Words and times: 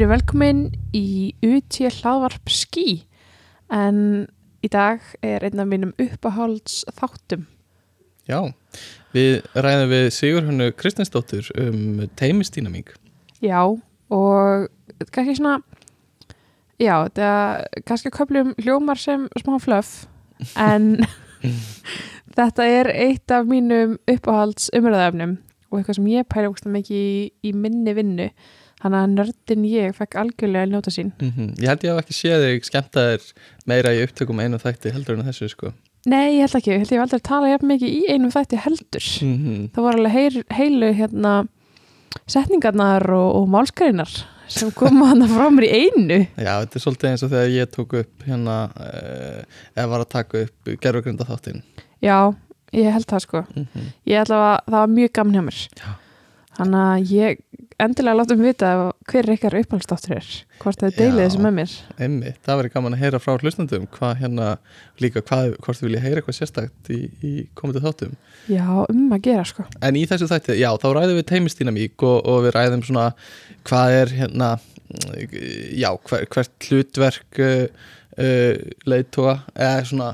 Við 0.00 0.06
erum 0.06 0.14
velkomin 0.14 0.60
í 0.96 1.08
UT 1.44 1.76
hlaðvarp 1.92 2.48
skí 2.48 3.02
en 3.68 3.96
í 4.64 4.68
dag 4.72 5.02
er 5.20 5.42
einn 5.44 5.60
af 5.60 5.66
mínum 5.68 5.90
uppáhalds 6.00 6.78
þáttum. 6.96 7.42
Já, 8.24 8.48
við 9.12 9.44
ræðum 9.52 9.90
við 9.90 10.06
Sigurhönnu 10.16 10.68
Kristinsdóttur 10.80 11.50
um 11.60 12.06
teimistínamík. 12.16 12.94
Já 13.44 13.60
og 13.60 14.70
kannski 15.12 15.34
svona, 15.36 15.58
já 16.80 16.94
þetta 17.10 17.34
kannski 17.84 18.14
köflum 18.16 18.54
hljómar 18.56 19.02
sem 19.04 19.28
smá 19.42 19.58
flöf 19.60 19.92
en 20.56 21.04
þetta 22.38 22.70
er 22.70 22.92
eitt 22.94 23.36
af 23.36 23.52
mínum 23.52 23.98
uppáhalds 24.08 24.72
umröðafnum 24.72 25.36
og 25.68 25.82
eitthvað 25.82 26.00
sem 26.00 26.10
ég 26.14 26.32
pæla 26.32 26.54
ógst 26.54 26.72
mikið 26.72 27.04
í, 27.04 27.14
í 27.44 27.52
minni 27.52 27.98
vinnu 28.00 28.30
þannig 28.82 28.98
að 29.02 29.14
nördin 29.14 29.64
ég 29.64 29.94
fekk 29.96 30.14
algjörlega 30.16 30.62
að 30.66 30.70
njóta 30.72 30.90
sín 30.90 31.12
Mm 31.20 31.32
-hmm. 31.36 31.54
Ég 31.62 31.68
held 31.68 31.84
ég 31.84 31.90
hef 31.94 32.04
ekki 32.04 32.14
séð 32.20 32.40
þig 32.46 32.64
skemmta 32.64 33.00
þér 33.10 33.22
meira 33.66 33.94
í 33.94 34.02
upptökum 34.04 34.40
einu 34.40 34.56
þætti 34.58 34.92
heldur 34.92 35.18
en 35.18 35.26
þessu 35.26 35.48
sko. 35.48 35.72
Nei, 36.06 36.36
ég 36.38 36.40
held 36.40 36.54
ekki, 36.56 36.70
ég 36.70 36.78
held 36.78 36.92
ég 36.92 36.98
hef 36.98 37.02
aldrei 37.04 37.20
talað 37.20 37.50
jafn 37.52 37.66
mikið 37.66 37.88
í 37.88 38.02
einum 38.12 38.30
þætti 38.30 38.56
heldur 38.56 39.04
Mm 39.22 39.36
-hmm. 39.38 39.70
það 39.74 39.82
var 39.82 39.94
alveg 39.94 40.12
heil, 40.12 40.44
heilu 40.50 40.92
hérna 40.92 41.46
setningarnar 42.30 43.04
og, 43.14 43.34
og 43.42 43.48
málskreinar 43.48 44.10
sem 44.50 44.70
koma 44.74 45.06
hann 45.12 45.22
frá 45.30 45.46
mér 45.54 45.66
í 45.68 45.70
einu 45.86 46.18
Já, 46.36 46.52
þetta 46.64 46.76
er 46.78 46.84
svolítið 46.84 47.10
eins 47.10 47.22
og 47.26 47.30
þegar 47.30 47.50
ég 47.54 47.70
tók 47.74 47.92
upp 48.00 48.24
hérna, 48.26 48.56
uh, 48.80 49.42
eða 49.76 49.88
var 49.92 50.00
að 50.04 50.08
taka 50.16 50.42
upp 50.46 50.70
gerfugrunda 50.82 51.24
þáttin. 51.28 51.62
Já, 52.02 52.34
ég 52.72 52.90
held 52.92 53.06
það 53.10 53.20
sko 53.26 53.44
Mm 53.54 53.66
-hmm. 53.74 53.88
ég 54.06 54.20
ætla 54.24 54.36
að 54.40 54.58
það 54.66 54.78
var 54.80 54.86
mjög 54.88 55.12
gaman 55.12 55.34
hjá 55.34 55.42
mér 55.42 55.60
Já. 55.76 55.90
þannig 56.58 56.80
að 56.80 57.12
ég 57.12 57.38
endilega 57.84 58.18
látum 58.18 58.42
vita 58.44 58.70
hver 59.10 59.26
er 59.26 59.34
ykkar 59.34 59.56
uppáhaldstáttur 59.60 60.16
er 60.18 60.28
hvort 60.60 60.82
þau 60.82 60.90
deilið 60.96 61.20
Já. 61.20 61.24
þessu 61.24 61.42
með 61.44 61.54
mér 61.58 61.74
Einmitt, 61.96 62.40
það 62.46 62.60
verður 62.60 62.74
gaman 62.76 62.96
að 62.96 63.02
heyra 63.04 63.20
frá 63.22 63.32
hlustandum 63.36 63.86
hvað 63.96 64.14
hérna, 64.22 64.48
líka 65.02 65.22
hvað, 65.26 65.54
hvort 65.64 65.80
þið 65.80 65.88
vilja 65.88 66.02
heyra 66.04 66.22
eitthvað 66.22 66.38
sérstakt 66.38 66.92
í, 66.94 67.00
í 67.24 67.32
komandi 67.58 67.84
þáttum. 67.84 68.16
Já, 68.50 68.66
um 68.84 69.04
að 69.16 69.24
gera 69.28 69.46
sko 69.48 69.66
En 69.80 70.00
í 70.00 70.06
þessu 70.10 70.30
þætti, 70.30 70.58
já, 70.60 70.70
þá 70.82 70.88
ræðum 70.96 71.20
við 71.20 71.28
teimistínamík 71.32 72.06
og, 72.06 72.18
og 72.28 72.44
við 72.46 72.56
ræðum 72.56 72.84
svona 72.86 73.06
hvað 73.68 73.96
er 74.00 74.14
hérna, 74.22 74.50
já, 75.76 75.90
hver, 76.08 76.26
hvert 76.34 76.70
hlutverk 76.70 77.42
uh, 77.44 78.58
leiðtóa 78.88 79.38
eða 79.54 79.86
svona 79.92 80.10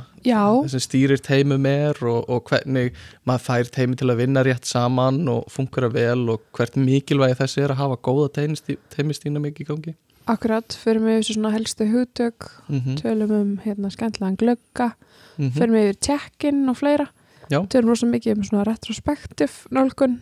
sem 0.71 0.83
stýrir 0.83 1.23
teimum 1.23 1.67
er 1.71 1.99
og, 2.05 2.27
og 2.29 2.51
hvernig 2.51 2.93
maður 3.29 3.45
fær 3.47 3.71
teimi 3.77 3.97
til 3.97 4.11
að 4.11 4.23
vinna 4.25 4.43
rétt 4.47 4.67
saman 4.69 5.23
og 5.33 5.47
funkara 5.53 5.89
vel 5.93 6.29
og 6.35 6.43
hvert 6.57 6.77
mikilvægi 6.77 7.39
þessi 7.43 7.63
er 7.65 7.75
að 7.75 7.83
hafa 7.83 8.01
góða 8.09 8.49
teimistínamík 8.97 9.63
í 9.63 9.69
gangi. 9.69 9.95
akkurat, 10.27 10.75
fyrir 10.75 11.01
mig 11.01 11.21
þessu 11.21 11.37
svona 11.37 11.53
helstu 11.55 11.87
hugtök 11.87 12.51
Mm 12.69 12.81
-hmm. 12.81 12.97
tölum 13.03 13.31
um 13.31 13.59
hérna 13.65 13.91
skemmtilegan 13.91 14.37
glögga 14.37 14.91
Mm 15.39 15.51
fyrir 15.51 15.71
mig 15.71 15.89
yfir 15.89 16.01
tjekkin 16.01 16.69
og 16.69 16.77
fleira 16.77 17.07
Já. 17.53 17.61
tölum 17.71 17.93
rosa 17.93 18.09
mikið 18.11 18.39
um 18.41 18.45
svona 18.47 18.67
retrospektiv 18.67 19.59
nálgun. 19.75 20.19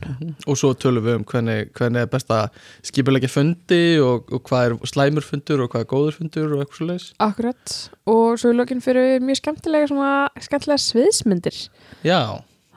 Og 0.46 0.58
svo 0.60 0.74
tölum 0.76 1.04
við 1.06 1.18
um 1.20 1.26
hvernig, 1.28 1.70
hvernig 1.76 2.04
er 2.04 2.10
best 2.12 2.32
að 2.34 2.48
skipulegja 2.84 3.32
fundi 3.32 3.82
og, 4.04 4.32
og 4.34 4.44
hvað 4.48 4.66
er 4.66 4.90
slæmur 4.92 5.24
fundur 5.26 5.64
og 5.64 5.72
hvað 5.72 5.86
er 5.86 5.90
góður 5.92 6.18
fundur 6.20 6.56
og 6.56 6.64
eitthvað 6.64 6.80
svo 6.80 6.88
leiðis. 6.90 7.10
Akkurat, 7.24 7.76
og 8.14 8.40
svo 8.40 8.52
í 8.52 8.58
lokin 8.58 8.84
fyrir 8.84 9.22
mjög 9.24 9.40
skemmtilega 9.40 9.92
svona, 9.92 10.10
skemmtilega 10.44 10.84
sviðsmyndir. 10.84 11.62
Já, 12.04 12.20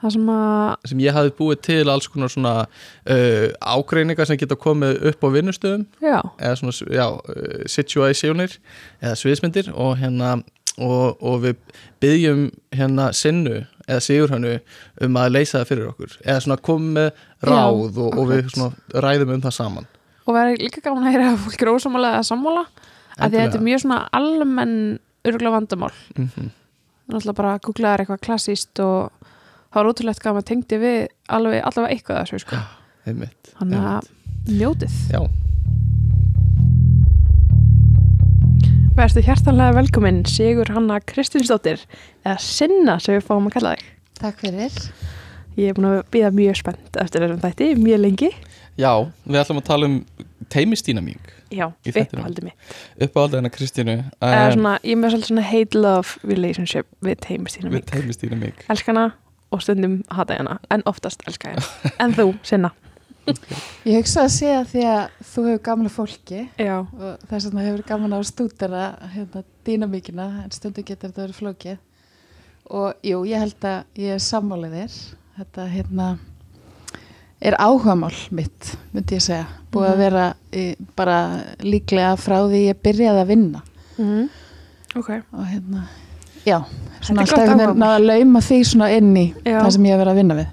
sem 0.06 0.28
að, 0.30 0.74
sem 0.92 1.00
ég 1.02 1.16
hafi 1.16 1.32
búið 1.38 1.62
til 1.66 1.90
alls 1.90 2.08
konar 2.10 2.30
svona 2.32 2.54
uh, 2.64 3.46
ágreiningar 3.58 4.28
sem 4.28 4.38
geta 4.40 4.58
komið 4.58 5.02
upp 5.10 5.26
á 5.26 5.28
vinnustöðum. 5.34 5.88
Já, 6.00 6.20
eða 6.38 6.60
svona, 6.60 6.76
já, 6.94 7.06
uh, 7.18 7.64
situationir 7.68 8.56
eða 9.02 9.18
sviðsmyndir 9.18 9.72
og 9.74 9.98
hérna 10.00 10.38
og, 10.78 11.18
og 11.22 11.42
við 11.44 11.56
byggjum 12.02 12.44
hérna 12.74 13.10
sinnu 13.16 13.62
eða 13.88 14.04
sigurhannu 14.04 14.54
um 15.04 15.18
að 15.20 15.32
leysa 15.34 15.60
það 15.60 15.70
fyrir 15.70 15.88
okkur. 15.92 16.18
Eða 16.24 16.44
svona 16.44 16.58
komið 16.68 16.92
með 16.98 17.22
ráð 17.48 18.00
og, 18.04 18.18
og 18.18 18.30
við 18.32 18.52
svona 18.52 19.02
ræðum 19.06 19.34
um 19.36 19.44
það 19.46 19.56
saman. 19.58 19.88
Og 20.28 20.36
verður 20.36 20.62
líka 20.66 20.84
gaman 20.84 21.08
að 21.08 21.16
heyra 21.16 21.30
að 21.32 21.42
fólk 21.46 21.64
er 21.64 21.72
ósamálega 21.72 22.20
að 22.20 22.28
sammála 22.28 22.64
af 23.18 23.30
því 23.30 23.38
að 23.38 23.38
þetta 23.38 23.58
er 23.58 23.66
mjög 23.68 23.82
svona 23.84 24.00
almenn 24.18 24.76
örgulega 25.28 25.54
vandamál. 25.56 25.94
Mm 26.16 26.28
-hmm. 26.34 26.50
náttúrulega 27.08 27.38
bara 27.40 27.54
að 27.54 27.62
googla 27.66 27.94
er 27.94 28.00
eitthvað 28.00 28.24
klassíst 28.26 28.80
og 28.84 29.10
það 29.72 29.80
var 29.80 29.90
ótrúlegt 29.90 30.22
gaman 30.22 30.42
að 30.42 30.48
tengdi 30.50 30.78
við 30.78 30.98
alveg, 31.28 31.62
allavega 31.64 31.94
eitthvað 31.94 32.20
þessu 32.22 32.38
sko. 32.44 32.56
einmitt, 33.06 33.52
þannig 33.58 33.78
að 33.78 34.08
njótið. 34.48 34.94
Já, 35.12 35.20
Verðstu 38.98 39.22
hjartanlega 39.22 39.76
velkomin 39.76 40.24
Sigur 40.26 40.72
Hanna 40.74 40.96
Kristinsdóttir 41.06 41.78
eða 42.26 42.34
Sinna 42.42 42.96
sem 43.02 43.14
við 43.14 43.26
fáum 43.28 43.44
að 43.46 43.54
kalla 43.54 43.74
þig. 43.76 43.84
Takk 44.18 44.40
fyrir. 44.42 44.78
Ég 45.58 45.70
er 45.70 45.76
búin 45.76 45.86
að 45.92 46.00
býða 46.14 46.30
mjög 46.34 46.58
spennt 46.58 46.98
eftir 46.98 47.22
þessum 47.22 47.38
þætti, 47.44 47.68
mjög 47.78 48.00
lengi. 48.02 48.30
Já, 48.78 48.90
við 49.26 49.38
ætlum 49.42 49.60
að 49.62 49.68
tala 49.68 49.88
um 49.90 49.94
teimistínamík 50.50 51.30
Já, 51.54 51.68
Í 51.86 51.92
þættinum. 51.94 52.24
uppáhaldi 52.24 52.44
mitt. 52.48 52.74
Uppáhaldið 53.06 53.38
hennar 53.40 53.54
Kristínu. 53.54 53.96
Um, 54.18 54.34
svona, 54.56 54.74
ég 54.82 54.96
er 54.96 55.00
með 55.00 55.14
svolítið 55.14 55.30
svona 55.30 55.46
hate-love 55.52 56.28
relationship 56.32 56.90
við 57.06 57.22
teimistýna 57.26 57.70
við 57.70 57.78
mín. 57.78 57.88
teimistínamík 57.92 58.66
Elskana 58.70 59.06
og 59.54 59.62
stundum 59.64 60.00
hata 60.14 60.38
hana 60.42 60.58
en 60.74 60.82
oftast 60.90 61.22
elska 61.30 61.54
hana. 61.54 61.94
En 62.02 62.14
þú, 62.18 62.32
Sinna 62.46 62.74
Ég 63.88 63.98
hugsa 63.98 64.24
að 64.24 64.32
segja 64.34 64.62
því 64.68 64.82
að 64.88 65.02
þú 65.32 65.44
hefur 65.48 65.62
gamla 65.68 65.90
fólki 65.92 66.40
Já, 66.58 66.76
og 66.80 67.26
þess 67.30 67.48
vegna 67.48 67.66
hefur 67.66 67.82
gaman 67.88 68.16
á 68.16 68.20
stúdera 68.24 68.84
hérna, 69.14 69.42
dýnamíkina 69.66 70.26
en 70.44 70.50
stundu 70.54 70.82
getur 70.84 71.10
þetta 71.10 71.24
verið 71.26 71.38
flókið 71.42 71.78
og 72.70 73.06
jú, 73.06 73.22
ég 73.24 73.40
held 73.40 73.64
að 73.64 74.02
ég 74.02 74.16
er 74.18 74.24
sammálið 74.24 74.74
þér 74.78 74.96
þetta 75.38 75.68
hérna 75.72 76.08
er 77.40 77.54
áhugamál 77.62 78.12
mitt, 78.34 78.72
myndi 78.92 79.14
ég 79.16 79.22
segja 79.22 79.46
búið 79.72 79.86
að 79.88 79.94
Mhm. 79.94 80.02
vera 80.02 80.24
í, 80.52 80.64
bara 80.96 81.18
líklega 81.62 82.16
frá 82.18 82.38
því 82.48 82.62
ég 82.72 82.80
byrjaði 82.82 83.22
að 83.22 83.30
vinna 83.30 83.62
mm. 83.98 84.28
ok 84.96 85.10
og 85.32 85.44
hérna, 85.46 85.84
já 86.44 86.58
svona 87.00 87.22
er 87.22 87.26
alltaf 87.26 87.38
áhugamál. 87.38 87.66
veginn 87.66 87.82
að 87.88 88.06
lauma 88.08 88.40
því 88.40 88.58
svona 88.64 88.90
inn 88.96 89.12
í 89.16 89.26
Já. 89.44 89.60
það 89.62 89.70
sem 89.76 89.84
ég 89.84 89.92
hef 89.94 90.00
verið 90.02 90.12
að 90.12 90.20
vinna 90.22 90.34
við 90.34 90.48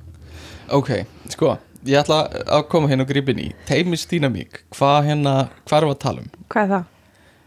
ok, 0.76 0.90
sko, 1.30 1.58
ég 1.86 2.00
ætla 2.02 2.20
að 2.58 2.64
koma 2.72 2.90
hérna 2.92 3.06
og 3.06 3.10
grípa 3.12 3.32
inn 3.34 3.44
í 3.46 3.50
teimistínamík 3.70 4.62
hvað 4.76 5.10
hérna, 5.10 5.34
hvað 5.68 5.78
erum 5.80 5.92
við 5.92 5.98
að 5.98 6.04
tala 6.06 6.24
um 6.26 6.30
Hvað 6.50 6.64
er 6.64 6.72
það? 6.76 6.86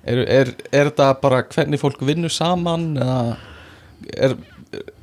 er, 0.08 0.18
er, 0.38 0.52
er 0.72 0.90
þetta 0.90 1.08
bara 1.22 1.42
hvernig 1.54 1.80
fólk 1.82 2.04
vinnur 2.08 2.32
saman 2.32 2.86
eða 2.96 3.18
er, 4.14 4.36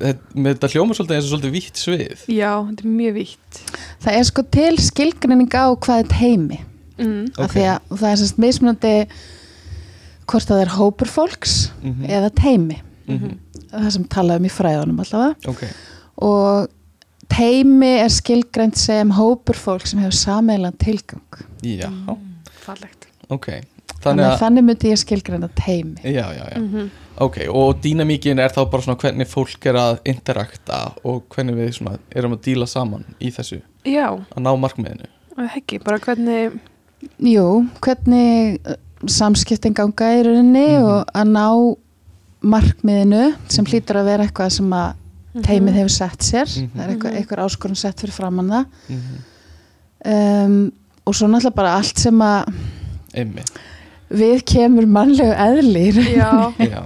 er, 0.00 0.18
með 0.34 0.54
þetta 0.56 0.70
hljóma 0.74 0.96
svolítið 0.96 1.16
eins 1.18 1.26
og 1.28 1.32
svolítið 1.34 1.54
vítt 1.58 1.82
svið 1.82 2.24
Já, 2.32 2.52
þetta 2.70 2.86
er 2.86 2.94
mjög 3.00 3.16
vítt 3.20 3.60
það 4.06 4.12
er 4.20 4.28
sko 4.30 4.46
til 4.56 4.74
skilgrinning 4.88 5.52
á 5.58 5.66
hvað 5.74 6.02
er 6.04 6.12
teimi 6.14 6.60
mm. 6.98 7.24
af 7.36 7.44
Ok. 7.48 7.56
því 7.56 7.66
að 7.74 7.96
það 8.00 8.08
er 8.12 8.20
sérst 8.22 8.40
mismunandi 8.46 8.94
hvort 10.26 10.48
það 10.50 10.62
er 10.64 10.72
hópur 10.78 11.10
fólks 11.10 11.56
Mhm. 11.82 12.06
eða 12.10 12.30
teimi 12.34 12.80
Mhm. 13.06 13.36
það 13.70 13.90
sem 13.94 14.04
talaðum 14.10 14.46
í 14.48 14.50
fræðunum 14.50 14.98
allavega 15.04 15.50
ok, 15.52 15.60
og 16.26 16.68
teimi 17.28 17.92
er 18.00 18.08
skilgreint 18.12 18.76
sem 18.76 19.10
hópur 19.10 19.54
fólk 19.58 19.86
sem 19.86 19.98
hefur 20.00 20.12
sameilan 20.16 20.76
tilgang. 20.78 21.22
Já, 21.62 21.90
Fallegt. 22.66 23.06
Ok 23.30 23.48
þannig 24.06 24.22
þannig 24.22 24.26
að 24.28 24.38
þannig 24.40 24.64
myndi 24.66 24.90
ég 24.92 24.98
skilgreina 25.00 25.48
teimi 25.56 26.02
já, 26.04 26.26
já, 26.36 26.44
já. 26.52 26.58
Mm 26.60 26.90
ok, 27.18 27.36
og 27.48 27.78
dýnamíkin 27.80 28.38
er 28.38 28.52
þá 28.52 28.66
bara 28.70 28.82
svona 28.84 28.98
hvernig 29.00 29.26
fólk 29.26 29.64
er 29.70 29.74
að 29.80 30.00
interakta 30.04 30.92
og 31.02 31.22
hvernig 31.32 31.54
við 31.56 31.70
svona 31.78 31.94
erum 32.12 32.34
að 32.36 32.42
díla 32.44 32.66
saman 32.68 33.06
í 33.24 33.30
þessu, 33.32 33.62
Já, 33.88 34.10
að 34.12 34.42
ná 34.44 34.50
markmiðinu? 34.60 35.08
Er 35.38 35.48
ekki, 35.56 35.78
bara 35.82 35.96
hvernig 35.98 36.58
Jú, 37.24 37.64
hvernig 37.80 38.60
uh, 38.68 38.76
samskiptin 39.08 39.72
ganga 39.74 40.10
í 40.12 40.22
rauninni 40.26 40.66
Mhm. 40.76 40.84
og 40.84 41.08
að 41.14 41.32
ná 41.32 41.76
markmiðinu 42.44 43.34
sem 43.48 43.64
Mhm. 43.64 43.72
hlýtur 43.72 43.96
að 43.96 44.04
vera 44.04 44.24
eitthvað 44.26 44.50
sem 44.52 44.70
að 44.70 44.94
teimið 45.42 45.74
hefur 45.80 45.92
sett 45.96 46.20
sér. 46.22 46.46
Mhm. 46.46 46.70
það 46.76 46.84
er 46.84 46.90
eitthvað, 46.94 47.10
Mhm. 47.12 47.16
eitthvað 47.20 47.44
áskorun 47.46 47.76
sett 47.76 48.00
fyrir 48.00 48.12
framann 48.12 48.48
það. 48.48 48.66
Mm 48.88 49.00
um, 50.06 50.72
og 51.06 51.14
svo 51.14 51.26
náttúrulega 51.30 51.54
bara 51.54 51.76
allt 51.78 51.98
sem 51.98 52.18
að 52.22 52.44
við 54.10 54.42
kemur 54.46 54.86
mannlegu 54.86 55.32
eðlir 55.34 55.96
Já, 56.20 56.52
já, 56.58 56.82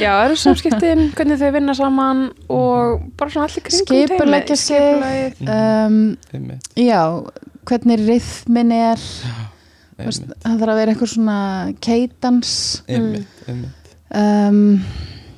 já, 0.00 0.10
það 0.10 0.24
eru 0.24 0.36
samskiptin, 0.40 1.02
hvernig 1.14 1.38
þau 1.38 1.50
vinna 1.54 1.74
saman 1.76 2.22
og 2.48 3.02
bara 3.18 3.30
svona 3.30 3.46
allir 3.46 3.62
kringum 3.66 3.86
teimið. 3.86 4.06
Skipuleggja 4.08 4.56
sig. 4.56 5.34
Um, 5.46 6.16
já, 6.76 7.02
hvernig 7.66 8.06
rithmin 8.08 8.72
er. 8.72 8.96
Það 9.98 10.58
þarf 10.60 10.72
að 10.72 10.80
vera 10.80 10.92
eitthvað 10.94 11.12
svona 11.14 11.38
keitans. 11.80 12.82
Um, 14.16 14.82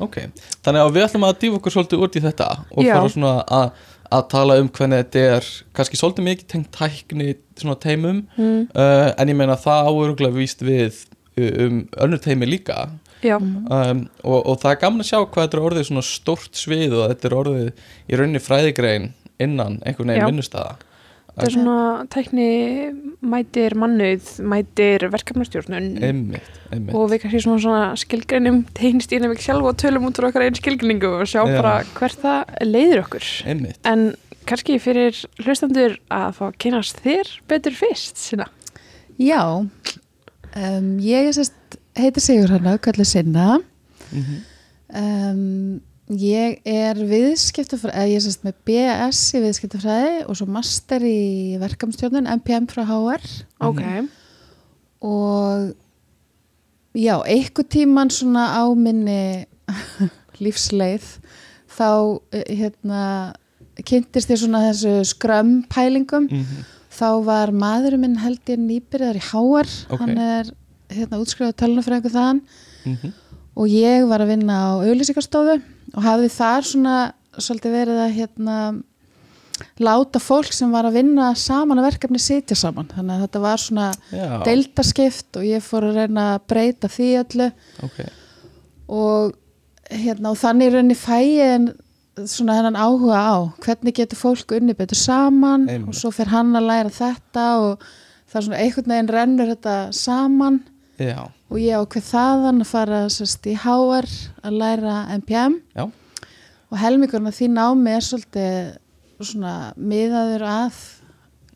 Ok, 0.05 0.19
þannig 0.65 0.85
að 0.85 0.95
við 0.95 1.07
ætlum 1.07 1.27
að 1.29 1.39
dýfa 1.43 1.59
okkur 1.59 1.75
svolítið 1.75 2.03
út 2.07 2.19
í 2.19 2.23
þetta 2.25 2.49
og 2.71 2.87
Já. 2.87 2.95
fara 2.95 3.13
svona 3.15 3.35
að, 3.59 3.85
að 4.19 4.25
tala 4.35 4.57
um 4.63 4.71
hvernig 4.79 5.03
þetta 5.03 5.25
er 5.35 5.51
kannski 5.77 6.01
svolítið 6.01 6.29
mikið 6.29 6.49
tengt 6.55 6.71
tækni 6.77 7.35
svona 7.59 7.79
teimum 7.83 8.23
mm. 8.37 8.65
uh, 8.73 9.11
en 9.15 9.33
ég 9.33 9.39
meina 9.39 9.59
það 9.59 9.91
áuruglega 9.91 10.39
víst 10.39 10.65
við 10.65 11.03
uh, 11.39 11.53
um 11.67 11.85
önnur 12.07 12.23
teimi 12.23 12.49
líka 12.49 12.85
um, 13.27 14.05
og, 14.23 14.39
og 14.39 14.61
það 14.63 14.73
er 14.73 14.83
gaman 14.85 15.05
að 15.05 15.11
sjá 15.11 15.19
hvað 15.21 15.45
þetta 15.45 15.59
er 15.59 15.69
orðið 15.71 15.89
svona 15.91 16.07
stórt 16.07 16.59
svið 16.59 16.99
og 16.99 17.09
þetta 17.13 17.31
er 17.31 17.39
orðið 17.43 17.71
í 18.07 18.21
rauninni 18.21 18.45
fræðigrein 18.45 19.11
innan 19.43 19.81
einhvern 19.87 20.15
veginn 20.15 20.31
vinnustæða 20.33 20.77
þetta 21.39 21.49
er 21.49 21.55
svona 21.55 22.07
tækni 22.13 22.47
mætir 23.33 23.77
mannuð, 23.79 24.31
mætir 24.51 25.07
verkefnastjórnun 25.13 25.89
einmitt, 26.03 26.49
einmitt 26.75 26.97
og 26.97 27.13
við 27.13 27.23
kannski 27.25 27.43
svona, 27.45 27.63
svona 27.63 27.85
skilgreinum 28.01 28.61
tegnstýrnum 28.79 29.35
við 29.35 29.45
sjálf 29.47 29.71
og 29.71 29.79
tölum 29.81 30.09
út 30.09 30.19
frá 30.19 30.29
okkar 30.31 30.49
einn 30.49 30.59
skilgreiningu 30.59 31.13
og 31.21 31.31
sjá 31.31 31.43
Já. 31.45 31.55
bara 31.55 31.75
hvert 31.95 32.25
það 32.25 32.53
leiðir 32.67 33.05
okkur 33.05 33.31
einmitt, 33.53 33.81
en 33.89 34.11
kannski 34.49 34.79
fyrir 34.83 35.17
hlustandur 35.45 35.99
að 36.11 36.29
fá 36.39 36.45
að 36.51 36.61
kynast 36.65 37.03
þér 37.05 37.33
betur 37.51 37.75
fyrst 37.77 38.21
sinna. 38.23 38.49
Já, 39.19 39.43
um, 39.63 40.93
ég 41.05 41.29
er 41.29 41.35
sérst, 41.37 41.79
heiti 41.99 42.23
Sigur 42.23 42.55
Hanna, 42.57 42.79
kallar 42.83 43.09
Sinna. 43.09 43.59
mm 44.13 44.47
Um, 44.89 45.83
ég 46.09 46.61
er 46.65 46.97
viðskiptafræði, 46.97 47.95
eða 47.97 48.09
ég 48.09 48.17
er 48.17 48.25
sérst 48.25 48.45
með 48.47 48.55
BS 48.69 49.21
í 49.37 49.43
viðskiptafræði 49.45 50.15
og 50.25 50.39
svo 50.39 50.47
master 50.49 51.05
í 51.05 51.59
verkamstjórnun, 51.61 52.31
MPM 52.39 52.69
frá 52.71 52.85
HR 52.89 53.27
ok, 53.69 53.83
og 55.05 55.75
já, 56.97 57.15
einhver 57.29 57.67
tíman 57.71 58.11
svona 58.11 58.47
á 58.57 58.65
minni 58.75 59.45
lífsleið 60.43 61.05
þá 61.79 61.91
eh, 62.33 62.49
hérna 62.57 63.03
kynntist 63.87 64.33
ég 64.33 64.41
svona 64.41 64.65
þessu 64.71 64.97
skrömm 65.07 65.61
pælingum 65.71 66.27
-hmm. 66.29 66.65
þá 66.91 67.09
var 67.25 67.53
maðurinn 67.53 68.01
minn 68.01 68.17
held 68.19 68.41
ég 68.49 68.59
nýbyrðar 68.59 69.17
í 69.21 69.25
HR 69.29 69.69
Ok. 69.93 70.01
hann 70.01 70.19
er 70.19 70.51
hérna 70.89 71.21
útskrifað 71.21 71.59
tölunafræðingu 71.61 72.11
þaðan 72.11 72.41
Mhm. 72.87 73.13
og 73.57 73.67
ég 73.69 74.07
var 74.09 74.21
að 74.21 74.29
vinna 74.33 74.55
á 74.57 74.69
auðlýsingarstofu 74.81 75.61
og 75.99 76.05
hafði 76.07 76.31
þar 76.31 76.69
svona 76.69 76.97
svolítið 77.39 77.75
verið 77.75 78.01
að 78.05 78.15
hérna 78.15 78.59
láta 79.83 80.21
fólk 80.23 80.53
sem 80.55 80.71
var 80.71 80.87
að 80.87 81.01
vinna 81.01 81.33
saman 81.39 81.81
að 81.81 81.89
verkefni 81.89 82.21
sitja 82.23 82.57
saman. 82.59 82.87
Þannig 82.93 83.17
að 83.17 83.25
þetta 83.25 83.43
var 83.43 83.63
svona 83.63 83.89
Já, 84.15 84.29
deildaskipt 84.47 85.39
og 85.41 85.47
ég 85.49 85.65
fór 85.67 85.89
að 85.89 85.99
reyna 86.03 86.27
að 86.37 86.47
breyta 86.53 86.91
því 86.93 87.09
öllu. 87.25 87.49
Ok. 87.87 87.99
Og, 88.89 89.35
hérna, 89.91 90.33
og 90.33 90.39
þannig 90.41 90.71
í 90.71 90.75
rauninni 90.77 90.99
fæ 90.99 91.19
ég 91.27 91.55
en 91.57 91.69
svona 92.27 92.57
hennan 92.59 92.79
áhuga 92.79 93.19
á 93.19 93.37
hvernig 93.63 93.95
getur 93.95 94.19
fólk 94.19 94.55
unni 94.57 94.75
betur 94.75 94.99
saman 94.99 95.69
Einmitt. 95.69 95.93
og 95.93 95.99
svo 95.99 96.11
fer 96.15 96.31
hann 96.33 96.57
að 96.59 96.67
læra 96.67 96.91
þetta 96.91 97.45
og 97.63 97.85
það 98.27 98.41
er 98.41 98.47
svona 98.47 98.63
einhvern 98.63 98.95
veginn 98.95 99.13
rennur 99.15 99.53
þetta 99.55 99.77
saman. 99.95 100.63
Já, 100.99 101.29
og 101.49 101.57
ég 101.63 101.79
ákveð 101.81 102.07
þaðan 102.13 102.61
að 102.65 102.71
fara 102.73 103.01
sérst, 103.13 103.47
í 103.49 103.55
HR 103.57 104.09
að 104.45 104.59
læra 104.61 104.97
MPM 105.19 105.59
já, 105.77 105.87
og 106.69 106.79
helmingurinn 106.83 107.31
af 107.31 107.39
því 107.39 107.49
námi 107.55 107.95
er 107.97 108.05
svolítið 108.05 108.77
svona 109.19 109.55
miðaður 109.81 110.45
að 110.47 110.79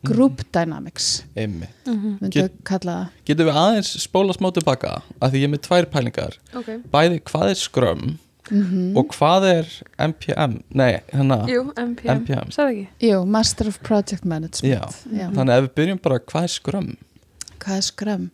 group 0.03 0.43
dynamics 0.51 1.23
einmitt. 1.39 1.77
Myndi 1.87 2.33
Get- 2.35 2.51
að 2.51 2.65
kalla 2.67 2.95
það. 2.97 3.21
Getum 3.29 3.47
við 3.47 3.61
aðeins 3.61 3.93
spóla 4.03 4.35
smá 4.35 4.49
tilbaka 4.57 4.97
að 5.21 5.31
því 5.31 5.43
ég 5.43 5.47
er 5.47 5.53
með 5.53 5.63
tvær 5.69 5.87
pælingar. 5.93 6.39
Ok. 6.59 6.71
Bæði 6.91 7.21
hvað 7.31 7.51
er 7.53 7.61
Scrum? 7.61 8.05
Mm 8.51 8.97
og 8.99 9.13
hvað 9.15 9.45
er 9.47 9.69
MPM 10.03 10.57
nei, 10.75 11.01
hérna. 11.13 11.39
Jú, 11.49 11.63
MPM, 11.79 12.25
MPM. 12.27 12.51
Jú, 13.01 13.21
Master 13.25 13.69
of 13.71 13.79
Project 13.87 14.25
Management. 14.25 14.67
Já. 14.67 14.83
Já. 15.15 15.29
þannig 15.31 15.53
að 15.55 15.61
ef 15.63 15.69
við 15.69 15.75
byrjum 15.79 16.01
bara 16.03 16.19
hvað 16.19 16.43
er 16.49 16.53
Scrum? 16.57 16.91
Hvað 17.63 17.77
er 17.79 17.87
skrömm? 17.87 18.27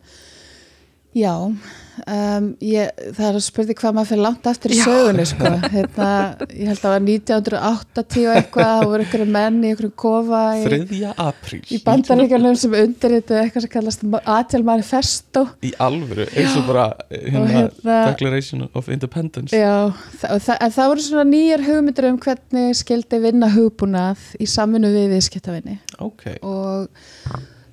Já, 1.17 1.33
um, 1.41 2.47
ég, 2.61 2.89
það 3.17 3.23
er 3.25 3.37
að 3.39 3.41
spurði 3.41 3.75
hvað 3.79 3.95
maður 3.97 4.09
fyrir 4.11 4.21
langt 4.21 4.49
aftur 4.51 4.73
í 4.75 4.77
sögunni 4.77 5.23
sko. 5.25 5.49
hérna, 5.73 6.09
ég 6.53 6.69
held 6.69 6.75
að 6.75 6.83
það 6.83 6.93
var 6.93 7.05
1980 7.07 8.27
og 8.29 8.37
eitthvað, 8.37 8.69
það 8.69 8.89
voru 8.91 9.07
ykkur 9.07 9.23
menn 9.33 9.57
í 9.63 9.71
ykkur 9.73 9.89
kofa 10.03 10.43
í, 10.59 10.61
3. 10.67 11.09
apríl. 11.25 11.59
í 11.65 11.81
bandaríkjunum 11.87 12.59
sem 12.61 12.77
undirrituðu 12.83 13.41
eitthvað 13.41 13.65
sem 13.65 13.73
kallast 13.73 14.07
Agile 14.21 14.63
Manifesto. 14.69 15.45
Í 15.65 15.73
alvöru, 15.81 16.29
eins 16.29 16.61
og 16.61 16.69
bara 16.69 16.87
hérna, 17.09 17.45
hérna- 17.55 17.99
Declaration 18.11 18.67
of 18.69 18.93
Independence. 18.93 19.57
Já, 19.57 19.89
þa 20.21 20.33
og 20.37 20.45
þa 20.45 20.61
en 20.61 20.75
það 20.77 20.93
voru 20.93 21.07
svona 21.09 21.29
nýjar 21.33 21.69
hugmyndir 21.71 22.11
um 22.13 22.21
hvernig 22.21 22.77
skildi 22.85 23.25
vinna 23.25 23.49
hugbúnað 23.57 24.35
í 24.37 24.45
samvinnu 24.45 24.93
við 24.93 25.15
viðskiptavinni. 25.17 25.79
Ok, 26.05 26.35
og 26.45 26.85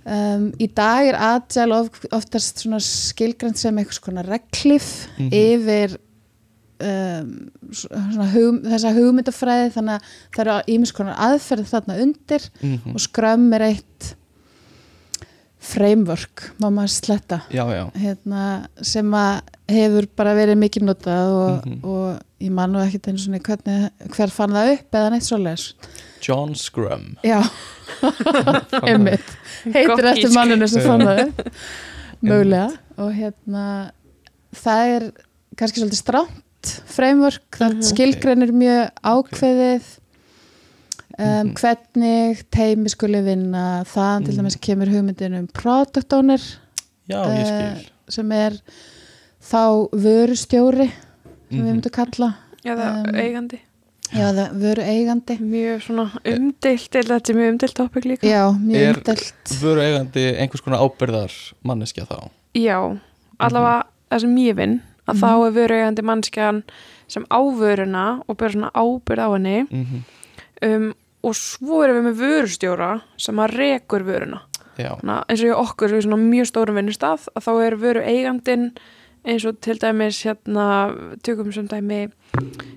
um, 0.07 0.49
í 0.63 0.69
dag 0.75 1.09
er 1.11 1.17
Agile 1.19 1.81
of, 1.83 2.03
oftast 2.15 2.63
svona 2.65 2.79
skilgrænt 2.83 3.59
sem 3.59 3.77
eitthvað 3.83 4.01
svona 4.01 4.23
reglif 4.27 5.09
Mhm. 5.19 5.31
yfir 5.33 5.97
um, 6.77 7.33
hug, 8.35 8.61
þessa 8.69 8.93
hugmyndafræði 8.97 9.73
þannig 9.77 9.97
að 9.97 10.15
það 10.37 10.45
eru 10.47 10.57
ímis 10.77 10.93
konar 10.97 11.17
aðferð 11.31 11.71
þarna 11.73 11.99
undir 12.05 12.49
mm 12.63 12.95
og 12.95 13.01
Scrum 13.01 13.47
er 13.57 13.63
eitt 13.73 14.15
framework, 15.67 16.45
má 16.63 16.69
maður 16.71 16.93
sletta 16.95 17.39
já, 17.51 17.65
já 17.75 17.85
hérna, 17.99 18.43
sem 18.87 19.09
að 19.19 19.41
hefur 19.73 20.07
bara 20.15 20.35
verið 20.39 20.61
mikið 20.61 20.85
notað 20.87 21.33
og, 21.35 21.65
Mhm. 21.67 21.81
og 21.83 22.21
ég 22.41 22.51
man 22.53 22.71
nú 22.73 22.79
ekkert 22.85 23.09
hvernig, 23.43 23.91
hver 24.15 24.31
fann 24.31 24.51
það 24.53 24.73
upp 24.77 24.91
eða 24.93 25.11
neitt 25.11 25.27
svoleiðis 25.27 25.73
John 26.27 26.55
Scrum. 26.59 27.17
Já, 27.25 27.43
einmitt. 28.87 29.29
Heitir 29.75 30.09
eftir 30.13 30.33
manninu 30.35 30.69
sem 30.71 30.83
fann 30.85 31.05
það 31.07 31.21
upp. 31.27 31.45
Mögulega. 32.27 32.71
Og 32.99 33.13
hérna 33.15 33.67
það 34.57 34.95
er 34.97 35.07
kannski 35.61 35.83
svolítið 35.83 36.01
stránt 36.01 36.73
framework, 36.91 37.45
það 37.55 37.75
Mhm. 37.77 37.87
skilgreinir 37.93 38.53
mjög 38.57 38.91
ákveðið 39.07 39.87
um, 41.19 41.27
Mhm. 41.27 41.53
hvernig 41.61 42.43
teimi 42.53 42.91
skuli 42.93 43.21
vinna. 43.25 43.85
Þaðan 43.89 44.25
til 44.27 44.35
Mhm. 44.35 44.41
dæmis 44.43 44.57
kemur 44.61 44.91
hugmyndin 44.91 45.39
um 45.39 45.47
product 45.47 46.13
owner 46.13 46.39
já, 47.09 47.23
ég 47.25 47.47
skil. 47.47 47.91
sem 48.09 48.33
er 48.33 48.53
þá 49.47 49.89
vörustjóri 49.93 50.91
sem 50.91 51.61
við 51.61 51.63
Mhm. 51.63 51.81
myndum 51.81 51.93
kalla 51.93 52.35
eða 52.65 53.07
Um, 53.09 53.15
eigandi 53.15 53.61
já, 54.13 54.27
það 54.37 54.57
vöru 54.63 54.83
eigandi. 54.87 55.37
Mjög 55.41 55.83
svona 55.87 56.07
umdilt 56.25 56.91
eða 57.01 57.17
þetta 57.21 57.31
er 57.33 57.39
mjög 57.41 57.53
umdilt 57.55 57.75
topic 57.75 58.05
líka. 58.05 58.27
Já, 58.29 58.43
mjög 58.59 58.83
Er- 58.83 58.97
umdelt 59.01 59.55
Vöru 59.63 59.81
eigandi 59.85 60.27
einhvers 60.41 60.61
konar 60.65 60.85
ábyrðar 60.87 61.33
manneskja 61.65 62.07
þá? 62.07 62.29
Já, 62.55 62.79
allavega 63.41 63.87
það 64.11 64.21
sem 64.21 64.37
ég 64.37 64.57
vinn 64.57 64.77
að 65.07 65.15
Mhm. 65.15 65.23
þá 65.23 65.47
er 65.47 65.53
vöruegandi 65.59 66.03
mannskjan 66.03 66.63
sem 67.09 67.25
ávöruna 67.31 68.23
og 68.29 68.37
ber 68.37 68.49
svona 68.51 68.71
ábyrð 68.75 69.23
á 69.23 69.29
henni. 69.37 69.67
Mm 69.71 70.05
um, 70.63 70.95
og 71.23 71.35
svo 71.35 71.83
erum 71.85 71.97
við 71.99 72.07
með 72.07 72.21
vörustjóra 72.23 73.03
sem 73.19 73.37
að 73.37 73.51
rekur 73.59 74.03
vöruna. 74.07 74.41
Já, 74.79 74.95
Þannig 75.01 75.17
að 75.17 75.25
eins 75.29 75.41
og 75.43 75.49
ég 75.51 75.61
okkur 75.69 75.89
við 75.91 76.03
svona 76.05 76.19
mjög 76.21 76.47
stórum 76.51 76.77
vinnustaf 76.79 77.29
að 77.37 77.43
þá 77.45 77.67
er 77.67 77.77
vöru 77.77 78.03
eigandin 78.07 78.71
eins 79.27 79.45
og 79.49 79.59
til 79.65 79.79
dæmis 79.83 80.23
hérna 80.27 80.67
tökum 81.27 81.53
sem 81.55 81.67
dæmi 81.71 82.07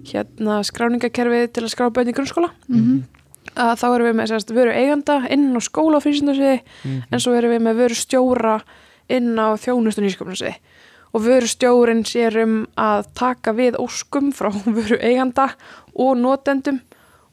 hérna 0.09 0.59
skráningakerfið 0.65 1.47
til 1.53 1.63
að 1.65 1.73
skrá 1.73 1.89
bönni 1.93 2.13
í 2.13 2.17
grunnskóla. 2.17 2.51
Mhm. 2.67 3.03
að 3.59 3.79
þá 3.81 3.85
erum 3.95 4.07
við 4.07 4.15
með 4.15 4.27
sérst, 4.29 4.51
vöru 4.53 4.71
eiganda 4.71 5.15
inn 5.33 5.47
á 5.57 5.59
skóla 5.59 5.97
og 5.97 6.03
frísindasviði 6.03 6.59
Mhm. 6.85 7.03
en 7.11 7.19
svo 7.19 7.33
erum 7.33 7.51
við 7.51 7.61
með 7.65 7.79
vöru 7.81 7.95
stjóra 7.97 8.61
inn 9.09 9.35
á 9.35 9.57
þjónust 9.57 9.97
og 9.97 10.05
nýsköpunarsviði. 10.05 10.55
Og 11.13 11.21
vöru 11.25 11.47
stjórin 11.49 12.03
sér 12.05 12.43
um 12.43 12.67
að 12.77 13.07
taka 13.15 13.51
við 13.53 13.73
óskum 13.81 14.31
frá 14.31 14.51
vöru 14.77 14.99
eiganda 15.01 15.55
og 15.95 16.17
notendum 16.17 16.81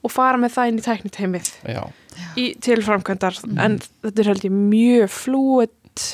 og 0.03 0.11
fara 0.11 0.39
með 0.39 0.55
það 0.57 0.69
inn 0.69 0.79
í 0.79 0.87
í, 2.37 2.45
til 2.61 2.81
framkvæmdar. 2.83 3.37
En 3.61 3.79
þetta 4.03 4.21
er 4.23 4.31
held 4.33 4.45
ég 4.49 4.57
mjög 4.57 5.11
flúið 5.13 5.71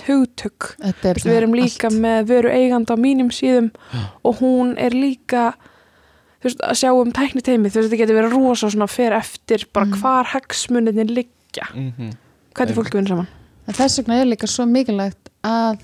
hugtök. 0.06 0.74
Er 0.82 1.14
Vist, 1.14 1.26
við 1.26 1.36
erum 1.40 1.54
líka 1.56 1.88
allt. 1.90 1.98
með 2.00 2.26
vöru 2.30 2.50
eiganda 2.52 2.94
á 2.94 2.98
mínum 2.98 3.30
síðum 3.34 3.70
og 4.24 4.38
hún 4.40 4.74
er 4.78 4.90
líka 4.96 5.52
veist, 6.42 6.58
að 6.60 6.78
sjá 6.80 6.90
um 6.92 7.12
veist, 7.12 7.76
þetta 7.76 7.98
getur 8.02 8.18
verið 8.18 8.32
rosa 8.36 8.70
svona 8.70 8.88
fyrir 8.90 9.18
eftir 9.18 9.64
bara 9.72 9.86
Mhm. 9.86 10.00
hvar 10.00 10.24
hagsmuninni 10.34 11.04
liggja. 11.08 11.66
Mm 11.74 12.10
hvernig 12.54 12.74
fólk 12.76 12.92
vinn 12.94 13.06
saman. 13.06 13.26
En 13.66 13.74
þess 13.74 13.98
vegna 13.98 14.20
er 14.20 14.26
líka 14.26 14.46
svo 14.46 14.66
mikilvægt 14.66 15.30
að 15.44 15.78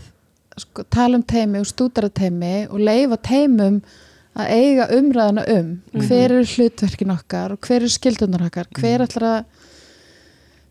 sko, 0.59 0.83
tala 0.91 1.15
um 1.17 1.23
teimi 1.23 1.59
og 1.61 1.67
stúdara 1.67 2.11
teimi 2.11 2.67
og 2.69 2.79
leifa 2.81 3.17
teimum 3.17 3.83
að 4.37 4.51
eiga 4.51 4.89
umræðana 4.93 5.45
um. 5.49 5.83
Mhm. 5.95 6.09
hver 6.09 6.31
eru 6.31 6.45
hlutverkin 6.45 7.11
okkar 7.19 7.53
og 7.53 7.61
hver 7.61 7.77
eru 7.77 7.89
skildunar 7.89 8.43
okkar? 8.47 8.67
Hver 8.75 9.01
ætlar 9.07 9.23
að 9.23 9.45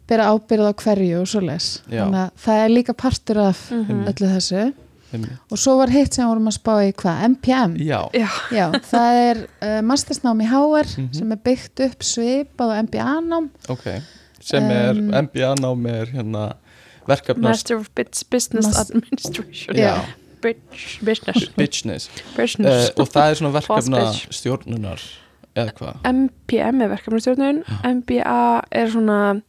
bera 0.07 0.29
ábyrð 0.33 0.69
á 0.69 0.73
hverju 0.73 1.21
og 1.21 1.27
svo 1.27 1.41
les 1.45 1.81
þannig 1.89 2.19
að 2.25 2.31
það 2.45 2.63
er 2.65 2.69
líka 2.69 2.93
partur 2.97 3.37
af 3.49 3.71
Mhm. 3.71 4.05
öllu 4.11 4.27
þessu. 4.35 4.73
Einmitt. 5.13 5.37
og 5.51 5.57
svo 5.57 5.77
var 5.77 5.87
hitt 5.87 6.13
sem 6.13 6.27
vorum 6.27 6.47
að 6.49 6.57
spá 6.59 6.73
í 6.83 6.91
hvað, 6.93 7.21
MPM 7.29 7.77
Já, 7.79 8.09
Já, 8.13 8.27
Já, 8.51 8.71
það 8.91 9.11
er 9.29 9.37
uh, 9.61 9.81
mastersnám 9.81 10.41
í 10.43 10.47
HR 10.51 10.83
Mhm. 10.97 11.13
sem 11.15 11.31
er 11.31 11.37
byggt 11.37 11.79
upp 11.79 11.99
svipað 12.03 12.71
og 12.73 12.85
MBA-nám 12.89 13.49
ok. 13.69 14.01
Sem 14.41 14.63
er 14.63 14.91
Um, 14.91 15.09
MBA 15.13 15.55
nám 15.61 15.85
er 15.87 16.05
hérna 16.07 16.53
verkefnast 17.07 17.41
Master 17.41 17.77
of 17.77 17.89
Bits 17.95 18.23
Business 18.23 18.67
Mas- 18.67 18.89
Administration. 18.89 19.75
Já. 19.75 20.01
Bitch, 20.41 20.99
Business. 21.03 21.49
Business. 21.57 22.09
Business. 22.35 22.89
Uh, 22.89 23.01
og 23.01 23.07
það 23.09 23.31
er 23.31 23.33
svona 23.35 23.53
verkefna 23.61 23.97
bitch. 24.11 24.27
stjórnunar 24.31 25.01
eða 25.55 25.71
hvað? 25.73 25.95
MPM 26.03 26.81
er 26.81 26.89
verkefnastjórnun. 26.89 27.63
MBA 27.83 28.61
er 28.71 28.87
svona 28.91 29.41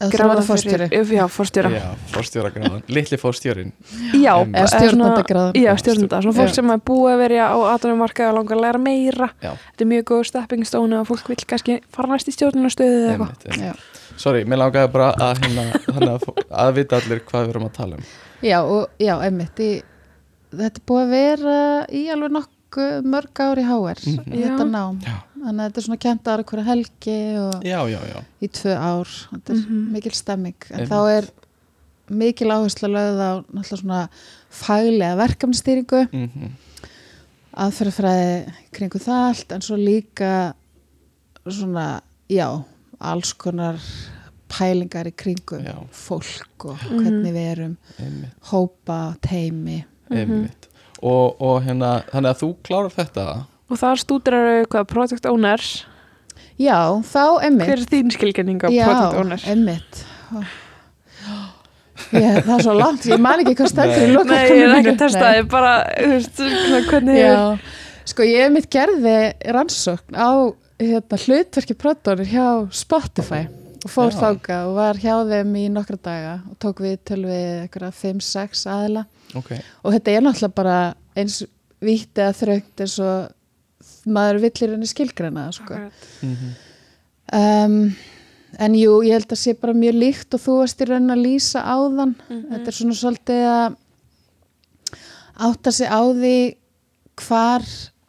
verða 0.00 0.42
fórstjóri 0.44 0.88
fyrir- 0.90 1.14
Já, 1.16 1.26
fórstjóra 1.28 1.70
Já, 1.72 1.84
fórstjóra 2.12 2.50
gráðan, 2.52 2.82
litli 2.88 3.16
fórstjórin 3.18 3.72
Já, 4.12 4.34
svona- 4.44 4.66
stjórnandagráðan 4.72 5.54
Já, 5.56 5.72
stjórnanda, 5.80 6.20
svona 6.22 6.36
fólk 6.36 6.54
sem 6.54 6.70
er 6.70 6.78
búið 6.78 7.12
að 7.14 7.18
vera 7.24 7.48
á 7.48 7.56
aðdæmumarkaði 7.74 8.28
og 8.28 8.34
langar 8.38 8.56
að 8.56 8.62
læra 8.66 8.78
meira. 8.78 9.28
Já. 9.42 9.52
Þetta 9.56 9.80
er 9.86 9.90
mjög 9.92 10.04
góð 10.10 10.24
stepping 10.30 10.64
stone 10.66 11.00
og 11.00 11.06
fólk 11.08 11.28
vil 11.28 11.36
kannski 11.46 11.80
fara 11.90 12.08
næst 12.12 12.28
í 12.28 12.34
stjórnunastöðu 12.36 13.16
eða 13.16 13.28
eitthvað. 13.28 13.76
Sorry, 14.16 14.44
mér 14.44 14.56
langaði 14.62 14.92
bara 14.92 15.12
að, 15.14 15.40
hérna, 15.44 15.64
þannig 15.92 16.28
að, 16.50 16.74
vita 16.74 16.96
allir 16.96 17.20
hvað 17.20 17.42
við 17.46 17.50
erum 17.50 17.64
að 17.68 17.72
tala 17.76 17.96
um. 17.96 18.04
Já, 18.42 18.60
og 18.64 18.88
já, 18.98 19.14
einmitt. 19.20 19.56
Í, 19.60 19.82
þetta 20.56 20.76
er 20.80 20.84
búið 20.88 21.02
að 21.04 21.10
vera 21.10 21.86
í 21.92 22.02
alveg 22.14 22.32
nokkuð 22.36 23.04
mörg 23.04 23.42
ár 23.44 23.60
í 23.60 23.64
HR 23.66 24.00
Mhm. 24.06 24.24
þetta 24.32 24.64
Já. 24.64 24.70
nám. 24.70 25.00
Já. 25.04 25.16
Þannig 25.42 25.60
að 25.60 25.66
þetta 25.68 25.78
er 25.82 25.86
svona 25.86 26.02
kent 26.06 26.28
ára 26.32 26.44
hverja 26.44 26.64
helgi 26.70 27.18
og 27.40 27.64
Já, 27.64 27.80
já, 27.92 28.00
já, 28.12 28.20
í 28.42 28.48
tvö 28.48 28.76
ár 28.76 29.06
þetta 29.32 29.52
er 29.52 29.60
Mhm. 29.60 29.92
mikil 29.92 30.12
stemming 30.12 30.54
en 30.70 30.80
Einmitt. 30.80 30.90
þá 30.90 31.00
er 31.16 31.28
mikil 32.10 32.48
áherslu 32.54 32.88
lögð 32.88 33.18
á 33.20 33.32
náttúrulega 33.52 33.80
svona 33.82 34.08
faglega 34.50 35.16
verkefnastýringu 35.22 36.08
mm 36.12 36.52
aðferðafræði 37.56 38.52
kringu 38.76 38.98
það 39.00 39.22
allt 39.30 39.52
en 39.56 39.62
svo 39.64 39.76
líka 39.80 40.30
svona, 41.48 42.02
já, 42.28 42.48
alls 43.00 43.32
konar 43.38 43.78
pælingar 44.50 45.08
í 45.08 45.14
kringu 45.16 45.62
Já. 45.64 45.76
fólk 45.90 46.66
og 46.66 46.76
Mhm. 46.76 47.00
hvernig 47.00 47.32
við 47.32 47.46
erum 47.52 47.76
einmitt, 47.98 48.32
hópa, 48.50 49.16
teimi 49.22 49.84
einmitt. 50.10 50.68
Og, 51.02 51.40
og 51.40 51.62
hérna, 51.64 52.04
þannig 52.12 52.30
að 52.34 52.40
þú 52.42 52.56
klárar 52.62 52.92
þetta 52.92 53.46
Og 53.66 53.80
þar 53.80 53.98
stúdrar 53.98 54.66
hvað 54.70 54.84
Project 54.92 55.26
Owners. 55.30 55.70
Já, 56.56 56.78
þá 57.04 57.24
emmitt 57.44 57.68
Hver 57.68 57.80
er 57.82 57.88
þín 57.90 58.12
skilgenning 58.14 58.62
á 58.64 58.68
já, 58.72 58.86
Project 58.86 59.18
Owners? 59.20 59.48
emmitt 59.52 60.04
ég, 62.16 62.38
það 62.46 62.52
er 62.54 62.62
svo 62.64 62.76
langt 62.76 63.04
ég 63.10 63.20
man 63.20 63.42
ekki 63.42 63.56
hvað 63.58 63.72
stendur 63.72 64.06
í 64.06 64.14
loka 64.14 64.30
Nei, 64.30 64.46
ég 64.48 64.62
er 64.64 64.74
ekki 64.78 64.92
að 64.94 65.02
testa, 65.02 65.32
ég 65.36 65.42
er 65.42 65.50
bara, 65.52 65.74
þú 65.98 66.08
veist, 66.14 66.40
hvernig 66.88 67.18
Já, 67.20 67.34
sko 68.12 68.28
ég 68.28 68.54
mitt 68.54 68.70
gerði 68.72 69.16
rannsókn 69.56 70.16
á 70.16 70.30
hérna, 70.80 71.20
hlutverki 71.26 71.76
protonir 71.78 72.32
hjá 72.32 72.48
Spotify 72.72 73.44
og 73.86 73.92
fór 73.92 74.10
Já. 74.12 74.18
þáka 74.22 74.58
og 74.70 74.76
var 74.80 75.00
hjá 75.00 75.14
þeim 75.28 75.54
í 75.60 75.66
nokkra 75.72 76.00
daga 76.08 76.34
og 76.50 76.56
tók 76.62 76.80
við 76.84 76.96
töl 77.06 77.22
við 77.28 77.46
einhverja 77.66 77.92
5-6 77.94 78.64
aðila. 78.72 79.04
Ok, 79.38 79.52
og 79.84 79.94
þetta 79.94 80.14
er 80.16 80.24
náttúrulega 80.24 80.56
bara 80.56 80.78
eins 81.16 81.42
vítt 81.84 82.18
eða 82.18 82.34
þröngt 82.40 82.82
eins 82.82 82.96
og 83.04 83.28
maður 84.06 84.40
villir 84.46 84.74
henni 84.76 84.86
skilgreina 84.90 85.48
það, 85.48 85.58
sko. 85.60 85.80
Mm 86.22 86.54
um, 87.34 87.80
en 88.62 88.74
jú, 88.78 89.00
ég 89.04 89.12
held 89.16 89.32
að 89.34 89.40
sé 89.40 89.52
bara 89.58 89.74
mjög 89.76 89.96
líkt 89.98 90.34
og 90.36 90.40
þú 90.40 90.52
varst 90.60 90.80
í 90.80 90.86
raun 90.88 91.10
að 91.12 91.24
lýsa 91.26 91.60
áðan 91.66 92.14
Mhm. 92.30 92.44
þetta 92.52 92.70
er 92.70 92.76
svona 92.76 92.94
svolítið 93.00 93.42
að 93.50 93.76
átta 95.48 95.72
sig 95.74 95.88
á 95.90 96.00
því 96.14 96.36
hvar 97.26 97.66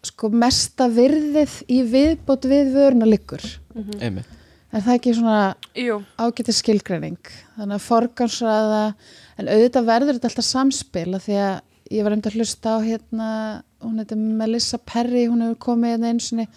sko 0.07 0.29
mesta 0.31 0.87
virðið 0.87 1.55
í 1.67 1.81
viðbót 1.91 2.45
við 2.47 2.69
vöruna 2.75 3.05
liggur. 3.09 3.43
Mhm. 3.75 3.99
einmitt. 4.01 4.25
Er 4.73 4.81
það 4.81 4.95
ekki 4.99 5.13
svona 5.15 5.55
Jú, 5.75 6.03
ágæti 6.19 6.53
skilgreining? 6.53 7.17
Þannig 7.57 7.75
að 7.79 7.87
forgansraða 7.87 8.95
en 9.39 9.47
auðvitað 9.47 9.85
verður 9.87 10.13
þetta 10.19 10.29
alltaf 10.29 10.45
samspil 10.45 11.15
af 11.15 11.25
því 11.25 11.37
að 11.39 11.61
ég 11.91 12.03
var 12.03 12.11
einmitt 12.11 12.27
að 12.27 12.35
hlusta 12.37 12.67
á 12.75 12.77
hérna, 12.83 13.63
hún 13.83 13.99
heitir 14.01 14.17
Melissa 14.17 14.79
Perry 14.79 15.27
hún 15.27 15.43
hefur 15.45 15.59
komið 15.69 15.95
hérna 15.95 16.13
einu 16.13 16.23
sinni. 16.23 16.47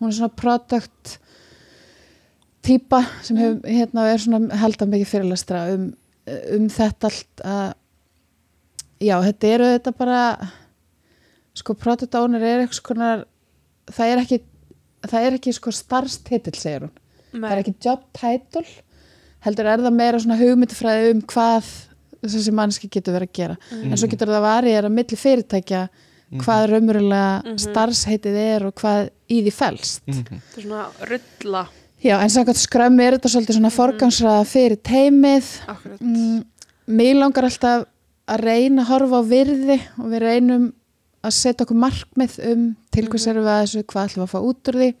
Hún 0.00 0.10
er 0.10 0.16
svona 0.16 0.36
product 0.42 1.18
típa 2.66 3.02
sem 3.24 3.40
hefur 3.40 3.60
hérna 3.64 4.06
er 4.10 4.22
svona 4.22 4.60
held 4.62 4.80
að 4.80 4.94
mikið 4.94 5.12
fyrirlestra 5.12 5.64
um, 5.74 5.90
um 6.56 6.68
þetta 6.72 7.10
allt 7.10 7.44
að 7.44 7.66
já, 9.00 9.16
þetta 9.28 9.52
eru 9.54 9.70
þetta 9.74 9.94
bara 9.96 10.22
sko 11.56 11.74
product 11.76 12.16
owner 12.20 12.44
er 12.44 12.64
eitthvað 12.64 12.86
konar 12.86 13.24
það 13.90 14.12
er 14.12 14.22
ekki 14.24 14.40
það 15.10 15.26
er 15.26 15.36
ekki 15.38 15.56
sko 15.56 15.72
starfstitill 15.74 16.56
segir 16.58 16.86
hún. 16.86 16.94
Það 17.30 17.52
er 17.52 17.62
ekki 17.62 17.76
job 17.84 18.04
title 18.16 18.66
heldur 19.44 19.70
er 19.70 19.84
það 19.84 19.96
meira 19.96 20.20
svona 20.20 20.38
hugmyndifræði 20.40 21.14
um 21.14 21.22
hvað 21.30 21.68
þessi 22.20 22.52
mannski 22.52 22.90
getur 22.92 23.16
verið 23.16 23.30
að 23.30 23.38
gera. 23.38 23.56
En 23.72 23.96
svo 23.96 24.10
getur 24.12 24.28
það 24.28 24.44
varið 24.44 24.78
að 24.82 24.92
milli 24.92 25.18
fyrirtækja 25.20 25.84
hvað 26.38 26.68
raunverulega 26.70 27.42
Mhm. 27.44 27.58
starfsheitið 27.58 28.36
er 28.56 28.66
og 28.66 28.74
hvað 28.74 29.10
í 29.30 29.42
því 29.44 29.52
felst. 29.52 30.02
Mm 30.06 30.24
þetta 30.24 30.56
er 30.56 30.62
svona 30.62 30.86
rulla. 31.10 31.68
Já 32.02 32.16
en 32.22 32.30
samkvæmt 32.30 32.56
skrömmi 32.66 33.02
er 33.04 33.18
þetta 33.18 33.28
svolítið 33.34 33.56
svona 33.58 33.70
forgangsraða 33.74 34.44
fyrir 34.46 34.76
teimið. 34.80 35.48
Akkurat. 35.68 36.00
Mm, 36.00 36.44
mér 36.88 37.14
langar 37.18 37.44
alltaf 37.44 37.86
að 38.28 38.40
reyna 38.40 38.82
að 38.84 38.88
horfa 38.88 39.20
á 39.20 39.22
virði 39.26 39.80
og 39.98 40.06
við 40.06 40.20
reynum 40.20 40.72
að 41.22 41.32
setja 41.36 41.66
okkur 41.66 41.76
markmið 41.76 42.38
um 42.52 42.76
til 42.90 43.06
hvers 43.06 43.26
erum 43.26 43.44
við 43.44 43.50
að 43.52 43.62
þessu, 43.66 43.82
hvað 43.84 44.04
ætlum 44.08 44.22
við 44.22 44.28
að 44.28 44.32
fá 44.32 44.40
út 44.48 44.68
úr 44.70 44.78
því. 44.80 44.94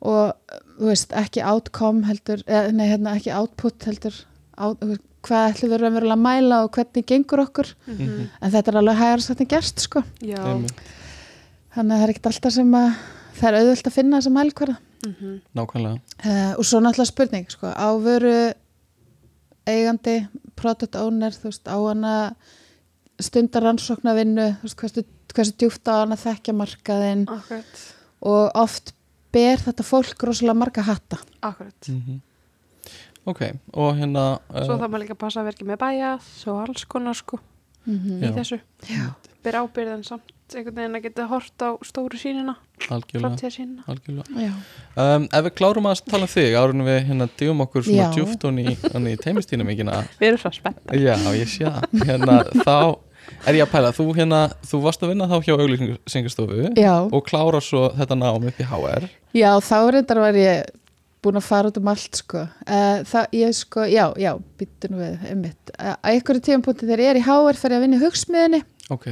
Og 0.00 0.32
þú 0.80 0.86
veist, 0.88 1.10
ekki 1.12 1.42
outcome 1.44 2.04
heldur, 2.08 2.42
eða, 2.46 2.72
nei, 2.72 2.86
hérna, 2.88 3.16
ekki 3.18 3.32
output 3.36 3.84
heldur 3.84 4.14
out, 4.56 4.78
hvað 5.26 5.48
ætlum 5.52 5.70
við 5.72 5.80
raunverulega 5.84 6.16
að 6.16 6.24
mæla 6.26 6.58
og 6.64 6.70
hvernig 6.76 7.06
gengur 7.06 7.42
okkur. 7.46 7.74
Mhm. 7.86 8.28
en 8.42 8.50
þetta 8.50 8.68
er 8.68 8.78
alveg 8.80 9.22
sagt 9.22 9.40
en 9.40 9.46
gerst 9.46 9.80
sko. 9.80 10.02
Já. 10.20 10.36
Þannig 11.74 11.92
að 11.92 11.98
það 11.98 12.02
er 12.02 12.12
ekkert 12.14 12.26
alltaf 12.32 12.52
sem 12.52 12.70
að 12.74 12.94
það 13.40 13.48
er 13.50 13.58
auðvöld 13.60 13.86
að 13.86 13.92
finna 13.98 14.18
þessa 14.20 14.30
mælkvara 14.38 14.76
Mhm. 15.00 15.34
uh, 15.34 15.40
nákvæmlega 15.56 16.58
og 16.58 16.64
svo 16.64 16.80
náttúrulega 16.80 17.06
spurning 17.08 17.46
sko, 17.50 17.66
á 17.72 17.88
vöru 17.96 18.52
eigandi, 19.66 20.28
product 20.56 20.96
owner 20.96 21.30
þú 21.30 21.48
veist, 21.50 21.64
á 21.68 21.76
hana 21.78 22.14
stundar 23.20 23.62
rannsóknarvinnu 23.62 24.46
hversu, 24.64 25.04
hversu 25.34 25.52
djúft 25.56 25.84
á 25.88 26.02
hana 26.04 26.16
þekkja 26.16 26.54
markaðinn. 26.56 27.26
Og 28.22 28.50
oft 28.54 28.92
ber 29.32 29.56
þetta 29.56 29.84
fólk 29.86 30.22
rosalega 30.26 30.56
marga 30.58 30.82
hatta. 30.82 31.18
Akkurat. 31.42 31.88
Mm 31.88 32.20
Ok, 33.28 33.42
og 33.76 33.96
hérna 33.98 34.24
Svo 34.48 34.74
uh, 34.74 34.80
það 34.80 34.86
maður 34.88 35.02
líka 35.04 35.16
að 35.16 35.22
passa 35.22 35.42
að 35.42 35.50
vera 35.50 35.58
ekki 35.58 35.68
með 35.68 35.80
bæjað 35.82 36.28
Svo 36.32 36.58
alls 36.62 36.84
konar 36.88 37.18
sko 37.18 37.40
mm 37.88 38.20
í 38.20 38.28
Já. 38.28 38.32
þessu. 38.36 38.60
Já. 38.88 39.06
Ber 39.44 39.56
ábyrðan 39.62 40.04
samt 40.04 40.32
einhvern 40.54 40.76
veginn 40.76 40.98
að 40.98 41.04
geta 41.06 41.26
hort 41.30 41.62
á 41.64 41.70
stóru 41.86 42.18
sínina 42.18 42.56
algjörlega, 42.90 43.22
Framtíðar 43.22 43.54
sínina 43.54 43.84
algjörlega. 43.88 44.46
Já. 44.46 44.52
Um, 44.96 45.28
ef 45.30 45.44
við 45.46 45.54
klárum 45.60 45.88
að 45.88 46.02
tala 46.10 46.26
um 46.26 46.32
þig 46.32 46.56
árunum 46.58 46.90
við 46.90 46.98
hérna 47.08 47.28
dýum 47.40 47.62
okkur 47.64 47.86
svona 47.86 48.08
djúft 48.16 48.48
og 48.48 48.58
í, 48.60 48.74
í 48.74 49.14
teimistýna 49.20 49.66
mikina 49.68 50.02
Við 50.18 50.32
erum 50.32 50.42
svo 50.42 50.52
spennt. 50.58 50.82
Já, 50.92 51.14
ég 51.38 51.48
sé 51.48 51.70
það. 51.70 52.04
Hérna, 52.08 52.40
þá 52.66 52.76
er 53.46 53.60
ég 53.60 53.64
að 53.64 53.72
pæla. 53.72 53.94
Þú, 53.94 54.06
hérna, 54.18 54.42
þú 54.66 54.82
varst 54.84 55.04
að 55.04 55.14
vinna 55.14 55.30
þá 55.30 55.36
hjá 55.46 55.54
auglýsingastofu 55.54 56.68
og 56.90 57.24
klára 57.28 57.62
svo 57.64 57.86
þetta 57.96 58.18
nám 58.18 58.50
upp 58.50 58.60
í 58.60 58.66
HR 58.66 59.08
já, 59.36 59.50
þá 59.62 59.76
reyndar 59.94 60.20
var 60.24 60.38
ég 60.38 60.70
búin 61.22 61.36
að 61.40 61.44
fara 61.46 61.68
út 61.68 61.76
um 61.80 61.88
allt 61.92 62.16
sko. 62.22 62.46
Uh, 62.64 63.02
það, 63.04 63.26
ég 63.36 63.54
sko, 63.58 63.84
já, 63.90 64.06
já, 64.16 64.30
býttu 64.60 64.88
nú 64.90 65.00
við 65.02 65.26
einmitt, 65.30 65.72
uh, 65.78 65.94
að 66.00 66.14
einhverju 66.14 66.44
tíðanpunkti 66.48 66.86
þegar 66.88 67.02
ég 67.04 67.10
er 67.14 67.20
í 67.20 67.24
HR 67.26 67.60
fer 67.60 67.74
ég 67.74 67.76
að 67.80 67.84
vinna 67.86 67.98
í 68.00 68.04
hugsmiðinni 68.04 68.62
Ok, 68.90 69.06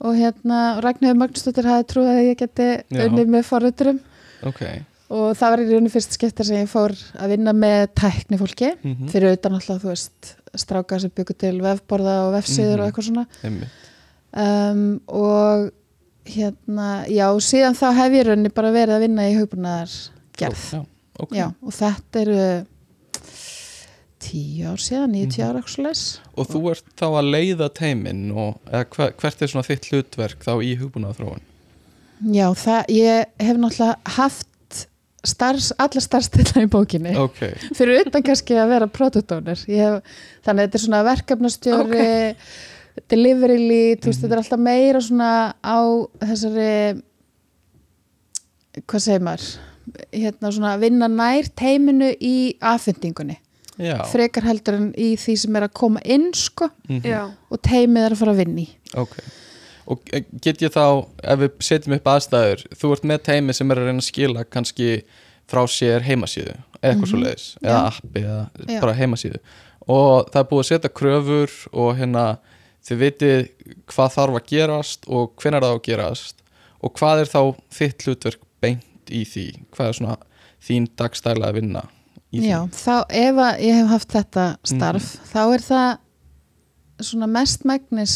og 0.00 0.14
hérna 0.20 0.58
Ragnhjóður 0.84 1.18
Magnúsdóttir 1.22 1.66
hafi 1.70 1.88
trúið 1.90 2.12
að 2.12 2.22
ég 2.28 2.38
geti 2.44 2.68
unnið 3.08 3.32
með 3.34 3.48
forröturum 3.48 3.98
ok. 4.46 4.62
Og 5.10 5.32
það 5.34 5.50
var 5.50 5.60
í 5.60 5.64
rauninu 5.66 5.90
fyrst 5.90 6.12
skipta 6.14 6.44
sem 6.46 6.60
ég 6.60 6.68
fór 6.70 6.92
að 7.18 7.32
vinna 7.32 7.50
með 7.56 7.88
tækni 7.98 8.38
fólki 8.38 8.68
mm 8.78 9.08
fyrir 9.10 9.34
utan 9.34 9.56
alltaf, 9.58 9.80
þú 9.82 9.88
veist, 9.90 10.28
stráka 10.54 11.00
sem 11.02 11.10
byggur 11.10 11.34
til 11.40 11.56
vefborða 11.64 12.14
og 12.28 12.34
vefsíður 12.36 12.76
Mhm. 12.76 12.80
og 12.80 12.86
eitthvað 12.86 13.08
svona. 13.08 13.26
Um, 14.30 15.00
og 15.10 15.72
hérna, 16.30 16.86
já, 17.10 17.26
síðan 17.42 17.74
þá 17.74 17.86
hef 17.96 18.12
ég 18.14 18.20
í 18.22 18.28
rauninni 18.28 18.52
bara 18.54 18.70
verið 18.70 18.94
að 18.94 19.02
vinna 19.08 19.24
í 19.26 19.34
hugbúnaðar 19.40 19.94
gerð, 20.38 20.64
Já, 21.20 21.24
ok 21.26 21.36
já, 21.36 21.46
og 21.62 21.72
þetta 21.76 22.20
eru 22.24 22.66
tíu 24.20 24.68
ár 24.68 24.80
síðan, 24.84 25.14
níu, 25.14 25.26
tíu 25.32 25.44
Mhm. 25.46 25.56
ár. 25.56 26.20
Og 26.36 26.46
þú 26.48 26.60
ert 26.70 26.84
þá 26.96 27.06
að 27.08 27.30
leiða 27.34 27.68
teimin 27.72 28.30
og 28.36 28.58
eða, 28.70 28.84
hver, 28.94 29.12
hvert 29.16 29.42
er 29.42 29.48
svona 29.48 29.64
þitt 29.68 29.88
hlutverk 29.90 30.44
þá 30.44 30.52
í 30.64 30.76
hugbúnað 30.78 31.16
þróun? 31.20 31.40
já, 32.20 32.46
það, 32.52 32.84
ég 32.92 33.24
hef 33.40 33.56
náttúrulega 33.56 33.96
haft 34.04 34.46
starfs, 35.24 35.72
alla 35.78 36.00
starfstilla 36.00 36.62
í 36.64 36.68
bókinni 36.68 37.14
Ok, 37.16 37.40
fyrir 37.76 38.06
utan 38.06 38.22
kannski 38.22 38.54
að 38.60 38.68
vera 38.68 38.86
hef, 39.80 40.02
þannig 40.44 40.60
að 40.60 40.66
þetta 40.68 40.74
er 40.74 40.84
svona 40.84 41.04
verkefnastjóri 41.08 42.36
delivery 43.08 43.58
lead, 43.58 44.00
Mhm. 44.04 44.12
þetta 44.20 44.32
er 44.32 44.42
alltaf 44.42 44.58
meira 44.60 45.00
svona 45.00 45.54
á 45.64 45.78
þessari 46.20 47.02
hvað 48.86 49.00
segir 49.00 49.20
maður 49.24 49.48
hérna 50.12 50.50
svona 50.52 50.76
vinna 50.80 51.08
nær 51.08 51.48
teiminu 51.58 52.10
í 52.20 52.34
afhendingunni, 52.60 53.36
já, 53.80 53.96
frekar 54.12 54.44
heldur 54.48 54.74
en 54.78 54.88
í 54.98 55.12
því 55.20 55.36
sem 55.44 55.56
er 55.56 55.66
að 55.68 55.72
koma 55.80 56.00
inn 56.04 56.30
sko 56.36 56.68
mhm, 56.88 57.02
Já, 57.08 57.22
og 57.50 57.62
teimið 57.66 58.04
er 58.08 58.16
að 58.16 58.22
fara 58.22 58.34
að 58.34 58.42
vinna 58.44 58.60
í. 58.64 58.68
Ok. 59.00 59.16
Og 59.90 60.12
eh, 60.14 60.24
get 60.44 60.60
ég 60.62 60.70
þá, 60.74 60.84
ef 61.24 61.40
við 61.40 61.56
setjum 61.66 61.96
upp 61.96 62.10
aðstæður 62.12 62.66
þú 62.78 62.92
ert 62.94 63.08
með 63.10 63.22
teimi 63.30 63.56
sem 63.56 63.70
er 63.72 63.80
að 63.80 63.88
reyna 63.90 64.02
að 64.04 64.08
skila 64.10 64.44
kannski 64.46 64.90
frá 65.50 65.64
sér 65.66 66.04
heimasíðu 66.06 66.52
eða 66.54 66.92
eitthvað 66.92 67.00
Mhm. 67.00 67.10
svo 67.10 67.18
leiðis, 67.24 67.46
Já. 67.58 67.68
eða 67.70 67.80
appi 67.90 68.20
eða 68.22 68.44
Já. 68.70 68.80
bara 68.80 68.94
heimasíðu. 68.94 69.40
Og 69.90 70.30
það 70.30 70.40
er 70.40 70.48
búið 70.52 70.60
að 70.62 70.68
setja 70.70 70.90
kröfur 71.00 71.50
og 71.72 71.96
hérna 71.98 72.24
þið 72.86 73.00
vitið 73.02 73.48
hvað 73.90 74.12
þarf 74.14 74.36
að 74.38 74.46
gerast 74.52 75.08
og 75.08 75.32
hvenær 75.42 75.64
það 75.66 75.72
á 75.72 75.76
að 75.76 75.82
gerast 75.88 76.36
og 76.80 76.94
hvað 76.96 77.20
er 77.24 77.28
þá 77.32 77.40
þitt 77.76 78.06
hlutverk 78.06 78.40
beint 78.62 78.86
í 79.10 79.22
því, 79.28 79.46
hvað 79.74 79.88
er 79.88 79.96
svona 80.00 80.16
þín 80.68 80.86
dagstæla 80.96 81.48
að 81.50 81.58
vinna 81.60 81.82
Já, 82.30 82.60
þá 82.70 82.92
ef 83.10 83.38
að 83.42 83.60
ég 83.66 83.74
hef 83.80 83.88
haft 83.90 84.12
þetta 84.14 84.44
starf, 84.62 85.06
Mhm. 85.16 85.30
þá 85.32 85.40
er 85.54 85.64
það 85.66 85.98
svona 87.00 87.26
mest 87.26 87.64
megnis 87.66 88.14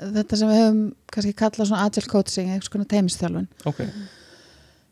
þetta 0.00 0.36
sem 0.38 0.48
við 0.48 0.60
höfum 0.62 0.84
kannski 1.12 1.34
kallað 1.36 1.66
svona 1.68 1.84
agile 1.84 2.08
coaching, 2.08 2.48
eitthvað 2.48 2.70
svona 2.72 2.88
teimistjálfun 2.88 3.48
ok, 3.66 3.82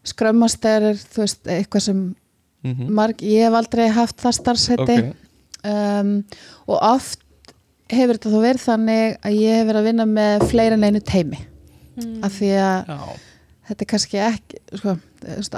skrömmaster 0.08 0.82
er, 0.90 0.98
þú 1.00 1.22
veist, 1.24 1.42
eitthvað 1.48 1.84
sem 1.88 2.02
mm 2.64 2.88
marg, 2.92 3.20
ég 3.22 3.46
hef 3.46 3.54
aldrei 3.54 3.86
haft 3.94 4.16
það 4.18 4.34
starfseti 4.40 4.98
ok. 4.98 5.24
Um, 5.68 6.10
og 6.70 6.78
oft 6.82 7.20
hefur 7.90 8.14
þetta 8.18 8.30
þó 8.34 8.38
verið 8.42 8.62
þannig 8.66 9.16
að 9.26 9.36
ég 9.38 9.56
hef 9.58 9.66
verið 9.68 9.80
að 9.80 9.88
vinna 9.88 10.06
með 10.06 10.44
fleira 10.50 10.78
en 10.78 10.84
einu 10.88 11.00
teimi 11.00 11.38
Mm. 11.98 12.20
af 12.22 12.30
því 12.30 12.48
að 12.62 12.86
já, 12.86 12.98
þetta 13.68 13.84
er 13.84 13.90
kannski 13.92 14.18
ekki 14.24 14.58
sko, 14.80 14.94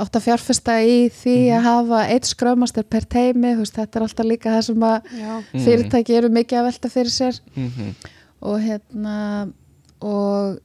átt 0.02 0.16
að 0.18 0.24
fjárfesta 0.26 0.76
í 0.82 0.96
því 1.14 1.36
Mhm. 1.36 1.56
að 1.58 1.62
hafa 1.68 2.00
eitt 2.14 2.24
skrömmaster 2.30 2.82
per 2.82 3.06
teimi, 3.06 3.56
veist, 3.56 3.74
þetta 3.76 3.96
er 3.96 4.02
alltaf 4.06 4.26
líka 4.26 4.50
það 4.56 4.64
sem 4.64 4.76
að 4.80 5.02
já, 5.20 5.44
Mhm. 5.52 5.64
fyrirtæki 5.64 6.16
eru 6.16 6.28
mikið 6.28 6.58
að 6.58 6.68
velta 6.70 6.88
fyrir 6.90 7.10
sér. 7.14 7.40
Mm 7.56 7.94
og 8.42 8.56
hérna 8.64 9.52
og 10.00 10.58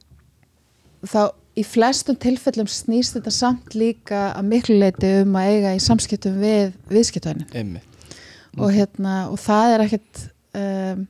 þá 1.04 1.30
í 1.56 1.64
flestum 1.64 2.16
tilfellum 2.16 2.66
snýst 2.66 3.16
þetta 3.18 3.32
samt 3.32 3.74
líka 3.76 4.32
að 4.34 4.46
miklu 4.48 4.78
leiti 4.80 5.10
um 5.22 5.34
að 5.36 5.50
eiga 5.52 5.74
í 5.76 5.80
samskiptum 5.84 6.38
við 6.40 6.72
viðskiptöðinu 6.88 7.46
einmitt. 7.54 7.82
Og 8.58 8.72
hérna 8.72 9.30
og 9.30 9.36
það 9.38 9.74
er 9.74 9.84
ekkert 9.84 10.22
um, 10.56 11.06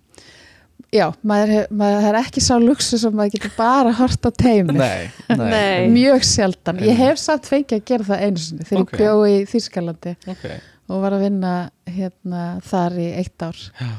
já, 0.94 1.06
maður, 1.26 1.66
maður 1.70 2.00
það 2.04 2.08
er 2.12 2.18
ekki 2.20 2.42
sá 2.44 2.54
luxu 2.62 2.98
sem 3.00 3.14
maður 3.16 3.32
getur 3.36 3.52
bara 3.56 3.92
hort 3.98 4.26
á 4.26 4.30
teimi 4.38 4.76
nei, 4.76 5.10
nei, 5.28 5.46
Nei. 5.50 5.88
mjög 5.92 6.24
sjaldan, 6.24 6.78
ég 6.80 6.92
Einmitt. 6.92 7.02
hef 7.02 7.18
samt 7.22 7.48
fengið 7.50 7.78
að 7.80 7.84
gera 7.90 8.04
það 8.10 8.24
einu 8.26 8.42
sinni 8.44 8.68
þegar 8.68 8.82
Ok. 8.84 8.92
ég 8.92 9.00
bjó 9.02 9.14
í 9.26 9.36
Þýskalandi 9.50 10.14
ok, 10.34 10.44
og 10.88 11.02
var 11.02 11.16
að 11.16 11.24
vinna 11.26 11.54
hérna 11.96 12.44
þar 12.66 12.98
í 13.02 13.08
eitt 13.22 13.42
ár 13.48 13.58
já, 13.80 13.90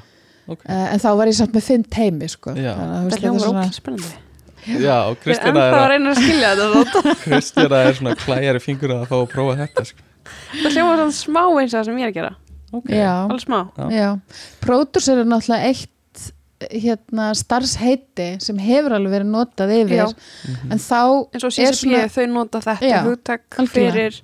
ok 0.47 0.63
uh, 0.69 0.85
en 0.93 1.03
þá 1.03 1.09
var 1.19 1.27
ég 1.33 1.37
samt 1.41 1.53
með 1.57 1.67
fimm 1.67 1.83
teimi 1.97 2.29
sko. 2.31 2.55
Að, 2.55 2.71
Það 3.11 3.19
svona- 3.19 3.51
ókvæmt 3.51 3.81
spennandi 3.81 4.15
Já, 4.67 4.95
og 5.07 5.21
Ég 5.23 5.37
er 5.37 5.45
er, 5.47 5.55
að 5.55 5.75
að, 5.77 5.85
reyna 5.93 6.09
að 6.11 6.17
skilja 6.19 6.47
þetta 6.57 6.65
þótt. 6.73 7.11
Kristina 7.23 7.77
er 7.87 7.93
svona 7.95 8.15
klæjar 8.19 8.57
í 8.57 8.59
fingur 8.59 8.91
að 8.97 9.05
fá 9.07 9.13
að 9.15 9.29
prófa 9.31 9.53
þetta 9.61 9.83
sko. 9.87 10.01
Það 10.57 10.73
hljómar 10.75 10.97
svona 10.99 11.15
smá 11.15 11.39
eins 11.61 11.71
og 11.71 11.77
það 11.77 11.85
sem 11.87 11.99
ég 12.01 12.03
er 12.03 12.11
að 12.11 12.17
gera 12.17 12.33
Alveg 12.75 13.43
smá 13.45 13.59
Já. 13.77 13.85
já. 13.95 14.09
Pródúsur 14.65 15.21
er 15.21 15.29
náttúrulega 15.29 15.69
eitt 15.71 15.87
hérna, 16.71 17.33
starfsheiti 17.37 18.37
sem 18.41 18.57
hefur 18.57 18.95
alveg 18.97 19.11
verið 19.19 19.29
notað 19.29 19.73
yfir 19.75 19.99
Já. 19.99 20.05
Mhm. 20.07 20.71
en 20.71 20.79
þá 20.79 21.01
eins 21.33 21.43
og 21.43 21.51
Er 21.51 21.73
CCP, 21.73 21.75
svona- 21.83 22.07
þau 22.15 22.27
nota 22.33 22.59
þetta 22.59 22.89
Já, 22.89 23.03
hugtak 23.05 23.43
fyrir 23.69 24.21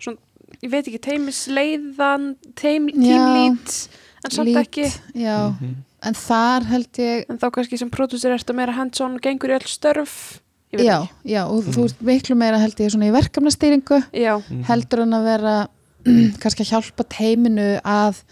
svona, 0.00 0.16
ég 0.62 0.70
veit 0.70 0.86
ekki, 0.88 1.00
teimisleiðan 1.00 2.36
teim, 2.56 2.88
Já. 2.88 2.94
teamlít 2.94 3.88
en 4.24 4.30
samt 4.30 4.48
Lead, 4.48 4.66
ekki 4.66 4.86
já, 5.14 5.50
Mhm. 5.60 5.74
en 6.02 6.14
þar 6.14 6.64
held 6.64 6.92
ég 6.92 7.24
en 7.28 7.38
þá 7.38 7.50
kannski 7.50 7.78
sem 7.78 7.90
pródúsir 7.90 8.32
ertu 8.32 8.54
meira 8.54 8.72
hands-on 8.72 9.14
og 9.16 9.20
gengur 9.20 9.50
í 9.50 9.58
öll 9.60 9.68
störf 9.68 10.40
ég 10.72 10.78
veit 10.80 10.86
já, 10.88 11.02
ekki. 11.02 11.10
já, 11.26 11.44
og 11.50 11.64
Mhm. 11.64 11.72
þú 11.74 11.84
ert 11.84 12.00
miklu 12.02 12.36
meira 12.36 12.58
held 12.58 12.76
ég 12.76 12.90
svona 12.90 13.10
í 13.10 13.12
verkefnastýringu 13.12 14.04
já, 14.12 14.42
Mhm. 14.42 14.64
heldur 14.64 15.00
en 15.02 15.10
að 15.10 15.24
vera 15.24 15.68
kannski 16.40 16.64
að 16.64 16.70
hjálpa 16.72 17.04
teiminu 17.08 17.80
að 17.82 18.22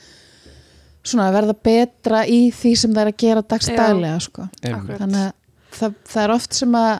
svona 1.02 1.28
að 1.30 1.36
verða 1.38 1.54
betra 1.68 2.24
í 2.30 2.40
því 2.54 2.72
sem 2.78 2.92
það 2.94 3.02
er 3.06 3.10
að 3.12 3.20
gera 3.24 3.42
dagstælega 3.54 4.18
sko. 4.22 4.48
Þannig 4.62 5.22
að 5.22 5.32
það, 5.78 5.96
það 6.12 6.22
er 6.26 6.34
oft 6.36 6.58
sem 6.60 6.76
að 6.78 6.92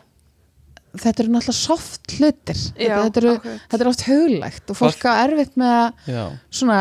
þetta 1.03 1.23
eru 1.23 1.33
náttúrulega 1.33 1.57
soft 1.57 2.17
hlutir 2.19 2.59
já, 2.59 2.97
þetta, 2.99 3.05
þetta, 3.05 3.21
eru, 3.23 3.59
þetta 3.73 3.79
er 3.85 3.91
oft 3.93 4.03
huglægt 4.09 4.73
og 4.75 4.77
fólk 4.77 5.07
á 5.09 5.13
erfitt 5.25 5.55
með 5.61 5.77
að 5.79 6.19
svona 6.53 6.81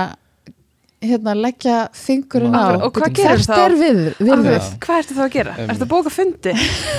hérna, 1.01 1.33
leggja 1.37 1.77
fingurinn 1.97 2.53
á 2.57 2.75
Og 2.77 2.91
hvað 2.97 3.15
gerir 3.17 3.45
þá? 3.45 3.55
er 3.63 3.75
við, 3.79 4.01
við, 4.19 4.33
Akkurat, 4.35 4.67
hvað 4.83 4.99
ertu 5.01 5.15
þá 5.17 5.23
að 5.23 5.31
gera? 5.37 5.53
Einmitt. 5.55 5.71
Ertu 5.73 5.85
að 5.87 5.91
bóka 5.95 6.11
fundi? 6.13 6.53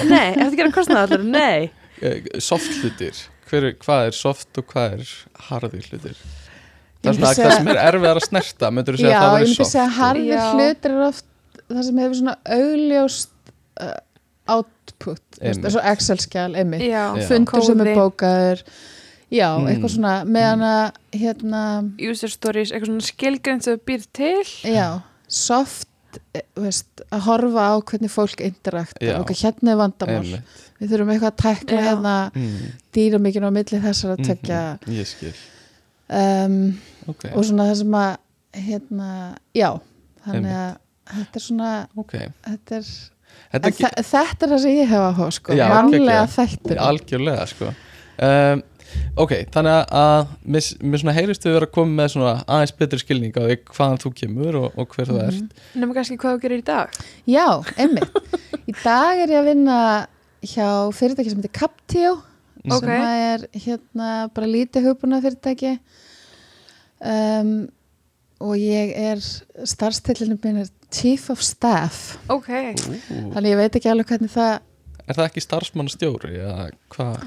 Nei, 0.09 0.25
ertu 0.33 0.49
að 0.49 0.57
gera 0.63 0.75
kostnaðalur? 0.79 1.27
Nei 1.37 1.71
Eh, 2.03 2.25
soft 2.43 2.73
hlutir 2.81 3.15
Hver, 3.47 3.69
er- 3.69 3.77
Hvað 3.79 4.09
er 4.09 4.17
soft 4.17 4.59
og 4.59 4.65
hvað 4.73 4.97
er 4.97 5.11
harðir 5.51 5.85
hlutir? 5.93 6.17
Það 7.03 7.09
Ég 7.09 7.13
er 7.13 7.19
svona 7.19 7.33
myndi 7.33 7.43
það 7.43 7.57
sem 7.57 7.69
er 7.73 7.81
erfiðar 7.83 8.19
að 8.21 8.27
snerta 8.29 8.71
Myndur 8.71 8.95
þú 8.95 9.03
segja 9.03 9.13
Já, 9.13 9.19
að 9.19 9.23
það 9.23 9.33
ég 9.33 9.43
væri 9.43 9.49
myndi 9.49 9.59
soft? 9.59 9.73
segja 9.73 9.85
að 9.89 9.97
harðir 9.99 10.33
Já. 10.37 10.47
hlutir 10.53 10.91
er 10.97 11.05
oft 11.09 11.25
það 11.73 11.83
sem 11.89 11.99
hefur 12.03 12.17
svona 12.21 12.35
augljóst 12.57 13.31
uh, 13.83 14.01
output, 14.53 14.97
þú 14.99 15.13
veist, 15.13 15.43
Einmitt. 15.43 15.65
eins 15.65 15.77
og 15.79 15.87
Excel-skjál 15.93 16.53
Já, 16.83 17.05
Já. 17.17 17.27
fundur 17.31 17.63
sem 17.67 17.81
er 17.87 17.91
bókaður 17.97 18.63
já, 19.33 19.49
Mm. 19.57 19.67
eitthvað 19.73 19.93
svona 19.95 20.15
meðan 20.29 20.63
að 20.69 20.93
hérna, 21.17 21.63
user 22.11 22.29
stories, 22.29 22.71
eitthvað 22.73 22.91
svona 22.91 23.07
skilgrein 23.07 23.63
sem 23.65 23.79
býr 23.89 24.05
til 24.13 24.45
já 24.69 25.01
soft, 25.27 25.89
þú 26.53 26.67
veist 26.67 27.01
að 27.11 27.21
horfa 27.25 27.63
á 27.73 27.75
hvernig 27.81 28.11
fólk 28.13 28.41
interakta 28.45 29.01
Já. 29.01 29.17
og 29.19 29.31
hérna 29.33 29.73
er 29.73 29.81
vandamál, 29.81 30.21
Einmitt. 30.21 30.45
við 30.83 30.93
þurfum 30.93 31.13
eitthvað 31.15 31.33
að 31.33 31.41
tækla 31.47 31.79
Já. 31.79 31.87
hérna 31.89 32.17
Mm. 32.35 32.73
dýramikinn 32.93 33.49
á 33.49 33.51
milli 33.51 33.81
þessar 33.81 34.17
að 34.19 34.25
tekja. 34.27 34.79
Ég 34.87 35.07
skil 35.09 35.33
um, 36.13 36.79
Ok, 37.11 37.25
og 37.35 37.45
svona 37.49 37.69
það 37.71 37.79
sem 37.83 37.97
að 37.99 38.13
hérna, 38.67 39.09
já 39.57 39.71
þannig 40.27 40.53
að 40.59 40.75
þetta 41.13 41.41
er 41.41 41.47
svona 41.49 41.73
ok. 41.97 42.15
þetta 42.47 42.79
er 42.81 42.93
Þetta 43.53 43.69
er 43.69 43.73
þe 43.73 44.03
þetta 44.05 44.45
er 44.47 44.51
það 44.53 44.61
sem 44.63 44.75
ég 44.77 44.91
hef 44.91 45.03
að 45.07 45.15
hóa 45.17 45.31
sko, 45.33 45.55
Já, 45.57 45.65
mannlega 45.73 46.27
þættir 46.35 46.81
algjörlega 46.85 47.47
sko. 47.49 47.71
Um, 48.23 48.63
Ok, 49.17 49.31
þannig 49.53 49.93
að 49.97 50.33
mér, 50.45 50.67
svona 51.01 51.15
heyrist 51.17 51.45
við 51.47 51.55
vera 51.57 51.69
að 51.69 51.75
koma 51.77 51.95
með 52.03 52.11
svona 52.15 52.33
aðeins 52.45 52.75
betri 52.77 53.01
skilning 53.01 53.37
á 53.37 53.43
því 53.45 53.57
hvaðan 53.71 54.01
þú 54.03 54.11
kemur 54.21 54.59
og, 54.61 54.67
og 54.77 54.97
hver 54.97 55.09
þú 55.09 55.19
ert. 55.23 55.39
Mhm. 55.39 55.81
nema 55.81 55.97
kannski 55.97 56.19
hvað 56.21 56.37
þú 56.37 56.43
gerir 56.43 56.63
í 56.63 56.67
dag. 56.67 56.99
Já, 57.29 57.47
einmitt. 57.81 58.21
Í 58.69 58.75
dag 58.83 59.23
er 59.23 59.33
ég 59.33 59.41
að 59.41 59.49
vinna 59.49 59.79
hjá 60.43 60.69
fyrirtæki 60.97 61.33
sem 61.33 61.41
heitir 61.43 61.55
Captio 61.57 62.13
Ok. 62.63 62.85
sem 62.85 62.91
er 62.93 63.47
hérna 63.65 64.09
bara 64.35 64.47
lítið 64.47 64.85
hugbúna 64.91 65.23
fyrirtæki 65.25 65.77
um, 67.03 67.55
og 68.43 68.59
ég 68.59 68.93
er 68.99 69.23
starfstillinu 69.69 70.39
minn 70.43 70.63
er 70.65 70.71
Chief 70.93 71.31
of 71.33 71.41
Staff. 71.45 72.17
Ok, 72.33 72.51
Ú, 72.51 72.97
þannig 73.33 73.53
ég 73.53 73.61
veit 73.61 73.79
ekki 73.79 73.91
alveg 73.93 74.13
hvernig 74.13 74.33
það 74.35 74.61
Er 75.03 75.17
það 75.19 75.27
ekki 75.27 75.43
starfsmannastjóri 75.43 76.37
eða 76.39 76.69
hvað? 76.95 77.25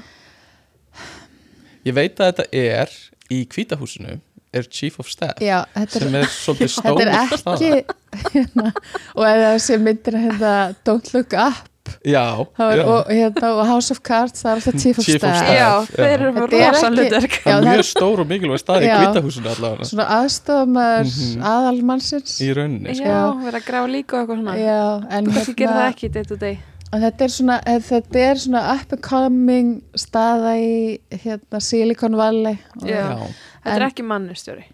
Ég 1.86 1.96
veit 1.96 2.20
að 2.20 2.30
þetta 2.30 2.46
er 2.56 2.94
í 3.32 3.42
kvítahúsinu 3.52 4.16
er 4.56 4.68
Chief 4.72 4.96
of 5.02 5.10
Staff 5.12 5.42
Já, 5.44 5.60
þetta 5.74 6.00
er, 6.00 6.04
sem 6.06 6.18
er 6.20 6.30
svolítið 6.32 7.02
er 7.04 7.12
ekki 7.20 7.72
hérna, 8.34 8.70
og 9.14 9.26
ef 9.28 9.40
það 9.42 9.58
sé 9.66 9.78
myndir 9.82 10.18
hérna 10.22 10.52
Don't 10.86 11.12
Look 11.14 11.36
Up 11.36 11.66
Já, 12.06 12.24
Það 12.56 12.66
var, 12.70 12.76
já. 12.76 12.84
og, 12.86 13.10
hérna, 13.10 13.50
og 13.56 13.66
House 13.66 13.90
of 13.94 14.00
Cards 14.02 14.42
það 14.42 14.50
er 14.50 14.60
alltaf 14.60 14.80
Chief 14.82 14.98
of 14.98 15.04
Chief 15.04 15.22
of 15.22 15.36
Staff, 15.36 15.50
já, 15.50 15.56
já. 15.56 15.86
þeir 15.96 16.14
eru 16.16 16.28
er 16.28 16.70
rosa 16.72 16.90
hlutverk 16.90 17.36
Já, 17.46 17.56
er 17.56 17.66
mjög 17.66 17.78
er- 17.82 17.88
stór 17.90 18.20
og 18.20 18.26
mikilvæg 18.30 18.62
stað 18.62 18.82
í 18.82 18.86
Já. 18.90 18.96
kvítahúsinu 19.00 19.50
allavega 19.54 19.88
svona 19.90 20.06
aðstofamæður 20.20 21.10
Mhm. 21.10 21.42
aðalmannsins 21.52 22.36
í 22.40 22.52
rauninni 22.56 22.94
sko. 22.94 23.04
já, 23.04 23.44
vera 23.44 23.58
að 23.60 23.66
grafa 23.66 23.88
líka 23.92 24.12
og 24.14 24.28
eitthvað 24.28 24.40
svona 24.42 24.56
Já, 24.60 25.06
en, 25.10 25.26
kannski 25.26 25.54
gerir 25.56 25.76
það 25.76 25.90
ekki 25.92 26.12
day 26.12 26.24
to 26.24 26.36
day 26.36 26.58
þetta 26.96 27.20
er 27.26 27.28
svona 27.34 27.56
þetta 27.64 28.16
er 28.30 28.34
svona 28.40 28.62
up 28.76 28.92
and 28.92 29.02
coming 29.02 29.82
staða 29.96 30.54
í 30.56 30.98
hérna, 31.10 31.60
Silicon 31.60 32.16
Valley 32.16 32.58
og 32.80 32.88
Já. 32.88 33.02
Já. 33.02 33.16
þetta 33.64 33.76
er 33.76 33.82
En- 33.82 33.90
ekki 33.90 34.02
mannustjóri 34.06 34.64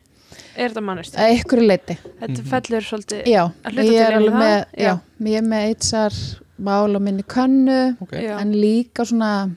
er 0.55 0.69
þetta 0.69 0.83
mannustjóri? 0.85 1.23
að 1.25 1.39
ykkur 1.41 1.63
leiti 1.67 1.97
þetta 2.21 2.45
fellur 2.53 2.85
svolítið 2.85 3.27
Já, 3.27 3.43
Að 3.65 3.73
hluta 3.73 3.89
ég 3.89 4.01
er 4.07 4.13
alveg 4.19 4.35
með 4.37 4.65
já. 4.77 4.85
já. 4.85 5.01
ég 5.25 5.37
er 5.37 5.43
með 5.43 5.63
HR 5.73 6.42
mál 6.63 6.95
á 6.97 7.01
minni 7.03 7.23
könnu 7.23 7.97
Ok, 8.01 8.13
Já. 8.23 8.39
en 8.41 8.53
líka 8.55 9.05
svona 9.05 9.51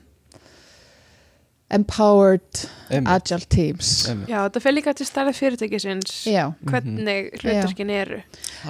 empowered 1.76 2.60
einmitt, 2.94 3.10
agile 3.10 3.46
teams. 3.50 3.92
Einmitt. 4.10 4.30
já, 4.30 4.44
þetta 4.46 4.62
fer 4.62 4.76
líka 4.76 4.94
til 4.96 5.08
stærði 5.10 5.34
fyrirtækisins 5.40 6.20
Já, 6.30 6.44
hvernig 6.70 7.32
hlutverkin 7.42 7.90
eru. 7.90 8.20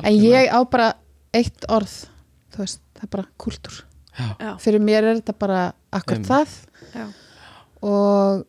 En 0.01 0.13
ég 0.15 0.47
á 0.47 0.59
bara 0.63 0.93
eitt 1.35 1.67
orð 1.69 1.91
þú 2.55 2.63
veist, 2.63 2.79
það 2.95 3.03
er 3.07 3.13
bara 3.17 3.27
kultúr. 3.37 3.81
Já. 4.15 4.53
fyrir 4.63 4.79
mér 4.79 5.03
er 5.03 5.17
þetta 5.19 5.33
bara 5.43 5.61
akkur 5.91 6.21
það. 6.23 6.53
Já. 6.95 7.05
og 7.83 8.45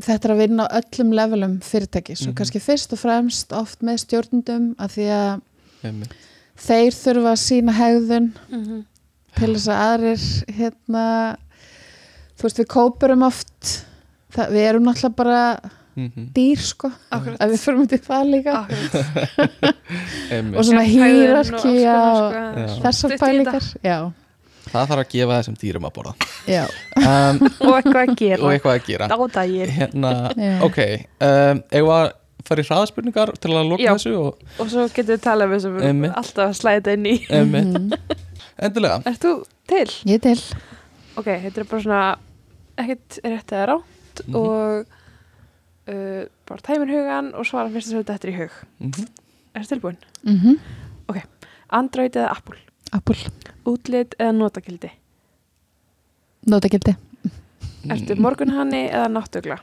þetta 0.00 0.24
er 0.30 0.32
að 0.34 0.40
vinna 0.40 0.64
á 0.66 0.80
öllum 0.80 1.12
levelum 1.14 1.58
fyrirtækis. 1.62 2.22
Og 2.24 2.32
Mhm. 2.32 2.36
kannski 2.40 2.60
fyrst 2.60 2.92
og 2.92 2.98
fremst 2.98 3.52
oft 3.52 3.80
með 3.84 4.00
stjórnundum 4.06 4.74
að 4.80 4.88
því 4.96 5.06
að 5.12 5.42
einmitt. 5.84 6.14
Þeir 6.56 6.92
þurfa 6.96 7.32
að 7.34 7.40
sína 7.42 7.72
hegðun 7.76 8.28
Mhm. 8.50 8.84
til 9.36 9.52
þess 9.54 9.68
að 9.68 9.82
aðrir 9.86 10.26
hérna 10.58 11.04
þú 12.36 12.42
veist 12.46 12.58
við 12.62 12.66
kópurum 12.72 13.22
oft 13.26 13.72
það, 14.32 14.50
við 14.52 14.68
erum 14.70 14.84
náttúrulega 14.88 15.16
bara 15.16 15.60
Mhm. 15.96 16.26
dýr 16.36 16.58
sko. 16.60 16.90
Akkurat. 17.10 17.38
að 17.40 17.50
við 17.54 17.60
fyrir 17.64 17.78
myndið 17.80 18.02
það 18.04 18.24
líka. 18.34 18.56
Og 20.56 20.64
svona 20.66 20.82
hýrarki 20.84 21.72
og 21.88 22.16
sko. 22.18 22.42
Þessar 22.82 22.92
Stutt 22.92 23.14
í 23.16 23.18
pælingar. 23.22 23.68
já, 23.82 23.96
það 24.68 24.90
þarf 24.90 25.00
að 25.00 25.08
gefa 25.14 25.38
þessum 25.40 25.56
dýrum 25.62 25.86
að 25.88 25.94
borða. 25.96 26.12
Já, 26.46 26.64
um, 27.00 27.40
og 27.66 27.72
eitthvað 27.78 28.02
að 28.02 28.14
gera. 28.20 28.42
Og 28.42 28.52
eitthvað 28.52 28.76
að 28.76 28.86
gera. 29.56 29.72
Hérna, 29.78 30.12
ok 30.68 30.78
um, 31.20 31.62
að 31.96 32.12
fara 32.46 32.62
í 32.62 32.66
hraðspurningar 32.68 33.32
til 33.42 33.50
að 33.52 33.68
loka 33.70 33.82
Já. 33.84 33.92
þessu 33.96 34.12
og 34.20 34.38
og 34.62 34.70
svo 34.72 34.86
getur 34.94 35.16
við 35.16 35.22
talað 35.26 35.52
við 35.54 35.60
sem 35.66 35.76
Einmitt. 35.90 36.14
alltaf 36.16 36.44
að 36.50 36.58
slæða 36.60 36.94
inn 36.96 37.06
í 37.06 37.16
Mhm. 37.30 37.92
endilega 38.58 39.02
Ert 39.06 39.20
þú 39.26 39.32
til? 39.68 39.86
ég 40.06 40.14
er 40.14 40.18
til 40.18 40.40
Ok, 41.16 41.24
þetta 41.26 41.58
er 41.58 41.64
bara 41.64 41.82
svona 41.82 42.16
ekkert 42.78 43.18
rétt 43.24 43.52
eða 43.56 43.66
rátt 43.72 44.22
Mhm. 44.26 44.34
og 44.34 44.86
uh, 45.88 46.24
bara 46.48 46.60
tæmur 46.62 46.88
hugan 46.90 47.34
og 47.34 47.44
svara 47.46 47.68
fyrst 47.70 47.92
að 47.92 48.04
þetta 48.04 48.24
er 48.28 48.32
í 48.32 48.36
hug 48.40 48.50
Mhm. 48.80 49.06
Ertu 49.56 49.68
tilbúin? 49.74 49.96
mm 50.24 50.36
-hmm. 50.40 51.22
Android 51.70 52.12
eða 52.16 52.30
Apple? 52.30 52.58
Apple, 52.92 53.16
Útlit 53.66 54.14
eða 54.20 54.32
notakildi? 54.32 54.90
notakildi 56.46 56.94
Ertu 57.90 58.14
morgunhanni 58.18 58.88
eða 58.90 59.08
náttugla? 59.08 59.58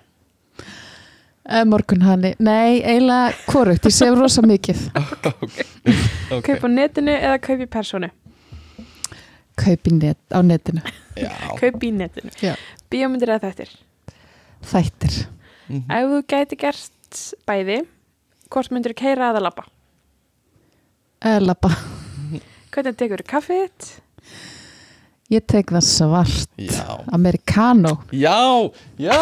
Uh, 1.50 1.64
morgunhanni, 1.68 2.34
nei, 2.40 2.82
eiginlega 2.82 3.34
hvorugt, 3.50 3.86
ég 3.90 3.96
sef 3.96 4.16
rosa 4.18 4.44
mikið 4.46 4.84
ok, 6.36 6.44
Kaup 6.48 6.66
á 6.66 6.70
netinu 6.72 7.14
eða 7.16 7.40
kaup 7.44 7.64
í 7.66 7.70
persónu? 7.72 8.10
kaup 9.60 9.90
í 9.90 9.94
net, 10.00 10.18
á 10.34 10.40
netinu 10.42 10.82
já 11.20 11.30
Kaup 11.60 11.84
í 11.86 11.92
netinu 11.94 12.32
Já. 12.42 12.56
Bíómyndir 12.90 13.30
eða 13.36 13.50
þættir? 13.52 13.74
þættir, 14.74 15.24
Mhm. 15.64 15.86
Ef 15.96 16.10
þú 16.12 16.18
gæti 16.28 16.58
gert 16.60 17.20
bæði 17.48 17.78
hvort 18.52 18.72
myndir 18.76 18.92
keira 19.00 19.30
eða 19.32 19.40
labba? 19.46 19.64
uh, 21.24 21.40
labba 21.40 21.70
Hvernig 22.74 22.98
tekur 23.00 23.22
þú 23.24 23.28
kaffið 23.32 23.62
þitt? 23.64 23.88
Ég 25.32 25.46
tek 25.48 25.72
það 25.72 25.86
svart. 25.88 26.50
Já, 26.58 27.00
americano, 27.12 27.98
já, 28.12 28.72
já 29.00 29.18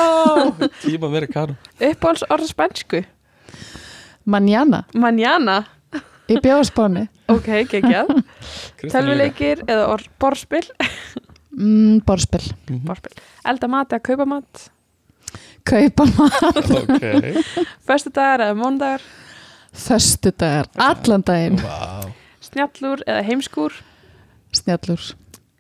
tíma 0.82 1.08
karu 1.34 1.56
Uppáhalds 1.80 2.24
orð 2.30 2.48
spænsku? 2.50 3.04
manjana. 4.26 4.84
Manjana? 4.94 5.66
í 6.32 6.38
bjóðspáni 6.40 7.08
Ok, 7.32 7.48
geggjað. 7.72 8.08
Tölvuleikir 8.92 9.64
eða 9.68 9.88
orð 9.92 10.08
borspil? 10.20 10.64
mm, 11.52 12.02
borspil, 12.06 12.44
Mhm. 12.70 12.86
borspil 12.88 13.12
Elda 13.46 13.68
mat 13.68 13.90
eða 13.92 14.04
kaupa 14.04 14.26
mat? 14.26 14.70
kaupa 15.64 16.06
maður 16.06 16.84
ok, 16.84 17.04
Föstu 17.88 18.10
dagar 18.14 18.40
eða 18.48 18.56
móndagar? 18.58 19.02
föstu 19.74 20.32
dagar, 20.32 20.68
allan 20.78 21.22
daginn. 21.24 21.60
Wow 21.62 22.12
Snjallúr 22.42 23.04
eða 23.08 23.22
heimskúr? 23.24 23.72
snjallur, 24.52 25.00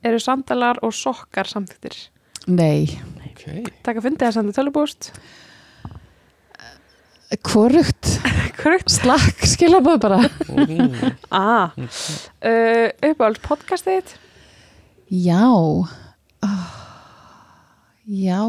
Eru 0.03 0.19
sandalar 0.21 0.79
og 0.85 0.93
sokkar 0.97 1.49
samþyktir? 1.49 1.97
nei 2.49 2.87
ok, 3.27 3.69
Taka 3.85 4.01
fundi 4.01 4.25
eða 4.25 4.33
senda 4.39 4.55
tölvupúst? 4.55 5.11
hvorugt, 7.47 8.09
Korrekt 8.61 8.91
slakk 8.91 9.45
skilabóð 9.47 10.01
bara. 10.03 10.17
Ah, 11.31 11.71
uh, 11.77 12.89
uppáhalds 13.07 13.39
podcastið 13.45 14.15
já 15.11 15.43
oh. 15.47 15.87
já 18.07 18.41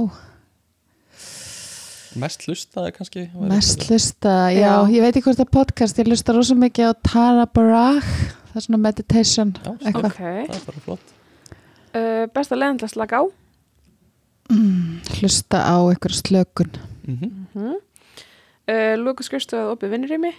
mest 2.19 2.45
hlustaði 2.47 2.93
kannski 2.97 3.25
Mest 3.39 3.87
hlusta, 3.89 4.35
já, 4.53 4.83
Já. 4.83 4.91
ég 4.93 5.01
veit 5.05 5.17
ekki 5.17 5.27
hvort 5.29 5.39
það 5.41 5.47
er 5.47 5.55
podcast, 5.57 5.99
ég 6.03 6.11
hlusta 6.11 6.35
rosa 6.37 6.55
mikið 6.59 6.91
á 6.91 6.93
Tara 7.07 7.47
Brach, 7.47 8.11
það 8.53 8.61
er 8.61 8.67
svona 8.67 8.83
meditation, 8.83 9.55
Já, 9.63 9.73
eitthvað. 9.79 10.07
Ok 10.11 10.21
það 10.23 10.57
er 10.59 10.65
bara 10.69 10.85
flott 10.87 11.19
uh, 11.95 12.25
Besta 12.35 12.59
leiðin 12.59 12.81
til 12.81 12.89
að 12.89 12.95
slaka 12.95 13.21
á? 13.21 13.25
Mm, 14.53 15.01
hlusta 15.19 15.63
á 15.65 15.77
einhver 15.89 16.17
slökun. 16.17 16.73
Mhm. 17.07 17.31
Mm 17.55 17.77
uh, 17.77 18.95
Lúku 19.01 19.25
skristu 19.27 19.59
að 19.59 19.73
opið 19.77 19.97
vinnurými? 19.97 20.33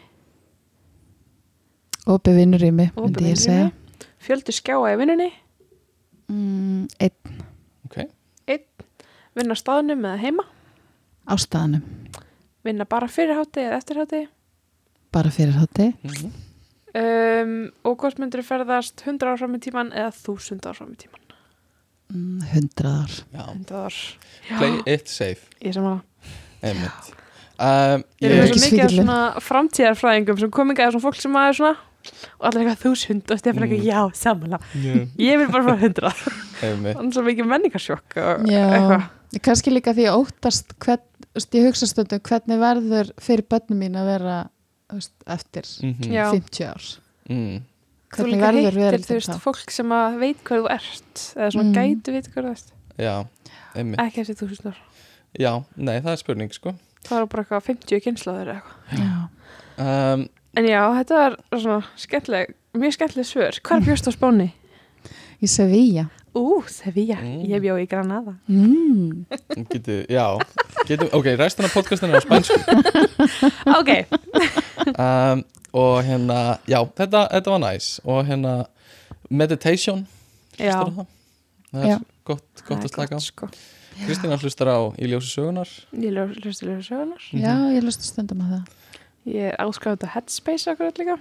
Opið 2.10 2.36
vinnur 2.42 2.63
í 2.63 2.72
mig, 2.76 2.92
Opið 2.96 3.06
myndi 3.06 3.30
ég 3.32 3.39
segja. 3.39 3.72
Fjöldu 4.24 4.52
skjáa 4.56 4.92
í 4.92 5.00
vinnunni? 5.00 5.30
Mm, 6.32 6.88
einn 7.00 7.39
ok, 7.88 8.00
Vinna 9.34 9.56
á 9.56 9.60
staðnum 9.60 10.04
eða 10.06 10.20
heima? 10.22 10.44
á 11.24 11.36
staðanum, 11.39 11.84
Vinna 12.63 12.86
bara 12.86 13.08
fyrir 13.08 13.36
hátti 13.38 13.63
eða 13.63 13.80
eftir 13.80 14.00
hátti? 14.02 14.28
bara 15.13 15.30
fyrir 15.30 15.54
hátti. 15.54 15.94
Mhm. 16.04 16.32
Um, 16.94 17.72
og 17.84 17.98
hvort 17.98 18.20
myndir 18.22 18.44
ferðast 18.46 19.02
100 19.02 19.26
ár 19.26 19.39
fram 19.39 19.56
í 19.56 19.60
tíman 19.60 19.89
eða 19.92 20.12
1000 20.13 20.68
ár 20.70 20.76
fram 20.78 20.92
í 20.94 20.98
tíman? 21.02 21.22
Mm, 22.13 22.41
hundrað 22.54 22.99
ár. 23.02 23.13
já 23.34 23.43
100 23.49 23.71
ár. 23.86 23.95
play 24.60 24.82
it 24.93 25.08
safe 25.10 25.41
Ég 25.63 25.73
sem 25.73 25.84
að 25.84 26.02
um, 26.63 28.04
Ég 28.21 28.32
er 28.32 28.47
svo 28.52 28.60
mikið 28.62 29.10
af 29.13 29.43
framtíðarfræðingum 29.47 30.39
sem 30.39 30.52
kominga 30.54 30.86
eða 30.86 30.93
svona 30.95 31.06
fólk 31.08 31.19
sem 31.21 31.34
að 31.39 31.49
er 31.49 31.58
svona 31.60 31.76
og 32.38 32.45
allir 32.49 32.63
eitthvað 32.67 32.82
þúsund 32.84 33.32
og 33.32 33.39
stefnir 33.39 33.63
eitthvað 33.63 33.80
Mm. 33.80 33.88
já, 33.88 34.02
samanlega. 34.19 34.60
yeah. 34.76 35.06
Ég 35.17 35.38
vil 35.39 35.47
bara 35.54 35.63
fara 35.63 35.78
100. 35.80 36.13
einmitt 36.62 36.97
Þannig 36.97 37.13
svo 37.15 37.23
mikið 37.23 37.47
menningarsjokk 37.47 38.17
eitthvað. 38.19 39.06
kannski 39.41 39.71
líka 39.73 39.93
því 39.95 40.04
ég 40.10 40.17
óttast, 40.19 40.73
hvern, 40.84 40.99
þú 41.23 41.38
veist, 41.39 41.54
ég 41.56 41.65
hugsa 41.69 41.88
stundum 41.88 42.19
hvernig 42.19 42.60
verður 42.60 43.13
fyrir 43.23 43.47
börnum 43.49 43.80
mín 43.80 43.95
að 43.97 44.06
vera 44.12 44.36
veist, 44.91 45.13
eftir 45.26 45.63
Mhm. 45.82 46.12
Já. 46.12 46.30
50 46.32 46.67
ár. 46.67 46.84
Mm. 47.30 47.63
Þú 48.17 48.26
líka 48.30 48.52
hittir, 48.54 49.04
þú 49.04 49.17
veist, 49.17 49.30
þá? 49.34 49.39
fólk 49.43 49.71
sem 49.73 49.89
að 49.97 50.17
veit 50.21 50.43
hvað 50.43 50.62
þú 50.63 50.71
ert 50.78 51.23
eða 51.36 51.52
svona 51.56 51.69
Mm. 51.69 51.76
gætu 51.78 52.12
veit 52.13 52.28
hvað 52.34 52.43
þú 52.43 52.52
ert 52.52 52.73
já, 52.99 53.13
einmitt 53.76 53.99
ekki 53.99 54.21
eftir 54.21 54.36
þúsund 54.47 54.67
ár. 54.71 54.78
já, 55.39 55.52
nei, 55.78 55.99
það 56.02 56.12
er 56.12 56.17
spurning 56.23 56.54
sko 56.54 56.76
Það 57.04 57.17
var 57.19 57.26
bara 57.28 57.43
eitthvað 57.43 57.63
50 57.67 57.99
kynslaður 57.99 58.47
eða 58.47 58.62
eitthvað. 58.62 58.99
Já. 59.04 59.30
um, 60.13 60.28
En 60.56 60.65
já, 60.69 60.82
þetta 61.04 61.15
var 61.19 61.36
svona 61.60 61.84
skemmtileg, 61.97 62.54
mjög 62.78 62.93
skemmtileg 62.93 63.26
svör. 63.28 63.58
Hvar 63.65 63.82
bjóst 63.84 64.08
á 64.08 64.12
Spáni? 64.13 64.52
Í 65.43 65.47
Sevilla. 65.49 66.06
Ú, 66.34 66.63
Sevilla. 66.69 67.17
Mm. 67.19 67.41
Ég 67.49 67.60
bjó 67.62 67.76
í 67.82 67.88
Granada. 67.89 68.36
Mm. 68.47 69.26
getur, 69.69 70.06
já 70.08 70.39
getum, 70.88 71.10
ok, 71.12 71.26
restan 71.38 71.65
af 71.67 71.73
podcastinu 71.76 72.13
er 72.13 72.21
á 72.21 72.23
spænsku 72.23 72.56
ok. 73.80 73.91
um, 75.04 75.43
og 75.73 76.03
hérna, 76.05 76.39
já, 76.69 76.79
þetta, 76.97 77.27
þetta 77.33 77.53
var 77.55 77.62
næs 77.65 77.89
og 78.05 78.25
hérna, 78.27 78.53
meditation 79.29 80.05
Já. 80.59 80.77
það 80.83 81.05
það 81.73 81.88
Já. 81.88 81.95
er 81.95 82.03
gott, 82.23 82.45
gott 82.62 82.67
Það 82.67 82.77
er 82.77 82.83
að 82.83 82.93
slaka 82.93 83.15
gott, 83.15 83.27
sko. 83.27 83.49
Kristína 84.03 84.38
hlustar 84.41 84.69
á 84.73 84.79
Í 84.97 85.09
ljósi 85.09 85.33
sögunar 85.33 85.69
Ég 85.93 86.17
hlusti 86.41 86.67
lögur 86.69 86.86
sögunar. 86.86 87.29
Já, 87.33 87.53
ég 87.73 87.86
lusti 87.86 88.09
stundum 88.09 88.41
að 88.45 88.57
það. 88.57 88.73
Ég 89.33 89.53
er 89.53 89.62
áskráðið 89.63 90.09
á 90.09 90.13
Headspace 90.17 90.73
okkur 90.73 90.99
líka. 90.99 91.17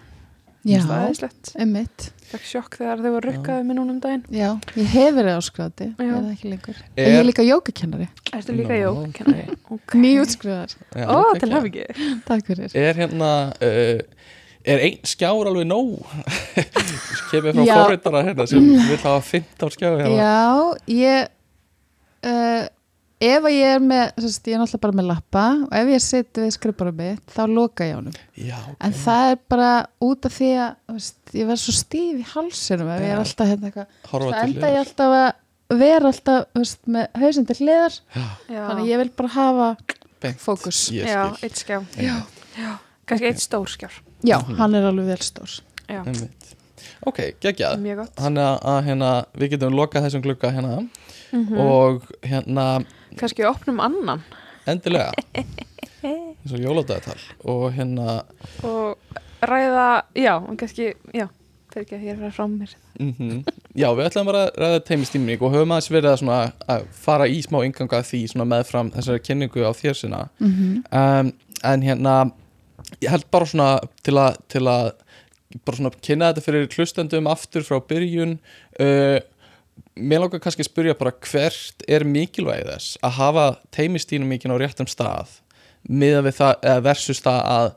Já, 0.63 0.79
er 0.79 1.31
ummitt. 1.59 2.05
Fekk 2.31 2.45
sjokk 2.47 2.77
þegar 2.79 3.01
þau 3.03 3.11
voru 3.17 3.33
rukkaði 3.33 3.65
með 3.67 3.77
núna 3.81 3.95
um 3.97 4.01
daginn. 4.03 4.21
Já, 4.31 4.49
ég 4.79 4.93
hef 4.93 5.17
verið 5.17 5.39
áskráði, 5.41 5.89
Já. 5.91 6.05
er 6.05 6.13
það 6.13 6.29
ekki 6.31 6.51
lengur. 6.53 6.77
Er... 6.95 7.01
Ég 7.03 7.19
er 7.19 7.27
líka 7.27 7.47
jógakennari, 7.47 8.07
Ertu 8.31 8.55
líka 8.55 8.71
Nó, 8.71 8.79
jó? 8.79 8.93
ok. 9.03 9.73
Okay. 9.75 10.03
nýjútskriðar. 10.05 10.77
Já, 10.95 11.07
Ó, 11.09 11.17
ok, 11.19 11.41
til 11.43 11.51
hafi 11.57 11.73
ekki. 11.73 12.07
Takk 12.29 12.47
fyrir. 12.53 12.77
Er 12.79 13.01
hérna 13.01 13.33
uh, 13.59 14.22
Er 14.63 14.79
einn 14.79 15.01
skjár 15.09 15.49
alveg 15.51 15.67
nóg? 15.67 16.03
Kemur 17.31 17.57
frá 17.57 17.65
Já. 17.67 17.75
forritara 17.81 18.23
hérna 18.27 18.47
sem 18.47 18.63
vil 18.63 18.99
hafa 19.03 19.19
15 19.27 19.75
skjár 19.75 19.97
hérna. 19.99 20.15
Já, 20.15 20.93
ég, 20.93 21.33
uh, 22.31 22.67
ef 23.23 23.49
að 23.49 23.57
ég 23.57 23.75
er 23.77 23.83
með, 23.83 24.05
sérst, 24.23 24.47
ég 24.47 24.55
er 24.55 24.63
náttúrulega 24.63 24.85
bara 24.85 24.99
með 25.01 25.09
lappa 25.09 25.47
og 25.67 25.75
ef 25.81 25.91
ég 25.95 26.05
seti 26.05 26.45
við 26.45 26.55
skrifbarum 26.57 27.01
mitt, 27.01 27.25
þá 27.35 27.43
loka 27.51 27.89
ég 27.89 27.99
honum. 27.99 28.21
Já, 28.39 28.59
ok. 28.61 28.77
En 28.87 28.95
það 29.03 29.33
er 29.33 29.41
bara 29.57 29.73
út 30.11 30.31
af 30.31 30.37
því 30.37 30.53
að, 30.67 30.77
þú 30.87 30.97
veist, 31.01 31.19
ég 31.41 31.51
verð 31.51 31.63
svo 31.65 31.75
stíf 31.81 32.23
í 32.23 32.29
hálsinum 32.35 32.93
ef 32.95 33.03
ég 33.03 33.17
er 33.17 33.25
alltaf 33.25 33.51
hérna 33.51 33.73
eitthvað. 33.73 33.99
Það 34.13 34.39
enda 34.45 34.73
ég 34.77 34.81
alltaf 34.85 35.17
að 35.19 35.81
vera 35.83 36.13
alltaf, 36.13 36.47
þú 36.53 36.63
veist, 36.63 36.81
með 36.99 37.21
hausinn 37.25 37.51
til 37.51 37.59
hliðar. 37.59 37.99
Já. 38.15 38.25
Þannig 38.53 38.87
að 38.87 38.93
ég 38.93 39.03
vil 39.03 39.11
bara 39.19 39.35
hafa 39.41 39.69
Beint. 40.23 40.41
fókus. 40.43 40.87
Já, 40.95 41.21
eitt 41.43 41.59
skjá. 41.59 41.81
Já. 41.99 42.17
Kannski 43.09 43.33
eitt 43.33 43.43
stór 43.43 43.71
skjár. 43.71 43.99
Já, 44.25 44.39
Mhm. 44.39 44.57
hann 44.57 44.75
er 44.75 44.85
alveg 44.91 45.07
vel 45.07 45.17
stór. 45.25 45.61
Já. 45.89 46.03
Einmitt. 46.07 46.55
ok, 47.07 47.19
geggjað. 47.41 47.79
Mjög 47.83 47.97
gott. 47.97 48.15
Þannig 48.17 48.61
að, 48.63 48.85
hérna, 48.87 49.11
við 49.37 49.51
getum 49.51 49.75
lokað 49.75 50.05
þessum 50.07 50.23
glugga 50.23 50.51
hérna. 50.53 50.89
Mm 51.33 51.59
og 51.59 52.03
hérna 52.23 52.85
kannski 53.17 53.45
opnum 53.49 53.81
annan. 53.81 54.23
Endilega. 54.67 55.13
Eins 56.03 56.53
og 56.53 56.59
jóladagatal. 56.61 57.19
Og 57.45 57.73
hérna 57.73 58.23
og 58.63 58.99
ræða, 59.43 60.03
já, 60.15 60.35
kannski 60.59 60.93
já, 61.15 61.29
fyrir 61.73 61.87
ekki 61.87 61.97
að 61.97 62.05
ég 62.07 62.23
er 62.27 62.31
frá 62.35 62.47
mér. 62.51 62.75
Mm 63.01 63.45
já, 63.75 63.89
við 63.97 64.07
ætlum 64.11 64.27
bara 64.29 64.45
að 64.51 64.59
ræða 64.61 64.85
teimistímning 64.91 65.41
og 65.43 65.53
höfum 65.55 65.73
aðeins 65.73 65.91
verið 65.91 66.29
að, 66.29 66.53
að 66.69 66.87
fara 66.93 67.27
í 67.27 67.41
smá 67.43 67.63
ynganga 67.65 68.03
því 68.05 68.21
svona 68.29 68.45
meðfram 68.53 68.91
þessari 68.93 69.23
kynningu 69.25 69.65
á 69.65 69.73
þér 69.73 69.95
sinna. 69.97 70.29
Mm 70.39 70.85
um, 70.93 71.33
en 71.65 71.83
hérna 71.83 72.33
ég 73.01 73.11
held 73.13 73.27
bara 73.33 73.49
svona 73.49 73.69
til 74.05 74.17
að, 74.21 74.37
til 74.53 74.65
að 74.71 74.91
bara 75.67 75.77
svona 75.79 75.93
kynna 76.05 76.31
þetta 76.33 76.45
fyrir 76.47 76.69
hlustendum 76.77 77.27
aftur 77.31 77.65
frá 77.67 77.79
byrjun 77.89 78.39
uh, 78.81 79.19
mér 79.97 80.23
langar 80.25 80.41
kannski 80.45 80.65
að 80.65 80.71
spyrja 80.71 80.95
bara 81.01 81.13
hvert 81.29 81.85
er 81.89 82.05
mikilvægi 82.09 82.67
þess 82.71 82.99
að 83.05 83.17
hafa 83.19 83.47
teimistínum 83.77 84.29
mikið 84.33 84.55
á 84.57 84.63
réttum 84.63 84.89
stað 84.91 85.39
miða 85.89 86.23
við 86.25 86.37
það 86.39 86.83
versus 86.87 87.21
það 87.25 87.41
að, 87.53 87.71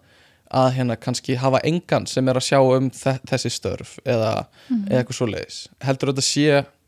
að 0.62 0.70
hérna 0.78 0.98
kannski 1.02 1.36
hafa 1.42 1.60
engan 1.68 2.06
sem 2.08 2.28
er 2.32 2.38
að 2.40 2.48
sjá 2.48 2.60
um 2.62 2.90
þe 2.94 3.16
þessi 3.32 3.52
störf 3.56 3.96
eða, 4.06 4.34
eða 4.70 5.00
eitthvað 5.02 5.18
svo 5.20 5.28
leiðis 5.32 5.60
heldur 5.88 6.12
þetta 6.14 6.26
sé, 6.30 6.46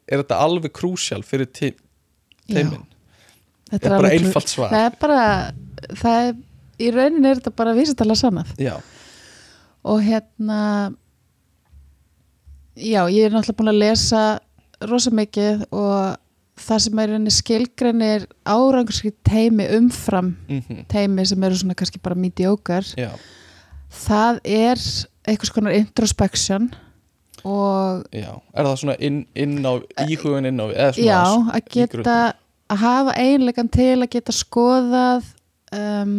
er 0.07 0.21
þetta 0.23 0.41
alveg 0.45 0.75
krúsjál 0.77 1.23
fyrir 1.27 1.49
te 1.51 1.73
teimin 2.51 2.85
Þetta 3.67 3.83
er 3.89 3.91
bara 3.97 4.07
alveg- 4.07 4.21
einfalt 4.23 4.47
svar. 4.47 4.69
Það 4.71 4.85
er 4.87 4.93
bara, 5.01 5.23
það 5.99 6.17
er, 6.29 6.35
í 6.81 6.91
rauninni 6.93 7.29
er 7.31 7.41
þetta 7.41 7.55
bara 7.57 7.75
vísitala 7.77 8.15
sannað. 8.17 8.53
Já, 8.61 8.75
og 9.87 10.01
hérna 10.03 10.61
já, 12.77 13.01
ég 13.09 13.27
er 13.27 13.33
náttúrulega 13.33 13.57
búin 13.59 13.73
að 13.73 13.81
lesa 13.81 14.23
rosa 14.87 15.11
mikið 15.15 15.67
og 15.73 16.17
það 16.57 16.81
sem 16.85 17.01
er 17.01 17.11
rauninni 17.11 17.33
skilgreinir 17.33 18.27
árangurskrið 18.45 19.15
teimi 19.27 19.67
umfram 19.77 20.33
mm 20.49 20.83
teimi 20.89 21.25
sem 21.25 21.43
eru 21.43 21.57
svona 21.59 21.77
kannski 21.77 22.01
bara 22.03 22.17
mediocre. 22.17 22.83
Já, 22.97 23.11
það 24.07 24.41
er 24.43 24.83
einhvers 25.27 25.53
konar 25.53 25.75
introspection 25.77 26.69
og 27.47 28.05
já. 28.11 28.31
Er 28.53 28.65
það 28.65 28.75
svona 28.81 28.97
inn, 29.03 29.21
inn 29.35 29.59
á 29.65 29.73
íhugun 30.07 30.47
inn 30.49 30.61
á 30.61 30.67
já, 30.97 31.21
að 31.53 31.69
geta 31.71 32.17
að 32.67 32.81
hafa 32.81 33.13
einleikan 33.15 33.69
til 33.71 34.01
að 34.01 34.09
geta 34.17 34.33
skoðað 34.35 35.29
um, 35.75 36.17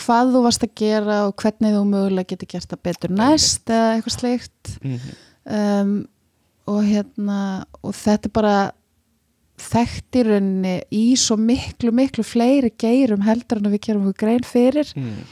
hvað 0.00 0.32
þú 0.34 0.42
varst 0.46 0.64
að 0.66 0.74
gera 0.80 1.18
og 1.28 1.34
hvernig 1.40 1.74
þú 1.76 1.82
mögulega 1.90 2.30
getur 2.32 2.50
gert 2.54 2.70
það 2.72 2.82
betur 2.88 3.14
næst 3.16 3.70
eða 3.70 3.94
eitthvað 3.96 4.16
slikt 4.18 4.74
Mhm. 4.82 5.10
um, 5.56 5.94
og 6.70 6.84
hérna 6.86 7.40
og 7.82 7.94
þetta 7.96 8.28
er 8.28 8.34
bara 8.36 8.56
þekkt 9.60 10.16
í 10.16 10.22
rauninni 10.24 10.74
í 10.94 11.04
svo 11.20 11.36
miklu 11.36 11.92
miklu 11.92 12.24
fleiri 12.24 12.70
geirum 12.80 13.20
heldur 13.26 13.58
en 13.60 13.72
við 13.72 13.82
gerum 13.86 14.06
okkur 14.08 14.26
grein 14.26 14.44
fyrir. 14.46 14.88
Mm. 14.96 15.24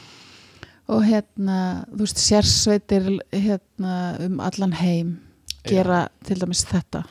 og 0.88 1.02
hérna, 1.04 1.85
þú 1.92 2.00
veist, 2.00 2.16
sérsveitir 2.16 3.09
hérna 3.33 4.16
um 4.24 4.38
allan 4.40 4.72
heim 4.72 5.18
gera 5.68 6.09
til 6.24 6.38
dæmis 6.40 6.64
þetta 6.64 7.02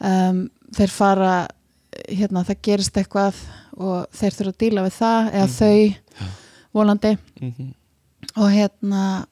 um, 0.00 0.48
þeir 0.72 0.88
fara 0.92 1.32
hérna, 2.08 2.44
það 2.46 2.60
gerist 2.62 2.96
eitthvað 3.00 3.34
og 3.78 4.06
þeir 4.14 4.36
þurfa 4.36 4.52
að 4.54 4.60
díla 4.62 4.84
við 4.86 4.94
það 4.98 5.32
eða 5.32 5.48
Mhm. 5.48 5.56
þau 5.58 6.28
vonandi 6.74 7.12
Mhm. 7.40 7.74
og 8.36 8.48
hérna 8.52 9.26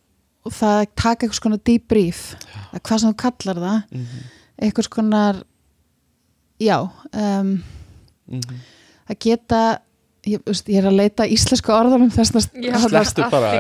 og 0.46 0.52
það 0.52 0.87
taka 0.96 1.26
einhvers 1.26 1.40
konar 1.42 1.59
debrief 1.59 2.37
að 2.72 2.81
hvað 2.83 3.00
sem 3.00 3.12
þú 3.12 3.16
kallar 3.16 3.57
það 3.57 3.83
Mhm. 3.92 4.22
einhvers 4.62 4.88
konar 4.88 5.42
já 6.61 6.79
um, 7.12 7.62
Mhm. 8.31 8.61
að 9.11 9.18
geta 9.20 9.79
ég, 10.26 10.40
veist, 10.44 10.66
ég 10.66 10.79
er 10.83 10.88
að 10.90 10.96
leita 10.96 11.26
íslensku 11.29 11.70
orðanum 11.70 12.11
þess 12.11 12.33
að 12.35 12.46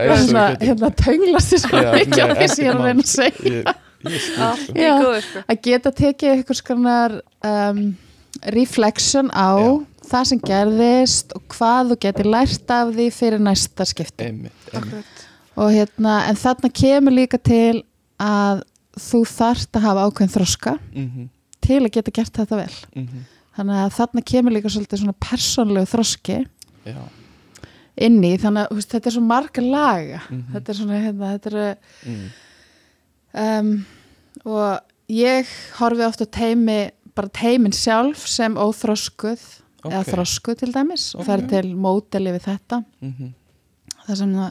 góðu. 0.08 0.16
hérna, 0.26 0.56
hérna 0.58 0.90
tönglast 0.96 1.52
í 1.52 1.58
sko 1.58 1.76
nei, 1.76 2.02
af 2.02 2.38
því 2.38 2.48
sem 2.48 2.64
ég 2.64 2.70
er 2.70 2.74
að 2.74 2.86
ekki 2.86 2.86
reyna 2.86 3.02
að 3.02 3.06
segja 3.06 3.74
sko. 4.18 5.20
sko 5.20 5.42
að 5.48 5.62
geta 5.62 5.90
tekið 5.92 6.32
einhvers 6.36 6.60
konar 6.64 7.20
um, 7.44 7.96
reflection 8.54 9.30
á 9.34 9.58
Já. 9.58 9.86
það 10.06 10.24
sem 10.30 10.40
gerðist 10.46 11.32
og 11.36 11.42
hvað 11.56 11.90
þú 11.92 11.96
getur 12.06 12.28
lært 12.30 12.70
af 12.70 12.92
því 12.94 13.06
fyrir 13.14 13.42
næsta 13.42 13.86
skipti 13.88 14.28
einmitt, 14.28 14.68
einmitt. 14.74 15.24
Og 15.56 15.70
hérna, 15.72 16.18
en 16.28 16.36
þarna 16.36 16.70
kemur 16.70 17.12
líka 17.16 17.38
til 17.42 17.82
að 18.20 18.62
þú 18.96 19.22
þarft 19.28 19.76
að 19.76 19.86
hafa 19.88 20.04
ákveðin 20.08 20.34
þroska 20.36 20.78
Mhm. 20.94 21.28
til 21.60 21.80
að 21.82 21.90
geta 21.92 22.10
gert 22.12 22.32
þetta 22.32 22.56
vel 22.56 22.74
Mhm. 22.94 23.24
þannig 23.58 23.76
að 23.86 23.94
þarna 23.98 24.22
kemur 24.24 24.52
líka 24.52 24.68
svolítið 24.70 25.00
svona 25.02 25.14
persónlegu 25.20 25.86
þroski 25.90 26.46
já, 26.86 26.96
inn 27.98 28.22
í, 28.22 28.36
þannig 28.38 28.68
að 28.70 28.84
þetta 28.86 29.06
er 29.06 29.12
svo 29.12 29.22
marga 29.22 29.62
laga 29.62 30.20
Mhm. 30.30 30.52
þetta 30.54 30.68
er 30.68 30.74
svona, 30.74 31.00
hérna, 31.02 31.38
þetta 31.38 31.46
er 31.52 31.76
mm. 32.06 32.30
um, 33.34 33.86
og 34.44 34.80
ég 35.08 35.46
horfi 35.78 36.06
oft 36.06 36.20
á 36.20 36.26
teimi 36.30 36.90
bara 37.16 37.32
teimin 37.32 37.72
sjálf 37.74 38.26
sem 38.30 38.54
óþroskuð 38.60 39.42
eða 39.86 40.00
Ok. 40.02 40.10
þroskuð 40.12 40.58
til 40.62 40.72
dæmis 40.74 41.06
og 41.16 41.24
það 41.26 41.36
er 41.42 41.46
til 41.52 41.74
móteli 41.76 42.32
við 42.34 42.46
þetta 42.50 42.84
Mhm. 43.02 43.34
það 44.06 44.16
sem 44.20 44.34
það, 44.34 44.50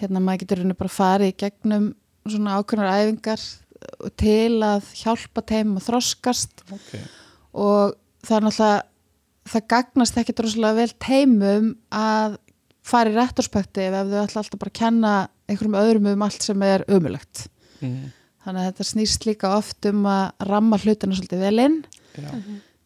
hérna 0.00 0.20
maður 0.24 0.40
getur 0.42 0.58
rauninni 0.62 0.78
bara 0.78 0.94
farið 0.98 1.32
í 1.32 1.36
gegnum 1.44 1.88
svona 2.28 2.58
ákveðnar 2.60 2.92
æfingar 2.98 3.42
til 4.16 4.60
að 4.66 4.82
hjálpa 5.02 5.42
teimum 5.46 5.78
að 5.78 5.86
þroskast 5.88 6.62
ok, 6.72 7.00
og 7.54 7.94
það 8.26 8.36
er 8.36 8.46
náttúrulega 8.48 8.82
það 9.48 9.68
gagnast 9.72 10.18
ekki 10.20 10.34
droslega 10.36 10.74
vel 10.76 10.92
teimum 11.00 11.68
að 11.90 12.36
fara 12.88 13.10
í 13.10 13.14
retrospektiv 13.16 13.94
ef 13.96 14.06
þau 14.10 14.24
ætla 14.26 14.42
alltaf 14.42 14.58
bara 14.58 14.70
að 14.72 14.80
kenna 14.80 15.12
einhverjum 15.48 15.78
öðrum 15.80 16.12
um 16.12 16.22
allt 16.22 16.42
sem 16.42 16.62
er 16.62 16.84
umulegt 16.88 17.48
Mhm. 17.80 18.12
Þannig 18.48 18.64
að 18.64 18.68
þetta 18.72 18.88
snýst 18.88 19.28
líka 19.28 19.52
oft 19.58 19.88
um 19.92 20.02
að 20.08 20.48
ramma 20.48 20.78
hlutina 20.80 21.14
svolítið 21.18 21.44
vel 21.46 21.58
inn. 21.66 21.78
Já, 22.18 22.28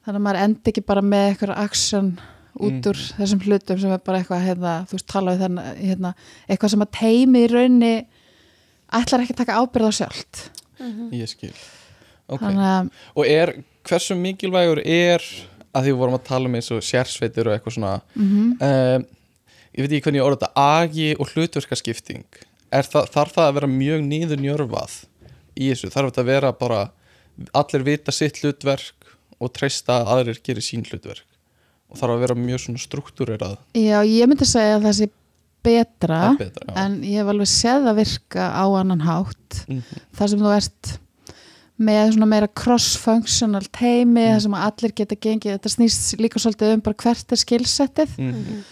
þannig 0.02 0.18
að 0.18 0.24
maður 0.26 0.40
endi 0.44 0.72
ekki 0.72 0.82
bara 0.90 1.02
með 1.06 1.26
eitthvað 1.30 1.52
action 1.62 2.08
út 2.52 2.88
úr 2.90 2.98
Mhm. 2.98 3.12
þessum 3.22 3.40
hlutum 3.46 3.78
sem 3.80 3.92
er 3.94 4.00
bara 4.04 4.18
eitthvað 4.20 4.42
hérna, 4.44 4.72
þú 4.90 4.98
veist, 4.98 5.06
tala 5.08 5.32
við 5.36 5.44
þennan 5.46 5.76
hérna, 5.78 6.10
eitthvað 6.50 6.70
sem 6.74 6.82
að 6.84 6.90
teimi 6.98 7.44
í 7.46 7.50
raunni 7.52 7.92
ætlar 8.92 9.22
ekki 9.24 9.32
að 9.32 9.40
taka 9.40 9.56
ábyrð 9.62 9.88
á 9.88 9.92
sjálft. 10.02 10.42
Ég 11.14 11.28
skil. 11.30 11.54
Ok, 12.28 12.40
þannig 12.42 12.90
og 13.16 13.26
er, 13.26 13.54
hversu 13.88 14.14
mikilvægur 14.18 14.82
er 14.84 15.22
að 15.72 15.84
því 15.86 15.92
við 15.94 15.98
vorum 16.02 16.14
að 16.18 16.24
tala 16.28 16.48
um 16.50 16.54
eins 16.58 16.70
og 16.74 16.82
sérsveitir 16.84 17.46
og 17.48 17.54
eitthvað 17.56 17.76
svona 17.78 17.94
mm 18.16 18.56
um, 18.60 19.06
ég 19.72 19.80
veit 19.86 19.92
ekki 19.96 20.02
hvernig 20.10 20.20
ég 20.20 20.26
orða 20.26 20.38
þetta 20.42 20.66
agi 20.82 21.08
og 21.16 21.30
hlutverkaskipting. 21.32 22.24
Er 22.72 22.82
það, 22.84 23.08
þarf 23.14 23.32
það 23.32 23.48
að 23.48 23.54
vera 23.56 23.70
mjög 23.72 24.04
nýður 24.04 24.42
njörfað 24.44 24.98
í 25.56 25.70
þessu, 25.72 25.90
þarf 25.92 26.10
þetta 26.12 26.22
að 26.24 26.30
vera 26.32 26.52
bara 26.52 26.82
allir 27.56 27.82
vita 27.86 28.12
sitt 28.12 28.38
hlutverk 28.42 28.94
og 29.42 29.52
treysta 29.52 30.00
að 30.02 30.10
aðrir 30.16 30.40
gerir 30.44 30.62
sín 30.64 30.84
hlutverk 30.86 31.24
og 31.92 31.98
þarf 32.00 32.14
að 32.16 32.20
vera 32.26 32.34
mjög 32.38 32.60
svona 32.66 32.78
struktúrerað 32.82 33.56
já, 33.76 33.98
ég 34.04 34.28
myndi 34.30 34.46
segja 34.48 34.78
að 34.78 34.86
það 34.88 34.98
sé 35.00 35.08
betra 35.62 36.20
betra 36.38 36.74
en 36.84 36.98
ég 37.06 37.20
hef 37.22 37.28
alveg 37.32 37.46
séð 37.50 37.88
að 37.92 37.98
virka 38.02 38.48
á 38.50 38.64
annan 38.80 39.00
hátt 39.06 39.64
Mhm. 39.68 39.82
þar 40.16 40.28
sem 40.28 40.38
þú 40.40 40.56
ert 40.56 40.98
með 41.82 42.12
svona 42.14 42.26
meira 42.28 42.48
cross-functional 42.48 43.66
teimi 43.72 44.20
Mm. 44.26 44.34
þar 44.34 44.40
sem 44.42 44.52
að 44.52 44.66
allir 44.70 44.92
geta 44.94 45.16
gengið 45.16 45.58
þetta 45.58 45.72
snýst 45.76 46.16
líka 46.20 46.38
svolítið 46.38 46.74
um 46.74 46.80
bara 46.80 46.94
hvert 47.02 47.32
er 47.32 47.36
skilsettið 47.36 48.18
Mhm. 48.18 48.62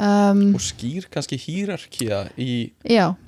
Um, 0.00 0.54
og 0.56 0.62
skýr 0.64 1.06
kannski 1.12 1.36
hýrarkía 1.36 2.22
í, 2.40 2.72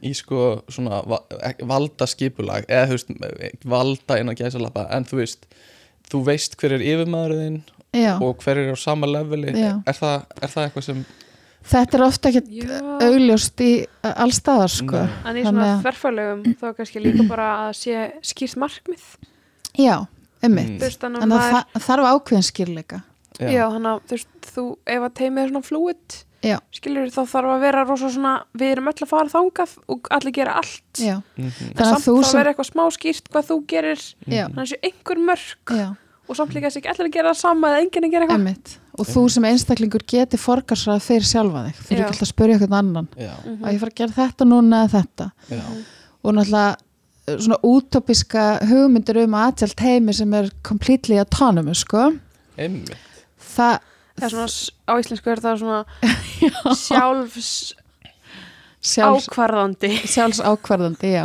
í 0.03 0.13
sko 0.17 0.63
svona 0.73 1.03
ek- 1.45 1.61
valda 1.69 2.07
skipulag 2.09 2.65
eða 2.69 2.89
þú 2.89 2.97
veist, 2.97 3.67
valda 3.69 4.19
innan 4.23 4.39
gæsalappa. 4.39 4.87
En 4.97 5.05
þú 5.05 5.21
veist, 5.21 5.45
þú 6.11 6.23
veist 6.31 6.57
hver 6.61 6.79
er 6.79 6.85
yfirmaðurinn 6.87 7.61
og 8.25 8.41
hver 8.41 8.57
er 8.63 8.73
á 8.73 8.77
sama 8.81 9.07
leveli. 9.07 9.53
Er 9.53 9.93
það, 9.99 10.25
er 10.41 10.49
það 10.49 10.65
eitthvað 10.71 10.87
sem 10.89 11.05
þetta 11.73 11.95
er 11.99 12.03
ofta 12.07 12.31
ekkert 12.33 12.49
Já. 12.51 12.79
augljóst 13.07 13.61
í 13.63 13.71
allstaðar 14.03 14.73
sko. 14.73 15.03
Nei. 15.05 15.21
En 15.31 15.37
í 15.37 15.45
svona 15.47 15.67
að- 15.77 15.85
þverfælegum 15.85 16.43
þá 16.59 16.65
er 16.71 16.75
kannski 16.81 17.03
líka 17.05 17.29
bara 17.29 17.51
að 17.69 17.77
sé 17.79 18.01
skýrt 18.33 18.57
markmið. 18.65 19.05
Já, 19.79 19.95
einmitt. 20.43 20.81
Mm. 20.81 20.83
En 20.83 21.21
það 21.21 21.29
maður- 21.37 21.55
þa- 21.55 21.85
þarf 21.87 22.09
ákveðin 22.17 22.49
skýrleika. 22.51 23.03
Já, 23.41 23.65
þannig 23.73 23.93
að 23.93 24.03
þú 24.09 24.17
veist, 24.17 24.29
ef 24.97 25.03
að 25.07 25.15
teimið 25.21 25.43
er 25.45 25.49
svona 25.53 25.65
flúið 25.69 26.19
Já. 26.43 26.59
skilur 26.75 27.07
þá 27.15 27.21
þarf 27.31 27.51
að 27.55 27.61
vera 27.61 27.85
rosa 27.87 28.09
svona, 28.11 28.33
við 28.59 28.73
erum 28.77 28.89
öll 28.91 29.03
að 29.05 29.09
fara 29.09 29.29
þangað 29.31 29.75
og 29.89 30.09
allir 30.11 30.33
gera 30.33 30.55
allt. 30.59 30.83
Já, 30.99 31.23
Mhm. 31.39 31.51
Þannig 31.51 31.81
en 31.81 31.85
að 31.87 31.93
samt 31.93 32.05
þú 32.05 32.15
þá 32.19 32.25
sem- 32.25 32.39
vera 32.41 32.53
eitthvað 32.55 32.71
smá 32.73 32.85
skýrt 32.91 33.29
hvað 33.31 33.47
þú 33.51 33.67
gerir. 33.67 34.15
Þannig 34.27 34.63
að 34.63 34.71
sé 34.73 34.77
einhver 34.83 35.19
mörg 35.23 35.77
já, 35.79 35.97
og 36.29 36.37
samt 36.37 36.55
líka 36.55 36.67
ekki 36.71 36.89
allir 36.91 37.09
að 37.09 37.13
gera 37.13 37.31
það 37.31 37.37
sama 37.37 37.69
eða 37.69 37.81
enginn 37.83 38.05
að 38.05 38.11
gera 38.11 38.27
eitthvað. 38.27 38.39
Einmitt. 38.47 38.79
Og 38.99 39.07
þú 39.07 39.31
sem 39.31 39.43
einstaklingur 39.45 40.03
geti 40.07 40.37
forgarsrað 40.37 41.01
fyrir 41.01 41.25
sjálfa 41.25 41.63
þig. 41.67 41.77
Þú 41.81 41.91
er 41.93 41.97
ekki 42.03 42.11
alltaf 42.13 42.27
að 42.29 42.33
spyrja 42.35 42.59
eitthvað 42.59 42.79
annan. 42.79 43.09
Já, 43.17 43.33
Mhm. 43.45 43.63
að 43.65 43.73
ég 43.73 43.79
fara 43.81 43.91
að 43.91 43.95
gera 43.95 44.13
þetta 44.13 44.45
núna 44.49 44.85
eða 44.89 45.03
þetta. 45.03 45.33
Já, 45.49 45.63
og 46.25 46.35
náttúrulega 46.35 46.77
svona 47.39 47.57
útopiska 47.63 48.61
hugmyndir 48.67 49.23
um 49.25 49.31
aðtjalt 49.33 49.77
heimi 49.81 50.13
sem 50.13 50.35
er 50.35 50.51
completely 50.63 51.17
autonomous 51.19 51.79
sko. 51.85 52.19
Einmitt. 52.59 52.91
Það, 53.57 53.79
Það 54.19 54.27
er 54.29 54.35
svona, 54.35 54.49
á 54.89 54.93
íslensku 55.01 55.31
er 55.33 55.41
það 55.41 55.61
svona 55.63 55.85
sjálfs 56.87 57.53
sjálfs, 58.83 59.29
ákvarðandi 59.31 59.93
sjálfs 60.11 60.41
ákvarðandi 60.43 61.13
já, 61.15 61.25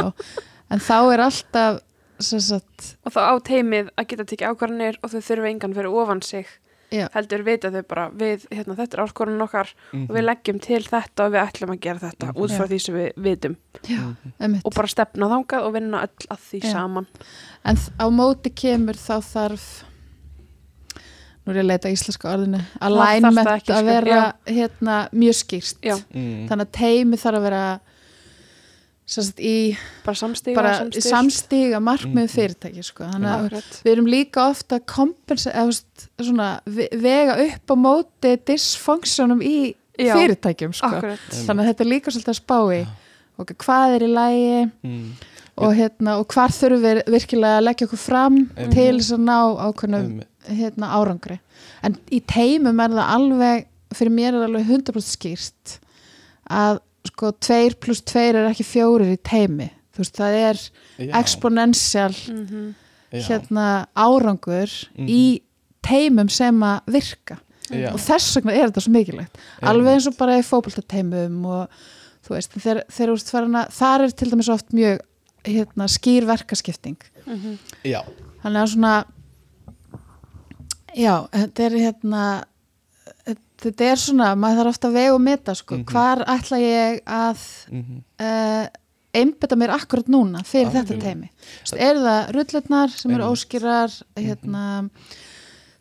en 0.71 0.83
þá 0.83 0.95
er 1.15 1.23
alltaf 1.25 1.81
sem 2.21 2.41
sagt, 2.41 2.93
og 3.05 3.13
þá 3.13 3.19
á 3.29 3.33
teimið 3.45 3.89
að 3.97 4.07
geta 4.11 4.25
tekið 4.29 4.51
ákvarðanir 4.53 4.95
og 5.05 5.11
þau 5.13 5.19
þurfa 5.27 5.51
engan 5.51 5.75
fyrir 5.77 5.91
ofan 6.01 6.21
sig 6.25 6.47
Já. 6.87 7.09
heldur 7.11 7.41
vita 7.43 7.67
þau 7.67 7.81
bara 7.83 8.05
við, 8.15 8.45
hérna, 8.47 8.77
þetta 8.77 8.95
er 8.95 9.01
áskorun 9.03 9.41
okkar 9.43 9.73
Mhm. 9.91 10.05
og 10.07 10.13
við 10.15 10.23
leggjum 10.23 10.59
til 10.63 10.79
þetta 10.87 11.25
og 11.25 11.33
við 11.33 11.41
ætlum 11.43 11.73
að 11.73 11.79
gera 11.83 11.99
þetta 11.99 12.29
út 12.31 12.53
frá 12.55 12.63
Já. 12.63 12.69
því 12.71 12.77
sem 12.85 12.95
við 12.95 13.09
vitum 13.25 13.57
já, 13.89 13.99
einmitt 14.39 14.63
og 14.63 14.73
bara 14.77 14.87
stefna 14.87 15.27
þangað 15.33 15.65
og 15.67 15.73
vinna 15.75 16.05
öll 16.07 16.27
að 16.31 16.39
því 16.47 16.61
Já. 16.63 16.71
saman 16.71 17.07
en 17.65 17.75
á 17.99 18.05
móti 18.07 18.53
kemur 18.55 18.95
þá 18.95 19.15
þarf 19.19 19.65
nú 21.47 21.53
er 21.53 21.61
ég 21.61 21.63
að 21.63 21.69
leita 21.71 21.87
íslenska 21.95 22.27
orðinu 22.35 22.59
alignment 22.83 23.39
ekki, 23.47 23.71
að 23.71 23.77
sko, 23.79 23.87
vera 23.87 24.17
já. 24.19 24.23
hérna, 24.57 24.95
mjög 25.15 25.35
skýrt 25.39 25.77
Já. 25.87 25.95
Mm. 26.13 26.41
þannig 26.49 26.65
að 26.67 26.73
teimi 26.77 27.15
þarf 27.21 27.37
að 27.39 27.45
vera 27.47 27.61
sagt, 29.07 29.39
í 29.39 29.53
bara 30.03 30.17
samstíga, 30.19 30.55
bara 30.59 30.73
samstíð 30.81 31.05
samstíga 31.07 31.79
markmið 31.79 32.27
Mhm. 32.27 32.33
fyrirtæki 32.35 32.83
sko. 32.83 33.03
þannig 33.07 33.29
að 33.31 33.39
Akkurat. 33.45 33.71
við 33.85 33.91
erum 33.93 34.07
líka 34.11 34.39
ofta 34.49 34.75
að 34.75 34.83
vega 37.01 37.33
upp 37.47 37.65
á 37.71 37.75
móti 37.75 38.35
dysfunktionum 38.45 39.41
í 39.41 39.73
Já. 39.97 40.13
fyrirtækjum 40.13 40.73
sko. 40.75 40.87
Þannig 41.47 41.63
að 41.63 41.67
þetta 41.71 41.81
er 41.81 41.85
líka 41.93 42.11
svolítið 42.11 42.35
að 42.35 42.43
spá 42.43 42.59
í 42.75 42.87
okay, 43.39 43.55
hvað 43.55 43.95
er 43.95 44.01
í 44.01 44.07
lægi 44.11 44.71
Mm. 44.83 45.11
og, 45.57 45.73
hérna, 45.73 46.19
og 46.19 46.27
hvar 46.27 46.49
þurfum 46.49 46.81
við 46.83 47.03
virkilega 47.07 47.57
að 47.57 47.63
leggja 47.65 47.87
okkur 47.87 47.97
fram 47.97 48.35
Einmitt. 48.57 48.73
til 48.73 48.97
þess 48.99 49.11
að 49.13 49.19
ná 49.25 49.39
ákveðnum. 49.57 50.21
Hérna, 50.49 50.89
árangri 50.97 51.39
en 51.83 51.97
í 52.11 52.21
teimum 52.25 52.79
er 52.83 52.89
það 52.95 53.13
alveg 53.15 53.65
fyrir 53.95 54.11
mér 54.11 54.33
er 54.33 54.39
það 54.41 54.47
alveg 54.49 54.67
100% 54.67 55.13
skýrt 55.15 55.77
að 56.51 56.79
sko 57.07 57.31
2 57.31 57.75
pluss 57.81 58.01
2 58.01 58.19
er 58.33 58.49
ekki 58.51 58.65
fjórir 58.67 59.13
í 59.15 59.19
teimi 59.23 59.69
þú 59.95 60.03
veist 60.03 60.17
það 60.19 60.37
er 60.43 60.59
Já. 61.07 61.11
exponential 61.21 62.13
Mhm. 62.27 62.75
Já. 63.13 63.21
hérna 63.29 63.87
árangur 63.95 64.67
Mhm. 64.97 65.07
í 65.07 65.41
teimum 65.81 66.29
sem 66.29 66.59
að 66.59 66.81
virka 66.87 67.37
Já. 67.71 67.93
og 67.93 67.99
þess 67.99 68.35
vegna 68.35 68.51
er 68.53 68.67
þetta 68.69 68.81
svo 68.83 68.91
mikilvægt 68.91 69.37
alveg 69.61 69.93
eins 69.95 70.07
og 70.07 70.17
bara 70.17 70.37
í 70.39 70.43
fótboltateimum 70.43 71.45
og 71.45 71.69
þú 72.27 72.35
veist, 72.35 72.51
þeir, 72.59 72.83
þeir 72.91 73.09
úrst 73.13 73.29
farin 73.31 73.55
að 73.55 73.71
þar 73.71 74.01
er 74.03 74.09
til 74.11 74.29
dæmis 74.31 74.49
oft 74.49 74.69
mjög 74.73 74.99
hérna, 75.45 75.87
skýr 75.87 76.25
verkaskipting 76.27 76.97
Mhm. 77.25 77.57
Já. 77.85 78.03
þannig 78.43 78.61
að 78.63 78.73
svona 78.75 79.05
já, 80.97 81.15
þetta 81.31 81.65
er 81.67 81.77
hérna 81.85 82.23
þetta 83.57 83.87
er 83.91 83.97
svona, 84.01 84.31
maður 84.37 84.59
þarf 84.61 84.73
ofta 84.75 84.89
að 84.91 84.97
vega 84.99 85.13
og 85.15 85.21
meta 85.25 85.55
sko, 85.57 85.77
Mhm. 85.77 85.85
hvar 85.91 86.23
ætla 86.29 86.57
ég 86.61 86.99
að 87.05 87.39
Mhm. 87.71 88.03
uh, 88.19 88.67
einbeta 89.17 89.55
mér 89.57 89.71
akkurat 89.73 90.07
núna 90.07 90.43
fyrir 90.45 90.69
þetta 90.69 90.93
Algjörlega. 90.93 91.01
teimi 91.01 91.29
Vist, 91.63 91.73
er 91.79 91.95
það 91.95 92.31
rullurnar 92.35 92.89
sem 92.91 93.11
eru 93.15 93.23
óskýrar 93.31 94.03
hérna 94.15 94.89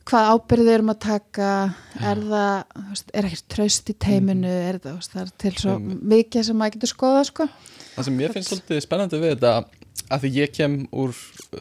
hvað 0.06 0.28
ábyrðið 0.32 0.68
erum 0.72 0.90
að 0.94 0.98
taka? 1.00 1.74
Er 2.00 2.16
það, 2.16 2.64
er 3.12 3.22
ekkert 3.26 3.48
tröst 3.50 3.90
í 3.90 3.94
teiminu, 3.98 4.46
er 4.46 4.78
það, 4.78 5.00
það 5.12 5.22
er 5.22 5.32
til 5.38 5.52
svo 5.52 5.78
mikið 5.80 6.44
sem 6.44 6.56
maður 6.56 6.76
getur 6.76 6.92
skoða 6.94 7.24
sko. 7.26 7.48
Það 7.96 8.04
sem 8.04 8.18
ég 8.20 8.32
finnst 8.32 8.52
svolítið 8.52 8.80
spennandi 8.86 9.18
við 9.20 9.34
þetta 9.36 9.64
að 10.10 10.20
því 10.22 10.30
ég 10.36 10.52
kem 10.54 10.86
úr 10.92 11.12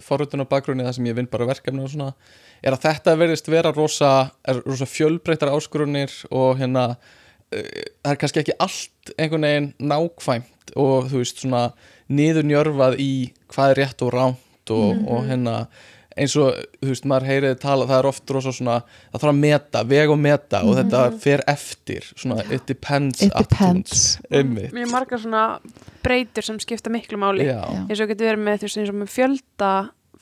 forröndun 0.03 0.43
og 0.45 0.49
bakgrunni 0.49 0.83
þar 0.83 0.93
sem 0.97 1.05
ég 1.09 1.15
vinn 1.15 1.29
bara 1.31 1.47
verkefni 1.49 1.83
og 1.83 1.89
svona 1.93 2.13
er 2.63 2.73
að 2.75 2.85
þetta 2.87 3.15
verðist 3.19 3.47
vera 3.51 3.71
rosa, 3.75 4.11
rosa 4.65 4.85
fjölbreyttar 4.89 5.51
áskorunir 5.53 6.11
og 6.31 6.57
hérna 6.59 6.85
uh, 6.95 7.81
það 8.03 8.11
er 8.11 8.21
kannski 8.21 8.43
ekki 8.43 8.57
allt 8.59 9.13
einhvern 9.17 9.47
veginn 9.47 9.73
nákvæmt 9.79 10.75
og 10.75 11.09
þú 11.11 11.21
veist 11.21 11.43
svona 11.43 11.65
niður 12.09 12.45
njörfað 12.49 12.99
í 13.01 13.11
hvað 13.53 13.71
er 13.75 13.83
rétt 13.83 14.01
og 14.05 14.13
ránt 14.13 14.73
og, 14.73 14.95
Mhm. 14.95 15.07
og 15.07 15.25
hérna 15.29 15.67
eins 16.17 16.35
og, 16.39 16.53
þú 16.81 16.87
veist, 16.93 17.05
maður 17.11 17.25
heyrið 17.27 17.57
tala 17.59 17.85
það 17.89 17.99
er 17.99 18.07
oft 18.07 18.31
rosa 18.31 18.51
svona, 18.55 18.77
það 19.11 19.19
þarf 19.21 19.31
að 19.33 19.39
meta 19.41 19.83
veg 19.83 20.09
og 20.13 20.19
meta 20.23 20.61
og 20.63 20.77
þetta 20.79 21.01
fer 21.19 21.43
eftir 21.51 22.07
svona, 22.15 22.39
it 22.51 22.65
depends 22.67 23.21
Mhm. 23.21 23.27
it 23.27 23.49
depends 23.49 24.19
Einmitt. 24.31 24.71
Mjög 24.73 24.91
margar 24.91 25.19
svona 25.19 25.59
breytur 26.03 26.43
sem 26.43 26.57
skipta 26.59 26.89
miklu 26.93 27.17
máli 27.19 27.49
eins 27.89 27.99
og 27.99 28.07
getur 28.09 28.29
verið 28.31 28.43
með 28.47 28.57
þú 28.59 28.67
veist 28.69 28.77
eins 28.77 28.89
og 28.89 28.95
með 29.01 29.13
fjölda 29.17 29.73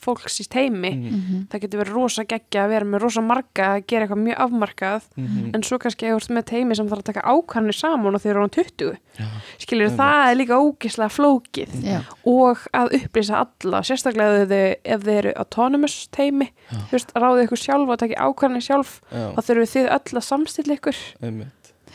fólks 0.04 0.36
í 0.40 0.46
teimi 0.48 0.90
Mhm. 0.94 1.14
Mhm. 1.14 1.46
það 1.50 1.60
getur 1.64 1.80
verið 1.82 1.94
rosa 1.94 2.24
geggja 2.24 2.64
að 2.64 2.68
vera 2.74 2.84
með 2.84 3.00
rosa 3.04 3.20
marga 3.24 3.66
að 3.74 3.86
gera 3.86 4.06
eitthvað 4.06 4.22
mjög 4.24 4.38
afmarkað 4.44 5.02
Mhm. 5.16 5.50
en 5.54 5.62
svo 5.62 5.78
kannski 5.78 6.06
eða 6.06 6.20
þú 6.20 6.34
með 6.36 6.44
teimi 6.52 6.76
sem 6.76 6.88
þarf 6.88 7.02
að 7.02 7.08
taka 7.10 7.22
ákvarðanir 7.22 7.74
saman 7.80 8.14
og 8.14 8.20
þeir 8.22 8.30
eru 8.34 8.44
á 8.44 8.50
20 8.50 8.96
Já. 9.18 9.24
skilur 9.58 9.88
Einmitt. 9.88 9.98
það 9.98 10.30
er 10.30 10.36
líka 10.36 10.60
ógislega 10.60 11.10
flókið 11.10 11.70
Já. 11.84 12.00
og 12.26 12.58
að 12.74 12.88
upplýsa 13.00 13.34
alla 13.46 13.80
sérstaklega 13.82 14.42
ef 14.42 14.48
þau, 14.48 14.74
ef 14.84 15.00
þau 15.02 15.12
eru 15.18 15.32
autonomous 15.36 16.08
teimi 16.10 16.50
Já. 16.70 16.76
þú 16.88 16.90
veist, 16.92 17.12
ráðið 17.14 17.44
ykkur 17.48 17.62
sjálf 17.64 17.88
og 17.88 17.98
taki 17.98 18.14
ákvarðanir 18.14 18.62
sjálf 18.68 19.00
Já, 19.12 19.32
þá 19.34 19.40
þurfum 19.40 19.72
þið 19.74 19.86
öll 19.90 20.18
að 20.18 20.28
samstilla 20.30 20.74
ykkur 20.78 20.96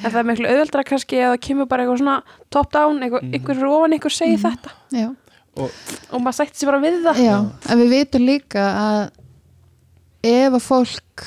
en 0.02 0.12
það 0.12 0.16
er 0.22 0.24
miklu 0.24 0.48
auðveldra 0.48 0.84
kannski 0.88 1.18
að 1.20 1.34
það 1.34 1.42
kemur 1.44 1.68
bara 1.68 1.84
eitthvað 1.84 2.00
svona 2.00 2.24
top 2.50 2.72
down, 2.72 3.00
eitthvað, 3.04 3.22
Mhm. 3.24 3.34
einhver 3.36 3.56
fyrir 3.56 3.74
ofan 3.76 3.94
ykkur 4.00 4.12
segir 4.16 4.40
þetta 4.40 4.72
Já. 4.96 5.16
Og 5.60 5.72
og 6.16 6.22
maður 6.24 6.38
sætti 6.40 6.60
sér 6.62 6.72
bara 6.72 6.82
við 6.84 7.02
það. 7.06 7.20
Já, 7.26 7.36
en 7.70 7.80
við 7.84 7.90
vitum 7.96 8.26
líka 8.26 8.64
að 8.84 9.02
ef 10.30 10.54
að 10.58 10.64
fólk 10.66 11.26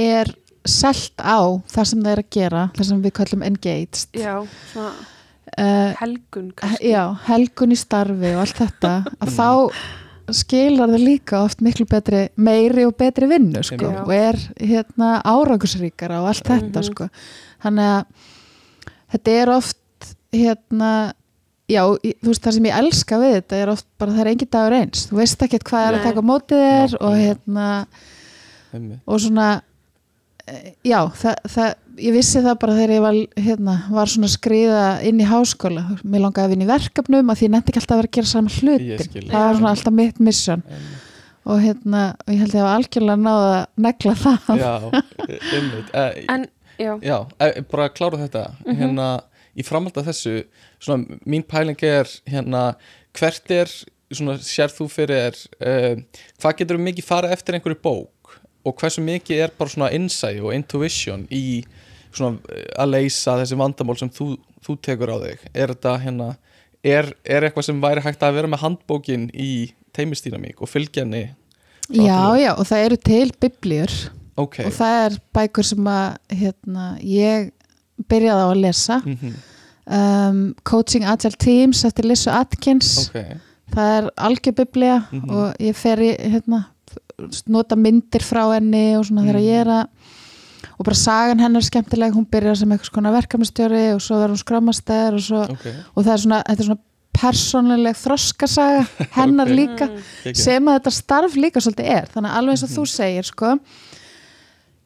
er 0.00 0.30
selt 0.68 1.16
á 1.20 1.40
það 1.72 1.88
sem 1.90 2.02
það 2.04 2.12
er 2.14 2.22
að 2.22 2.30
gera, 2.36 2.62
það 2.76 2.88
sem 2.90 3.00
við 3.04 3.14
kallum 3.18 3.42
engaged 3.46 4.20
Já, 4.20 4.34
svona 4.72 4.92
uh, 4.92 5.94
helgun 6.00 6.50
kannski. 6.56 6.92
já, 6.92 7.02
helgun 7.26 7.74
í 7.74 7.78
starfi 7.80 8.34
og 8.34 8.42
allt 8.44 8.60
þetta 8.60 8.92
að 9.24 9.34
þá 9.36 9.48
skilar 10.40 10.92
það 10.92 11.02
líka 11.02 11.40
oft 11.42 11.62
miklu 11.64 11.88
betri, 11.90 12.20
meiri 12.38 12.84
og 12.86 12.94
betri 13.00 13.26
vinnu 13.32 13.64
sko, 13.66 13.88
og 14.04 14.12
er 14.14 14.38
hérna 14.60 15.16
árangusríkara 15.26 16.20
og 16.22 16.28
allt 16.30 16.46
þetta 16.46 16.84
Mhm. 16.84 16.86
sko. 16.92 17.08
Þannig 17.64 17.88
að 17.96 18.04
þetta 19.16 19.30
er 19.42 19.50
oft 19.56 20.12
hérna 20.32 20.90
já, 21.70 21.82
þú 21.86 22.30
veist 22.32 22.44
það 22.46 22.56
sem 22.56 22.68
ég 22.70 22.78
elska 22.82 23.18
við 23.22 23.34
þetta 23.38 23.58
er 23.64 23.72
oft 23.74 23.86
bara 24.00 24.14
það 24.16 24.22
er 24.24 24.30
engin 24.34 24.50
dagur 24.56 24.76
eins. 24.80 25.06
Þú 25.10 25.18
veist 25.20 25.44
ekkert 25.46 25.66
hvað 25.70 25.86
er 25.86 25.92
að 25.94 26.00
Nei. 26.00 26.06
taka 26.08 26.24
á 26.24 26.30
mótið 26.30 26.64
þér 26.66 26.96
og 27.00 27.14
hérna 27.20 27.66
einmitt. 28.72 29.00
og 29.06 29.20
svona 29.24 29.48
eh, 30.46 30.72
já, 30.86 31.00
það, 31.22 31.36
það, 31.54 31.74
ég 32.00 32.14
vissi 32.16 32.42
það 32.44 32.58
bara 32.62 32.76
þegar 32.78 32.94
ég 32.96 33.04
var, 33.04 33.18
hérna, 33.46 33.74
var 33.92 34.10
svona 34.12 34.28
að 34.30 34.34
skriða 34.36 34.84
inn 35.10 35.20
í 35.20 35.28
háskóla, 35.28 35.84
mér 36.04 36.24
langaði 36.24 36.46
að 36.48 36.54
vinna 36.54 36.66
í 36.66 36.70
verkefnum 36.70 37.32
að 37.34 37.40
því 37.40 37.48
ég 37.48 37.54
nefndi 37.56 37.72
ekki 37.74 37.82
alltaf 37.82 37.96
að 37.96 38.00
vera 38.02 38.10
að 38.10 38.16
gera 38.18 38.30
saman 38.32 38.56
hlutin, 38.56 39.30
það 39.30 39.46
var 39.46 39.58
svona 39.60 39.74
alltaf 39.74 39.96
mitt 40.00 40.20
mission 40.30 40.62
einmitt. 40.66 41.04
og 41.50 41.60
hérna, 41.64 42.04
og 42.26 42.32
ég 42.34 42.40
held 42.44 42.54
ég 42.56 42.64
að 42.64 42.72
algjörlega 42.76 43.20
náða 43.26 43.50
að 43.58 43.84
negla 43.88 44.14
það. 44.24 44.48
Já, 44.60 44.72
einmitt. 45.50 45.92
Eh, 45.94 46.24
En, 46.36 46.46
já, 46.80 46.92
Já, 47.04 47.16
eh, 47.40 47.60
bara 47.70 47.88
að 47.88 47.94
klára 47.98 48.18
þetta. 48.24 48.44
Mhm. 48.66 48.76
hérna, 48.80 49.08
í 49.56 49.66
framhald 49.66 49.98
af 50.00 50.08
þessu 50.10 50.34
svona, 50.82 51.18
mín 51.26 51.44
pæling 51.46 51.80
er 51.86 52.10
hérna, 52.30 52.74
hvert 53.16 53.54
er, 53.54 53.72
svona, 54.12 54.38
sér 54.44 54.72
þú 54.74 54.88
fyrir 54.92 55.38
uh, 55.60 55.96
hvað 56.40 56.58
getur 56.62 56.80
mikið 56.82 57.08
fara 57.08 57.32
eftir 57.34 57.58
einhverju 57.58 57.80
bók? 57.82 58.36
Og 58.66 58.76
hversu 58.76 59.02
mikið 59.04 59.46
er 59.46 59.56
bara 59.56 59.72
svona 59.72 59.90
insight 59.96 60.42
og 60.44 60.52
intuition 60.52 61.24
í 61.32 61.62
svona 62.12 62.38
að 62.76 62.96
leysa 62.96 63.38
þessi 63.40 63.58
vandamál 63.58 63.96
sem 63.98 64.10
þú, 64.12 64.34
þú 64.66 64.76
tekur 64.84 65.14
á 65.14 65.16
þig? 65.22 65.44
Er 65.54 65.72
þetta 65.72 65.96
hérna 66.02 66.30
er, 66.84 67.12
er 67.24 67.46
eitthvað 67.46 67.68
sem 67.70 67.82
væri 67.82 68.04
hægt 68.04 68.24
að 68.24 68.38
vera 68.38 68.50
með 68.50 68.64
handbókin 68.64 69.28
í 69.32 69.52
teimistýramík 69.96 70.60
og 70.62 70.70
fylgja 70.70 71.04
henni 71.04 71.30
já, 71.90 72.36
já, 72.38 72.52
og 72.54 72.66
það 72.68 72.84
eru 72.86 72.98
til 73.02 73.32
biblíur. 73.42 73.94
Ok, 74.40 74.60
og 74.64 74.72
það 74.72 74.98
er 75.04 75.16
bækur 75.36 75.66
sem 75.66 75.88
að 75.90 76.36
hérna, 76.40 76.84
ég 77.04 77.50
byrjaði 78.08 78.42
á 78.42 78.48
að 78.50 78.60
lesa 78.64 79.00
mm 79.04 79.34
um, 79.90 80.54
Coaching 80.62 81.02
Agile 81.04 81.34
Teams 81.40 81.84
eftir 81.84 82.04
Lissu 82.06 82.30
Atkins 82.30 83.08
ok 83.08 83.16
það 83.74 83.88
er 83.96 84.10
algjör 84.18 84.54
biblía 84.54 84.96
Mhm. 85.12 85.30
og 85.30 85.54
ég 85.62 85.74
fer 85.74 85.96
í 85.98 86.10
hérna, 86.18 86.64
nota 87.46 87.76
myndir 87.76 88.22
frá 88.22 88.44
henni 88.54 88.96
og 88.96 89.04
svona 89.06 89.22
þegar 89.22 89.40
Mhm. 89.40 89.46
ég 89.46 89.60
er 89.60 89.66
að 89.66 89.86
og 90.78 90.84
bara 90.84 90.94
sagan 90.96 91.38
hennar 91.38 91.60
er 91.62 91.68
skemmtileg 91.70 92.12
hún 92.12 92.26
byrjar 92.26 92.56
sem 92.56 92.68
eitthvað 92.70 92.90
svona 92.92 93.12
verkefnastjóri 93.12 93.94
og 93.94 94.00
svo 94.00 94.16
verður 94.16 94.34
hún 94.36 94.44
skramastæður 94.44 95.14
og, 95.14 95.20
svo, 95.20 95.42
ok, 95.42 95.66
og 95.96 96.04
það 96.04 96.12
er 96.12 96.18
svona, 96.18 96.42
þetta 96.48 96.60
er 96.60 96.64
svona 96.64 96.80
persónuleg 97.20 97.96
þroskasaga 97.96 98.86
hennar 99.18 99.46
Ok. 99.46 99.54
líka 99.56 99.86
Mm. 99.88 100.02
Geggjað. 100.24 100.36
sem 100.36 100.64
að 100.64 100.78
þetta 100.80 100.92
starf 100.92 101.34
líka 101.36 101.60
svolítið 101.60 101.86
er 101.98 102.06
þannig 102.14 102.30
að 102.30 102.36
alveg 102.38 102.50
eins 102.52 102.62
og 102.62 102.70
þú 102.70 102.86
segir 102.86 103.24
sko 103.24 103.58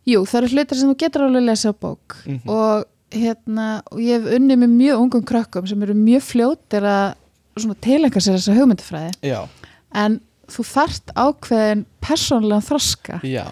jú, 0.07 0.25
það 0.29 0.39
eru 0.43 0.49
hlutir 0.55 0.77
sem 0.81 0.91
þú 0.91 0.97
getur 1.01 1.23
alveg 1.27 1.43
að 1.43 1.49
lesa 1.51 1.69
á 1.71 1.75
bók 1.75 2.17
Mhm. 2.27 2.49
og 2.49 2.85
hérna, 3.15 3.83
og 3.93 4.01
ég 4.03 4.19
hef 4.21 4.39
unnið 4.39 4.59
með 4.65 4.73
mjög 4.79 5.03
ungum 5.05 5.25
krökkum 5.29 5.67
sem 5.71 5.83
eru 5.87 5.95
mjög 5.99 6.23
fljótir 6.29 6.87
að 6.89 7.15
svona 7.57 7.77
tilenga 7.87 8.21
sér 8.25 8.39
þessa 8.39 8.57
hugmyndafræði 8.59 9.31
já, 9.31 9.41
en 9.95 10.21
þú 10.51 10.65
þarft 10.73 11.13
ákveðin 11.17 11.85
persónulegan 12.05 12.67
þroska 12.67 13.21
já 13.25 13.45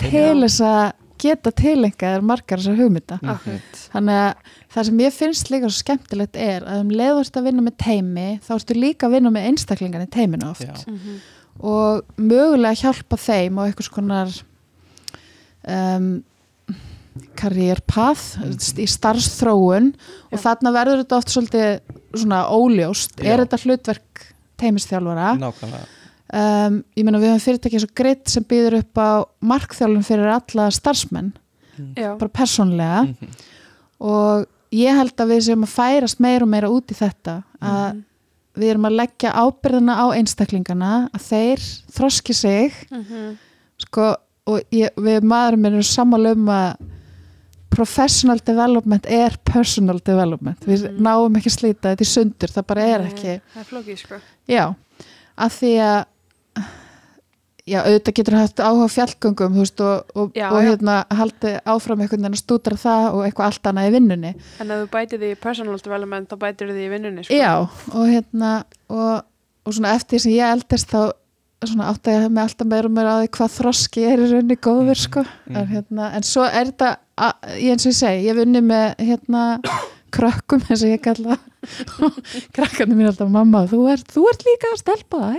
til 0.00 0.40
þess 0.46 0.60
að 0.64 0.92
geta 1.20 1.50
tilenga 1.52 1.98
þér 2.14 2.22
margar 2.24 2.58
þessar 2.62 2.78
hugmynda 2.80 3.18
Mhm. 3.20 3.30
Akkurat. 3.34 3.80
þannig 3.92 4.20
að 4.24 4.54
það 4.72 4.84
sem 4.88 4.98
ég 5.04 5.12
finnst 5.12 5.50
líka 5.52 5.68
svo 5.68 5.82
skemmtilegt 5.84 6.36
er 6.40 6.64
að 6.64 6.80
um 6.80 6.88
leiðurst 6.90 7.36
að 7.36 7.44
vinna 7.50 7.62
með 7.66 7.76
teimi 7.84 8.28
þá 8.40 8.54
ertu 8.56 8.74
líka 8.80 9.06
að 9.06 9.12
vinna 9.18 9.30
með 9.34 9.48
einstaklingan 9.50 10.06
í 10.06 10.10
teiminu 10.10 10.48
oft 10.50 10.64
Já. 10.64 10.72
Mhm. 10.88 11.18
og 11.60 12.02
mögulega 12.16 12.80
hjálpa 12.80 13.16
þeim 13.20 13.58
á 13.60 13.62
eitthvað 13.68 13.90
konar 13.92 14.32
um, 15.68 16.24
karriérpath 17.38 18.38
í 18.78 18.86
starfsþróun 18.88 19.90
og 20.30 20.36
Já. 20.38 20.42
þarna 20.46 20.72
verður 20.74 21.02
þetta 21.02 21.16
oft 21.18 21.32
svolítið 21.34 21.80
svona 22.14 22.42
óljóst, 22.52 23.16
Já. 23.18 23.32
er 23.34 23.42
þetta 23.44 23.60
hlutverk 23.64 24.26
teimistjálfara 24.60 25.32
nákvæmlega 25.40 25.86
um, 26.32 26.76
ég 26.96 27.04
meina 27.06 27.18
við 27.22 27.32
höfum 27.32 27.44
fyrirtæki 27.46 27.80
svo 27.82 27.90
greitt 27.96 28.28
sem 28.30 28.44
býður 28.44 28.78
upp 28.82 29.00
á 29.02 29.10
markþjálfun 29.42 30.06
fyrir 30.06 30.30
alla 30.36 30.68
starfsmenn, 30.74 31.32
Já. 31.96 32.14
bara 32.18 32.28
persónlega 32.30 33.02
Mhm. 33.08 33.34
og 34.00 34.46
ég 34.72 34.94
held 34.96 35.16
að 35.18 35.32
við 35.34 35.40
séum 35.48 35.64
að 35.66 35.74
færast 35.74 36.20
meira 36.20 36.42
og 36.46 36.48
meira 36.52 36.68
út 36.70 36.86
í 36.92 36.94
þetta 36.94 37.42
að 37.60 37.94
Mhm. 37.94 38.04
við 38.56 38.70
erum 38.70 38.86
að 38.86 38.96
leggja 39.00 39.32
ábyrðina 39.34 39.94
á 39.98 40.06
einstaklingana 40.14 41.10
að 41.14 41.20
þeir 41.30 41.60
þroski 41.90 42.34
sig 42.34 42.72
Mhm. 42.90 43.36
sko, 43.78 44.16
og 44.46 44.60
ég, 44.72 44.90
við 44.96 45.22
maðurum 45.22 45.66
erum 45.66 45.82
sammála 45.82 46.32
um 46.32 46.46
að 46.46 46.76
professional 47.80 48.38
development 48.44 49.08
er 49.08 49.36
personal 49.48 49.98
development 50.04 50.68
við 50.68 50.86
Mhm. 50.90 51.00
náum 51.08 51.36
ekki 51.40 51.50
að 51.52 51.58
slíta 51.58 51.94
þetta 51.94 52.06
í 52.06 52.12
sundur 52.12 52.52
það 52.56 52.66
bara 52.74 52.86
er 52.94 53.06
ekki 53.08 53.34
Það 53.54 53.60
er 53.64 53.68
flókið, 53.72 53.98
sko. 54.04 54.20
já, 54.48 54.64
að 55.40 55.58
því 55.60 55.72
að 55.88 56.04
já, 57.70 57.78
auðvitað 57.86 58.16
getur 58.18 58.34
haft 58.38 58.60
áhuga 58.64 58.86
á 58.88 58.94
fjallgöngum 58.96 59.54
veist, 59.60 59.80
og, 59.84 60.04
og, 60.16 60.32
Já, 60.34 60.48
og 60.50 60.62
já. 60.64 60.70
hérna 60.72 60.94
haldi 61.14 61.52
áfram 61.70 62.00
einhvern 62.02 62.24
veginn 62.24 62.34
að 62.34 62.40
stúdra 62.42 62.78
það 62.80 63.06
og 63.14 63.20
eitthvað 63.26 63.46
allt 63.50 63.68
annað 63.70 63.88
í 63.90 63.94
vinnunni 63.94 64.32
En 64.64 64.70
ef 64.74 64.80
þú 64.82 64.88
bætir 64.96 65.20
því 65.22 65.30
personal 65.44 65.78
development, 65.84 66.28
þá 66.32 66.36
bætir 66.40 66.72
því 66.72 66.86
í 66.86 66.90
vinnunni, 66.94 67.24
sko. 67.24 67.34
Já, 67.36 67.52
og 67.94 68.06
hérna 68.10 68.52
og, 68.90 69.22
og 69.66 69.76
svona 69.76 69.94
eftir 69.94 70.18
því 70.18 70.22
sem 70.24 70.32
ég 70.38 70.54
eldist 70.56 70.90
þá 70.90 71.12
svona 71.68 71.90
átti 71.92 72.14
ég 72.16 72.26
með 72.32 72.42
alltaf 72.48 72.66
meira 72.72 72.88
og 72.88 72.94
meira 72.96 73.14
á 73.14 73.20
því 73.20 73.28
hvað 73.36 73.54
þroski 73.60 74.04
er 74.08 74.18
í 74.24 74.28
rauninni 74.32 74.56
góður 74.64 74.96
sko 74.96 75.24
en, 75.52 75.66
hérna, 75.68 76.10
en 76.16 76.22
svo 76.24 76.46
er 76.48 76.70
þetta 76.72 76.86
að, 76.88 76.96
ég 77.56 77.74
eins 77.74 77.86
og 77.86 77.92
ég 77.92 77.98
segi, 77.98 78.26
ég 78.26 78.34
hef 78.34 78.44
unni 78.44 78.62
með 78.64 79.02
hérna 79.10 79.46
krökkum 80.14 80.62
eins 80.66 80.84
og 80.84 80.92
ég 80.92 81.02
kalla 81.04 81.38
krakkarnir 82.56 82.96
mín 82.96 83.10
alltaf 83.10 83.30
mamma, 83.32 83.66
þú 83.70 83.82
ert, 83.92 84.08
þú 84.10 84.28
ert 84.30 84.46
líka 84.46 84.70
að 84.72 84.80
stelpa 84.80 85.34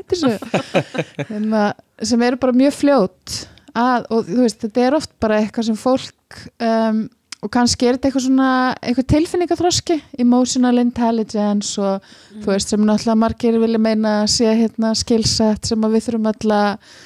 hérna, 1.32 1.64
sem 2.02 2.28
eru 2.28 2.40
bara 2.42 2.58
mjög 2.58 2.78
fljót 2.78 3.40
að, 3.78 4.06
og 4.12 4.28
þú 4.28 4.44
veist, 4.44 4.62
þetta 4.66 4.86
er 4.86 5.00
oft 5.00 5.12
bara 5.24 5.42
eitthvað 5.42 5.72
sem 5.72 5.80
fólk 5.80 6.40
um, 6.62 7.04
og 7.42 7.50
kannski 7.50 7.88
er 7.88 7.98
þetta 7.98 8.10
eitthvað 8.10 8.26
svona 8.28 8.50
eitthvað 8.78 9.08
tilfinningaþroski, 9.16 9.98
emotional 10.22 10.82
intelligence 10.82 11.82
og 11.82 12.06
þú 12.44 12.52
veist 12.52 12.74
sem 12.74 12.84
náttúrulega 12.86 13.22
margir 13.24 13.58
vilja 13.64 13.82
meina 13.82 14.20
að 14.22 14.34
sé 14.36 14.52
hérna 14.60 14.94
skilsett 14.98 15.72
sem 15.72 15.88
við 15.88 16.06
þurfum 16.08 16.30
alltaf 16.30 17.00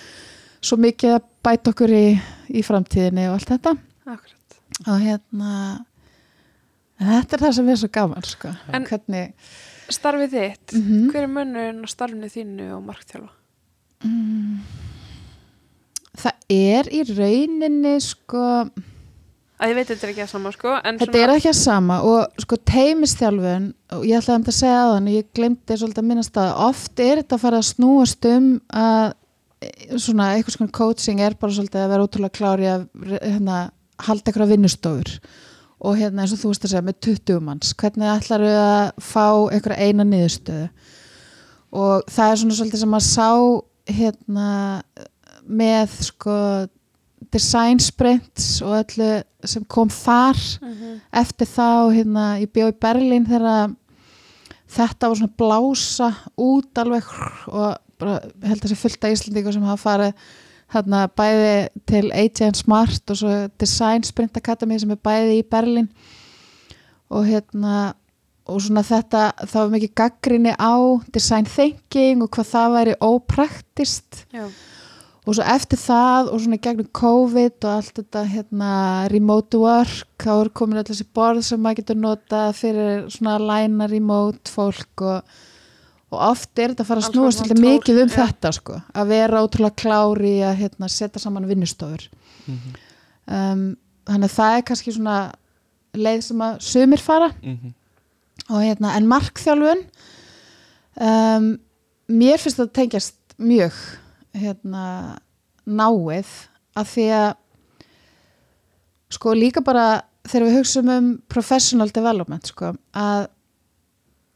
svo 0.66 0.80
mikið 0.82 1.16
að 1.16 1.30
bæta 1.46 1.72
okkur 1.72 1.94
í, 1.94 2.06
í 2.52 2.66
framtíðinni 2.66 3.30
og 3.30 3.38
allt 3.38 3.54
þetta. 3.54 3.76
Akkurat. 4.10 4.45
Og 4.88 5.00
hérna 5.02 5.52
þetta 7.00 7.38
er 7.38 7.44
það 7.46 7.54
sem 7.60 7.70
er 7.70 7.80
svo 7.82 7.90
gaman 7.92 8.24
sko. 8.28 8.52
En- 8.74 8.86
hvernig 8.86 9.34
Starfið 9.86 10.32
þitt, 10.34 10.72
Mhm. 10.74 11.10
hver 11.12 11.24
er 11.24 11.28
mönnun 11.30 11.84
á 11.86 11.88
starfinu 11.88 12.26
þínu 12.32 12.72
og 12.74 12.84
markþjálfa? 12.88 13.30
mm, 14.04 14.58
það 16.18 16.34
er 16.50 16.84
í 16.90 17.04
rauninni 17.18 17.96
sko 18.02 18.70
Að 19.56 19.70
ég 19.72 19.76
veit 19.78 19.88
þetta 19.88 20.04
er 20.04 20.10
ekki 20.12 20.24
að 20.26 20.30
sama, 20.34 20.52
sko, 20.52 20.72
Þetta 20.84 21.16
er 21.22 21.32
ekki 21.38 21.48
að 21.50 21.56
sama 21.56 22.00
og 22.04 22.34
sko 22.44 22.58
teimistjálfun 22.58 23.70
og 23.96 24.02
ég 24.04 24.18
ætlaði 24.20 24.36
um 24.36 24.44
að 24.44 24.58
segja 24.58 24.82
á 24.84 24.88
þann 24.92 25.08
ég 25.14 25.30
glemdi 25.34 25.78
svolítið 25.80 26.02
að 26.02 26.10
minnast 26.10 26.34
að 26.42 26.58
oft 26.66 27.00
er 27.00 27.22
þetta 27.22 27.38
að 27.38 27.40
fara 27.46 27.58
að 27.62 27.70
snúast 27.70 28.26
um 28.34 28.50
að 28.74 29.14
svona 29.96 30.28
eitthvað 30.36 30.58
svona 30.58 30.72
coaching 30.76 31.22
er 31.22 31.38
bara 31.40 31.52
svolítið 31.56 31.86
að 31.86 31.90
vera 31.94 32.04
ótrúlega 32.04 32.36
klári 32.36 32.68
að 32.68 32.84
hérna, 33.24 33.72
halda 34.06 34.32
eitthvað 34.32 34.54
vinnustofur. 34.56 35.12
Og 35.86 35.98
hérna 36.00 36.24
eins 36.24 36.34
og 36.34 36.42
þú 36.42 36.52
veist 36.52 36.66
að 36.66 36.74
segja 36.74 36.86
með 36.86 37.00
20 37.08 37.42
manns, 37.46 37.74
hvernig 37.78 38.10
ætlar 38.10 38.46
við 38.46 38.60
að 38.60 38.86
fá 39.04 39.28
eitthvað 39.54 39.82
eina 39.84 40.06
niðurstöðu? 40.08 40.70
Og 41.76 42.08
það 42.16 42.32
er 42.32 42.40
svona 42.42 42.58
svolítið 42.58 42.84
sem 42.84 42.96
að 42.96 43.06
sá 43.10 43.30
hérna 43.96 44.50
með 45.46 45.98
sko 46.08 46.38
design 47.36 47.82
sprints 47.84 48.62
og 48.64 48.78
öllu 48.80 49.10
sem 49.46 49.66
kom 49.68 49.90
þar. 49.90 50.40
Mhm. 50.62 51.02
eftir 51.12 51.48
þá 51.48 51.92
hérna 51.94 52.40
ég 52.40 52.52
bjó 52.52 52.72
í 52.72 52.80
Berlín 52.80 53.28
þegar 53.28 53.76
þetta 54.68 55.10
var 55.10 55.16
svona 55.16 55.38
blása 55.38 56.10
út 56.38 56.82
alveg 56.82 57.04
og 57.48 57.78
bara, 58.00 58.20
held 58.44 58.60
að 58.60 58.66
þessi 58.66 58.80
fullt 58.80 59.04
af 59.04 59.14
Íslandíku 59.16 59.54
sem 59.54 59.64
hafa 59.64 59.84
farið 59.84 60.14
hérna 60.74 61.06
bæði 61.08 61.70
til 61.88 62.10
AJ 62.12 62.56
Smart 62.62 63.12
og 63.14 63.20
svo 63.20 63.36
Design 63.62 64.04
Sprint 64.04 64.38
Academy 64.38 64.80
sem 64.82 64.92
er 64.96 65.02
bæði 65.02 65.40
í 65.42 65.46
Berlín 65.46 65.92
og 67.10 67.28
hérna 67.28 67.94
og 68.46 68.62
svona 68.62 68.84
þetta, 68.86 69.26
það 69.42 69.58
var 69.58 69.74
mikið 69.74 69.92
gaggrinni 69.98 70.54
á 70.54 70.76
design 71.14 71.48
thinking 71.50 72.22
og 72.24 72.32
hvað 72.36 72.50
það 72.52 72.76
væri 72.76 72.96
ópraktist 73.02 74.20
Já. 74.34 74.46
og 75.26 75.38
svo 75.38 75.48
eftir 75.56 75.82
það 75.82 76.30
og 76.30 76.44
svona 76.44 76.62
gegnum 76.62 76.92
COVID 77.00 77.58
og 77.66 77.72
allt 77.72 78.02
þetta 78.02 78.24
hérna 78.30 78.74
remote 79.14 79.62
work, 79.62 80.14
þá 80.22 80.34
er 80.36 80.52
komin 80.54 80.82
allir 80.82 80.92
þessi 80.92 81.10
borð 81.18 81.42
sem 81.48 81.64
maður 81.64 81.82
getur 81.82 82.02
notað 82.04 82.54
fyrir 82.60 83.10
svona 83.16 83.40
læna 83.42 83.90
remote 83.90 84.54
fólk 84.54 85.06
og, 85.10 85.36
og 86.16 86.22
oft 86.32 86.60
er 86.60 86.72
þetta 86.74 86.84
að 86.86 86.90
fara 86.90 87.04
að 87.04 87.10
snúast 87.12 87.42
alltaf 87.44 87.60
mikið 87.62 88.02
um 88.04 88.10
já. 88.12 88.16
þetta 88.22 88.52
sko, 88.56 88.78
að 88.96 89.12
vera 89.12 89.42
ótrúlega 89.46 89.76
klári 89.84 90.36
að 90.48 90.56
hérna, 90.64 90.90
setja 90.92 91.22
saman 91.24 91.48
vinnustofur 91.50 92.08
Mhm. 92.48 92.76
um, 93.28 93.64
þannig 94.06 94.30
að 94.30 94.36
það 94.38 94.58
er 94.58 94.66
kannski 94.70 94.94
svona 94.96 95.18
leið 95.96 96.22
sem 96.24 96.42
að 96.46 96.58
sumir 96.62 97.02
fara 97.02 97.30
Mhm. 97.44 97.74
og 98.50 98.60
hérna, 98.62 98.96
en 98.96 99.08
markþjálfun 99.08 99.86
um, 101.02 101.48
mér 102.10 102.38
finnst 102.42 102.60
það 102.60 102.74
tengjast 102.80 103.16
mjög 103.40 103.74
hérna 104.36 105.18
náið 105.66 106.28
að 106.78 106.86
því 106.94 107.06
að 107.20 107.34
sko 109.16 109.34
líka 109.38 109.64
bara 109.64 110.02
þegar 110.28 110.48
við 110.48 110.58
hugsaum 110.60 110.90
um 110.90 111.10
professional 111.32 111.90
development 111.94 112.48
sko 112.52 112.74
að 112.98 113.28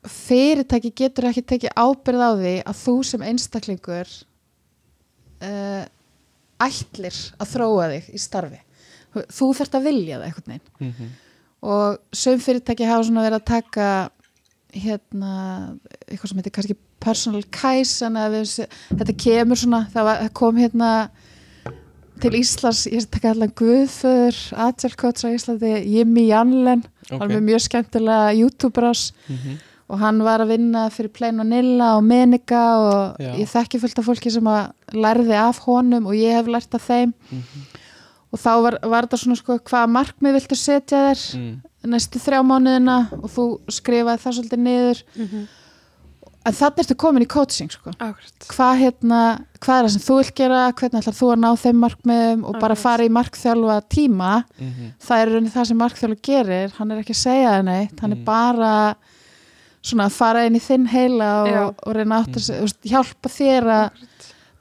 fyrirtæki 0.07 0.91
getur 0.95 1.27
ekki 1.29 1.41
tekið 1.43 1.73
ábyrð 1.75 2.21
á 2.23 2.31
því 2.39 2.53
að 2.71 2.77
þú 2.83 2.93
sem 3.03 3.21
einstaklingur 3.27 4.11
uh, 5.43 5.83
ætlir 6.63 7.17
að 7.39 7.51
þróa 7.53 7.87
þig 7.93 8.09
í 8.15 8.21
starfi 8.21 8.61
þú 9.33 9.49
þarft 9.57 9.75
að 9.79 9.87
vilja 9.89 10.19
það 10.21 10.27
einhvern 10.29 10.53
veginn 10.53 10.93
Mhm. 10.93 11.09
og 11.61 11.97
söm 12.15 12.39
fyrirtæki 12.39 12.85
hafa 12.87 13.03
svona 13.09 13.25
verið 13.25 13.39
að 13.41 13.45
taka 13.51 13.87
hérna 14.71 15.31
eitthvað 16.07 16.29
sem 16.29 16.37
heitir 16.39 16.53
kannski 16.55 16.75
personal 16.99 17.43
se- 18.45 18.67
þetta 18.93 19.15
kemur 19.17 19.57
svona 19.57 19.87
það, 19.91 20.05
kom 20.33 20.55
hérna 20.55 21.09
til 22.19 22.31
Íslands, 22.35 22.85
ég 22.91 22.99
taka 23.09 23.29
allan 23.31 23.51
Guðföður 23.55 24.35
coach 24.99 25.23
á 25.23 25.31
Íslandi 25.31 25.85
Jimmy 25.87 26.27
Janlen, 26.27 26.83
hann 27.09 27.21
Ok. 27.21 27.31
er 27.31 27.39
með 27.39 27.45
mjög 27.47 27.61
skemmtilega 27.67 28.33
youtuberas 28.37 29.11
Mhm. 29.29 29.59
Og 29.89 29.99
hann 29.99 30.19
var 30.23 30.39
að 30.43 30.51
vinna 30.53 30.89
fyrir 30.93 31.09
Plain 31.13 31.37
Vanilla 31.41 31.95
og 31.97 32.03
Menika 32.03 32.63
og 32.77 33.17
Já. 33.19 33.33
ég 33.41 33.49
þekki 33.49 33.79
fullt 33.81 33.99
af 33.99 34.05
fólki 34.05 34.31
sem 34.31 34.43
að 34.43 34.71
lærði 34.93 35.35
af 35.41 35.59
honum 35.65 36.05
og 36.07 36.13
ég 36.13 36.35
hef 36.37 36.45
lært 36.47 36.73
af 36.75 36.87
þeim 36.87 37.13
Mhm. 37.31 37.67
og 38.31 38.39
þá 38.39 38.51
var, 38.61 38.77
var 38.83 39.07
þetta 39.07 39.17
svona 39.23 39.35
sko 39.37 39.57
hvaða 39.57 39.89
markmið 39.89 40.33
viltu 40.37 40.55
setja 40.55 41.09
þér 41.09 41.37
Mm. 41.39 41.61
næstu 41.89 42.19
þrjá 42.19 42.41
mánuðina 42.45 42.97
og 43.23 43.29
þú 43.31 43.59
skrifaði 43.69 44.19
það 44.21 44.35
svolítið 44.37 44.59
niður 44.59 45.03
Mhm. 45.15 45.47
en 46.45 46.53
þannig 46.53 46.79
ertu 46.85 46.95
komin 46.95 47.23
í 47.23 47.27
coaching 47.27 47.69
sko. 47.71 47.91
Hvað, 47.91 48.77
hérna, 48.79 49.41
hvað 49.59 49.79
er 49.79 49.83
það 49.85 49.89
sem 49.91 50.01
þú 50.01 50.15
vil 50.23 50.31
gera 50.35 50.71
hvernig 50.71 51.01
ætlar 51.01 51.17
þú 51.19 51.27
að 51.33 51.39
ná 51.43 51.49
þeim 51.63 51.79
markmiðum 51.83 52.43
og 52.45 52.59
bara 52.59 52.73
Akkurat. 52.75 52.77
fara 52.77 53.03
í 53.03 53.09
markþjálfa 53.09 53.81
tíma 53.89 54.43
Mhm. 54.59 54.93
það 55.01 55.17
er 55.21 55.27
í 55.27 55.33
rauninni 55.33 55.51
það 55.51 55.65
sem 55.67 55.77
markþjálfa 55.77 56.21
gerir 56.21 56.71
hann 56.77 56.91
er 56.91 56.99
ekki 57.03 57.15
að 57.17 57.23
segja 57.25 57.49
það 57.57 57.65
neitt 57.65 57.99
hann 57.99 58.11
er 58.11 58.15
Mm. 58.17 58.25
bara 58.25 58.95
svona 59.81 60.09
að 60.09 60.17
fara 60.17 60.45
inn 60.47 60.57
í 60.57 60.63
þinn 60.63 60.87
heila 60.91 61.29
og, 61.43 61.83
og 61.87 61.95
reyna 61.95 62.21
átt 62.23 62.35
að 62.35 62.49
mm. 62.55 62.73
hjálpa 62.91 63.31
þér 63.31 63.69
að 63.75 64.05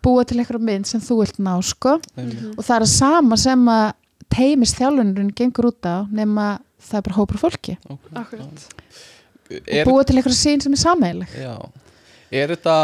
búa 0.04 0.24
til 0.28 0.38
eitthvað 0.38 0.66
mynd 0.68 0.88
sem 0.88 1.02
þú 1.02 1.20
vilt 1.22 1.40
ná 1.42 1.56
sko. 1.66 1.96
Einmitt. 2.14 2.44
og 2.54 2.62
það 2.62 2.76
er 2.76 2.86
að 2.86 2.92
sama 2.94 3.38
sem 3.40 3.64
að 3.72 3.86
teimis 4.32 4.74
þjálfunurinn 4.78 5.34
gengur 5.36 5.70
út 5.72 5.88
á 5.88 6.06
nema 6.12 6.58
það 6.88 7.00
er 7.00 7.06
bara 7.08 7.18
hópur 7.18 7.40
fólki 7.40 7.76
Ok, 7.88 8.10
Akkurat. 8.14 8.66
já. 8.68 9.06
og 9.48 9.72
Er, 9.72 9.86
búa 9.88 10.04
til 10.04 10.18
eitthvað 10.18 10.36
sín 10.36 10.60
sem 10.60 10.74
er 10.76 10.82
sameileg 10.82 11.32
já. 11.32 11.56
Er 12.28 12.52
þetta 12.52 12.74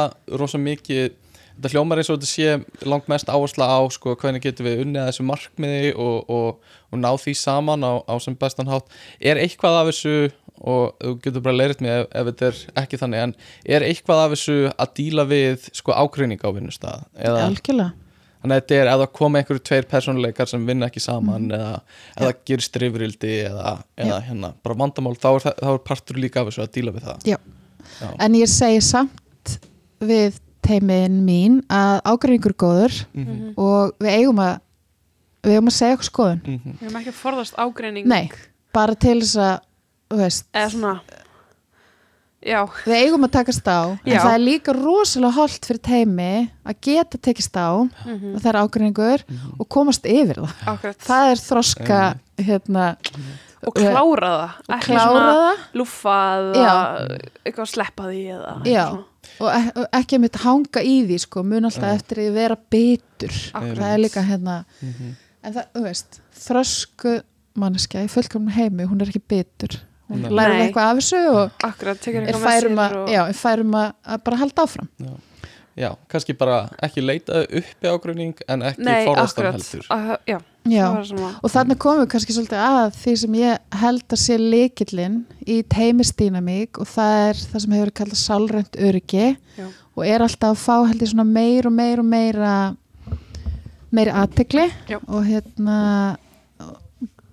rosa 0.41 0.57
mikið 0.59 1.13
þetta 1.55 1.71
hljómar 1.75 2.01
eins 2.01 2.11
og 2.11 2.19
þetta 2.19 2.31
sé 2.31 2.87
langt 2.89 3.11
mest 3.13 3.29
áhersla 3.31 3.69
á 3.69 3.81
sko, 3.93 4.17
hvernig 4.19 4.43
getum 4.43 4.67
við 4.67 4.81
unnið 4.85 5.03
að 5.03 5.11
þessu 5.11 5.27
markmiði 5.29 5.93
og, 6.01 6.31
og, 6.33 6.73
og 6.91 6.99
ná 6.99 7.11
því 7.21 7.35
saman 7.39 7.85
á, 7.87 7.93
á 8.09 8.15
sem 8.23 8.35
bestan 8.39 8.71
hátt 8.71 8.89
er 9.21 9.39
eitthvað 9.43 9.83
af 9.83 9.91
þessu 9.93 10.17
og 10.65 10.95
þú 11.03 11.13
getur 11.25 11.43
bara 11.45 11.59
leiritt 11.61 11.83
mig 11.85 11.91
ef, 11.93 12.07
ef 12.17 12.29
þetta 12.31 12.47
er 12.51 12.61
ekki 12.85 13.01
þannig 13.03 13.23
en 13.27 13.35
er 13.77 13.85
eitthvað 13.89 14.23
af 14.25 14.33
þessu 14.35 14.57
að 14.73 14.95
díla 15.01 15.27
við 15.29 15.69
sko 15.77 15.93
ágreining 15.93 16.41
á 16.41 16.49
vinnustad 16.57 17.05
eða 17.21 17.43
algjörlega 17.51 17.93
þannig 18.45 18.55
að 18.57 18.63
þetta 18.63 18.79
er 18.81 18.89
ef 18.93 18.99
það 19.03 19.13
koma 19.19 19.41
einhverju 19.41 19.63
tveir 19.69 19.87
persónuleikar 19.89 20.49
sem 20.51 20.65
vinna 20.69 20.89
ekki 20.91 21.01
saman 21.05 21.47
Mhm. 21.49 21.53
eða 21.59 21.81
eða 22.21 22.33
gerist 22.49 22.77
rifrildi 22.81 23.35
eða, 23.49 23.75
eða 23.97 24.19
hérna, 24.27 24.51
bara 24.63 24.75
vandamál 24.81 25.15
þá 25.17 25.29
er, 25.35 25.45
það, 25.47 25.55
þá 25.65 25.69
er 25.75 25.79
partur 25.91 26.17
líka 26.21 26.41
af 26.43 26.49
þessu 26.51 26.65
að 26.67 26.73
díla 26.79 26.93
við 26.97 27.07
það 27.09 27.29
Já. 27.33 27.37
Já. 28.01 28.09
en 28.27 28.33
ég 28.41 28.49
segi 28.53 28.81
samt 28.85 29.59
við 30.01 30.41
teimin 30.65 31.21
mín 31.25 31.61
að 31.69 32.01
ágreiningur 32.09 32.53
er 32.55 32.61
góður 32.65 32.99
Mhm, 33.15 33.55
og 33.61 33.93
við 34.01 34.13
eigum 34.19 34.39
að 34.45 34.61
við 35.45 35.57
eigum 35.59 35.69
að 35.69 35.77
segja 35.77 35.97
okkur 35.99 36.09
skoðun 36.11 36.41
mhm. 36.45 36.77
Við 36.81 36.87
erum 36.89 37.01
ekki 37.03 37.13
að 37.13 37.21
forðast 37.21 37.55
ágreining 37.61 38.07
nei, 38.09 38.31
bara 38.73 38.95
til 38.95 39.21
þess 39.21 39.37
að 39.37 39.59
Eða 40.11 40.71
svona 40.71 41.01
Já, 42.45 42.59
við 42.85 42.93
eigum 43.07 43.23
að 43.25 43.31
takast 43.39 43.65
á 43.73 43.97
en 43.97 44.11
Já. 44.13 44.19
það 44.21 44.35
er 44.35 44.43
líka 44.45 44.73
rosalega 44.77 45.33
holdt 45.39 45.65
fyrir 45.65 45.81
teimi 45.81 46.27
að 46.69 46.77
geta 46.85 47.17
tekist 47.25 47.55
á 47.57 47.73
mm 47.73 48.35
og 48.35 48.43
það 48.43 48.49
er 48.51 48.59
ágreiningur 48.61 49.25
og 49.57 49.69
komast 49.73 50.05
yfir 50.05 50.43
það 50.43 50.69
akkurat 50.75 51.07
það 51.07 51.31
er 51.31 51.41
þroska 51.41 52.01
hérna, 52.45 52.85
Og 53.65 53.73
klára 53.79 54.29
það 54.29 54.59
og 54.69 54.75
Ekki 54.77 54.91
klára 54.93 55.23
það 55.39 55.63
lúffa 55.81 56.17
eða 56.53 56.75
eitthvað 57.49 57.71
sleppa 57.73 58.09
því 58.11 58.21
eða 58.37 58.53
Já. 58.69 58.85
svona. 58.91 59.05
og 59.41 59.49
ek- 59.57 59.79
og 59.81 59.87
ekki 60.03 60.19
mitt 60.21 60.37
hanga 60.45 60.83
í 60.85 60.95
því 61.09 61.19
sko, 61.25 61.43
mun 61.49 61.65
alltaf 61.65 61.89
Já. 61.89 61.95
eftir 61.97 62.19
að 62.27 62.33
vera 62.37 62.57
bitur 62.77 63.33
Akkurat. 63.55 63.79
það 63.81 63.95
er 63.95 63.99
líka 64.05 64.21
hérna 64.29 64.65
Mhm. 64.83 65.17
en 65.45 65.53
það, 65.55 65.65
þú 65.75 65.83
veist, 65.89 66.21
þrösku 66.37 67.23
manneskja 67.57 68.05
í 68.05 68.11
fullkomnum 68.13 68.53
heimi, 68.53 68.85
hún 68.85 69.01
er 69.01 69.07
ekki 69.09 69.23
bitur 69.33 69.81
lærir 70.09 70.55
Nei. 70.55 70.65
eitthvað 70.67 70.89
af 70.89 70.99
þessu 71.01 71.21
og 71.33 71.69
Akkurat, 71.69 72.01
tekur 72.03 72.27
er 72.29 72.41
færum 72.41 72.81
að, 72.83 72.97
og... 73.03 73.13
já, 73.15 73.23
er 73.29 73.39
færum 73.39 73.77
að, 73.81 73.95
að 74.05 74.27
bara 74.27 74.41
halda 74.43 74.67
áfram 74.67 74.91
Já, 75.75 75.89
kannski 76.07 76.37
bara 76.39 76.59
ekki 76.87 77.03
leita 77.03 77.41
uppi 77.43 77.89
ágreining 77.91 78.43
en 78.47 78.63
ekki 78.69 78.85
akkurat 79.11 79.57
heldur 79.57 79.87
Já, 80.25 80.37
já. 80.71 80.85
og 81.43 81.51
þannig 81.51 81.81
komum 81.83 82.05
við 82.05 82.13
kannski 82.13 82.37
svolítið 82.37 82.61
að 82.63 82.99
því 83.01 83.15
sem 83.25 83.35
ég 83.41 83.81
held 83.81 84.05
að 84.07 84.21
sé 84.23 84.37
leikillin 84.39 85.17
í 85.51 85.59
teimisdýnamík 85.75 86.79
og 86.81 86.89
það 86.93 87.17
er 87.25 87.43
það 87.43 87.65
sem 87.65 87.75
hefur 87.75 87.85
verið 87.85 87.99
kallað 88.01 88.23
sálrænt 88.23 88.79
öryggi 88.87 89.27
Já. 89.35 89.67
og 89.97 90.07
er 90.07 90.25
alltaf 90.25 90.55
að 90.55 90.63
fá 90.63 90.77
held 90.93 91.03
ég 91.03 91.11
svona 91.11 91.27
meir 91.33 91.69
og 91.69 91.75
meir 91.75 92.05
og 92.05 92.09
meira 92.13 92.55
meiri 93.95 94.15
aðtegli 94.15 94.69
Já. 94.91 95.01
og 95.01 95.27
hérna 95.27 95.79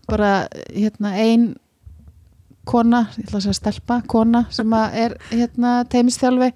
bara 0.09 0.47
hérna 0.73 1.13
ein 1.21 1.51
kona, 2.71 3.05
ég 3.17 3.27
ætla 3.27 3.39
að 3.41 3.45
segja 3.47 3.57
stelpa 3.59 3.99
kona 4.09 4.45
sem 4.53 4.73
er 4.77 5.17
hérna 5.31 5.81
teimistjálfi, 5.91 6.51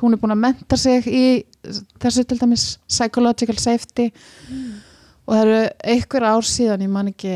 hún 0.00 0.14
er 0.14 0.20
búin 0.22 0.34
að 0.34 0.42
menta 0.44 0.78
sig 0.80 1.08
í 1.08 1.24
þessu 2.00 2.24
til 2.28 2.38
dæmis 2.40 2.66
psychological 2.88 3.58
safety. 3.60 4.10
Og 5.28 5.34
það 5.34 5.42
eru 5.42 5.58
einhver 5.92 6.24
ár 6.24 6.46
síðan 6.46 6.84
ég 6.86 6.92
man 6.92 7.10
ekki 7.10 7.34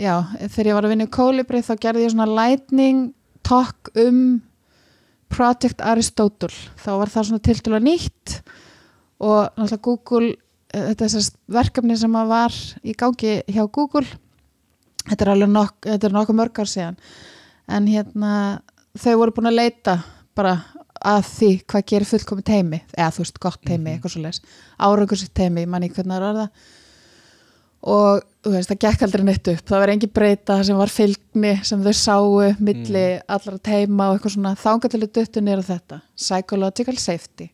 já, 0.00 0.14
þegar 0.46 0.70
ég 0.70 0.76
var 0.76 0.86
að 0.86 0.94
vinna 0.94 1.08
í 1.08 1.14
Colibri 1.16 1.62
þá 1.66 1.72
gerði 1.82 2.06
ég 2.06 2.14
svona 2.14 2.28
lightning 2.30 3.10
talk 3.46 3.90
um 3.98 4.40
Project 5.30 5.82
Aristotle. 5.86 6.50
Þá 6.80 6.90
var 6.98 7.12
það 7.12 7.28
svona 7.28 7.46
tildulega 7.46 7.86
nýtt 7.86 8.36
og 9.20 9.50
náttúrulega 9.54 9.84
Google 9.84 10.30
eh, 10.30 10.90
þetta 10.90 11.06
er 11.06 11.12
þess 11.14 11.36
verkefni 11.50 11.98
sem 12.00 12.18
var 12.30 12.56
í 12.82 12.96
gangi 12.98 13.36
hjá 13.46 13.64
Google 13.66 14.06
þetta 15.10 15.26
er 15.26 15.32
alveg 15.34 15.52
nokk, 15.52 15.76
þetta 15.86 16.08
er 16.10 16.16
nokkuð 16.16 16.38
mörg 16.40 16.60
ár 16.62 16.70
síðan. 16.72 16.96
En 17.68 17.86
hérna 17.90 18.32
þau 18.98 19.16
voru 19.20 19.34
búin 19.36 19.50
að 19.52 19.58
leita 19.60 19.98
bara 20.34 20.56
að 21.00 21.22
því 21.30 21.50
hvað 21.70 21.86
gerir 21.92 22.08
fullkomi 22.10 22.42
teimi 22.44 22.82
eða 22.96 23.12
þú 23.16 23.22
veist 23.24 23.38
gott 23.40 23.60
teimi, 23.64 23.90
Mhm. 23.90 24.00
eitthvað 24.00 24.12
svo 24.14 24.22
leis 24.22 24.40
árangur 24.78 25.18
sitt 25.18 25.34
teimi, 25.34 25.66
manni 25.66 25.88
hvernig 25.88 26.12
það 26.12 26.20
var 26.20 26.34
það 26.34 26.50
og 27.82 28.24
þú 28.44 28.50
veist, 28.52 28.68
það 28.70 28.80
gekk 28.84 29.02
aldrei 29.06 29.24
neitt 29.24 29.48
upp. 29.48 29.62
Það 29.70 29.80
var 29.80 29.92
engin 29.94 30.12
breyta 30.12 30.56
sem 30.64 30.76
var 30.76 30.92
fylgni 30.92 31.52
sem 31.64 31.80
þau 31.84 31.94
sáu 31.96 32.54
milli 32.60 33.04
allra 33.28 33.58
teima 33.58 34.10
og 34.10 34.18
eitthvað 34.18 34.34
svona. 34.34 34.52
Þangatileg 34.60 35.12
duttu 35.16 35.40
nýra 35.44 35.64
þetta 35.64 36.00
psychological 36.16 36.96
safety. 37.00 37.50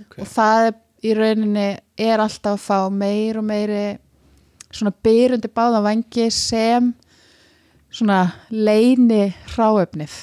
Ok. 0.00 0.18
og 0.20 0.26
það 0.28 0.66
er 0.66 0.74
í 1.08 1.12
rauninni 1.16 1.78
er 1.96 2.18
alltaf 2.20 2.58
að 2.58 2.64
fá 2.66 2.90
meir 2.92 3.38
og 3.38 3.44
meiri 3.48 3.98
svona 4.76 4.92
byrjundi 5.06 5.50
báða 5.56 5.82
vangi 5.84 6.28
sem 6.34 6.92
svona 7.96 8.20
leini 8.52 9.30
hráöfnið 9.54 10.16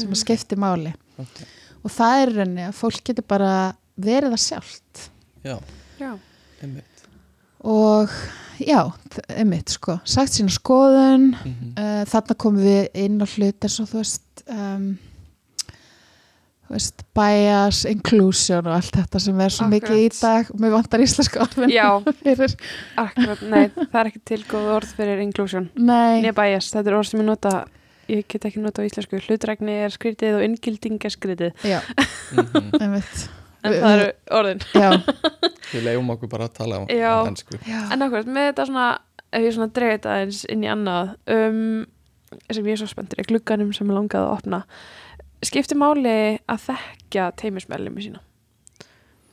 sem 0.00 0.10
að 0.10 0.20
skipti 0.22 0.56
máli. 0.58 0.92
Ok. 1.20 1.40
og 1.84 1.92
það 1.92 2.20
er 2.22 2.30
í 2.30 2.36
rauninni 2.38 2.64
að 2.68 2.76
fólk 2.80 3.02
getur 3.04 3.26
bara 3.28 3.50
verið 4.00 4.32
það 4.34 4.42
sjálft. 4.46 5.02
Já, 5.44 5.56
Já, 6.00 6.14
einmitt. 6.64 7.04
Og 7.60 8.08
já, 8.60 8.80
einmitt 9.36 9.68
sko. 9.74 9.98
Sagt 10.08 10.32
sína 10.32 10.52
skoðun. 10.52 11.30
Mhm. 11.36 11.72
uh, 11.76 12.02
þarna 12.08 12.36
komum 12.40 12.64
við 12.64 12.88
inn 13.04 13.20
á 13.20 13.26
hlut 13.28 13.66
eins 13.68 13.78
og 13.82 13.90
þú 13.92 14.00
veist 14.00 14.44
um, 14.48 14.86
veist 16.70 17.02
bias, 17.16 17.80
inclusion 17.90 18.66
og 18.70 18.76
allt 18.78 18.94
þetta 18.94 19.20
sem 19.24 19.40
er 19.42 19.50
svo 19.54 19.66
Akkurat. 19.66 19.74
mikið 19.90 20.04
í 20.04 20.08
dag. 20.20 20.50
Og 20.54 20.60
mér 20.62 20.74
vantar 20.76 21.02
íslenska 21.04 21.42
orðin 21.44 21.72
já. 21.74 21.88
fyrir, 22.24 22.54
akkurat, 23.02 23.42
nei, 23.50 23.64
það 23.80 23.98
er 24.04 24.10
ekki 24.12 24.22
til 24.30 24.40
góð 24.50 24.70
orð 24.78 24.94
fyrir 25.00 25.22
inclusion. 25.24 25.66
Nei, 25.76 26.20
Nýja 26.22 26.34
bias, 26.38 26.70
þetta 26.74 26.92
er 26.92 26.98
orð 27.00 27.10
sem 27.10 27.20
ég 27.24 27.28
nota 27.28 27.54
ég 28.10 28.24
get 28.30 28.46
ekki 28.48 28.58
nota 28.62 28.82
á 28.82 28.86
íslensku, 28.88 29.20
hlutrækni 29.22 29.74
er 29.84 29.92
skrítið 29.94 30.38
og 30.40 30.46
inngilding 30.46 30.96
er 31.06 31.12
skrítið. 31.14 31.52
Já, 31.66 31.78
Mhm. 32.30 32.72
einmitt. 32.82 33.28
En 33.62 33.74
það 33.76 33.92
eru 33.98 34.08
orðin. 34.38 34.62
Já, 34.72 34.90
Við 35.74 35.84
leifum 35.84 36.08
okkur 36.14 36.30
bara 36.32 36.46
að 36.48 36.54
tala 36.56 36.78
á, 36.80 36.82
já, 36.90 37.12
En 37.92 38.02
akkurat, 38.02 38.26
með 38.26 38.48
þetta 38.52 38.64
svona, 38.70 38.86
ef 39.30 39.44
ég 39.44 39.52
svona 39.54 39.70
dreif 39.76 39.92
þetta 39.98 40.14
eins 40.22 40.40
inn 40.50 40.64
í 40.64 40.70
annað 40.72 41.12
um, 41.34 41.60
sem 42.50 42.66
ég 42.66 42.72
er 42.74 42.80
svo 42.80 42.88
spenntur 42.90 43.20
í 43.22 43.26
glugganum 43.28 43.70
sem 43.76 43.86
ég 43.90 43.94
langaði 43.98 44.24
að 44.26 44.34
opna 44.38 44.62
skiptir 45.46 45.78
máli 45.80 46.38
að 46.50 46.64
þekkja 46.68 47.30
teimismælimi 47.40 48.02
sína. 48.04 48.20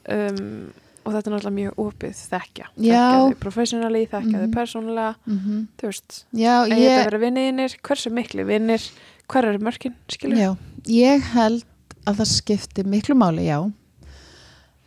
Um, 0.07 0.71
og 1.07 1.13
þetta 1.13 1.29
er 1.29 1.33
náttúrulega 1.33 1.55
mjög 1.55 1.77
opið 1.83 2.21
þekkja, 2.31 2.65
þekkja 2.75 3.01
þau 3.15 3.35
professionally 3.39 4.01
þekkja 4.07 4.37
þau 4.41 4.47
Mhm. 4.47 4.53
persónulega, 4.55 5.15
mm 5.25 5.67
þú 5.77 5.87
veist. 5.87 6.17
Þetta 6.67 6.79
ég, 6.83 7.03
vera 7.05 7.19
vinniðinir, 7.23 7.75
hversu 7.81 8.11
miklu 8.11 8.45
vinnir 8.47 8.89
hver 9.27 9.45
eru 9.45 9.59
mörkin, 9.59 9.95
skilur 10.07 10.37
já 10.37 10.55
ég 10.87 11.21
held 11.33 11.63
að 12.07 12.15
það 12.21 12.31
skipti 12.31 12.83
miklu 12.83 13.15
máli, 13.15 13.47
já. 13.47 13.59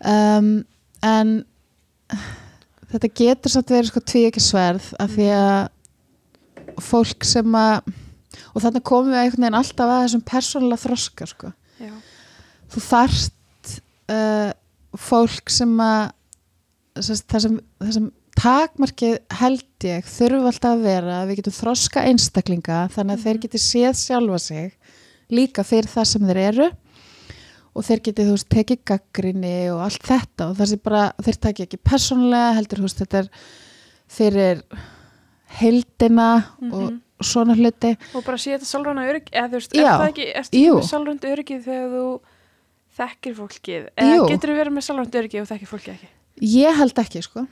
Um, 0.05 0.65
en 1.03 1.45
þetta 2.91 3.11
getur 3.15 3.53
samt 3.53 3.69
verið 3.73 3.91
sko 3.93 4.01
tví 4.01 4.23
ekki 4.31 4.41
sverð 4.41 4.95
af 4.99 5.11
því 5.17 5.27
að 5.37 5.69
fólk 6.81 7.25
sem 7.29 7.53
að 7.55 7.93
og 8.55 8.63
þannig 8.65 8.85
komum 8.87 9.11
við 9.13 9.21
einhvern 9.25 9.45
veginn 9.47 9.59
alltaf 9.61 9.91
að 9.91 10.03
þessum 10.05 10.25
persónulega 10.31 10.83
þroska 10.85 11.27
sko. 11.31 11.53
þú 12.71 12.81
þarft 12.87 13.75
uh, 14.15 14.51
fólk 14.97 15.51
sem 15.51 15.73
að 15.83 16.13
sest, 17.01 17.27
það 17.31 17.45
sem, 17.47 17.61
það 17.81 17.93
sem 17.97 18.11
takmarkið 18.41 19.17
held 19.41 19.87
ég 19.89 20.07
þurfa 20.09 20.51
alltaf 20.53 20.71
að 20.77 20.85
vera 20.87 21.17
að 21.23 21.27
við 21.31 21.41
getum 21.41 21.57
þroska 21.59 22.05
einstaklinga 22.09 22.79
þannig 22.95 23.17
að 23.19 23.25
þeir 23.27 23.41
geti 23.47 23.61
séð 23.61 23.99
sjálfa 24.01 24.39
sig 24.39 24.71
líka 25.31 25.65
fyrir 25.67 25.91
það 25.91 26.09
sem 26.13 26.25
þeir 26.31 26.41
eru 26.49 26.69
og 27.71 27.85
þeir 27.87 28.01
geti 28.07 28.25
þú 28.27 28.33
veist 28.35 28.49
tekið 28.51 28.81
gaggrinni 28.91 29.55
og 29.75 29.83
allt 29.85 30.07
þetta 30.09 30.49
og 30.51 30.57
það 30.59 30.71
sé 30.73 30.79
bara, 30.83 31.03
þeir 31.23 31.39
taki 31.47 31.67
ekki 31.67 31.79
persónulega 31.87 32.55
heldur 32.57 32.81
þú 32.83 32.89
veist 32.89 33.03
þetta 33.05 33.21
er 33.25 33.29
fyrir 34.11 34.65
heildina 35.61 36.31
og 36.71 36.91
Mhm. 36.91 37.01
Svona 37.23 37.55
hluti 37.59 37.93
og 38.15 38.25
bara 38.25 38.37
sé 38.41 38.55
þetta 38.57 38.69
sálræna 38.71 39.07
öryggi 39.11 39.33
eða 39.33 39.49
þú 39.51 39.59
veist, 39.61 39.73
Já. 39.77 39.83
er 39.87 40.01
það 40.01 40.09
ekki, 40.13 40.27
ertu 40.41 40.51
ekki 40.57 40.65
Jú. 40.67 40.75
með 40.79 40.89
sálrænt 40.91 41.25
öryggi 41.31 41.59
þegar 41.65 41.91
þú 41.95 42.07
þekkir 43.01 43.35
fólkið 43.41 43.89
eða 43.97 44.17
Jú. 44.17 44.27
getur 44.31 44.51
þú 44.53 44.57
verið 44.61 44.75
með 44.77 44.87
sálrænt 44.89 45.19
öryggi 45.21 45.41
og 45.43 45.49
þekkir 45.51 45.71
fólkið 45.75 45.95
ekki 45.95 46.09
ég 46.57 46.77
held 46.81 46.95
ekki 47.05 47.23
sko 47.27 47.47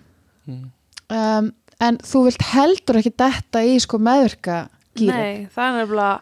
Mhm. 0.49 0.71
um, 1.11 1.53
en 1.81 1.99
þú 1.99 2.25
vilt 2.25 2.43
heldur 2.55 2.97
ekki 3.03 3.13
detta 3.17 3.61
í 3.63 3.79
sko 3.81 3.99
meðvirka 3.99 4.69
gýri 4.97 5.13
Nei, 5.13 5.47
það 5.55 5.69
er 5.69 5.87
nefnilega 5.87 6.21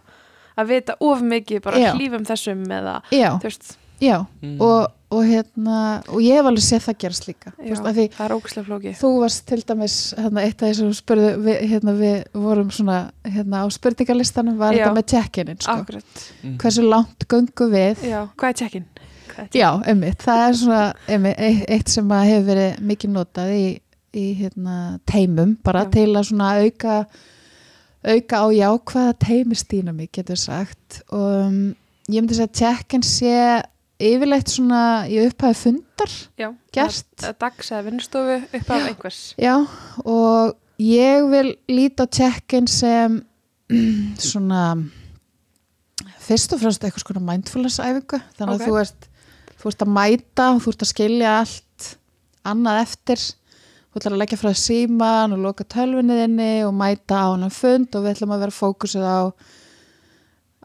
að 0.59 0.67
vita 0.73 0.97
of 1.01 1.21
mikið 1.23 1.63
bara 1.63 1.79
Já. 1.79 1.93
hlífum 1.95 2.25
þessum 2.27 2.65
eða 2.67 2.95
já, 3.13 3.31
þú 3.39 3.43
veist, 3.49 3.77
já 4.01 4.27
Mhm. 4.43 4.61
og, 4.61 4.93
og 5.11 5.23
hérna 5.25 6.03
og 6.09 6.19
ég 6.21 6.35
hef 6.37 6.47
alveg 6.51 6.65
séð 6.67 6.83
það 6.87 6.97
gerast 6.99 7.27
líka 7.29 7.53
já, 7.59 7.69
veist, 7.71 7.87
af 7.87 7.95
því 7.97 8.07
það 8.17 8.25
er 8.27 8.35
ógæslega 8.37 8.67
flókið 8.67 8.97
þú 9.01 9.11
varst 9.21 9.47
til 9.47 9.63
dæmis 9.63 9.97
hérna, 10.19 10.41
eitt 10.43 10.63
af 10.63 10.69
þessum 10.73 10.93
spurðu 10.99 11.31
við, 11.47 11.61
hérna, 11.71 11.95
við 12.01 12.25
vorum 12.35 12.71
svona 12.71 12.99
hérna, 13.25 13.63
á 13.63 13.67
spurningalistanum 13.71 14.59
var 14.59 14.73
Já. 14.75 14.85
þetta 14.85 14.97
með 14.99 15.07
check-inin 15.15 15.61
sko. 15.61 16.03
Mhm. 16.43 16.57
hversu 16.59 16.83
langt 16.83 17.27
göngum 17.29 17.71
við 17.73 17.97
já, 18.11 18.29
hvað 18.37 18.49
er 18.49 18.53
check-in? 18.53 18.85
Já, 19.53 19.71
einmitt, 19.87 20.19
það 20.25 20.49
er 20.49 20.53
svona 20.57 20.95
einmitt, 21.09 21.37
eitt, 21.69 21.89
sem 21.89 22.09
að 22.09 22.25
hefur 22.25 22.47
verið 22.55 22.79
mikið 22.81 23.11
notað 23.13 23.51
í, 23.53 23.81
í 24.17 24.35
hérna, 24.39 24.99
teimum 25.07 25.57
bara 25.63 25.85
Já. 25.85 25.91
til 25.93 26.09
að 26.17 26.25
svona 26.31 26.51
auka 26.65 27.07
auka 28.07 28.37
á 28.39 28.47
jákvæða 28.55 29.15
teimisdýnami 29.25 30.09
getur 30.13 30.37
sagt 30.41 31.03
og 31.13 31.47
um, 31.49 31.75
ég 32.09 32.23
myndi 32.23 32.35
segja 32.39 32.47
að 32.49 32.59
check-in 32.61 33.03
sé 33.03 33.63
yfirleitt 34.03 34.51
svona 34.53 34.81
í 35.09 35.19
upphæði 35.25 35.57
fundar 35.63 36.13
Já, 36.41 36.51
gert. 36.77 37.07
að 37.25 37.39
dags 37.41 37.71
eða 37.73 37.87
vinnustofu 37.89 38.37
upp 38.59 38.71
af 38.77 38.89
einhvers 38.91 39.21
Já, 39.41 39.55
og 40.05 40.57
ég 40.83 41.25
vil 41.33 41.55
líta 41.73 42.05
á 42.05 42.13
check-in 42.13 42.69
sem 42.69 43.21
svona 44.31 44.65
fyrst 46.27 46.53
og 46.55 46.61
fremst 46.63 46.85
eitthvað 46.85 47.07
svona 47.07 47.25
mindfulness 47.31 47.81
æfingu 47.81 48.21
þannig 48.37 48.55
Ok. 48.55 48.61
að 48.61 48.69
þú 48.69 48.79
ert, 48.83 49.09
þú 49.63 49.71
ert 49.73 49.85
að 49.87 49.93
mæta 49.97 50.49
og 50.53 50.63
þú 50.65 50.75
ert 50.75 50.85
að 50.87 50.93
skilja 50.93 51.35
allt 51.41 51.91
annað 52.47 52.81
eftir 52.85 53.23
þú 53.27 54.01
ætlar 54.01 54.15
að 54.17 54.21
leggja 54.23 54.39
frá 54.43 54.53
síman 54.61 55.35
og 55.37 55.41
loka 55.47 55.65
tölvunniðinni 55.73 56.51
og 56.67 56.75
mæta 56.77 57.23
á 57.23 57.27
hann 57.33 57.49
fund 57.55 57.95
og 57.97 58.05
við 58.05 58.13
ætlum 58.17 58.35
að 58.37 58.43
vera 58.45 58.59
fókusið 58.61 59.07
á 59.09 59.19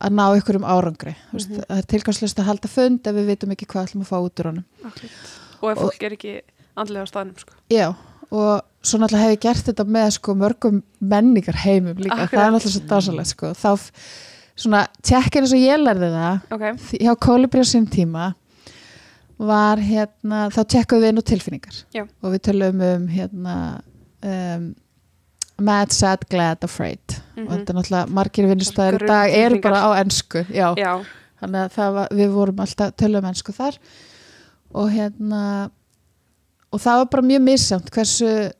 að 0.01 0.15
ná 0.17 0.23
ykkur 0.39 0.57
um 0.59 0.65
árangri 0.65 1.13
mm. 1.15 1.37
-hmm. 1.37 1.65
það 1.67 1.77
er 1.77 1.89
tilgangslust 1.93 2.39
að 2.39 2.49
halda 2.49 2.67
fund 2.71 3.07
ef 3.07 3.15
við 3.15 3.29
vitum 3.33 3.51
ekki 3.55 3.67
hvað 3.69 3.87
ætlum 3.87 4.05
að 4.05 4.11
fá 4.11 4.17
út 4.19 4.39
úr 4.41 4.49
honum 4.51 4.65
og 5.61 5.71
ef 5.71 5.77
fólk 5.77 6.03
er 6.03 6.17
ekki 6.17 6.33
andlega 6.75 7.05
á 7.05 7.11
staðnum 7.11 7.37
sko. 7.37 7.53
Já, 7.69 7.87
og 8.31 8.61
svo 8.81 8.97
náttúrulega 8.97 9.23
hef 9.27 9.35
ég 9.35 9.41
gert 9.45 9.65
þetta 9.69 9.85
með 9.85 10.09
sko 10.17 10.35
mörgum 10.35 10.83
menningar 10.99 11.55
heimum 11.65 11.97
líka, 11.97 12.25
Akkurat. 12.25 12.31
það 12.31 12.45
er 12.45 12.53
náttúrulega 12.55 12.77
svo 12.77 12.87
dásalegt 12.89 13.27
sko, 13.33 13.51
þá 13.53 13.71
svona 14.55 14.87
tjekkin 15.01 15.43
eins 15.45 15.53
og 15.55 15.61
ég 15.61 15.81
lærði 15.81 16.09
það 16.15 16.53
ok, 16.55 16.63
þ- 16.87 17.01
hjá 17.05 17.15
Kolibri 17.19 17.61
á 17.61 17.67
sinn 17.67 17.87
tíma 17.87 18.33
var 19.41 19.81
hérna, 19.81 20.49
þá 20.53 20.61
tjekkuðum 20.69 21.01
við 21.03 21.09
inn 21.09 21.21
á 21.21 21.29
tilfinningar 21.31 21.77
Já. 21.95 22.03
og 22.21 22.33
við 22.33 22.41
tölum 22.47 22.81
um 22.87 23.07
hérna 23.09 23.55
um, 24.21 24.67
mad, 25.59 25.91
sad, 25.91 26.25
glad, 26.29 26.63
afraid. 26.63 27.17
Mhm. 27.35 27.47
og 27.47 27.51
þetta 27.53 27.69
er 27.69 27.75
náttúrulega 27.79 28.09
margir 28.09 28.47
vinnustæðir 28.49 29.01
í 29.03 29.07
dag 29.07 29.33
eru 29.33 29.61
bara 29.61 29.83
á 29.83 29.89
já, 30.49 31.05
þannig 31.41 31.77
að 31.77 31.93
var, 31.93 32.07
við 32.11 32.29
vorum 32.31 32.59
alltaf 32.59 32.95
tölum 32.95 33.25
ennsku 33.25 33.51
þar. 33.51 33.77
Og 34.73 34.89
hérna 34.89 35.71
og 36.71 36.79
það 36.79 36.97
var 37.01 37.05
bara 37.11 37.27
mjög 37.27 37.41
missamt 37.41 37.91
hversu 37.91 38.51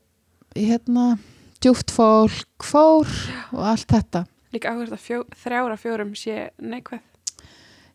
hérna 0.56 1.18
djúpt 1.62 1.92
fólk 1.94 2.66
fór 2.66 3.08
og 3.54 3.64
allt 3.64 3.88
þetta. 3.88 4.26
Líka 4.52 4.74
áhverð 4.74 4.98
að 4.98 5.06
fjó, 5.06 5.24
þrjára 5.44 5.78
fjórum 5.80 6.12
sé 6.18 6.50
neikvæð. 6.60 7.00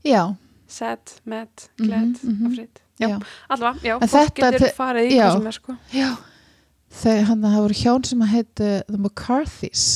Já, 0.07 0.36
sad, 0.66 1.12
mad, 1.24 1.49
glad, 1.76 2.16
Mhm, 2.22 2.30
mhm. 2.32 2.47
afrýtt 2.47 2.80
já, 2.99 3.09
Já. 3.09 3.18
allavega, 3.51 3.80
já, 3.82 3.99
En 4.03 4.09
fólk 4.09 4.34
getur 4.34 4.72
farið 4.72 5.11
í 5.11 5.18
hvað 5.18 5.32
sem 5.32 5.47
er 5.47 5.53
sko. 5.53 5.76
Já. 5.92 6.16
Það 7.03 7.57
voru 7.61 7.76
hjón 7.82 8.05
sem 8.09 8.22
að 8.24 8.32
heitu 8.34 8.68
The 8.88 8.99
McCarthys 8.99 9.86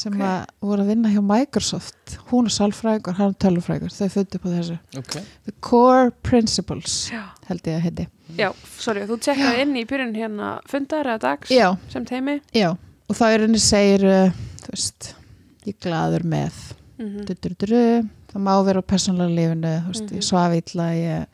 sem 0.00 0.14
Ok. 0.14 0.20
að 0.22 0.46
voru 0.64 0.82
að 0.84 0.90
vinna 0.92 1.10
hjá 1.12 1.20
Microsoft. 1.24 2.18
Hún 2.30 2.46
er 2.46 2.54
sálfræðingur, 2.54 3.16
hann 3.18 3.32
er 3.34 3.38
tölufræðingur 3.42 3.92
þau 3.92 4.08
fundu 4.14 4.38
upp 4.38 4.44
á 4.46 4.50
þessu. 4.54 4.76
Ok. 4.96 5.16
The 5.48 5.52
Core 5.60 6.10
Principles 6.22 7.10
já, 7.10 7.22
held 7.48 7.60
ég 7.66 7.76
að 7.76 7.84
heiti. 7.88 8.06
Já 8.38 8.52
sorry, 8.78 9.02
þú 9.10 9.18
tjekkaði 9.18 9.60
inn 9.64 9.74
í 9.76 9.84
byrjun 9.90 10.14
hérna 10.14 10.60
fundar 10.70 11.04
eða 11.10 11.18
dags 11.24 11.50
já, 11.50 11.76
sem 11.90 12.04
teimi 12.06 12.38
já, 12.54 12.70
og 13.08 13.16
þá 13.18 13.24
er 13.34 13.40
henni 13.44 13.58
segir 13.58 14.04
uh, 14.06 14.30
þú 14.62 14.70
veist, 14.76 15.14
ég 15.66 15.76
glaður 15.82 16.22
með 16.24 16.52
mm 17.00 17.24
du, 17.26 17.34
du, 17.34 17.48
du, 17.58 17.66
du, 17.66 18.08
það 18.30 18.42
má 18.46 18.52
vera 18.64 18.80
á 18.80 18.86
persónulega 18.86 19.34
lífinu 19.34 19.72
þú 19.82 19.90
veist, 19.90 20.06
Mhm. 20.06 20.16
ég 20.20 20.22
svaf 20.28 20.54
illa 20.54 20.86
ég, 20.94 21.26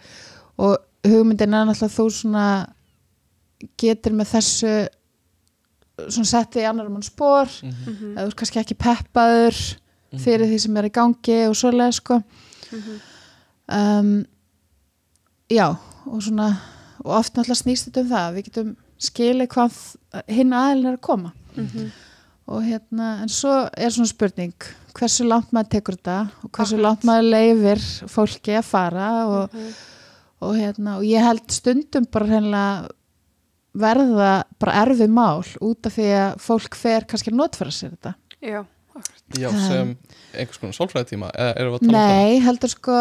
og 0.58 0.78
hugmyndin 1.04 1.52
er 1.54 1.66
náttúrulega 1.68 1.96
þú 1.98 2.06
svona 2.16 2.46
getur 3.80 4.12
með 4.16 4.32
þessu 4.36 4.72
setti 5.98 6.60
í 6.60 6.68
annar 6.68 6.88
mann 6.92 7.02
spór 7.02 7.48
Mhm. 7.62 7.72
-hmm. 7.86 8.14
eða 8.16 8.24
þú 8.24 8.26
ert 8.26 8.36
kannski 8.36 8.60
ekki 8.60 8.74
peppaður 8.74 9.56
fyrir 10.18 10.46
því 10.46 10.58
sem 10.60 10.76
er 10.76 10.84
í 10.84 10.90
gangi 10.92 11.48
og 11.48 11.54
svolega 11.56 11.92
sko 11.92 12.22
Mhm. 12.72 13.00
um, 13.68 14.24
já 15.50 15.76
og 16.06 16.22
svona 16.22 16.56
og 17.04 17.12
oft 17.18 17.34
náttúrulega 17.34 17.62
snýst 17.62 17.88
þetta 17.90 18.00
um 18.00 18.08
það 18.10 18.34
við 18.34 18.44
getum 18.44 18.76
skilið 18.98 19.48
hvað 19.48 19.96
hinn 20.28 20.52
aðeilin 20.52 20.86
er 20.86 20.96
að 20.96 21.00
koma 21.00 21.32
Mhm. 21.56 21.90
og 22.48 22.62
hérna, 22.62 23.22
en 23.22 23.28
svo 23.28 23.68
er 23.76 23.88
svona 23.90 24.06
spurning 24.08 24.52
hversu 24.94 25.24
langt 25.26 25.50
maður 25.52 25.68
tekur 25.70 25.96
þetta 25.96 26.30
og 26.44 26.50
hversu 26.52 26.76
langt 26.80 27.02
maður 27.04 27.30
leifir 27.30 27.78
fólki 28.08 28.56
að 28.58 28.64
fara 28.64 29.26
og, 29.26 29.50
Mhm. 29.52 29.72
og 30.42 30.54
hérna, 30.56 30.96
og 30.96 31.02
ég 31.04 31.20
held 31.22 31.50
stundum 31.50 32.04
bara 32.10 32.26
hreinlega 32.26 32.88
verða 33.80 34.30
bara 34.62 34.78
erfið 34.84 35.12
mál 35.12 35.44
út 35.64 35.88
af 35.88 35.96
því 35.98 36.08
að 36.20 36.40
fólk 36.46 36.78
fer 36.78 37.06
kannski 37.08 37.32
að 37.32 37.38
notfæra 37.42 37.74
sér 37.74 37.94
þetta. 37.96 38.14
Já, 38.40 38.60
Já, 39.36 39.50
sem 39.52 39.92
einhvers 40.36 40.60
konar 40.62 40.76
sálfræðitíma 40.76 41.28
eða 41.34 41.54
erum 41.60 41.74
við 41.74 41.78
að 41.78 41.88
tala 41.88 41.90
um 41.90 41.96
nei, 41.98 42.44
heldur 42.44 42.72
sko 42.72 43.00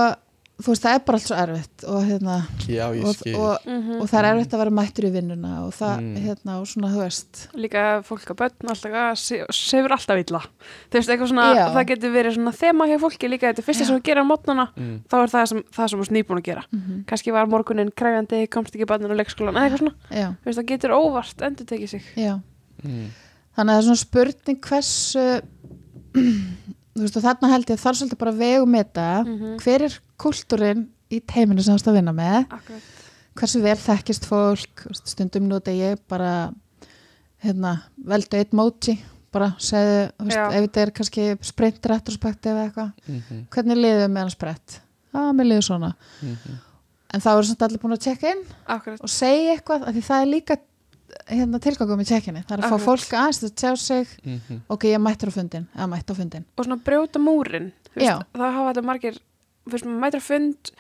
þú 0.56 0.72
veist, 0.72 0.84
það 0.86 0.94
er 0.96 1.02
bara 1.04 1.18
allt 1.20 1.26
svo 1.28 1.36
erfitt 1.36 1.84
og 1.92 2.04
hérna? 2.08 2.36
Já, 2.72 2.86
og, 2.88 3.18
og, 3.36 3.66
Mhm. 3.68 3.98
og 4.02 4.08
það 4.08 4.20
er 4.20 4.28
erfitt 4.30 4.54
að 4.56 4.62
vera 4.62 4.72
mættur 4.72 5.04
í 5.04 5.12
vinnuna 5.12 5.50
og 5.66 5.74
það, 5.76 5.96
Mm. 6.00 6.16
hérna, 6.24 6.52
og 6.62 6.68
svona, 6.72 6.92
þú 6.94 7.00
veist 7.04 7.48
líka 7.60 7.82
fólk 8.08 8.24
að 8.32 8.38
börn 8.40 8.70
alltaf 8.72 8.92
að 8.96 9.18
se- 9.20 9.46
sefur 9.52 9.92
alltaf 9.92 10.18
illa 10.24 10.40
þú 10.90 10.96
veist, 10.96 11.10
eitthvað 11.10 11.28
svona, 11.34 11.56
Já. 11.56 11.66
það 11.76 11.88
getur 11.92 12.14
verið 12.16 12.36
svona 12.38 12.54
þema 12.56 12.88
hjá 12.88 12.98
fólki 13.04 13.28
líka, 13.30 13.52
þetta 13.52 13.60
er 13.60 13.68
fyrsta 13.68 13.84
Já. 13.84 13.88
sem 13.88 14.00
þú 14.00 14.04
gerir 14.08 14.24
á 14.24 14.32
mótnana 14.32 14.68
mm. 14.78 15.00
þá 15.12 15.16
er 15.24 15.28
það 15.36 15.46
sem, 15.52 15.64
það 15.76 15.90
sem 15.90 16.00
þú 16.00 16.04
ert 16.08 16.16
nýbúin 16.16 16.40
að 16.40 16.44
gera 16.48 16.64
mm 16.72 17.04
kannski 17.06 17.32
var 17.34 17.46
morgunin 17.48 17.92
kræfjandi, 17.92 18.48
komst 18.50 18.74
ekki 18.76 18.86
barnin 18.88 19.12
á 19.12 19.20
leikskólan 19.20 19.56
eða 19.60 19.68
eitthvað 19.68 19.84
svona, 19.84 20.36
veist, 20.46 20.60
það 20.60 20.66
getur 20.72 20.92
óvart 20.96 21.42
endur 21.44 21.66
tekið 21.66 21.90
sig 21.90 22.02
já 22.16 22.40
Mm. 22.84 23.08
Þannig 23.58 23.72
að 23.72 23.76
það 23.76 23.78
er 23.78 23.88
svona 23.88 24.04
spurning 24.06 24.60
hversu 24.62 25.42
þú 26.96 27.02
veist 27.04 27.18
og 27.20 27.24
þarna 27.24 27.50
held 27.52 27.66
ég 27.70 27.76
að 27.78 27.84
þar 27.84 27.98
svolítið 28.00 28.18
bara 28.22 28.32
vegum 28.32 28.76
þetta 28.78 29.08
Mhm. 29.26 29.58
hver 29.60 29.82
er 29.82 30.00
kultúrin 30.18 30.88
í 31.12 31.20
teiminu 31.22 31.62
sem 31.64 31.76
þú 31.76 31.80
ert 31.80 31.88
að 31.92 31.98
vinna 32.00 32.14
með 32.16 32.38
Akkurat. 32.50 32.82
hversu 33.36 33.62
vel 33.62 33.76
þekkist 33.78 34.26
fólk 34.30 34.86
stundum 35.06 35.48
nota 35.48 35.72
ég 35.76 35.98
bara 36.10 36.52
hérna, 37.44 37.76
veldu 38.08 38.38
eitt 38.40 38.54
móti 38.56 38.96
bara 39.36 39.52
segðu, 39.60 40.12
þú 40.16 40.26
veist, 40.30 40.38
ef 40.56 40.62
þetta 40.66 40.82
er 40.86 40.92
kannski 40.96 41.24
sprint 41.44 41.90
retrospekti 41.92 42.50
eða 42.50 42.70
eitthvað 42.70 42.92
Mhm. 43.08 43.48
hvernig 43.52 43.78
liðum 43.78 44.12
með 44.16 44.20
hann 44.24 44.30
sprett? 44.30 44.80
Já, 45.14 45.20
mér 45.36 45.46
liður 45.50 45.68
svona 45.68 45.94
Mhm. 46.22 46.60
en 47.14 47.20
þá 47.22 47.28
eru 47.38 47.44
samt 47.44 47.62
allir 47.62 47.80
búin 47.80 47.94
að 47.98 48.04
tjekka 48.06 48.32
inn 48.32 48.44
Akkurat. 48.68 49.02
og 49.02 49.10
segja 49.10 49.58
eitthvað, 49.58 49.88
af 49.88 49.94
því 49.96 50.02
það 50.04 50.22
er 50.22 50.26
líka 50.32 50.58
hérna, 51.30 51.60
tilgangum 51.60 52.00
í 52.02 52.06
tjekkinni, 52.06 52.44
það 52.46 52.52
er 52.52 52.64
að 52.64 52.70
fá 52.70 52.76
Akkurat. 52.76 52.86
fólk 52.88 53.14
aðeins 53.14 53.44
að 53.44 53.56
tjá 53.56 53.78
sig 53.78 54.08
Mhm. 54.26 54.62
ok, 54.70 54.84
ég 54.88 55.00
mættur 55.02 55.28
á 55.30 55.34
fundin, 55.34 55.68
eða 55.76 55.90
mætt 55.90 56.06
á 56.10 56.16
fundin 56.16 56.46
og 56.58 56.66
svona 56.66 56.82
brjóta 56.84 57.20
múrin 57.20 57.72
það 57.96 58.26
hafa 58.36 58.74
þetta 58.74 58.84
margir 58.86 59.20
veist, 59.72 59.88
maður 59.88 60.02
mætir 60.04 60.22
að 60.22 60.30
fund 60.30 60.72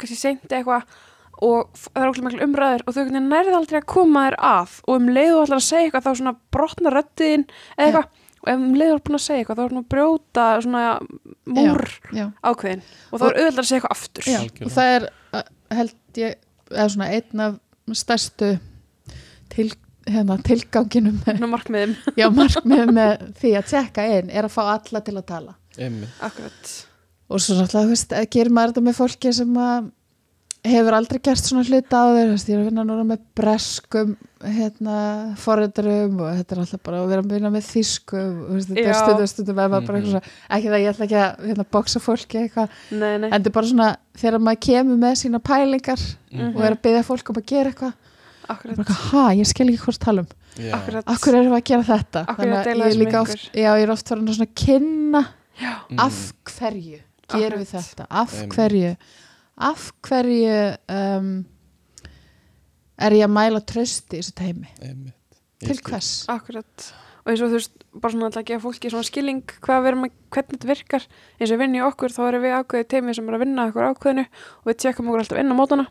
kannski 0.00 0.18
seint 0.18 0.52
eitthvað 0.52 0.86
og 1.44 1.70
það 1.78 2.02
er 2.02 2.10
okkur 2.10 2.26
miklu 2.28 2.46
umræður 2.46 2.84
og 2.86 2.96
þau 2.96 3.14
nærið 3.14 3.56
aldrei 3.58 3.78
að 3.80 3.88
koma 3.90 4.26
þér 4.26 4.36
að. 4.50 4.76
Og 4.86 5.00
um 5.00 5.08
leiðu 5.10 5.40
allar 5.40 5.58
að 5.60 5.66
segja 5.66 5.88
eitthvað 5.88 6.06
þá 6.06 6.20
svona 6.20 6.34
brotna 6.54 6.92
röddiðin 6.94 7.46
eða 7.48 7.86
eitthvað. 7.86 8.20
Og 8.44 8.50
ef 8.52 8.60
um 8.60 8.76
leiðu 8.76 8.94
er 8.94 9.02
búin 9.06 9.18
að 9.18 9.24
segja 9.24 9.42
eitthvað 9.42 9.58
þá 9.58 9.64
er 9.64 9.72
svona 9.72 9.82
að 9.82 9.90
brjóta 9.94 10.46
svona 10.64 10.82
múr 11.56 11.82
já, 12.12 12.26
ákveðin. 12.44 12.84
Og 13.10 13.20
þá 13.20 13.26
er 13.26 13.38
auðvitað 13.38 13.62
að 13.62 13.68
segja 13.70 13.80
eitthvað 13.80 13.96
aftur. 13.96 14.28
Já. 14.28 14.40
Og 14.66 14.74
það 14.74 14.92
er 14.94 15.08
held 15.78 16.20
ég, 16.20 16.38
eða 16.70 16.88
svona 16.94 17.10
einn 17.16 17.44
af 17.44 17.58
stærstu 18.00 18.50
til, 19.54 19.68
hérna, 20.08 20.38
tilganginum 20.44 21.20
með, 21.24 21.46
markmiðum. 21.56 21.94
Já, 22.20 22.28
markmið 22.34 22.96
með 23.00 23.28
því 23.40 23.54
að 23.58 23.70
tjekka 23.72 24.08
inn 24.18 24.32
er 24.32 24.48
að 24.48 24.56
fá 24.56 24.62
alla 24.66 25.04
til 25.04 25.16
að 25.18 25.26
tala. 25.32 25.56
Akkurat 26.24 26.74
og 27.30 27.40
svo 27.40 27.56
náttúrulega, 27.58 27.86
þú 27.86 27.94
veist, 27.94 28.16
gerir 28.34 28.52
maður 28.52 28.72
þetta 28.74 28.86
með 28.88 28.98
fólki 29.00 29.32
sem 29.34 29.54
að 29.56 29.92
hefur 30.64 30.94
aldrei 30.96 31.18
gert 31.20 31.44
svona 31.44 31.60
hluta 31.68 31.98
á 32.00 32.04
þeir, 32.14 32.28
þú 32.30 32.34
veist, 32.34 32.48
ég 32.48 32.54
er 32.56 32.60
að 32.62 32.68
vinna 32.70 32.84
núna 32.88 33.02
með 33.04 33.24
breskum 33.36 34.14
hérna, 34.44 34.94
forröndarum 35.40 36.14
og 36.24 36.30
þetta 36.38 36.54
er 36.56 36.60
alltaf 36.62 36.80
bara 36.84 37.00
að 37.02 37.10
vera 37.12 37.24
að 37.24 37.34
vinna 37.34 37.50
með 37.52 37.66
þýskum 37.68 38.30
þú 38.48 38.54
veist, 38.56 38.70
þetta 38.70 38.86
er 38.88 38.98
stundum 39.00 39.28
stundum 39.28 39.58
með 39.58 39.68
maður 39.74 39.86
bara 39.90 39.98
eitthvað 40.00 40.14
svona, 40.14 40.32
ekki 40.56 40.70
það, 40.72 40.80
ég 40.84 40.92
ætla 40.94 41.04
ekki 41.08 41.18
að 41.20 41.44
hérna, 41.50 41.66
bóksa 41.76 42.00
fólki 42.04 42.40
eitthvað, 42.40 42.78
nei, 42.96 43.12
nei. 43.20 43.28
en 43.28 43.36
þetta 43.36 43.50
er 43.52 43.56
bara 43.58 43.70
svona 43.72 43.90
þegar 44.22 44.38
maður 44.48 44.62
kemur 44.68 45.00
með 45.04 45.14
sína 45.24 45.42
pælingar 45.50 46.06
Mhm. 46.34 46.56
og 46.56 46.64
er 46.64 46.74
að 46.74 46.82
byggja 46.82 47.04
fólk 47.06 47.28
um 47.30 47.36
að 47.42 47.46
gera 47.52 47.70
eitthvað 47.70 47.92
akkurat. 48.48 48.76
bara, 48.80 48.94
ha, 49.12 49.24
ég 49.36 49.46
skil 49.46 49.68
ekki 49.68 49.84
hvort 49.84 50.00
tala 50.00 50.20
um. 50.24 50.28
Já. 50.58 50.72
akkurat. 50.78 51.04
Akkur 51.06 51.34
erum 51.34 51.52
við 51.52 51.60
að 51.60 51.64
gera 51.68 51.82
þetta? 51.92 52.24
Hverju 52.26 52.36
Þannig 52.40 52.64
að 52.64 52.74
ég 52.74 52.94
er 52.94 52.98
líka 53.04 53.20
oft, 53.20 53.50
já, 53.54 53.70
ég 53.74 53.82
er 53.84 53.90
oft 53.90 54.08
farin 54.08 54.28
að 54.28 54.36
svona 54.38 54.54
kynna 54.54 55.22
já, 55.60 55.72
Mm. 55.90 55.98
af 56.00 56.32
hverju 56.44 57.00
gerum 57.42 57.62
við 57.62 57.72
þetta? 57.74 58.06
Af 58.10 58.34
hverju? 58.54 58.92
Af 59.70 59.88
hverju 60.06 60.58
um, 60.90 61.30
er 62.98 63.16
ég 63.18 63.26
að 63.26 63.34
mæla 63.34 63.62
trösti 63.66 64.18
í 64.18 64.22
þessu 64.22 64.36
teimi 64.38 64.70
til 65.64 65.80
hvers? 65.86 66.12
Akkurat. 66.32 66.92
Og 67.24 67.32
eins 67.32 67.40
og 67.40 67.48
þú 67.52 67.56
veist 67.56 67.84
bara 67.94 68.12
svona 68.12 68.28
að 68.28 68.46
gefa 68.50 68.62
fólki 68.66 68.90
svona 68.92 69.06
skilning 69.08 69.42
hvað 69.64 69.80
við 69.80 69.90
erum 69.92 70.06
að, 70.06 70.16
hvernig 70.34 70.58
þetta 70.58 70.68
virkar. 70.68 71.06
Eins 71.38 71.52
og 71.54 71.60
vinni 71.62 71.80
okkur, 71.86 72.12
þá 72.12 72.22
erum 72.26 72.44
við 72.44 72.56
ákveðið 72.58 72.88
teimi 72.92 73.14
sem 73.16 73.28
er 73.30 73.36
að 73.38 73.44
vinna 73.46 73.68
okkur 73.70 73.86
ákveðinu 73.88 74.24
og 74.26 74.68
við 74.68 74.80
tjekkum 74.84 75.08
okkur 75.08 75.22
alltaf 75.24 75.40
inn 75.40 75.54
á 75.54 75.56
mótana. 75.56 75.86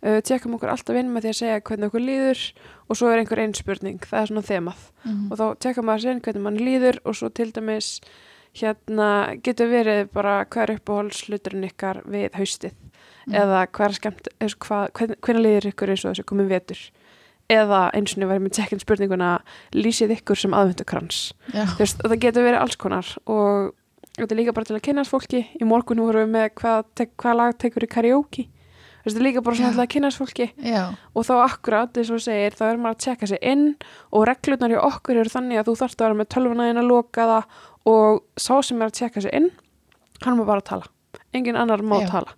Uh, 0.00 0.20
tjekkum 0.24 0.54
okkur 0.56 0.70
alltaf 0.72 0.96
inn 0.96 1.10
með 1.12 1.26
því 1.26 1.32
að 1.32 1.38
segja 1.40 1.62
hvernig 1.66 1.90
okkur 1.90 2.04
líður 2.06 2.44
og 2.86 2.96
svo 2.96 3.10
er 3.10 3.20
einhver 3.20 3.42
einn 3.42 3.56
spurning 3.58 3.98
það 4.00 4.22
er 4.22 4.30
svona 4.30 4.44
þemað. 4.46 4.84
Mhm. 5.04 5.26
og 5.28 5.40
þá 5.40 5.46
tjekka 5.60 5.84
maður 5.84 6.04
sér 6.06 6.22
hvernig 6.24 6.44
mann 6.46 6.60
líður 6.60 7.00
og 7.04 7.18
svo 7.18 7.28
til 7.28 7.50
dæmis 7.52 7.90
hérna 8.56 9.10
getur 9.44 9.70
verið 9.70 10.08
bara 10.14 10.40
hvað 10.44 10.62
er 10.64 10.76
uppáhaldsluturinn 10.78 11.68
ykkar 11.70 12.02
við 12.10 12.34
haustið? 12.38 12.76
Mm. 13.28 13.36
eða 13.36 13.66
hvað 13.68 13.86
er 13.86 13.96
skemmt 13.98 14.30
hvernig 15.22 15.44
líður 15.44 15.70
ykkur 15.70 15.92
eins 15.92 16.04
og 16.04 16.14
þessu 16.14 16.26
komið 16.28 16.52
vetur? 16.54 16.84
Eða 17.50 17.80
eins 17.98 18.14
og 18.14 18.22
verið 18.30 18.44
með 18.44 18.54
tjekkin 18.56 18.82
spurninguna 18.82 19.30
lýsið 19.74 20.14
ykkur 20.18 20.38
sem 20.38 20.54
veist, 21.80 22.00
það 22.02 22.22
getur 22.22 22.46
verið 22.46 22.62
alls 22.62 22.78
konar 22.80 23.10
og 23.26 23.74
þetta 24.16 24.34
er 24.34 24.40
líka 24.40 24.54
bara 24.54 24.68
til 24.68 24.78
að 24.78 24.86
kynast 24.86 25.12
fólki. 25.12 25.42
Í 25.58 25.66
morgun 25.66 26.02
vorum 26.04 26.26
við 26.26 26.32
með 26.36 26.48
hvað, 26.60 26.88
tek, 26.98 27.12
hvað 27.20 27.38
lag 27.40 27.58
tekur 27.58 27.86
í 27.86 27.90
karaoke. 27.90 28.46
Þetta 29.00 29.16
er 29.16 29.24
líka 29.24 29.42
bara 29.42 29.56
svona 29.56 29.72
til 29.74 29.82
að 29.82 29.90
kynast 29.94 30.20
fólki. 30.20 30.46
Já. 30.60 30.82
og 31.16 31.26
þá 31.26 31.34
akkurat, 31.40 31.96
eins 31.96 32.12
og 32.12 32.22
segir, 32.22 32.54
þá 32.54 32.64
er 32.68 32.80
maður 32.80 32.96
að 32.96 33.04
tjekka 33.06 33.28
sig 33.30 33.40
inn 33.50 33.66
og 34.12 34.26
reglurnar 34.28 34.74
hjá 34.74 34.80
okkur 34.90 35.20
eru 35.22 35.32
þannig 35.32 35.60
að 35.60 35.70
þú 35.70 35.76
þarft 35.80 36.00
að 36.00 36.06
vera 36.06 36.18
með 36.20 36.30
tölvuna 36.34 36.68
inn 36.70 36.80
að 36.82 36.90
loka 36.90 37.28
það 37.30 37.62
og 37.86 38.22
sá 38.36 38.60
sem 38.62 38.80
er 38.82 38.90
að 38.90 38.98
tjekka 39.00 39.22
sig 39.22 39.32
inn 39.34 39.50
hann 40.24 40.36
má 40.38 40.44
bara 40.46 40.60
tala, 40.60 40.84
engin 41.34 41.56
annar 41.56 41.80
má 41.82 42.00
Já. 42.02 42.10
tala 42.10 42.34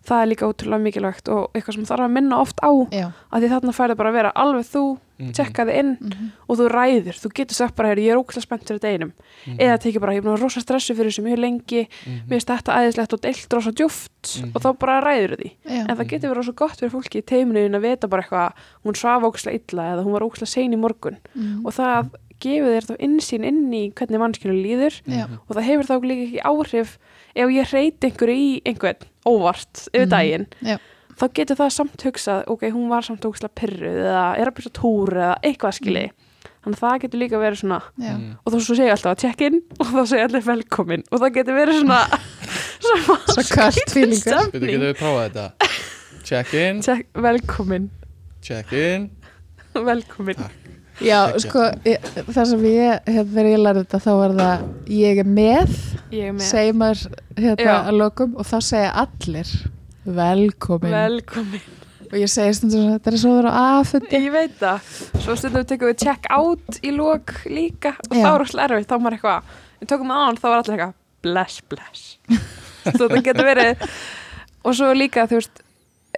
það 0.00 0.22
er 0.22 0.28
líka 0.32 0.48
ótrúlega 0.48 0.80
mikilvægt 0.80 1.28
og 1.28 1.50
eitthvað 1.52 1.74
sem 1.76 1.84
þarf 1.84 2.06
að 2.06 2.10
minna 2.16 2.38
oft 2.40 2.56
á 2.64 2.70
Já. 2.90 3.12
að 3.30 3.42
því 3.44 3.48
þarna 3.52 3.72
færði 3.76 3.96
bara 4.00 4.08
að 4.10 4.12
vera 4.16 4.32
alveg 4.34 4.64
þú 4.66 4.98
Mhm. 5.20 5.32
tjekka 5.36 5.64
þig 5.68 5.76
inn 5.78 5.90
Mhm. 6.00 6.28
og 6.48 6.56
þú 6.56 6.68
ræður, 6.72 7.16
þú 7.20 7.28
getur 7.36 7.52
sagt 7.54 7.76
bara 7.76 7.88
"Heyrðu, 7.90 8.04
ég 8.06 8.12
er 8.12 8.16
ókslega 8.16 8.40
spennt 8.42 8.64
fyrir 8.64 8.78
þetta 8.80 8.92
einum 8.96 9.12
Mhm. 9.46 9.58
eða 9.60 9.78
tekið 9.78 10.00
bara, 10.00 10.12
ég 10.12 10.16
er 10.16 10.22
búin 10.22 10.32
að 10.32 10.36
vera 10.38 10.42
rosa 10.44 10.60
stressu 10.60 10.94
fyrir 10.96 11.10
þessu 11.12 11.24
mjög 11.28 11.38
lengi 11.38 11.88
Mhm. 12.06 12.20
mér 12.26 12.40
finnst 12.40 12.46
þetta 12.48 12.76
æðislegt 12.80 13.12
og 13.12 13.20
deilt 13.20 13.52
rosa 13.52 13.70
djúft 13.70 14.40
Mhm. 14.40 14.52
og 14.56 14.62
þá 14.62 14.78
bara 14.78 15.00
ræður 15.04 15.36
því 15.36 15.50
Já. 15.68 15.80
en 15.90 15.96
það 15.98 16.08
getur 16.08 16.30
verið 16.30 16.36
rosa 16.36 16.52
gott 16.52 16.76
fyrir 16.80 16.90
fólki 16.90 17.20
í 17.20 17.22
teiminu 17.22 17.68
að 17.76 17.80
vita 17.82 18.08
bara 18.08 18.22
eitthvað, 18.22 18.52
hún 18.86 18.94
svaf 18.96 19.22
ókslega 19.22 19.54
illa 19.60 19.82
eða 19.92 20.04
hún 20.04 20.12
var 20.12 20.20
ókslega 20.22 20.48
sein 20.48 20.72
í 20.72 20.78
morgun 20.78 21.18
Mhm. 21.36 21.66
og 21.66 21.72
það 21.74 22.10
gefur 22.40 22.72
þér 22.76 22.86
þá 22.90 22.94
innsýn 23.06 23.44
inn 23.48 23.60
í 23.76 23.82
hvernig 23.96 24.20
mannskjölu 24.22 24.56
líður 24.60 24.96
Já. 25.06 25.26
og 25.48 25.52
það 25.56 25.68
hefur 25.68 25.88
þá 25.90 25.94
líka 26.10 26.24
ekki 26.28 26.44
áhrif 26.50 26.94
ef 27.34 27.52
ég 27.56 27.72
reyti 27.74 28.08
einhverju 28.10 28.36
í 28.36 28.62
einhvern 28.66 29.06
óvart 29.28 29.84
yfir 29.92 30.06
Mhm. 30.06 30.10
daginn 30.14 30.46
Já. 30.64 30.78
þá 31.20 31.24
getur 31.36 31.56
það 31.60 31.70
samt 31.76 32.02
hugsað 32.06 32.44
ok, 32.48 32.62
hún 32.72 32.88
var 32.88 33.02
samt 33.02 33.24
ókslega 33.28 33.54
pyrruð 33.60 34.00
eða 34.08 34.24
er 34.40 34.46
að 34.50 34.54
byrja 34.56 34.72
túr 34.80 35.12
eða 35.14 35.36
eitthvað 35.44 35.76
skili 35.78 36.06
þannig 36.64 36.76
að 36.76 36.84
það 36.84 37.00
getur 37.04 37.20
líka 37.20 37.38
verið 37.40 37.60
svona 37.60 37.80
Já. 38.00 38.12
Mhm. 38.16 38.32
og 38.44 38.52
þá 38.52 38.56
svo 38.60 38.74
segja 38.76 38.92
alltaf 38.96 39.12
að 39.16 39.20
check 39.24 39.40
in 39.40 39.60
og 39.80 39.86
þá 39.86 40.02
segja 40.08 40.24
allir 40.28 40.44
velkomin 40.48 41.04
og 41.12 41.20
það 41.20 41.34
getur 41.38 41.54
verið 41.60 41.80
svona 41.80 42.00
svona 42.80 43.70
fílingur. 43.92 44.50
Veitu, 44.50 44.60
getum 44.66 44.84
við 44.86 44.94
prófað 44.98 45.24
þetta? 45.28 45.46
Check 46.24 46.54
in, 46.54 46.80
check, 46.84 47.06
velkomin 47.14 47.90
check 48.42 48.72
in 48.72 49.10
velkomin 49.74 50.36
Takk. 50.36 50.59
Já, 51.00 51.18
sko, 51.40 51.64
ég, 51.88 52.08
það 52.28 52.46
sem 52.50 52.64
ég, 52.68 53.04
hérna, 53.08 53.26
þegar 53.32 53.48
ég 53.48 53.60
lærði 53.64 53.82
þetta, 53.84 54.00
þá 54.04 54.10
var 54.18 54.34
það, 54.36 54.64
ég 54.92 55.20
er 55.22 55.28
með, 55.38 55.76
ég 56.12 56.26
er 56.28 56.34
með. 56.36 56.46
segir 56.50 56.76
maður, 56.76 57.04
hérna, 57.38 57.76
að 57.78 57.96
lokum, 57.96 58.34
og 58.36 58.48
þá 58.50 58.56
segja 58.66 58.90
allir, 59.04 59.52
velkomin. 60.20 60.96
velkomin. 60.96 61.64
Og 62.10 62.16
ég 62.18 62.30
segi 62.32 62.58
stundum 62.58 62.82
svona, 62.82 62.98
þetta 62.98 63.12
er 63.12 63.18
svo 63.22 63.32
að 63.32 63.38
vera 63.40 63.54
aðfundi. 63.62 64.20
ég 64.26 64.34
veit 64.34 64.56
það, 64.60 64.92
svo 65.24 65.36
stundum 65.38 65.62
við 65.62 65.70
tekum 65.72 65.92
við 65.92 65.98
check 66.04 66.30
out 66.34 66.80
í 66.82 66.94
lok 66.96 67.34
líka 67.46 67.94
og 68.08 68.18
Já. 68.18 68.24
þá 68.24 68.30
er 68.30 68.44
alltaf 68.44 68.64
erfitt, 68.66 68.90
þá 68.90 68.96
er 68.96 69.04
maður 69.04 69.18
eitthvað 69.18 69.56
við 69.80 69.92
tökum 69.94 70.12
það 70.12 70.26
án, 70.26 70.40
þá 70.42 70.46
var 70.48 70.58
alltaf 70.58 70.74
eitthvað 70.74 70.94
bless, 71.24 71.60
bless. 71.70 72.04
Svo 72.96 73.08
það 73.08 73.24
getur 73.28 73.44
verið. 73.46 73.88
Og 74.64 74.76
svo 74.76 74.88
líka, 74.96 75.26
þú 75.28 75.38
veist 75.38 75.62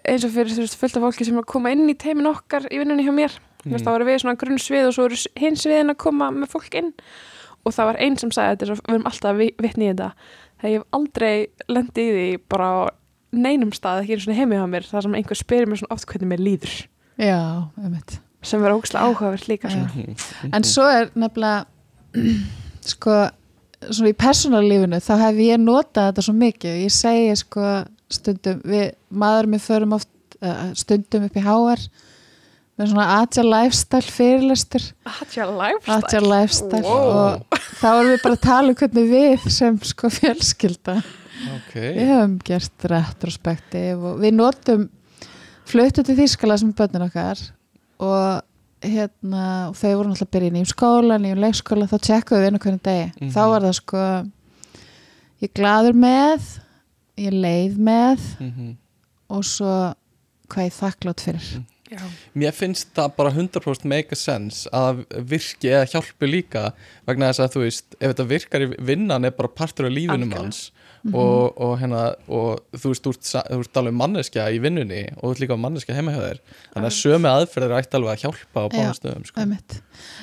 eins 0.03 0.25
og 0.27 0.33
fyrir 0.35 0.55
þú 0.55 0.65
veist, 0.65 0.79
fullt 0.81 0.99
af 0.99 1.05
fólki 1.07 1.27
sem 1.27 1.37
er 1.37 1.45
að 1.45 1.51
koma 1.53 1.73
inn 1.75 1.91
í 1.91 1.95
teimin 1.99 2.31
okkar 2.31 2.67
í 2.71 2.81
vinnunni 2.81 3.05
hjá 3.07 3.13
mér 3.15 3.35
mm. 3.65 3.83
þá 3.83 3.91
erum 3.95 4.11
við 4.11 4.23
svona 4.23 4.39
grunn 4.41 4.63
svið 4.63 4.89
og 4.89 4.97
svo 4.97 5.09
eru 5.09 5.21
hinn 5.43 5.59
sviðin 5.59 5.95
að 5.95 6.01
koma 6.05 6.31
með 6.35 6.53
fólk 6.55 6.79
inn 6.81 6.93
og 7.63 7.77
það 7.77 7.91
var 7.93 8.01
einn 8.03 8.19
sem 8.19 8.33
sagði 8.35 8.57
þetta, 8.57 8.79
við 8.81 8.97
erum 8.97 9.11
alltaf 9.11 9.39
vi- 9.39 9.55
vitni 9.63 9.87
í 9.87 9.93
þetta 9.93 10.11
þegar 10.63 10.73
ég 10.73 10.81
hef 10.81 10.99
aldrei 10.99 11.35
lendi 11.71 12.07
í 12.07 12.15
því 12.17 12.27
bara 12.51 12.71
á 12.71 12.79
neinum 13.33 13.73
stað, 13.73 14.03
ekki 14.03 14.17
einu 14.17 14.25
svona 14.27 14.39
heimi 14.39 14.59
hjá 14.59 14.67
mér 14.69 14.89
þar 14.89 15.07
sem 15.07 15.15
einhver 15.19 15.39
spyrir 15.39 15.71
mér 15.71 15.81
svona 15.81 15.97
oft 15.97 16.09
hvernig 16.11 16.33
mér 16.33 16.43
líður 16.43 16.75
Já, 17.21 17.69
sem 18.43 18.63
verður 18.63 18.81
ógslag 18.81 19.07
áhugavert 19.07 19.49
líka. 19.51 19.71
En 20.51 20.65
svo 20.67 20.87
er 20.91 21.11
nefnilega, 21.15 21.67
sko, 22.93 23.19
svona 23.89 24.13
í 24.13 24.17
persónalífinu, 24.19 25.01
þá 25.05 25.13
hef 25.27 25.43
ég 25.45 25.61
notað 25.63 26.09
þetta 26.11 26.25
svo 26.27 26.35
mikið. 26.41 26.79
Ég 26.83 26.95
segi, 26.95 27.37
sko, 27.43 27.69
stundum, 28.13 28.63
við, 28.67 28.89
maður 29.23 29.53
með 29.53 29.65
förum 29.69 29.97
oft 29.99 30.11
stundum 30.79 31.29
upp 31.29 31.39
í 31.39 31.45
HR 32.83 32.87
með 32.87 32.93
svona 32.93 33.07
Agile 33.23 33.51
Lifestyle 33.63 34.13
fyrirlestur. 34.17 34.85
Agile 35.07 35.57
lifestyle 35.57 35.99
Agile 36.03 36.31
Lifestyle 36.33 36.83
Wow. 36.83 37.11
og 37.17 37.59
þá 37.81 37.89
erum 37.93 38.11
við 38.13 38.23
bara 38.23 38.35
að 38.37 38.45
tala 38.47 38.69
um 38.69 38.75
hvernig 38.83 39.11
við 39.13 39.49
sem 39.51 39.79
sko 39.83 40.11
fjölskylda 40.13 40.97
Ok, 41.57 41.73
við 41.75 42.07
höfum 42.13 42.35
gert 42.47 42.85
retrospektiv 42.93 44.03
og 44.13 44.21
við 44.23 44.35
notum 44.37 44.89
fluttu 45.67 46.03
til 46.05 46.15
Þýskala 46.19 46.59
sem 46.61 46.73
börnin 46.77 47.07
okkar 47.09 47.41
og 48.03 48.43
hérna 48.83 49.69
og 49.71 49.77
þau 49.79 49.93
voru 49.97 50.11
náttúrulega 50.11 50.27
að 50.27 50.35
byrja 50.37 50.51
í 50.51 50.55
nýjum 50.57 50.71
skóla 50.73 51.19
nýjum 51.23 51.41
leikskóla, 51.43 51.87
þá 51.91 51.99
tjekkuðu 52.03 52.43
við 52.43 52.55
á 52.55 52.63
hvernig 52.63 52.83
degi 52.83 53.13
Mhm. 53.21 53.31
þá 53.35 53.41
var 53.49 53.61
það 53.63 53.75
sko 53.79 53.99
ég 55.43 55.49
er 55.49 55.55
gladur 55.59 55.95
með 55.99 56.49
ég 57.19 57.27
er 57.27 57.37
leið 57.47 57.77
með 57.79 58.21
Mhm. 58.41 58.77
og 59.31 59.43
svo 59.45 59.95
hvað 60.49 60.67
ég 60.67 60.73
er 60.73 60.79
þakklátt 60.83 61.21
fyrir 61.27 61.65
Já. 61.93 62.03
Mér 62.39 62.55
finnst 62.57 62.93
það 62.97 63.17
bara 63.19 63.33
100% 63.35 63.89
make 63.91 64.17
a 64.17 64.19
sense 64.19 64.71
að 64.73 65.05
virki 65.33 65.73
eða 65.73 65.91
hjálpi 65.95 66.31
líka 66.31 66.69
vegna 67.09 67.31
þess 67.31 67.45
að 67.45 67.57
þú 67.57 67.65
veist, 67.67 67.99
ef 67.99 68.15
þetta 68.15 68.29
virkar 68.31 68.65
í 68.65 68.71
vinnan 68.93 69.29
er 69.29 69.35
bara 69.37 69.53
partur 69.53 69.89
af 69.91 69.95
lífinum 69.95 70.31
Algjörlega. 70.31 70.47
hans 70.47 70.63
og, 71.11 71.59
og 71.59 71.73
hérna 71.81 72.03
og 72.31 72.61
þú 72.79 72.93
veist, 72.93 73.07
þú 73.07 73.59
ert, 73.59 73.79
alveg 73.81 73.97
manneskja 73.99 74.47
í 74.55 74.61
vinnunni 74.63 75.03
og 75.17 75.25
þú 75.25 75.33
ert 75.33 75.43
líka 75.43 75.59
manneskja 75.59 75.97
heima 75.97 76.15
hjá 76.15 76.21
þér 76.23 76.41
þannig 76.75 76.89
að 76.89 76.99
sömu 76.99 77.31
aðferðir 77.33 77.75
ætti 77.79 77.99
alveg 77.99 78.13
að 78.13 78.23
hjálpa 78.23 78.63
á 78.63 78.67
Já, 78.67 78.75
báðum 78.77 78.97
stöðum 79.01 79.27
sko. 79.27 79.47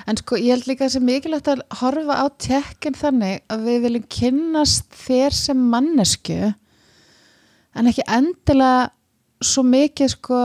En 0.07 0.21
sko 0.21 0.39
ég 0.39 0.55
held 0.55 0.69
líka 0.69 0.85
að 0.85 0.87
það 0.87 0.95
sé 0.95 1.03
mikilvægt 1.09 1.51
að 1.51 1.65
horfa 1.81 2.19
á 2.23 2.25
tekkin 2.47 2.99
þannig 3.01 3.43
að 3.51 3.67
við 3.67 3.83
viljum 3.87 4.07
kynnast 4.15 4.99
þér 5.03 5.37
sem 5.41 5.67
mannesku 5.73 6.39
en 7.75 7.91
ekki 7.91 8.07
endilega 8.07 8.89
svo 9.43 9.63
mikið 9.67 10.13
sko 10.15 10.41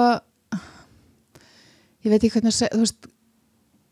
ég 2.04 2.12
veit 2.12 2.20
ekki 2.22 2.38
hvernig 2.38 2.54
veist 2.84 3.10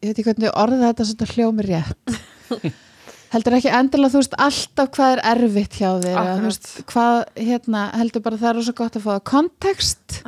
ég 0.02 0.10
veit 0.10 0.16
ekki 0.18 0.28
hvernig 0.30 0.56
orða 0.58 0.88
þetta 0.90 1.08
svona 1.08 1.28
hljómi 1.32 1.66
rétt. 1.66 2.16
Heldur 3.32 3.56
ekki 3.56 3.70
endilega 3.72 4.12
þú 4.12 4.20
veist 4.20 4.34
alltaf 4.44 4.90
hvað 4.92 5.14
er 5.14 5.22
erfitt 5.30 5.78
hjá 5.80 5.88
þér 6.02 6.16
eða, 6.20 6.32
veist, 6.44 6.66
hvað 6.90 7.20
hérna 7.40 7.84
heldur 7.96 8.24
bara 8.26 8.40
það 8.42 8.50
er 8.50 8.58
rosa 8.58 8.74
gott 8.76 8.98
að 8.98 9.06
fá 9.06 9.14
kontekst 9.30 10.18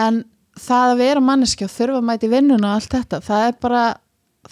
en 0.00 0.22
það 0.56 0.92
að 0.94 1.02
vera 1.02 1.24
manneski 1.24 1.66
og 1.66 1.72
þurfa 1.74 2.00
að 2.00 2.06
mæti 2.08 2.30
vinnuna 2.32 2.70
og 2.70 2.78
allt 2.78 2.96
þetta, 2.96 3.20
það 3.26 3.44
er 3.50 3.58
bara 3.66 3.82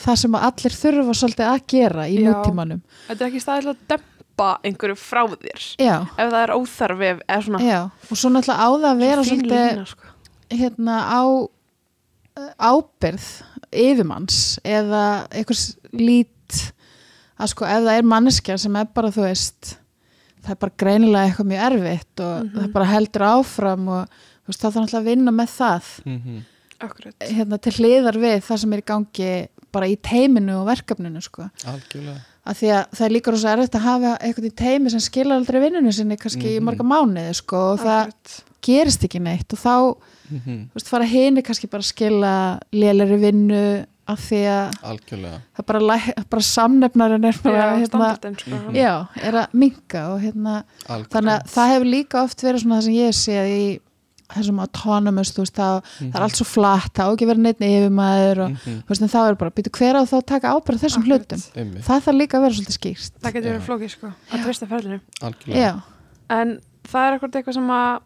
það 0.02 0.20
sem 0.22 0.36
allir 0.40 0.76
þurfa 0.82 1.16
svolítið 1.16 1.48
að 1.48 1.64
gera 1.72 2.06
í 2.08 2.18
nútímanum. 2.26 2.82
Þetta 3.08 3.24
er 3.24 3.30
ekki 3.30 3.42
staðilega 3.44 3.74
að 3.74 3.82
dempa 3.94 4.50
einhverju 4.68 4.98
frá 4.98 5.22
þér. 5.32 5.66
Já, 5.80 5.96
ef 6.16 6.32
það 6.34 6.38
er 6.42 6.54
óþarfi 6.56 7.10
svona 7.46 7.82
og 7.86 8.20
svo 8.20 8.32
náttúrulega 8.32 8.64
á 8.64 8.68
það 8.68 8.88
að 8.90 9.02
vera 9.06 9.24
Svo 9.24 9.30
svolítið 9.30 9.66
lína, 9.70 9.88
sko. 9.92 10.14
hérna 10.60 11.00
á 11.08 11.22
ábyrð 12.58 13.26
yfirmanns 13.72 14.58
eða 14.64 15.02
einhvers 15.32 15.76
lít 15.92 16.58
að 17.40 17.50
sko 17.52 17.64
ef 17.68 17.82
það 17.86 17.98
er 17.98 18.08
manneskja 18.08 18.58
sem 18.60 18.76
er 18.76 18.88
bara 18.94 19.10
þú 19.14 19.24
veist 19.26 19.74
það 20.42 20.50
er 20.56 20.60
bara 20.64 20.76
greinilega 20.82 21.26
eitthvað 21.30 21.50
mjög 21.52 21.66
erfitt 21.70 22.20
og 22.24 22.34
Mhm. 22.44 22.54
það 22.58 22.72
bara 22.72 22.90
heldur 22.92 23.22
áfram 23.28 23.88
og 23.88 24.08
þú 24.42 24.48
veist, 24.48 24.60
þá 24.60 24.66
þarf 24.66 24.80
náttúrulega 24.82 25.02
að 25.02 25.10
vinna 25.12 25.30
með 25.32 25.48
það 25.58 25.84
mm 26.06 26.40
Akkurat. 26.82 27.14
hérna, 27.20 27.58
til 27.62 27.72
hliðar 27.78 28.16
við 28.18 28.40
það 28.42 28.58
sem 28.58 28.72
er 28.72 28.78
í 28.82 28.84
gangi 28.90 29.48
bara 29.72 29.86
í 29.86 29.96
teiminu 30.02 30.56
og 30.60 30.66
verkefninu 30.66 31.22
sko. 31.22 31.48
algjörlega 31.64 32.20
að 32.44 32.56
því 32.58 32.68
að 32.74 32.86
það 32.90 33.04
er 33.06 33.12
líka 33.14 33.30
rosa 33.30 33.52
erfitt 33.54 33.74
að 33.78 33.86
hafa 33.86 34.18
eitthvað 34.18 34.48
í 34.50 34.54
teimi 34.56 34.90
sem 34.90 35.00
skilar 35.00 35.36
aldrei 35.38 35.60
vinnunni 35.62 35.92
sinni 35.94 36.16
kannski 36.16 36.56
í 36.56 36.58
Mhm. 36.58 36.64
marga 36.64 36.82
mánuði 36.82 37.34
sko, 37.34 37.56
og 37.72 37.78
það. 37.80 38.42
Gerist 38.62 39.04
ekki 39.06 39.20
neitt 39.22 39.52
og 39.52 39.58
þá 39.62 39.76
mm 40.32 40.58
þú 40.72 40.74
veist, 40.78 40.88
fara 40.88 41.04
hini 41.04 41.42
kannski 41.44 41.68
bara 41.68 41.82
að 41.84 41.90
skila 41.92 42.34
lélæri 42.72 43.18
vinnu 43.20 43.86
af 44.08 44.18
því 44.18 44.38
að 44.50 44.78
algjörlega 44.90 45.38
það 45.58 45.66
bara, 45.66 45.98
bara 46.30 46.42
samnefnarinn 46.42 47.24
er 47.28 47.36
bara 47.44 47.60
Já, 47.62 47.76
hérna, 47.82 48.08
sko. 48.40 48.50
Mhm. 48.50 48.74
já, 48.74 49.06
er 49.22 49.32
að 49.42 49.52
minka 49.54 50.02
og 50.14 50.20
hérna 50.24 50.54
algjörlega 50.88 51.12
þannig 51.14 51.32
að 51.36 51.48
það 51.54 51.72
hefur 51.74 51.90
líka 51.92 52.22
oft 52.24 52.42
verið 52.42 52.62
svona 52.64 52.78
það 52.80 52.84
sem 52.88 52.94
ég 52.98 53.14
sé 53.14 53.36
í 53.46 53.80
þessum 54.32 54.60
autonomous, 54.64 55.30
þú 55.36 55.42
veist, 55.44 55.54
það, 55.60 55.82
Mhm. 56.00 56.10
það 56.12 56.16
er 56.16 56.22
allt 56.24 56.36
svo 56.40 56.46
flatt, 56.48 56.92
það 56.96 57.04
á 57.04 57.12
ekki 57.12 57.26
vera 57.28 57.38
neitt 57.44 57.58
yfirmaður 57.60 58.38
og 58.46 58.50
Mhm. 58.50 58.78
þú 58.82 58.88
veist, 58.88 59.02
en 59.02 59.08
þá 59.12 59.20
er 59.28 59.34
bara, 59.34 59.50
býtu 59.50 59.70
hver 59.70 59.94
á 59.94 60.02
þá 60.08 60.16
að 60.16 60.26
taka 60.26 60.52
ábyrgð 60.56 60.80
á 60.80 60.84
þessum 60.84 61.02
Akkurat. 61.04 61.28
hlutum 61.28 61.42
Einmitt, 61.56 61.84
það 61.84 62.00
þarf 62.02 62.16
líka 62.16 62.34
að 62.38 62.42
vera 62.42 62.54
svolítið 62.56 62.78
skýrt 62.80 63.12
það 63.20 63.32
getur 63.32 63.52
verið 63.52 63.66
flókið 63.68 63.90
sko 63.90 64.06
að 64.32 64.42
treysta 64.42 64.66
ferðinu 64.72 65.00
algjörlega 65.20 65.60
já, 65.60 65.82
en 66.30 66.60
það 66.88 67.04
er 67.12 67.18
ekkert 67.18 67.34
eitthvað 67.36 67.54
sem 67.54 67.68
að 67.68 68.00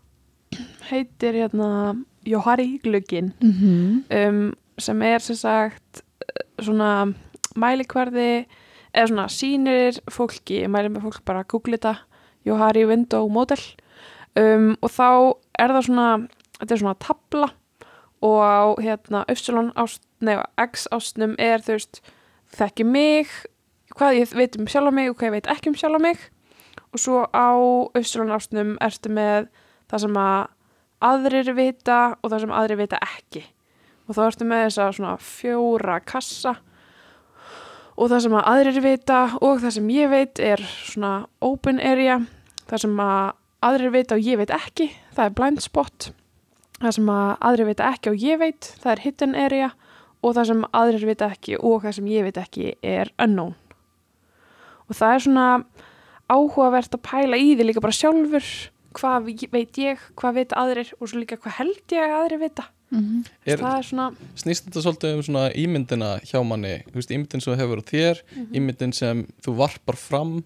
heitir 0.90 1.34
hérna 1.34 1.96
Johari 2.26 2.78
glöggin 2.82 3.32
mm 3.40 4.04
um, 4.10 4.54
sem 4.78 5.02
er 5.02 5.18
sem 5.24 5.36
sagt 5.36 6.02
eh, 6.20 6.62
svona 6.62 7.14
mælikvarði 7.56 8.46
eða 8.96 9.08
svona 9.08 9.26
sýnir 9.32 10.00
fólki, 10.12 10.62
ég 10.64 10.72
mæli 10.72 10.90
með 10.92 11.06
fólk 11.06 11.24
bara 11.28 11.44
að 11.44 11.50
googla 11.52 11.78
þetta, 11.78 11.94
Johari 12.46 12.84
Window 12.88 13.28
Model. 13.28 13.60
Um, 14.36 14.74
og 14.84 14.92
þá 14.92 15.08
er 15.58 15.72
það 15.72 15.86
svona, 15.88 16.08
þetta 16.60 16.74
er 16.74 16.82
svona 16.82 17.00
tabla 17.00 17.48
og 18.24 18.38
á 18.44 18.60
hérna 18.84 19.24
Upsilon 19.32 19.72
ást, 19.76 20.02
nei, 20.20 20.36
X 20.60 20.86
ástnum 20.92 21.36
er 21.40 21.64
þú 21.64 21.76
veist, 21.76 22.00
þekki 22.56 22.84
mig 22.84 23.32
hvað 23.96 24.20
ég 24.20 24.34
veit 24.36 24.56
um 24.60 24.68
sjálf 24.68 24.92
mig 24.92 25.10
og 25.10 25.16
hvað 25.16 25.30
ég 25.30 25.36
veit 25.38 25.52
ekki 25.56 25.72
um 25.72 25.78
sjálf 25.78 26.02
mig. 26.02 26.20
Og 26.92 27.00
svo 27.00 27.24
á 27.32 27.48
Upsilon 27.96 28.34
ástnum 28.36 28.76
ertu 28.84 29.12
með 29.12 29.48
það 29.90 30.04
sem 30.06 30.18
að 30.20 30.38
aðrir 31.06 31.52
vita 31.56 32.00
og 32.20 32.30
það 32.30 32.42
sem 32.44 32.54
aðrir 32.56 32.80
vita 32.80 33.00
ekki. 33.04 33.42
Og 34.06 34.16
þá 34.16 34.22
ertu 34.26 34.46
með 34.46 34.62
þessa 34.66 34.86
svona 34.96 35.14
fjóra 35.22 35.96
kassa. 36.06 36.54
Og 37.96 38.10
það 38.12 38.22
sem 38.26 38.36
að 38.36 38.48
aðrir 38.52 38.82
vita 38.84 39.20
og 39.40 39.62
það 39.62 39.74
sem 39.78 39.88
ég 39.94 40.12
veit 40.12 40.42
er 40.42 40.62
svona 40.84 41.14
open 41.44 41.80
area. 41.80 42.20
Það 42.68 42.84
sem 42.84 43.02
að 43.02 43.32
aðrir 43.66 43.94
vita 43.94 44.16
og 44.16 44.28
ég 44.28 44.40
veit 44.40 44.52
ekki 44.54 44.90
það 45.16 45.24
er 45.24 45.36
blind 45.40 45.64
spot. 45.64 46.10
Það 46.76 46.96
sem 46.98 47.10
að 47.10 47.28
aðrir 47.48 47.70
vita 47.70 47.90
ekki 47.90 48.12
og 48.12 48.22
ég 48.22 48.40
veit 48.42 48.70
það 48.82 48.92
er 48.92 49.04
hidden 49.06 49.36
area. 49.46 49.72
Og 50.22 50.36
það 50.36 50.50
sem 50.50 50.62
aðrir 50.76 51.08
vita 51.08 51.30
ekki 51.32 51.58
og 51.58 51.82
það 51.84 51.98
sem 51.98 52.08
ég 52.12 52.26
veit 52.26 52.40
ekki 52.40 52.72
er 52.84 53.12
unknown. 53.22 53.54
Og 54.86 54.94
það 54.94 55.12
er 55.12 55.24
svona 55.24 55.48
áhugavert 56.30 56.94
að 56.94 57.04
pæla 57.06 57.38
í 57.38 57.54
því 57.54 57.68
líka 57.68 57.82
bara 57.82 57.96
sjálfur 57.96 58.46
hvað 58.96 59.28
veit 59.52 59.78
ég, 59.82 60.00
hvað 60.18 60.38
veit 60.40 60.54
aðrir 60.56 60.90
og 61.00 61.08
svo 61.10 61.20
líka 61.20 61.38
hvað 61.40 61.58
held 61.60 61.94
ég 61.96 62.02
að 62.06 62.16
aðrir 62.22 62.42
vita. 62.46 62.66
Mhm. 62.94 63.24
er, 63.44 63.58
það 63.58 63.76
er 63.80 63.86
svona 63.88 64.04
snýst 64.38 64.66
þetta 64.68 64.82
svolítið 64.84 65.14
um 65.16 65.22
svona 65.26 65.46
ímyndina 65.58 66.10
hjá 66.22 66.38
manni, 66.46 66.76
veist, 66.94 67.10
ímyndin 67.10 67.42
sem 67.42 67.56
hefur 67.58 67.80
á 67.82 67.84
þér, 67.90 68.20
Mhm. 68.36 68.52
ímyndin 68.54 68.94
sem 68.94 69.24
þú 69.42 69.56
varpar 69.58 69.96
fram 69.98 70.44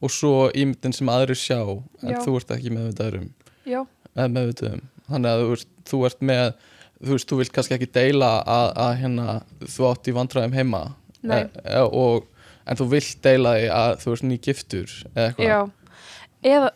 og 0.00 0.10
svo 0.10 0.50
ímyndin 0.56 0.94
sem 0.94 1.06
aðrir 1.12 1.36
sjá 1.36 1.60
en 2.02 2.14
Já. 2.14 2.20
þú 2.24 2.36
ert 2.40 2.48
ekki 2.56 2.70
meðvitaður 2.72 3.18
um. 3.20 3.34
Já, 3.66 3.86
eða 4.16 4.32
meðvituð 4.32 4.72
um. 4.72 4.82
Þannig 5.10 5.28
að 5.28 5.42
þú 5.44 5.50
veist, 5.52 5.68
þú 5.84 6.06
ert 6.06 6.20
með 6.20 6.54
þú 7.04 7.10
veist, 7.12 7.28
þú 7.28 7.36
vilt 7.42 7.52
kannski 7.52 7.74
ekki 7.76 7.92
deila 7.92 8.30
að, 8.48 8.68
að 8.80 8.92
hérna, 9.02 9.42
þú 9.60 9.88
átt 9.90 10.08
í 10.08 10.14
vandræðum 10.16 10.54
heima. 10.56 10.94
E, 11.24 11.50
e, 11.64 11.80
og, 11.84 12.26
en 12.66 12.76
þú 12.80 12.86
vilt 12.88 13.20
deila 13.24 13.52
því 13.58 13.68
að 13.76 13.92
þú 14.00 14.12
ert 14.14 14.24
nýgiftur 14.30 14.94
eða 15.14 15.26
eitthvað. 15.28 15.48
Já. 15.50 15.70
Eða 16.44 16.70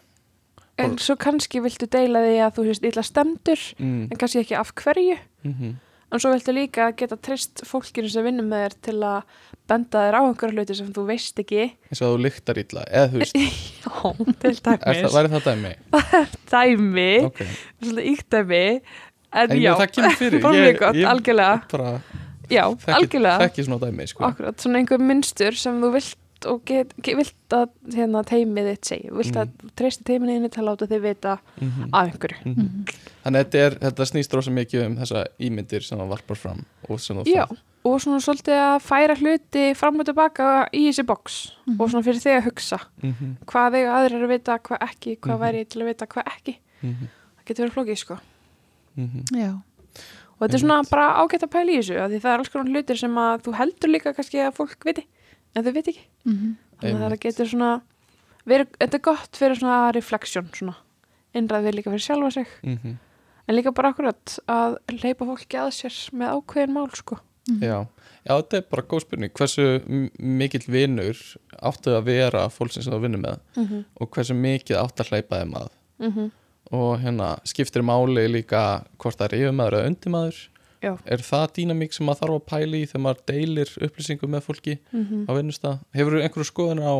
en 0.78 0.96
svo 1.02 1.16
kannski 1.20 1.60
viltu 1.64 1.86
deila 1.90 2.22
því 2.24 2.38
að 2.46 2.54
þú 2.58 2.64
sést 2.70 2.88
illa 2.92 3.02
stemdur 3.06 3.60
mm, 3.78 4.00
en 4.12 4.16
kannski 4.20 4.42
ekki 4.44 4.58
af 4.60 4.72
hverju. 4.78 5.18
Mm 5.48 5.76
en 6.08 6.16
svo 6.22 6.30
viltu 6.32 6.52
líka 6.56 6.86
geta 6.96 7.18
treyst 7.20 7.60
fólkinu 7.68 8.08
sem 8.08 8.24
vinnum 8.24 8.46
með 8.48 8.62
þér 8.62 8.76
til 8.86 8.94
að 9.04 9.34
benda 9.68 10.04
þér 10.06 10.16
á 10.16 10.20
einhverja 10.24 10.54
hluti 10.56 10.76
sem 10.78 10.86
þú 10.96 11.02
veist 11.10 11.42
ekki. 11.42 11.66
Eins 11.90 12.00
og 12.00 12.06
að 12.06 12.14
þú 12.14 12.20
lyktar 12.24 12.60
illa 12.62 12.84
eða 12.88 13.10
þú 13.12 13.20
veist, 13.20 13.36
já, 13.84 13.90
til 14.40 14.52
er 14.54 14.56
það, 14.62 14.78
dæmis. 14.86 15.12
væri 15.18 15.32
það 15.34 15.44
dæmi? 15.50 15.72
dæmi, 16.54 17.06
ok, 17.28 17.42
svolítið 17.82 18.08
íkt 18.14 18.28
dæmi. 18.38 18.62
En, 19.28 19.50
En 19.52 19.60
já, 19.60 19.70
það 19.82 19.92
kemur 19.98 20.16
fyrir, 20.22 20.40
ég- 20.64 20.78
gott, 20.80 20.96
ég- 20.96 21.10
algjörlega. 21.12 21.60
bara 21.74 21.92
já, 22.48 22.64
þekki, 22.72 22.96
algjörlega. 23.02 23.38
þekki 23.44 23.66
svona 23.68 23.80
dæmi 23.84 24.08
sko. 24.08 24.24
Akkurat, 24.30 24.64
svona 24.64 24.80
einhver 24.80 25.04
mynstur 25.04 25.60
sem 25.60 25.76
þú 25.84 25.92
vilt 25.98 26.16
og 26.46 26.60
get, 26.64 26.92
get, 27.02 27.16
vilt 27.16 27.34
að 27.50 27.68
hérna, 27.94 28.22
teimið 28.24 28.68
þitt 28.72 28.84
segja, 28.84 29.12
vilt 29.16 29.34
að 29.36 29.48
Mhm. 29.48 29.70
treysti 29.76 30.04
teiminu 30.04 30.48
til 30.50 30.62
að 30.62 30.68
láta 30.68 30.86
þið 30.86 31.00
vita 31.02 31.38
mm 31.60 31.88
af 31.92 32.10
einhverju. 32.12 32.38
-hmm. 32.44 32.94
þannig 33.24 33.40
að 33.40 33.44
þetta, 33.44 33.58
er, 33.66 33.70
þetta 33.78 34.04
snýst 34.06 34.34
rosa 34.34 34.50
mikið 34.50 34.86
um 34.86 34.96
þessa 34.96 35.24
ímyndir 35.40 35.82
sem 35.82 35.98
það 35.98 36.08
varpar 36.08 36.36
fram 36.36 36.64
og 36.88 37.00
sem 37.00 37.16
þú 37.16 37.24
Já, 37.26 37.44
og 37.84 38.00
svona 38.00 38.20
svolítið 38.20 38.58
að 38.58 38.82
færa 38.82 39.14
hluti 39.16 39.74
fram 39.76 40.00
og 40.00 40.06
tilbaka 40.06 40.68
í 40.72 40.88
þessi 40.88 41.06
box 41.06 41.52
Mhm. 41.66 41.80
og 41.80 41.90
svona 41.90 42.04
fyrir 42.04 42.20
þig 42.20 42.36
að 42.38 42.44
hugsa 42.50 42.78
Mhm, 43.02 43.36
hvað 43.46 43.72
þig 43.72 43.86
aðrir 43.88 44.14
eru 44.14 44.26
að 44.26 44.34
vita, 44.38 44.58
hvað 44.58 44.78
ekki 44.80 45.18
hvað 45.18 45.38
Mhm. 45.38 45.40
væri 45.40 45.60
ég 45.64 45.68
til 45.68 45.82
að 45.82 45.86
vita, 45.86 46.06
hvað 46.06 46.24
ekki. 46.26 46.56
Mhm, 46.82 47.08
það 47.38 47.44
getur 47.46 47.68
verið 47.68 47.74
flókið, 47.74 47.98
sko. 47.98 48.18
Mhm. 48.98 49.24
já, 49.32 49.50
og 50.40 50.48
þetta 50.48 50.54
er 50.54 50.58
svona 50.58 50.90
bara 50.90 51.14
ágætt 51.26 51.42
að 51.42 51.50
pæla 51.50 51.70
í 51.70 51.78
þessu 51.78 51.96
af 51.98 52.10
því 52.10 52.20
það 52.20 52.32
er 52.34 52.38
alls 52.38 52.48
konar 52.48 52.72
hlutir 52.72 52.96
sem 52.98 53.14
að 53.14 53.42
þú 53.42 53.54
heldur 53.54 53.90
líka 53.90 54.14
kannski 54.14 54.38
að 54.38 54.54
fólk 54.54 54.76
viti, 54.84 55.04
en 55.58 55.66
þau 55.66 55.74
viti 55.76 55.94
ekki. 55.94 56.06
Mhm. 56.24 56.56
þannig 56.78 57.02
að 57.02 57.12
það 57.12 57.20
getur 57.26 57.50
svona 57.52 57.70
verið, 58.48 58.72
þetta 58.78 58.98
er 58.98 59.04
gott 59.08 59.38
fyrir 59.40 59.58
svona 59.58 59.78
refleksjón 59.96 60.50
svona, 60.54 60.74
innræð 61.34 61.68
við 61.68 61.78
líka 61.78 61.92
fyrir 61.92 62.06
sjálfa 62.06 62.32
sig. 62.32 62.46
Mhm. 62.62 62.98
en 63.48 63.56
líka 63.56 63.74
bara 63.74 63.92
akkurat 63.92 64.38
að 64.46 64.78
leipa 65.02 65.24
fólki 65.24 65.56
að 65.56 65.72
sér 65.72 65.94
með 66.12 66.34
ákveðin 66.36 66.74
mál, 66.74 66.90
sko. 66.92 67.18
Já, 67.48 67.86
já, 68.26 68.32
þetta 68.36 68.56
er 68.58 68.64
bara 68.68 68.82
góð 68.82 69.00
spurning. 69.00 69.32
Hversu 69.32 70.10
mikill 70.20 70.66
vinur 70.68 71.16
áttu 71.62 71.94
að 71.96 72.04
vera 72.04 72.48
fólksins 72.52 72.84
sem 72.84 72.92
þú 72.92 73.00
vinnur 73.00 73.22
með? 73.22 73.38
Mm 73.56 73.66
-hmm. 73.66 73.84
og 74.00 74.10
hversu 74.10 74.34
mikið 74.34 74.76
áttu 74.76 75.00
að 75.00 75.08
hleypa 75.08 75.40
þeim 75.40 75.54
að? 75.54 75.70
Mm 75.98 76.30
og 76.74 77.00
hérna 77.00 77.36
skiptir 77.48 77.84
máli 77.84 78.26
líka 78.28 78.84
hvort 79.00 79.18
það 79.18 79.28
er 79.28 79.36
yfirmaður 79.38 79.76
eða 79.78 79.90
undirmaður 79.90 80.40
Já. 80.78 80.92
er 81.04 81.22
það 81.26 81.46
dýnamík 81.56 81.94
sem 81.94 82.06
maður 82.06 82.20
þarf 82.22 82.36
að 82.38 82.44
pæla 82.52 82.78
í 82.78 82.86
þegar 82.86 83.02
maður 83.02 83.22
deilir 83.26 83.70
upplýsingum 83.82 84.30
með 84.30 84.44
fólki 84.46 84.74
-hmm. 84.78 85.24
á 85.26 85.30
vinnustaf 85.34 85.78
hefur 85.98 86.14
þú 86.14 86.22
einhverju 86.22 86.50
skoðun 86.52 86.82
á 86.86 86.94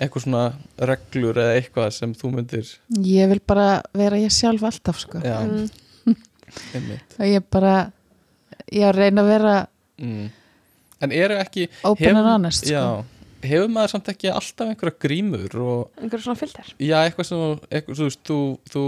eitthvað 0.00 0.24
svona 0.24 0.44
reglur 0.90 1.38
eða 1.38 1.58
eitthvað 1.58 1.90
sem 1.94 2.14
þú 2.18 2.30
myndir 2.34 2.70
ég 3.06 3.28
vil 3.30 3.40
bara 3.46 3.68
vera 3.94 4.18
ég 4.18 4.32
sjálf 4.34 4.64
alltaf 4.66 4.98
sko 5.04 5.20
mm. 5.22 5.68
ég 7.34 7.46
bara 7.50 7.74
ég 8.72 8.94
reyna 8.94 9.22
að 9.22 9.30
vera 9.30 9.54
mm. 10.02 10.26
en 11.06 11.14
eru 11.14 11.38
ekki 11.38 11.68
open 11.82 12.08
Hefur- 12.08 12.18
and 12.18 12.32
honest 12.32 12.66
sko. 12.66 12.74
já, 12.74 12.84
hefur 13.44 13.68
maður 13.72 13.92
samt 13.94 14.08
ekki 14.12 14.30
alltaf 14.32 14.68
einhverja 14.72 14.98
grímur 15.04 15.56
og 15.60 15.90
einhverjum 16.00 16.24
svona 16.26 16.40
filter? 16.40 16.70
Já, 16.78 16.96
eitthvað 17.04 17.28
sem 17.30 17.42
eitthvað, 17.70 17.98
þú, 18.00 18.08
veist, 18.08 18.22
þú, 18.28 18.38
þú, 18.72 18.84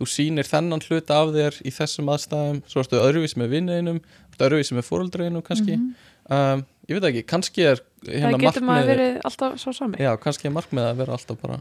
þú 0.00 0.08
sýnir 0.14 0.48
þennan 0.50 0.84
hluta 0.88 1.20
af 1.22 1.32
þér 1.36 1.60
í 1.64 1.70
þessum 1.78 2.10
aðstæðum. 2.14 2.62
Svo 2.66 2.80
ertu 2.84 3.00
öðruvísi 3.00 3.40
með 3.40 3.54
vinniðinum 3.56 4.00
öðruvísi 4.40 4.72
með 4.76 4.86
fóruldreginum 4.88 5.42
kannski. 5.44 5.76
Mhm. 5.76 5.90
um, 6.32 6.62
ég 6.88 6.96
veit 6.96 7.08
ekki, 7.10 7.22
kannski 7.28 7.64
er 7.68 7.82
hérna 8.08 8.30
það 8.38 8.44
getur 8.46 8.64
maður 8.66 8.86
verið 8.90 9.18
alltaf 9.28 9.58
svo 9.60 9.72
sami. 9.76 9.98
Já, 10.00 10.10
kannski 10.16 10.48
er 10.48 10.54
markmið 10.56 10.86
að 10.88 10.96
vera 11.02 11.12
alltaf 11.18 11.38
bara 11.42 11.60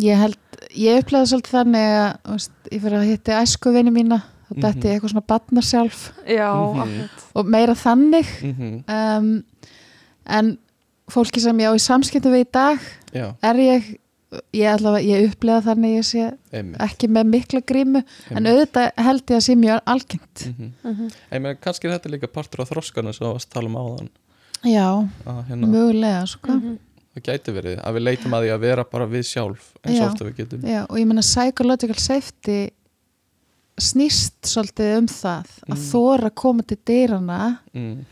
ég 0.00 0.16
held, 0.16 0.38
ég 0.78 1.00
upplegaði 1.02 1.30
svolítið 1.32 1.56
þannig 1.58 1.88
að 1.98 2.32
veist, 2.32 2.52
ég 2.70 2.82
fyrir 2.84 2.98
að 3.00 3.08
hitti 3.10 3.34
æsku 3.36 3.72
vini 3.74 3.90
mína 3.94 4.20
og 4.50 4.56
Mhm. 4.56 4.62
þetta 4.64 4.84
er 4.88 4.94
eitthvað 4.94 5.12
svona 5.12 5.26
batna 5.26 5.60
sjálf 5.62 6.00
já, 6.26 6.48
Mhm. 6.50 6.80
akkurat. 6.80 7.24
Og 7.34 7.46
meira 7.46 7.74
þannig. 7.74 8.26
Mm 8.42 8.54
-hmm, 8.54 9.18
um, 9.18 9.44
en 10.26 10.58
fólki 11.14 11.40
sem 11.42 11.60
ég 11.60 11.70
á 11.70 11.74
í 11.76 11.82
samskiptum 11.82 12.32
við 12.34 12.46
í 12.46 12.48
dag 12.52 12.86
já, 13.14 13.26
er 13.42 13.60
ég 13.64 13.90
ég, 14.54 14.66
allavega, 14.70 15.02
ég 15.02 15.30
upplega 15.30 15.62
þannig 15.66 15.90
að 15.90 15.96
ég 15.96 16.04
sé 16.06 16.26
einmitt, 16.54 16.80
ekki 16.86 17.08
með 17.10 17.30
mikla 17.32 17.60
grímu 17.66 18.02
en 18.02 18.36
einmitt. 18.36 18.50
auðvitað 18.52 18.90
held 19.08 19.24
ég 19.32 19.36
að 19.40 19.46
sé 19.46 19.56
mjög 19.58 19.80
algengt. 19.94 20.44
Mm 20.46 20.68
mm 20.84 21.08
ég 21.32 21.40
meina, 21.42 21.54
kannski 21.58 21.88
er 21.88 21.96
þetta 21.96 22.12
líka 22.14 22.30
partur 22.30 22.62
af 22.62 22.70
þroskanu 22.70 23.12
sem 23.16 23.26
þú 23.26 23.32
varst 23.32 23.50
að 23.50 23.56
tala 23.56 23.72
um 23.72 23.80
áðan. 23.80 24.10
Já, 24.60 24.86
að 25.26 25.40
hérna, 25.48 25.66
mögulega 25.72 26.26
sko. 26.30 26.52
-hmm. 26.52 26.78
það 27.14 27.22
gæti 27.26 27.52
verið 27.56 27.80
að 27.82 27.94
við 27.96 28.02
leitum 28.06 28.34
að 28.34 28.42
því 28.44 28.50
að 28.54 28.60
vera 28.60 28.84
bara 28.84 29.06
við 29.06 29.24
sjálf 29.26 29.72
eins 29.82 30.00
og 30.00 30.06
ofta 30.12 30.24
við 30.24 30.36
getum. 30.36 30.60
Já, 30.68 30.80
og 30.86 30.96
ég 30.98 31.06
meina 31.06 31.22
psychological 31.26 31.98
safety 31.98 32.70
snýst 33.80 34.36
svolítið 34.46 34.96
um 34.98 35.06
það 35.08 35.46
að 35.66 35.76
Mm. 35.76 35.84
þóra 35.90 36.30
koma 36.34 36.62
til 36.62 36.78
dýrana 36.86 37.58
mm, 37.74 38.04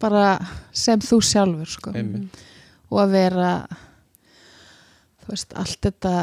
bara 0.00 0.38
sem 0.72 0.98
þú 1.00 1.20
sjálfur 1.22 1.68
sko. 1.68 1.92
einmitt, 1.94 2.40
og 2.90 2.98
að 3.04 3.10
vera 3.14 3.52
þú 5.24 5.32
veist, 5.34 5.54
allt 5.60 5.80
þetta 5.86 6.14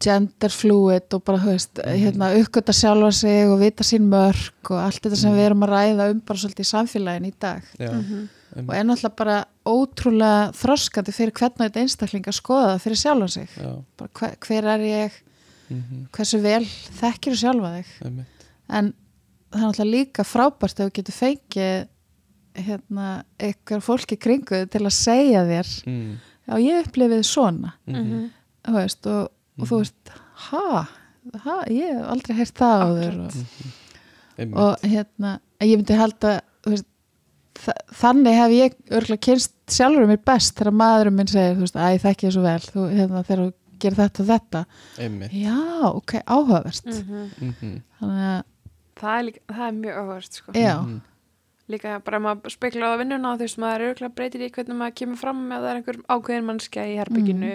gender 0.00 0.48
fluid 0.54 1.12
og 1.12 1.24
bara, 1.26 1.38
þú 1.42 1.50
veist, 1.52 1.80
Mhm. 1.84 1.98
hérna 2.00 2.28
uppgöta 2.40 2.72
sjálfa 2.72 3.12
sig 3.12 3.48
og 3.50 3.58
vita 3.60 3.84
sín 3.84 4.08
mörg 4.08 4.70
og 4.70 4.78
allt 4.78 5.02
þetta 5.02 5.16
sem 5.16 5.30
Mhm. 5.32 5.38
við 5.38 5.46
erum 5.50 5.60
að 5.66 5.68
ræða 5.74 6.10
um 6.10 6.20
bara 6.20 6.38
svolítið 6.38 6.64
í 6.64 6.72
samfélagin 6.72 7.26
í 7.26 7.32
dag. 7.38 7.62
Já, 7.78 7.90
Mhm. 7.92 8.28
og 8.56 8.56
einmitt, 8.56 8.74
er 8.80 8.84
náttúrulega 8.84 9.16
bara 9.16 9.44
ótrúlega 9.66 10.52
þroskandi 10.54 11.12
fyrir 11.12 11.32
hvernig 11.32 11.70
þetta 11.70 11.80
einstakling 11.82 12.24
að 12.24 12.40
skoða 12.40 12.74
það 12.74 12.80
fyrir 12.80 12.96
sjálfa 12.96 13.30
sig. 13.30 13.48
Hver, 14.14 14.36
hver 14.40 14.64
er 14.64 14.78
ég, 14.80 15.10
mm 15.70 16.08
hversu 16.12 16.40
vel 16.42 16.64
þekkir 16.64 17.32
þú 17.32 17.38
sjálfa 17.44 17.76
þig? 17.76 17.86
Einmitt. 18.06 18.26
En 18.70 18.94
það 19.52 19.60
er 19.60 19.66
náttúrulega 19.66 19.92
líka 19.92 20.24
frábært 20.24 20.80
ef 20.80 20.86
þú 20.86 20.92
getur 20.92 21.12
fengið 21.12 21.88
hérna, 22.54 23.24
eitthvað 23.38 23.80
fólki 23.86 24.16
kringu 24.18 24.66
til 24.70 24.80
að 24.82 24.92
segja 24.96 25.44
þér 25.46 25.70
mm, 25.86 26.14
já 26.48 26.54
ég 26.64 26.86
upplifið 26.86 27.24
svona 27.24 27.74
mm 27.86 27.94
Mhm. 27.96 28.30
þú 28.64 28.72
veist, 28.76 29.06
og, 29.06 29.28
og 29.58 29.66
þú 29.68 29.76
Mhm. 29.76 29.78
veist 29.78 30.10
ha, 30.50 30.88
ha, 31.44 31.64
ég 31.68 31.94
hef 31.96 32.06
aldrei 32.10 32.36
heyrt 32.36 32.54
það 32.54 32.82
áður 32.84 33.20
og, 33.26 33.32
Einmitt. 34.38 34.58
og 34.58 34.76
hérna, 34.82 35.40
ég 35.60 35.76
myndi 35.76 35.96
halda 35.96 36.40
þú 36.64 36.70
veist, 36.74 36.84
þa 37.60 37.72
þannig 37.92 38.34
hef 38.34 38.50
ég 38.56 38.76
örgulega 38.90 39.20
kynst 39.26 39.52
sjálfur 39.70 40.06
mér 40.08 40.24
best 40.24 40.54
þegar 40.56 40.72
maðurinn 40.80 41.16
minn 41.16 41.26
segir, 41.28 41.56
þú 41.56 41.60
veist, 41.66 41.76
æ, 41.76 41.94
ég 41.94 42.00
þekki 42.04 42.26
ég 42.28 42.32
svo 42.32 42.42
vel 42.42 42.58
þú, 42.60 42.86
hérna, 42.94 43.24
þegar 43.24 43.42
þú 43.44 43.52
gerir 43.80 43.96
þetta 43.96 44.20
og 44.20 44.26
þetta 44.30 44.64
Einmitt. 44.98 45.32
já, 45.32 45.58
ok, 45.94 46.12
áhugavert 46.26 46.86
Mhm. 46.86 47.30
Mhm. 47.40 47.82
þannig 48.00 48.26
að, 48.30 48.42
það, 48.96 49.18
er 49.18 49.22
líka, 49.24 49.40
það 49.48 49.68
er 49.68 49.72
mjög 49.80 49.96
áhverst 50.00 50.32
sko. 50.32 50.52
já, 50.52 50.76
Mhm. 50.80 51.00
Líka 51.70 51.98
bara 52.04 52.18
maður 52.20 52.50
spekla 52.54 52.90
á 52.92 53.00
vinnuna 53.00 53.34
þú 53.36 53.44
veist 53.46 53.58
maður 53.62 53.80
er 53.80 53.90
auðvitað 53.94 54.14
breytir 54.18 54.44
í 54.46 54.50
hvernig 54.50 54.76
maður 54.80 54.96
kemur 55.00 55.20
fram 55.20 55.40
ef 55.52 55.60
það 55.62 55.70
er 55.70 55.80
einhver 55.80 55.98
ákveðin 56.16 56.46
mannskja 56.50 56.86
í 56.90 56.96
herbygginu 57.00 57.52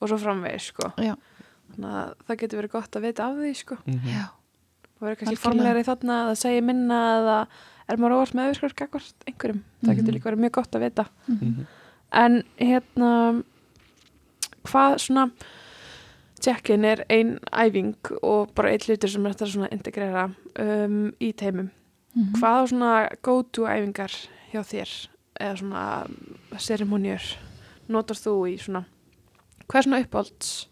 og 0.00 0.08
svo 0.08 0.18
framvegis 0.22 0.68
sko. 0.72 0.92
já, 1.02 1.14
þannig 1.74 1.96
að 1.98 2.12
það 2.28 2.38
getur 2.42 2.58
verið 2.62 2.70
gott 2.76 2.96
að 3.00 3.06
vita 3.08 3.24
af 3.28 3.36
því 3.40 3.54
sko. 3.58 3.78
Mhm. 3.86 4.08
já 4.14 4.24
og 4.98 5.02
verður 5.06 5.18
kannski 5.18 5.34
Algjörlega. 5.36 5.44
formlegri 5.48 5.84
þarna 5.86 6.14
að 6.22 6.28
það 6.32 6.38
segja 6.42 6.62
minna 6.62 6.98
eða 7.18 7.38
er 7.88 7.96
maður 7.96 8.14
óvart 8.18 8.34
með 8.34 8.48
auðvitað 8.48 8.72
skakvart 8.74 9.26
einhverjum, 9.28 9.60
það 9.84 9.94
getur 9.96 10.08
Mhm. 10.08 10.14
líka 10.18 10.28
verið 10.30 10.42
mjög 10.44 10.52
gott 10.52 10.72
að 10.72 10.84
vita 10.86 11.04
Mhm. 11.28 11.66
en 12.12 12.42
hérna 12.58 13.44
hvað 14.68 14.98
svona 15.00 15.30
check-in 16.40 16.84
er 16.84 17.04
ein 17.10 17.38
æfing 17.52 17.94
og 18.22 18.54
bara 18.54 18.70
einn 18.70 18.78
hlutur 18.86 19.08
sem 19.10 19.26
er 19.26 19.32
þetta 19.34 19.46
svona 19.50 19.70
integrera 19.72 20.24
um, 20.58 21.12
í 21.20 21.32
teimum 21.34 21.70
Mhm. 22.18 22.32
hvað 22.40 22.56
á 22.58 22.62
svona 22.72 22.92
go-to 23.22 23.62
æfingar 23.70 24.12
hjá 24.52 24.62
þér 24.66 24.90
eða 25.40 25.58
svona 25.60 25.82
ceremonjur 26.58 27.22
notar 27.88 28.16
þú 28.18 28.32
í 28.50 28.56
svona 28.58 28.84
hvað 29.68 29.78
er 29.78 29.86
svona 29.86 30.00
uppálds 30.02 30.66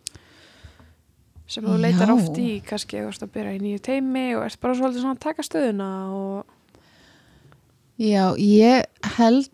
sem 1.47 1.63
þú 1.65 1.77
leitar 1.79 2.11
Já. 2.11 2.15
oft 2.17 2.39
í 2.43 2.49
kannski 2.67 2.99
ert 2.99 3.23
að 3.23 3.31
byrja 3.37 3.55
í 3.55 3.61
nýju 3.63 3.79
teimi 3.87 4.25
og 4.35 4.43
ert 4.49 4.59
bara 4.61 4.75
svolítið 4.75 5.05
svona 5.05 5.15
að 5.15 5.25
taka 5.29 5.43
stöðuna 5.47 5.91
og 6.11 6.45
Já, 7.97 8.35
ég 8.37 8.85
held 9.17 9.47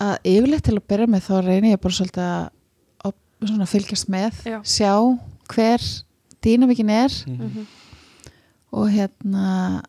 að 0.00 0.16
yfirleitt 0.24 0.64
til 0.64 0.76
að 0.78 0.86
byrja 0.88 1.06
með 1.12 1.26
þá 1.26 1.34
reynir 1.44 1.74
ég 1.74 1.80
bara 1.82 1.92
svolítið 1.98 2.24
að 3.04 3.12
svona 3.50 3.66
fylgjast 3.68 4.08
með, 4.12 4.38
Já. 4.48 4.58
sjá 4.64 4.92
hver 5.48 5.84
dýnavíkin 6.44 6.90
er 6.92 7.10
Mhm. 7.26 7.66
og 8.72 8.88
hérna 8.88 9.82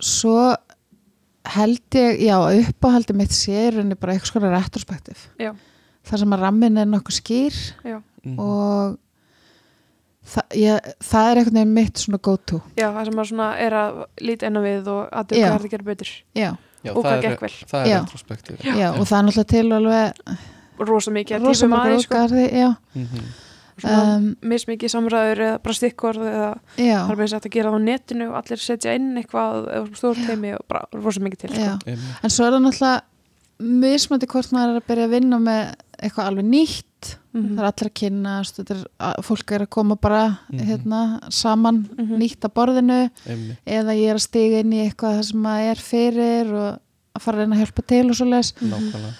svo 0.00 0.54
held 1.48 1.80
ég, 1.96 2.20
já, 2.28 2.36
uppáhaldi 2.68 3.14
mitt 3.16 3.32
sé 3.32 3.52
í 3.68 3.70
rauninni 3.72 3.96
bara 3.98 4.12
eitthvað 4.14 4.32
skora 4.32 4.50
retrospektiv 4.52 5.16
Já. 5.40 5.54
þar 6.04 6.18
sem 6.18 6.34
að 6.36 6.42
rammin 6.44 6.76
er 6.78 6.86
nokkuð 6.86 7.16
skýr 7.22 7.54
já, 7.84 8.02
Mhm. 8.24 8.38
og 8.38 8.98
það, 10.28 10.44
ég, 10.60 10.88
það 11.00 11.30
er 11.30 11.40
veginn 11.48 11.72
mitt 11.74 11.94
svona 12.02 12.20
go 12.20 12.36
to 12.36 12.60
já, 12.76 12.90
það 12.92 13.04
sem 13.08 13.14
maður 13.14 13.30
svona 13.32 13.48
er 13.64 13.72
að 13.72 14.04
líta 14.20 14.46
inn 14.50 14.58
á 14.58 14.62
við 14.66 14.86
og 14.92 15.10
að 15.10 15.32
Já. 15.38 15.46
hvað 15.48 15.54
er 15.54 15.64
að 15.66 15.70
gera 15.70 15.88
betur 15.88 16.10
já, 16.34 16.50
Já, 16.84 16.92
og 16.94 17.02
það 17.02 17.10
hvað 17.10 17.22
gekk 17.22 17.40
vel 17.40 17.54
Það 17.72 17.80
er 17.80 17.88
Já. 17.88 17.98
retrospektív 18.04 18.56
já. 18.62 18.88
og 18.92 19.04
það 19.08 19.18
er 19.18 19.24
náttúrulega 19.28 19.48
til 19.54 19.72
alveg 19.78 20.12
rosa 20.88 21.10
mikið 21.10 21.36
að 21.36 21.68
margur 21.68 21.78
aðeins 21.80 22.02
sko. 22.04 22.14
já, 22.54 22.76
Mhm. 22.94 23.06
svona 23.08 23.47
um, 23.84 24.36
mismikið 24.42 24.90
samræður 24.90 25.42
eða 25.46 25.58
bara 25.62 25.74
stikkorð 25.78 26.22
eða 26.28 26.48
já, 26.76 26.98
það 27.04 27.10
er 27.12 27.16
með 27.16 27.24
þess 27.28 27.38
að 27.38 27.50
gera 27.56 27.70
það 27.70 27.78
á 27.78 27.86
netinu 27.88 28.28
og 28.30 28.36
allir 28.42 28.58
setja 28.64 28.94
inn 28.98 29.10
eitthvað 29.16 29.68
eða 29.76 29.96
stór 30.00 30.22
teimi 30.26 30.54
og 30.56 30.64
bara 30.68 30.84
rosa 30.98 31.20
mikið 31.20 31.38
til 31.38 31.50
sko. 31.54 31.96
En 32.22 32.30
svo 32.30 32.44
er 32.48 32.52
það 32.56 32.64
náttúrulega 32.66 33.02
mismöndi 33.58 34.26
hvort 34.30 34.52
maður 34.54 34.74
er 34.76 34.80
að 34.82 34.88
byrja 34.88 35.06
að 35.08 35.14
vinna 35.16 35.38
með 35.42 35.62
eitthvað 36.02 36.26
alveg 36.32 36.44
nýtt 36.52 36.84
Mhm. 37.34 37.54
það 37.54 37.58
er 37.62 37.66
allir 37.68 37.88
að 37.88 37.94
kynnast 37.94 38.56
þetta 38.58 38.74
er, 38.74 38.78
að, 38.98 39.18
fólk 39.22 39.52
er 39.54 39.62
að 39.62 39.68
koma 39.70 39.96
bara 39.96 40.38
Mhm. 40.50 40.62
hérna, 40.66 41.20
saman 41.30 41.88
Mhm. 41.98 42.18
nýtt 42.18 42.40
að 42.42 42.54
borðinu 42.54 43.10
Einmitt. 43.28 43.58
eða 43.66 43.94
ég 43.94 44.08
er 44.10 44.14
að 44.14 44.26
stiga 44.26 44.58
inn 44.60 44.72
í 44.72 44.80
eitthvað 44.90 45.22
sem 45.24 45.40
maður 45.42 45.70
er 45.70 45.76
fyrir 45.76 46.52
og 46.54 46.78
að 47.14 47.22
fara 47.22 47.36
að 47.36 47.40
reyna 47.40 47.54
að 47.56 47.60
hjálpa 47.66 47.86
til 47.86 48.08
og 48.10 48.16
svo 48.16 48.26
les 48.30 48.52
Nákvæmlega 48.52 49.12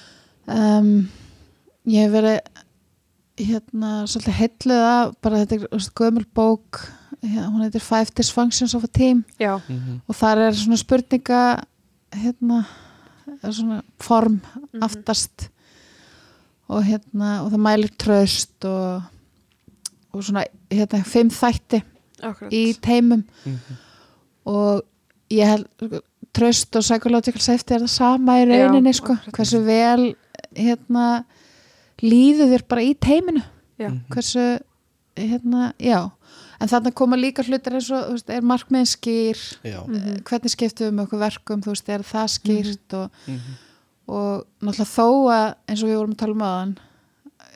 um, 0.48 1.09
ég 1.86 2.02
hef 2.02 2.11
verið 2.12 2.40
hérna 3.39 3.91
svolítið 4.09 4.36
heilluð 4.39 4.84
að 4.89 5.12
bara 5.22 5.41
þetta 5.45 5.59
er 5.59 5.86
gömul 6.01 6.24
bók 6.34 6.80
hérna, 7.22 7.49
hún 7.51 7.62
heitir 7.64 7.82
Five 7.84 8.14
Dysfunctions 8.18 8.74
of 8.74 8.84
a 8.84 8.89
Team 8.89 9.24
já, 9.41 9.61
Mhm. 9.68 10.01
og 10.09 10.14
þar 10.16 10.39
er 10.49 10.53
svona 10.53 10.76
spurninga 10.78 11.64
hérna 12.12 12.64
er 13.43 13.51
svona 13.53 13.82
form 14.01 14.41
Mhm. 14.72 14.82
aftast 14.82 15.49
og 16.68 16.82
hérna 16.84 17.43
og 17.45 17.53
það 17.53 17.61
mælir 17.64 17.91
tröst 17.97 18.64
og, 18.64 19.03
og 20.12 20.22
svona 20.22 20.45
hérna 20.70 21.05
fimm 21.05 21.30
þætti 21.30 21.82
akkurat 22.22 22.53
í 22.53 22.74
teimum 22.80 23.24
Mhm. 23.47 23.59
og 24.47 24.82
ég 25.30 25.47
held 25.47 25.66
tröst 26.34 26.76
og 26.76 26.82
psychological 26.82 27.41
safety 27.41 27.74
er 27.74 27.80
það 27.80 27.89
sama 27.89 28.32
í 28.39 28.47
Já, 28.47 28.66
rauninni 28.68 28.93
sko, 28.95 29.12
akkurat. 29.14 29.32
hversu 29.34 29.64
vel 29.64 30.14
hérna 30.55 31.24
líður 32.03 32.53
þér 32.55 32.64
bara 32.68 32.82
í 32.82 32.94
teiminu 32.99 33.42
já, 33.78 33.88
Mhm. 33.88 34.01
hversu 34.11 34.61
hérna, 35.16 35.72
já 35.78 36.11
en 36.61 36.68
þarna 36.68 36.94
koma 36.94 37.16
líka 37.16 37.42
hlutir 37.46 37.72
eins 37.74 37.90
og 37.90 38.05
þú 38.09 38.12
veist, 38.16 38.30
er 38.30 38.42
markmiðin 38.42 38.90
skýr 38.90 39.38
Já. 39.64 39.80
Mhm. 39.86 40.22
hvernig 40.24 40.51
skiptum 40.51 40.86
við 40.86 40.88
um 40.88 41.07
okkur 41.07 41.18
verkum 41.18 41.61
þú 41.62 41.70
veist, 41.74 41.88
er 41.88 42.01
það 42.03 42.28
skýrt 42.38 42.94
og, 42.94 43.11
Mhm. 43.26 43.55
og 44.09 44.44
náttúrulega 44.62 44.94
þó 44.96 45.09
að 45.30 45.55
eins 45.68 45.82
og 45.82 45.88
við 45.88 45.96
vorum 45.99 46.14
að 46.14 46.18
tala 46.18 46.32
um 46.32 46.42
aðan 46.42 46.76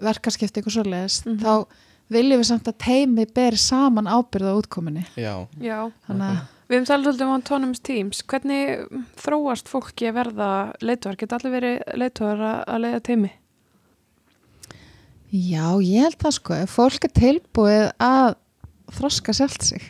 verkaskipti 0.03 0.63
ykkur 0.63 0.77
svoleiðis 0.83 1.27
Mhm. 1.27 1.39
þá 1.41 1.67
viljum 2.11 2.41
við 2.41 2.47
samt 2.51 2.65
að 2.69 2.79
teimi 2.79 3.27
beri 3.35 3.57
saman 3.57 4.05
ábyrð 4.07 4.51
á 4.51 4.55
útkominni 4.61 5.07
Já. 5.17 5.47
já 5.61 5.93
þannig 6.09 6.31
að 6.31 6.41
Við 6.73 6.79
höfum 6.79 6.87
talað 6.89 7.05
svolítið 7.05 7.21
um 7.27 7.33
autonomous 7.37 7.79
teams. 7.81 8.23
Hvernig 8.23 8.89
þróast 9.21 9.69
fólki 9.69 10.09
að 10.09 10.15
verða 10.25 10.73
leituar? 10.81 11.17
Geta 11.19 11.37
allir 11.37 11.53
verið 11.61 11.83
leituar 12.01 12.39
að, 12.41 12.65
að 12.67 12.81
leiða 12.81 13.01
teimi? 13.03 13.31
Já, 15.33 15.67
ég 15.81 16.05
held 16.05 16.19
það 16.21 16.35
sko, 16.37 16.57
fólk 16.69 17.07
er 17.09 17.13
tilbúið 17.17 17.87
að 18.05 18.35
þroska 18.99 19.33
sjálft 19.37 19.65
sig. 19.65 19.85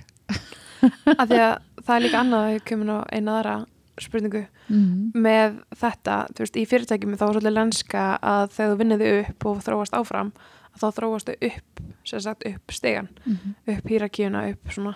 Af 1.19 1.27
því 1.31 1.41
að 1.43 1.55
það 1.83 1.95
er 1.97 2.05
líka 2.05 2.21
annað 2.23 2.45
að 2.47 2.53
ég 2.57 2.65
komin 2.71 2.93
á 2.95 2.99
eina 3.11 3.39
aðra 3.41 3.57
spurningu 4.01 4.47
Mm. 4.73 5.11
með 5.19 5.57
þetta, 5.77 6.15
þú 6.33 6.41
veist, 6.45 6.55
í 6.57 6.63
fyrirtækjum 6.71 7.17
þá 7.19 7.23
er 7.27 7.33
svolítið 7.35 7.55
lenska 7.59 8.03
að 8.25 8.45
þegar 8.55 8.71
þú 8.71 8.77
vinniði 8.81 9.09
upp 9.19 9.47
og 9.51 9.59
þróast 9.67 9.97
áfram, 9.99 10.31
að 10.73 10.79
þá 10.85 10.87
þróastu 10.97 11.35
upp, 11.51 11.83
sem 12.09 12.23
sagt 12.25 12.47
upp 12.49 12.73
stegan, 12.73 13.09
Mm. 13.27 13.51
upp 13.75 13.91
hýrakíuna, 13.91 14.45
upp 14.55 14.71
svona 14.73 14.95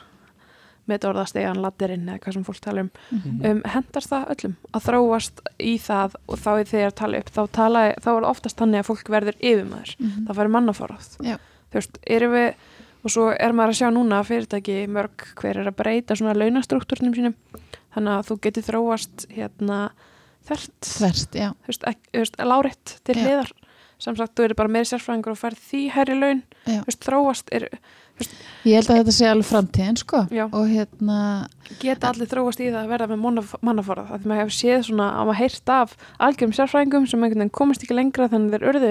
metorðastegan, 0.91 1.61
ladderinn 1.63 2.09
eða 2.09 2.21
hvað 2.25 2.37
sem 2.37 2.45
fólk 2.47 2.61
tala 2.65 2.85
um. 2.87 2.91
Mm. 3.11 3.37
um 3.51 3.61
hendast 3.75 4.11
það 4.13 4.31
öllum 4.37 4.57
að 4.73 4.87
þróast 4.87 5.43
í 5.59 5.75
það 5.83 6.17
og 6.29 6.39
þá 6.45 6.51
er 6.61 6.71
þegar 6.73 6.97
tala 7.03 7.19
upp 7.23 7.31
þá, 7.37 7.43
tala, 7.61 7.85
þá 8.03 8.09
er 8.17 8.29
oftast 8.31 8.57
þannig 8.63 8.83
að 8.83 8.89
fólk 8.91 9.13
verður 9.17 9.39
yfirmaður, 9.41 9.95
Mm. 9.99 10.27
það 10.29 10.37
færi 10.41 10.55
mannaforráð. 10.57 11.09
Þú 11.67 11.81
veist, 11.81 11.99
erum 12.07 12.33
við 12.33 12.55
og 13.07 13.11
svo 13.13 13.29
er 13.39 13.53
maður 13.55 13.71
að 13.75 13.79
sjá 13.81 13.89
núna 13.95 14.21
að 14.21 14.29
fyrirtæki 14.33 14.77
mörg 14.91 15.27
hver 15.39 15.57
er 15.61 15.69
að 15.71 15.77
breyta 15.79 16.17
svona 16.19 16.35
launastruktúrnum 16.35 17.15
sínum. 17.15 17.35
Þannig 17.95 18.13
að 18.19 18.27
þú 18.31 18.37
getur 18.43 18.67
þróast 18.67 19.27
hérna 19.31 19.79
þert 20.47 20.91
lárétt 22.43 22.97
til 23.05 23.15
hliðar. 23.19 23.53
Sem 23.99 24.17
sagt, 24.19 24.35
þú 24.37 24.45
eru 24.45 24.55
bara 24.59 24.69
meiri 24.69 24.85
sérfræðingur 24.91 25.33
og 25.33 25.39
færð 25.41 25.61
því 25.71 25.79
hærri 25.95 26.17
laun, 26.21 26.43
þú 26.67 26.83
veist, 26.91 27.07
þróast 27.07 27.53
er, 27.57 27.65
Ég 28.67 28.75
held 28.81 28.89
að 28.91 28.97
þetta 28.99 29.13
sé 29.15 29.27
alveg 29.31 29.47
framtíðin 29.47 29.99
sko. 30.01 30.21
Og 30.51 30.65
hérna, 30.73 31.17
geta 31.79 32.09
allir 32.11 32.27
þróast 32.27 32.59
í 32.65 32.71
það 32.73 32.79
að 32.81 32.89
verða 32.91 33.07
með 33.13 33.21
mannaf- 33.23 33.53
mannaforrað 33.63 34.09
af 34.17 34.23
því 34.23 34.31
maður 34.33 34.41
hefur 34.43 34.57
séð 34.57 34.81
svona 34.89 35.07
að 35.21 35.29
maður 35.29 35.39
heyrt 35.43 35.73
af 35.77 35.93
algjörum 36.27 36.55
sérfræðingum 36.57 37.07
sem 37.07 37.23
einhvern 37.23 37.43
veginn 37.45 37.53
komast 37.61 37.85
ekki 37.87 37.95
lengra 37.99 38.29
þannig 38.33 38.49
að 38.51 38.57
þeir 38.57 38.69
urðu 38.73 38.91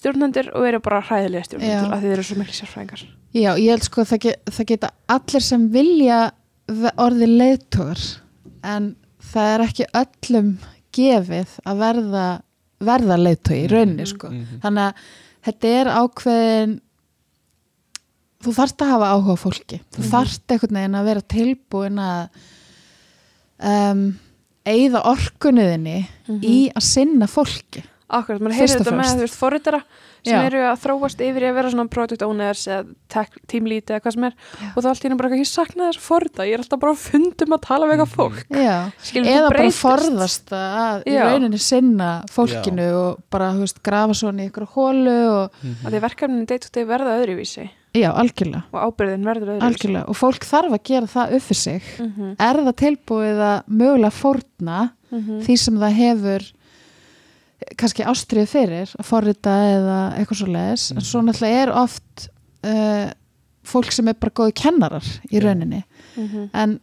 stjórnendur 0.00 0.50
og 0.52 0.66
eru 0.68 0.80
bara 0.84 1.00
hræðilega 1.08 1.48
stjórnendur 1.48 1.94
af 1.96 2.00
því 2.02 2.10
þeir 2.10 2.16
eru 2.18 2.26
svo 2.28 2.38
miklu 2.42 2.56
sérfræðingar 2.58 3.04
já, 3.32 3.50
ég 3.56 3.70
held 3.72 3.86
sko 3.88 4.02
að 4.04 4.10
það, 4.12 4.20
get, 4.26 4.52
það 4.58 4.68
geta 4.74 4.90
allir 5.16 5.46
sem 5.48 5.68
vilja 5.72 6.20
orðið 7.06 7.34
leiðtór 7.40 8.04
en 8.66 8.90
það 9.32 9.52
er 9.54 9.64
ekki 9.70 9.88
öllum 10.02 10.50
gefið 10.96 11.56
að 11.64 11.80
verða, 11.86 12.26
verða 12.84 13.16
leiðtói 13.22 13.56
í 13.62 13.68
rauninni 13.70 14.06
sko. 14.08 14.28
Mhm. 14.32 14.60
Þannig 14.64 14.82
að 14.90 15.06
þetta 15.46 15.72
er 15.80 15.90
ákveðin 16.02 16.76
þú 18.46 18.54
þarft 18.60 18.84
að 18.86 18.92
hafa 18.94 19.10
áhuga 19.16 19.36
fólki 19.42 19.80
þú 19.94 19.98
Mhm. 20.02 20.10
þarft 20.14 20.54
einhvern 20.54 20.78
veginn 20.80 21.00
að 21.00 21.08
vera 21.10 21.26
tilbúin 21.36 21.98
að 21.98 22.28
um, 23.62 24.06
eigða 24.66 25.02
orkunniðinni 25.12 25.98
í 26.42 26.56
að 26.74 26.82
sinna 26.94 27.28
fólki 27.30 27.84
Akkurat, 28.06 28.38
maður 28.38 28.60
og 28.62 28.68
þetta 28.70 28.92
með 28.94 29.08
þú 29.16 29.22
veist 29.24 29.34
forritara 29.40 29.78
sem 30.26 30.34
Já. 30.36 30.44
eru 30.46 30.60
að 30.62 30.76
þróast 30.78 31.22
yfir 31.26 31.42
í 31.42 31.46
að 31.48 31.56
vera 31.56 31.70
svona 31.72 31.90
product 31.90 32.22
owners 32.22 32.60
eða 32.70 32.84
lead 33.66 33.90
eða 33.90 33.98
hvað 34.04 34.14
sem 34.14 34.26
er 34.28 34.34
Já. 34.36 34.68
og 34.68 34.78
þá 34.84 34.86
allt 34.90 35.00
í 35.00 35.06
henni 35.08 35.16
bara 35.18 35.30
ekki, 35.30 35.42
ég 35.42 35.50
sakna 35.50 35.88
þess 35.90 36.02
forrita 36.04 36.46
ég 36.46 36.54
er 36.54 36.62
alltaf 36.62 36.80
bara 36.84 36.92
að 36.94 37.02
fundum 37.02 37.54
að 37.56 37.62
tala 37.66 37.86
við 37.90 37.94
eitthvað 37.96 38.14
fólk 38.14 38.62
Já. 38.62 38.76
Skilur, 39.08 39.30
eða 39.32 39.48
bara 39.50 39.70
forðast 39.80 40.54
að 40.54 41.02
í 41.10 41.16
Já. 41.16 41.22
rauninni 41.26 41.58
sinna 41.66 42.10
fólkinu 42.30 42.86
og 43.00 43.24
bara 43.34 43.50
þú 43.56 43.64
veist, 43.66 43.82
grafa 43.90 44.14
svona 44.22 44.42
í 44.46 44.50
ykkur 44.52 44.68
hólu 44.76 45.16
og 45.32 45.50
Mhm. 45.62 45.74
að 45.82 45.90
því 45.96 46.00
verkefnin 46.06 46.46
day 46.46 46.58
to 46.58 46.68
day 46.72 46.84
verða 46.84 47.18
öðruvísi 47.18 47.68
já, 48.00 48.10
algjörlega, 48.12 48.62
og 48.72 48.78
ábyrðin 48.90 49.24
verður 49.26 49.52
öðru 49.54 49.66
algjörlega. 49.66 50.04
Og 50.10 50.16
fólk 50.18 50.44
þarf 50.44 50.76
að 50.76 50.82
gera 50.90 51.06
það 51.06 51.34
upp 51.36 51.42
fyrir 51.46 51.60
sig. 51.62 51.82
Mm 51.98 52.12
-hmm. 52.16 52.34
er 52.48 52.60
það 52.66 52.76
tilbúið 52.82 53.42
að 53.50 53.58
mögulega 53.66 54.10
fórna 54.10 54.78
því 55.46 55.56
sem 55.56 55.76
það 55.78 55.92
hefur 56.00 56.46
kannski 57.76 58.04
ástriðu 58.04 58.46
fyrir 58.46 58.90
að 58.98 59.06
forrita 59.06 59.52
eða 59.74 60.00
eitthvað 60.18 60.38
svo 60.40 60.46
leiðis 60.46 60.90
en 60.92 61.00
svo 61.00 61.22
náttúrulega 61.24 61.62
er 61.62 61.70
oft 61.72 62.28
uh, 62.66 63.06
fólk 63.66 63.92
sem 63.92 64.08
er 64.08 64.14
bara 64.20 64.34
góði 64.34 64.52
kennarar 64.52 65.06
í 65.30 65.40
rauninni. 65.40 65.84
Mhm. 66.16 66.50
en 66.52 66.80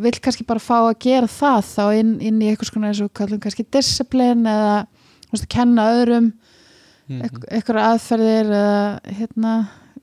vill 0.00 0.20
kannski 0.20 0.46
bara 0.46 0.60
fá 0.60 0.88
að 0.88 0.98
gera 0.98 1.26
það 1.26 1.64
þá 1.64 1.84
inn, 1.98 2.20
inn 2.20 2.40
í 2.40 2.48
eitthvað 2.50 2.70
svona 2.70 2.88
eins 2.88 3.00
og 3.04 3.12
kallum 3.12 3.40
kannski 3.40 3.66
disciplin 3.70 4.46
eða 4.46 4.86
veist, 5.32 5.48
kenna 5.48 5.90
öðrum 5.92 6.32
Mhm. 7.10 7.18
mm 7.18 7.42
eitthvað 7.50 7.86
aðferðir 7.90 8.50
eða 8.54 9.00
hérna 9.18 9.54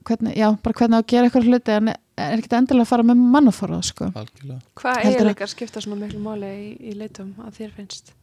hvernig, 0.08 0.36
já, 0.40 0.48
bara 0.64 0.78
hvernig 0.80 1.00
að 1.02 1.08
gera 1.14 1.28
eitthvað 1.30 1.48
hluti 1.52 1.74
en 1.76 1.90
er 1.94 2.38
ekkert 2.38 2.56
endilega 2.58 2.86
að 2.86 2.92
fara 2.92 3.04
með 3.10 3.20
mannaforða 3.36 3.82
sko. 3.86 4.08
algjörlega 4.16 4.62
Hvað 4.80 4.96
Heldur 4.96 5.12
að- 5.12 5.18
eiginleikar 5.18 5.52
skipta 5.54 5.82
svona 5.84 6.00
miklu 6.06 6.22
máli 6.24 6.52
í, 6.54 6.70
í 6.92 6.96
leitum 6.98 7.34
að 7.46 7.60
þér 7.60 7.72
finnst? 7.78 8.14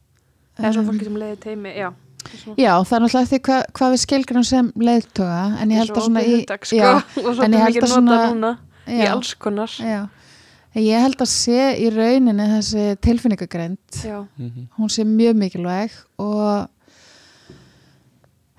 Eða 0.59 0.73
svona 0.75 0.89
fólki 0.93 1.05
sem 1.09 1.17
leiði 1.23 1.39
teimi, 1.45 1.75
já. 1.77 1.93
Já, 2.57 2.73
það 2.81 2.97
er 2.97 3.03
náttúrulega 3.05 3.23
eftir 3.29 3.41
hvað, 3.45 3.63
hvað 3.77 3.91
við 3.95 4.01
skilgrum 4.07 4.45
sem 4.49 4.73
leiðtoga 4.81 5.41
en 5.61 5.71
ég 5.75 5.77
held 5.83 5.91
að 5.93 6.05
svona 6.07 6.23
í 6.25 6.35
hugtak, 6.41 6.65
sko, 6.65 6.77
já, 6.77 6.93
en 7.45 7.53
ég 7.53 7.65
held 7.67 7.83
að 7.83 7.91
svona- 7.93 8.21
núna 8.33 8.53
í 8.89 9.07
alls 9.11 9.35
konar. 9.35 9.69
já. 9.79 10.09
En 10.75 10.83
ég 10.83 11.01
held 11.05 11.19
að 11.23 11.29
sé 11.31 11.59
í 11.79 11.91
rauninni 11.95 12.47
þessi 12.51 12.97
tilfinningagreind 12.99 13.79
Já, 14.03 14.27
Mhm. 14.39 14.67
hún 14.79 14.89
sé 14.91 15.05
mjög 15.05 15.37
mikilvæg 15.39 15.91
og 16.19 16.69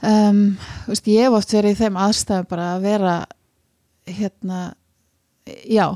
um, 0.01 0.41
veist, 0.89 1.07
ég 1.07 1.27
hef 1.27 1.37
oft 1.37 1.53
verið 1.55 1.75
í 1.75 1.79
þeim 1.83 2.01
aðstæðum 2.05 2.49
bara 2.49 2.71
að 2.75 2.87
vera 2.89 3.15
hérna 4.05 4.59
já, 5.45 5.87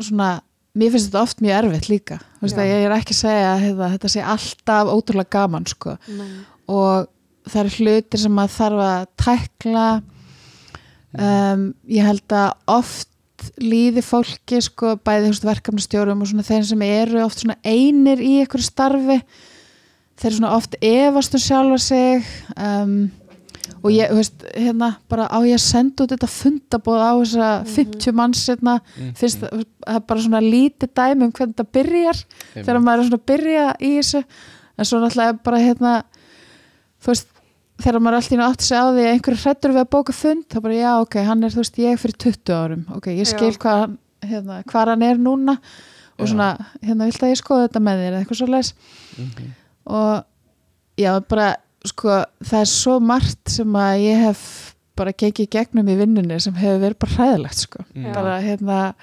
svona 0.00 0.30
mér 0.76 0.92
finnst 0.92 1.08
þetta 1.08 1.22
oft 1.24 1.42
mjög 1.44 1.58
erfitt 1.62 1.90
líka. 1.90 2.18
Veist, 2.42 2.58
ég 2.58 2.86
er 2.86 2.94
ekki 2.96 3.14
að 3.14 3.22
segja 3.22 3.50
að 3.54 3.62
hérna, 3.64 3.90
þetta 3.94 4.12
sé 4.12 4.24
alltaf 4.34 4.92
ótrúlega 4.92 5.32
gaman 5.38 5.68
sko. 5.70 5.96
og 6.66 7.06
það 7.46 7.60
eru 7.62 7.74
hlutir 7.80 8.20
sem 8.20 8.34
maður 8.34 8.56
þarf 8.56 8.84
að 8.86 9.04
tækla. 9.22 9.88
Um, 11.16 11.68
ég 11.88 12.04
held 12.04 12.34
að 12.34 12.50
oft 12.74 13.12
líði 13.60 14.02
fólki 14.04 14.58
sko, 14.64 14.96
bæði 15.04 15.32
verkefnastjórum 15.44 16.24
og 16.24 16.28
svona 16.28 16.44
þeir 16.44 16.66
sem 16.66 16.82
eru 16.82 17.22
oft 17.24 17.42
svona 17.42 17.56
einir 17.64 18.20
í 18.20 18.40
einhverju 18.42 18.66
starfi. 18.66 19.20
Þeir 20.16 20.30
eru 20.30 20.38
svona 20.40 20.56
oft 20.56 20.76
efast 20.80 21.36
um 21.36 21.44
sjálfa 21.44 21.78
sig. 21.80 22.26
Um, 22.56 22.98
og 23.82 23.90
ég, 23.92 24.10
þú 24.10 24.16
veist, 24.18 24.44
hérna 24.56 24.88
bara 25.08 25.26
á 25.28 25.38
ég 25.46 25.54
að 25.58 25.64
senda 25.66 26.04
út 26.04 26.12
þetta 26.14 26.28
fundabóð 26.32 27.00
á 27.04 27.12
þessa 27.20 27.48
50 27.76 28.12
manns 28.16 28.42
hérna, 28.48 28.80
Mhm. 28.96 29.14
finnst 29.14 29.40
það 29.40 29.64
það 29.86 29.96
er 29.96 30.00
bara 30.08 30.20
svona 30.20 30.40
lítið 30.42 30.92
dæmi 30.96 31.22
um 31.24 31.32
hvernig 31.32 31.54
þetta 31.54 31.72
byrjar 31.72 32.24
þegar 32.54 32.80
maður 32.82 33.00
er 33.00 33.08
svona 33.08 33.20
að 33.20 33.26
byrja 33.32 33.66
í 33.80 33.90
þessu 33.98 34.24
en 34.78 34.84
svo 34.84 35.00
náttúrulega 35.00 35.42
bara 35.42 35.58
hérna 35.58 35.92
þú 37.02 37.06
veist, 37.12 37.26
þegar 37.78 38.00
maður 38.00 38.16
alltaf 38.16 38.46
átt 38.48 38.62
sig 38.62 38.76
á 38.78 38.84
því 38.88 39.02
að 39.04 39.12
einhverju 39.14 39.42
hrættur 39.44 39.70
við 39.76 39.82
að 39.84 39.90
bóka 39.90 40.12
fund 40.16 40.44
þá 40.48 40.60
bara 40.62 40.74
já, 40.74 40.92
ok, 41.00 41.14
hann 41.24 41.44
er 41.44 41.50
þú 41.50 41.60
veist, 41.62 41.76
ég 41.78 41.98
fyrir 42.00 42.16
20 42.16 42.52
árum 42.56 42.86
ok, 42.96 43.06
ég 43.12 43.26
skil 43.28 43.52
hvað 43.60 43.80
hann 43.84 43.98
hérna, 44.22 44.62
hvað 44.64 44.88
hann 44.88 45.02
er 45.02 45.16
núna 45.20 45.58
og 46.18 46.24
Já. 46.26 46.32
svona, 46.32 46.48
hérna, 46.82 47.04
vilt 47.04 47.20
að 47.22 47.30
ég 47.34 47.40
skoða 47.42 47.68
þetta 47.68 47.80
með 47.84 47.98
þér 48.00 48.12
eða 48.12 48.20
eitthvað 48.24 48.38
svo 48.40 48.46
leis 48.48 48.72
Mhm. 49.18 49.50
og 49.86 50.24
já, 50.96 51.20
bara 51.28 51.56
sko, 51.86 52.24
það 52.44 52.60
er 52.60 52.70
svo 52.70 53.00
margt 53.00 53.48
sem 53.48 53.72
að 53.72 54.00
ég 54.04 54.22
hef 54.26 54.74
bara 54.96 55.12
gengið 55.12 55.50
gegnum 55.52 55.88
í 55.92 55.96
vinnunni 55.98 56.38
sem 56.40 56.54
hefur 56.56 56.80
verið 56.80 56.98
bara 56.98 57.16
hræðilegt 57.16 57.62
sko 57.66 57.84
Mhm. 57.94 58.12
bara 58.14 58.40
hérna 58.40 58.94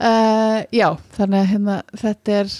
uh, 0.00 0.60
já, 0.72 0.88
þannig 1.16 1.40
að 1.42 1.50
hérna, 1.54 1.76
þetta 2.00 2.36
er 2.40 2.52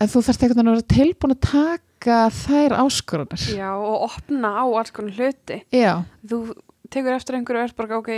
en 0.00 0.08
þú 0.12 0.22
einhvern 0.22 0.48
veginn 0.48 0.70
að 0.70 0.76
vera 0.76 0.94
tilbúin 0.94 1.34
að 1.34 1.40
taka 1.48 2.18
þær 2.30 2.74
áskorunar 2.84 3.44
já, 3.58 3.70
og 3.74 4.06
opna 4.08 4.52
á 4.62 4.64
alls 4.66 4.90
konar 4.94 5.16
hluti. 5.18 5.62
já, 5.74 6.04
Þú 6.26 6.54
tekur 6.90 7.16
eftir 7.16 7.34
einhverju 7.38 7.62
og 7.62 7.68
ert 7.68 7.76
bara, 7.76 7.98
ok, 7.98 8.10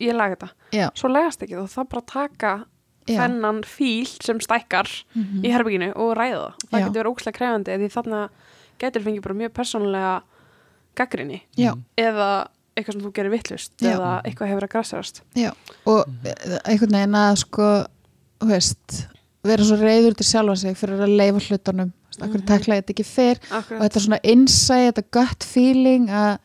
ég 0.00 0.14
laga 0.14 0.36
þetta. 0.36 0.50
já, 0.72 0.88
Svo 0.94 1.08
lagast 1.10 1.42
ekki, 1.42 1.56
þú 1.58 1.66
þarf 1.74 1.88
bara 1.90 2.02
að 2.02 2.12
taka 2.12 2.52
já. 3.08 3.18
þennan 3.18 3.62
fíl 3.64 4.06
sem 4.22 4.38
stækkar 4.40 4.88
Mhm. 5.14 5.42
í 5.44 5.50
herbygginu 5.50 5.92
og 5.96 6.16
ræða 6.16 6.38
það. 6.38 6.54
Það 6.70 6.78
Já. 6.80 6.86
getur 6.86 7.02
verið 7.02 7.12
ókslega 7.14 7.38
krefandi 7.38 7.78
því 7.78 7.88
þarna 7.96 8.28
getur 8.78 9.02
fengið 9.02 9.22
bara 9.22 9.34
mjög 9.34 9.52
persónulega 9.58 10.22
gaggrinni 10.98 11.42
eða 11.96 12.48
eitthvað 12.76 12.92
sem 12.94 13.02
þú 13.02 13.12
gerir 13.14 13.30
vittlust 13.34 13.72
eða 13.82 14.10
eitthvað 14.24 14.48
hefur 14.52 14.66
að 14.68 14.72
grassarast. 14.74 15.22
já 15.34 15.52
og 15.86 16.04
eh, 16.24 16.58
einhvern 16.64 16.92
veginn 16.98 17.14
að 17.14 17.36
sko 17.42 17.68
þú 18.40 18.46
veist, 18.52 19.06
vera 19.44 19.64
svo 19.64 19.76
reyður 19.80 20.14
til 20.14 20.26
sjálfa 20.26 20.56
sig 20.56 20.76
fyrir 20.78 21.00
að 21.02 21.16
leifa 21.18 21.38
hlutunum 21.48 21.86
mm 21.88 21.92
-hmm. 22.18 22.28
Mhm. 22.38 22.46
takla 22.46 22.74
ég 22.76 22.82
þetta 22.82 22.90
ekki 22.94 23.04
fyrr 23.04 23.38
og 23.50 23.56
Akkurat. 23.58 23.82
þetta 23.82 24.00
svona 24.00 24.18
insight, 24.22 24.94
þetta 24.96 25.10
gut 25.10 25.44
feeling 25.44 26.08
að 26.10 26.38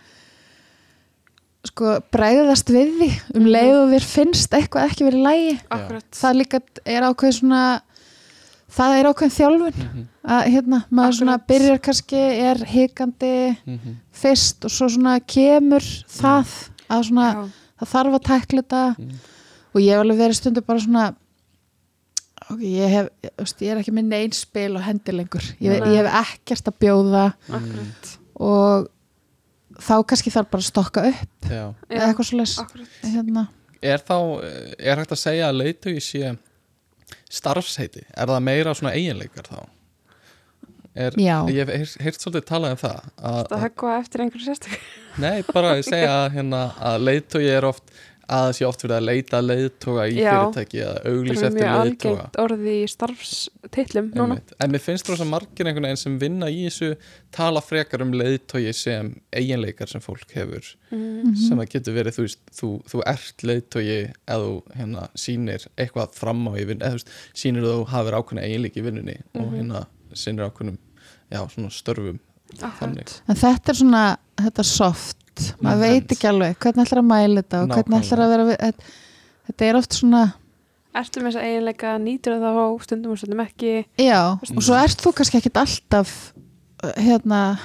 sko 1.64 1.94
bregðast 2.12 2.70
við 2.70 2.90
því 3.00 3.10
um 3.36 3.44
Mhm. 3.44 3.52
leið 3.56 3.76
og 3.84 3.90
þér 3.94 4.04
finnst 4.04 4.52
eitthvað 4.54 4.90
ekki 4.90 5.06
verið 5.08 5.24
lægi 5.28 5.60
Akkurat. 5.72 6.06
það 6.12 6.34
líka 6.42 6.60
er 6.86 7.02
ákveð 7.04 7.34
svona 7.40 7.82
það 8.74 8.96
er 9.00 9.10
ákveðin 9.12 9.36
þjálfun 9.38 9.78
Mhm. 9.84 10.06
að 10.26 10.48
hérna, 10.54 10.80
maður 10.92 11.18
svona 11.20 11.34
Akkurat. 11.38 11.48
byrjar 11.48 11.80
kannski 11.88 12.22
er 12.50 12.56
hikandi 12.66 13.58
Mhm. 13.66 13.96
fyrst 14.14 14.66
og 14.66 14.72
svo 14.72 14.88
svona 14.90 15.20
kemur 15.20 15.82
það 16.08 16.70
að 16.90 17.04
svona, 17.10 17.28
Já. 17.34 17.50
það 17.82 17.92
þarf 17.94 18.16
að 18.20 18.24
tækla 18.30 18.62
þetta 18.64 18.98
Mhm. 18.98 19.16
og 19.76 19.82
ég 19.82 19.90
hef 19.90 20.00
alveg 20.04 20.18
verið 20.18 20.36
stundu 20.42 20.62
bara 20.66 20.80
svona 20.80 21.16
ok, 22.52 22.60
ég 22.60 22.90
hef 22.90 23.10
ég, 23.24 23.72
er 23.72 23.78
ekki 23.82 23.92
með 23.94 24.06
neinn 24.06 24.32
spil 24.34 24.76
og 24.76 24.82
hendi 24.84 25.12
lengur 25.12 25.42
ég, 25.62 25.80
ég 25.80 26.06
hef 26.06 26.28
ekkert 26.28 26.68
að 26.72 26.80
bjóða 26.80 27.34
Akkurat. 27.50 28.18
og 28.36 28.88
þá 29.80 30.04
kannski 30.06 30.32
þarf 30.32 30.50
bara 30.52 30.62
að 30.62 30.72
stokka 30.72 31.06
upp 31.10 31.50
Já. 31.50 31.74
eða 31.90 32.08
eitthvað 32.14 32.26
svo 32.30 32.38
les 32.38 32.58
Akkurat. 32.60 32.88
hérna. 33.04 33.48
Er 33.84 33.98
þá, 33.98 34.18
er 34.80 34.96
hægt 34.96 35.12
að 35.12 35.20
segja 35.20 35.50
að 35.50 35.58
leitu 35.62 35.96
sé 36.00 36.38
starfsheiti? 37.34 38.06
Er 38.14 38.30
það 38.30 38.44
meira 38.46 38.76
svona 38.78 38.94
eiginleikar 38.98 39.50
þá? 39.50 39.64
Er, 40.94 41.16
Já. 41.18 41.40
Ég 41.50 41.64
hef 41.64 41.72
heyrt, 41.74 41.94
heyrt 42.06 42.22
svolítið 42.22 42.44
talað 42.52 42.76
um 42.76 42.82
það 42.84 42.98
að, 43.18 43.38
Það 43.50 43.64
höggva 43.64 43.94
eftir 43.98 44.24
einhverju 44.24 44.46
sérstak. 44.46 44.76
Nei, 45.24 45.40
bara 45.50 45.72
að 45.74 45.86
segja 45.88 46.12
að, 46.20 46.28
hérna, 46.36 46.60
að 46.92 47.06
leiðtogi 47.08 47.50
er 47.50 47.66
oft 47.66 47.96
að 48.30 48.44
það 48.48 48.54
sé 48.58 48.66
oft 48.68 48.84
verið 48.86 48.96
að 48.98 49.06
leita 49.10 49.40
leiðtoga 49.44 50.04
í 50.08 50.16
Já. 50.18 50.32
fyrirtæki 50.32 50.80
eða 50.84 50.94
Það 51.04 51.08
auglýs 51.14 51.42
er 51.42 51.48
eftir 51.48 51.58
mjög 51.60 51.74
leiðtoga 51.84 52.14
algengt 52.14 52.38
orði 52.44 52.74
í 52.84 52.88
starfstitlum 52.94 54.08
núna. 54.16 54.38
En 54.64 54.72
mér 54.74 54.84
finnst 54.84 55.10
rosa 55.12 55.26
margir 55.28 55.68
einhvern 55.70 55.88
veginn 55.88 56.00
sem 56.04 56.18
vinna 56.22 56.48
í 56.52 56.62
þessu 56.68 56.94
tala 57.36 57.62
frekar 57.62 58.02
um 58.06 58.14
leiðtogi 58.16 58.74
sem 58.78 59.12
eiginleikar 59.36 59.90
sem 59.92 60.02
fólk 60.04 60.32
hefur 60.38 60.74
Mm. 60.94 61.34
sem 61.36 61.58
að 61.58 61.70
getur 61.74 61.94
verið, 61.96 62.14
þú 62.14 62.22
veist, 62.28 62.42
þú, 62.54 62.68
þú 62.86 63.00
ert 63.10 63.42
leiðtogi 63.42 63.96
eða 64.30 64.44
þú 64.44 64.52
hérna, 64.78 65.08
sýnir 65.18 65.64
eitthvað 65.76 66.14
fram 66.14 66.44
á 66.46 66.54
í 66.54 66.66
vinn 66.70 66.84
eða 66.86 66.92
þú 66.94 67.00
veist, 67.00 67.10
sýnir 67.34 67.66
þú 67.66 67.88
hafir 67.90 68.14
ákveðna 68.20 68.44
eiginleik 68.46 68.78
í 68.78 68.84
vinnunni 68.86 69.16
og 69.34 69.42
Mhm. 69.48 69.56
hérna 69.58 69.86
sýnir 70.14 70.46
ákveðnum 70.52 70.78
já, 71.34 71.40
svona 71.50 71.72
störfum 71.74 72.20
þannig 72.54 73.02
Akkurat. 73.02 73.22
en 73.28 73.36
þetta 73.36 73.70
er 73.70 73.74
svona, 73.82 74.18
þetta 74.38 74.64
soft 74.64 75.18
maður 75.62 75.78
Mhm. 75.78 75.80
veit 75.80 76.08
ekki 76.16 76.28
alveg. 76.30 76.56
Hvernig 76.60 76.86
ætlar 76.88 77.02
að 77.04 77.10
mæla 77.12 77.42
þetta 77.44 77.62
og 77.64 77.70
hvernig 77.70 78.00
ætlar 78.04 78.20
að 78.26 78.30
vera 78.34 78.46
við, 78.52 78.58
þetta, 78.58 78.84
þetta 79.50 79.66
er 79.70 79.76
oft 79.76 79.94
svona 79.94 80.24
Ertu 80.94 81.22
með 81.24 81.32
þessa 81.34 81.42
eiginleika, 81.48 81.92
nýtur 81.98 82.36
það 82.38 82.58
á 82.62 82.68
stundum 82.84 83.12
og 83.12 83.18
stundum 83.18 83.40
ekki. 83.42 83.86
já, 83.98 84.20
og 84.38 84.62
svo 84.62 84.76
ert 84.78 85.02
þú 85.02 85.14
kannski 85.18 85.40
ekkit 85.42 85.58
alltaf 85.58 86.34
uh, 86.84 86.92
hérna 87.02 87.58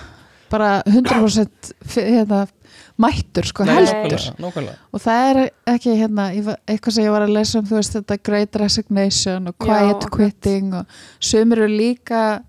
bara 0.49 0.82
100% 0.86 1.73
fi- 1.85 2.07
hérna, 2.09 2.47
mættur 2.99 3.45
sko, 3.45 3.65
Nei, 3.69 3.74
heldur. 3.85 4.19
nákvæmlega, 4.40 4.77
og 4.95 5.01
það 5.05 5.28
er 5.31 5.51
ekki 5.74 5.93
hérna, 6.01 6.57
eitthvað 6.66 6.93
sem 6.97 7.05
ég 7.05 7.11
var 7.12 7.27
að 7.27 7.35
lesa 7.36 7.59
um 7.61 7.66
þú 7.69 7.77
veist 7.77 7.93
þetta 7.99 8.16
great 8.24 8.57
resignation 8.57 9.49
og 9.49 9.59
quiet 9.61 10.01
Já, 10.03 10.09
quitting 10.16 10.73
og 10.74 10.86
sumir 11.20 11.59
eru 11.59 11.69
líka 11.69 12.43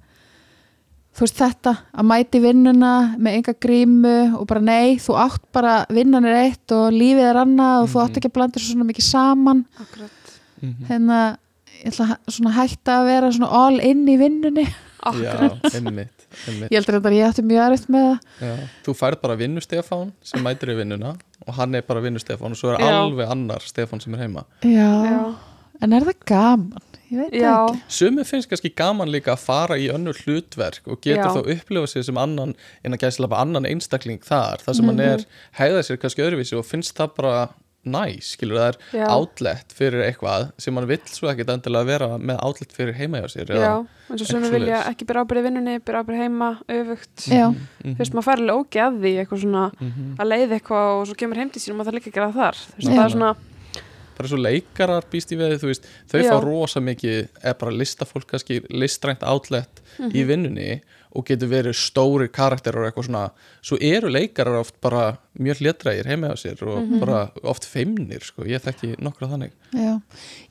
þú 1.20 1.26
veist 1.26 1.40
þetta 1.42 1.74
að 2.00 2.06
mæti 2.08 2.40
vinnuna 2.40 2.92
með 3.20 3.34
enga 3.42 3.54
grímu 3.60 4.16
og 4.40 4.46
bara 4.48 4.62
nei, 4.64 4.96
þú 5.04 5.18
átt 5.20 5.42
bara 5.52 5.74
vinnan 5.92 6.26
er 6.30 6.38
eitt 6.46 6.72
og 6.72 6.94
lífið 6.96 7.26
er 7.34 7.40
annað 7.44 7.84
og 7.84 7.90
þú 7.92 8.00
átt 8.06 8.10
Mhm. 8.14 8.18
ekki 8.22 8.30
að 8.32 8.36
blanda 8.38 8.60
þessu 8.60 8.72
svona 8.74 8.88
mikið 8.88 9.08
saman 9.10 9.66
Akkurat. 9.80 10.38
Mhm. 10.62 10.86
hérna, 10.88 11.38
ég 11.84 11.92
ætla 11.92 12.18
að 12.28 12.56
hætta 12.56 12.92
að 13.02 13.06
vera 13.12 13.32
svona 13.36 13.52
all 13.52 13.80
in 13.80 14.06
í 14.08 14.16
vinnunni 14.18 14.66
Já, 15.00 15.32
einmitt, 15.76 16.28
einmitt. 16.48 16.70
ég 16.70 16.76
heldur 16.76 17.00
þetta 17.00 17.10
að 17.10 17.16
ég 17.20 17.28
átti 17.30 17.44
mjög 17.48 17.62
aðriðt 17.66 17.90
með 17.90 18.08
það 18.08 18.48
Já. 18.48 18.56
Þú 18.84 18.96
færð 19.00 19.22
bara 19.22 19.36
vinnu 19.40 19.62
Stefán 19.64 20.12
sem 20.24 20.44
mætir 20.44 20.72
í 20.74 20.76
vinnuna 20.76 21.14
og 21.48 21.54
hann 21.56 21.76
er 21.76 21.82
bara 21.88 22.02
vinnu 22.02 22.20
Stefán 22.20 22.52
og 22.52 22.58
svo 22.60 22.74
er 22.74 22.80
Já. 22.80 22.96
alveg 23.04 23.30
annar 23.32 23.60
Stefán 23.64 24.02
sem 24.02 24.14
er 24.16 24.20
heima 24.28 24.44
já. 24.64 25.36
En 25.82 25.94
er 25.96 26.02
það 26.10 26.24
gaman? 26.26 26.86
ég 27.10 27.18
veit 27.18 27.32
það 27.34 27.42
Já. 27.42 27.54
ekki 27.74 27.96
Sumi 27.98 28.24
finnst 28.28 28.50
kannski 28.52 28.70
gaman 28.78 29.10
líka 29.10 29.32
að 29.34 29.40
fara 29.48 29.78
í 29.82 29.88
önnur 29.90 30.14
hlutverk 30.26 30.86
og 30.86 31.00
getur 31.02 31.24
Já. 31.26 31.32
þá 31.40 31.56
upplifa 31.56 31.88
sér 31.90 32.04
sem 32.06 32.18
annan 32.22 32.52
innan 32.86 33.02
gæslega 33.02 33.40
annan 33.42 33.66
einstakling 33.66 34.20
þar 34.22 34.62
þar 34.62 34.76
sem 34.78 34.86
hann 34.86 35.00
Mhm. 35.00 35.08
er 35.16 35.26
hegða 35.58 35.82
sér 35.88 35.98
kannski 35.98 36.22
öðruvísi 36.22 36.58
og 36.60 36.66
finnst 36.70 36.94
það 37.00 37.16
bara 37.18 37.50
næs, 37.90 38.36
skilur 38.36 38.60
það 38.60 38.68
er 38.70 38.78
Já. 39.00 39.08
outlet 39.10 39.74
fyrir 39.74 40.04
eitthvað 40.06 40.52
sem 40.60 40.74
man 40.76 40.86
vill 40.86 41.02
svo 41.08 41.32
ekkert 41.32 41.50
endilega 41.50 41.86
vera 41.88 42.08
með 42.20 42.44
outlet 42.44 42.74
fyrir 42.78 42.94
heima 42.94 43.22
hjá 43.24 43.28
sér 43.34 43.48
Já, 43.58 43.74
eins 44.12 44.22
og 44.22 44.28
eitthvað 44.28 44.52
vilja 44.52 44.84
ekki 44.92 45.06
byrja 45.10 45.26
ábyrði 45.26 45.44
vinnunni, 45.48 45.80
byrja 45.80 46.04
ábyrði 46.04 46.22
heima, 46.22 46.50
öfugt 46.70 47.26
Já, 47.32 47.48
Mhm, 47.50 47.96
Þú 47.96 47.98
veist, 47.98 48.14
maður 48.14 48.28
fær 48.30 48.38
alveg 48.38 48.60
ógeð 48.60 48.86
að 48.86 49.00
því 49.02 49.12
eitthvað 49.24 49.42
svona 49.42 49.72
mhm. 49.80 50.16
að 50.20 50.28
leiða 50.30 50.60
eitthvað 50.60 51.02
og 51.02 51.08
svo 51.08 51.16
kemur 51.18 51.38
heim 51.42 51.50
til 51.50 51.62
sín 51.62 51.72
og 51.74 51.78
maður 51.80 51.90
þarf 51.90 51.98
líka 51.98 52.10
að 52.12 52.18
gera 52.20 52.30
það 52.30 52.38
þar 52.38 52.56
Þú 52.60 52.78
veist, 52.78 52.94
það 52.94 53.06
er 53.06 53.16
svona, 53.18 53.36
bara 54.20 54.30
svo 54.34 54.38
leikarar 54.44 55.06
býst 55.12 55.32
í 55.32 55.38
veði 55.40 55.58
þú 55.62 55.72
veist, 55.72 55.88
þau 56.12 56.20
Já. 56.22 56.30
fá 56.34 56.38
rosa 56.44 56.80
mikið 56.84 57.28
eða 57.42 57.58
bara 57.64 57.72
listafólk 57.80 58.28
kannski 58.34 58.62
listrænt 58.70 59.24
outlet 59.24 59.82
Mhm. 60.00 60.12
í 60.16 60.22
vinnunni 60.28 60.82
og 61.16 61.26
getur 61.26 61.50
verið 61.50 61.74
stóri 61.76 62.28
karakterar 62.30 62.84
og 62.84 62.92
eitthvað 62.92 63.08
svona 63.08 63.32
svo 63.66 63.78
eru 63.82 64.10
leikarar 64.14 64.60
oft 64.60 64.76
bara 64.82 65.18
mjög 65.40 65.58
hlétrægir 65.64 66.06
heima 66.06 66.30
á 66.30 66.36
sér 66.38 66.62
og 66.68 66.84
Mhm. 66.84 67.00
bara 67.00 67.32
oft 67.44 67.66
feimnir 67.66 68.22
sko, 68.24 68.44
ég 68.46 68.62
þekki 68.62 69.00
nokkra 69.00 69.28
þannig 69.32 69.52
já. 69.74 70.00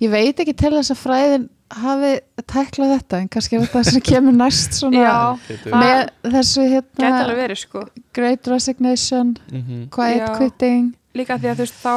Ég 0.00 0.10
veit 0.10 0.36
ekki 0.40 0.56
til 0.56 0.70
þess 0.72 0.90
að 0.90 1.04
fræðin 1.06 1.48
hafi 1.70 2.20
tæklað 2.48 2.98
þetta 2.98 3.20
en 3.20 3.28
kannski 3.28 3.56
er 3.56 3.66
þetta 3.66 3.84
sem 3.84 4.00
kemur 4.00 4.32
næst 4.34 4.72
svona 4.72 5.04
já, 5.04 5.38
með 5.70 6.08
þessu 6.24 6.64
hérna 6.68 7.36
verið 7.36 7.58
sko 7.58 7.86
Great 8.12 8.46
Resignation, 8.48 9.36
Mhm. 9.52 9.88
Quiet 9.90 10.20
Já. 10.28 10.36
Quitting 10.38 10.94
Líka 11.16 11.38
því 11.40 11.48
að 11.48 11.56
þú 11.60 11.64
veist, 11.64 11.78
þá 11.80 11.92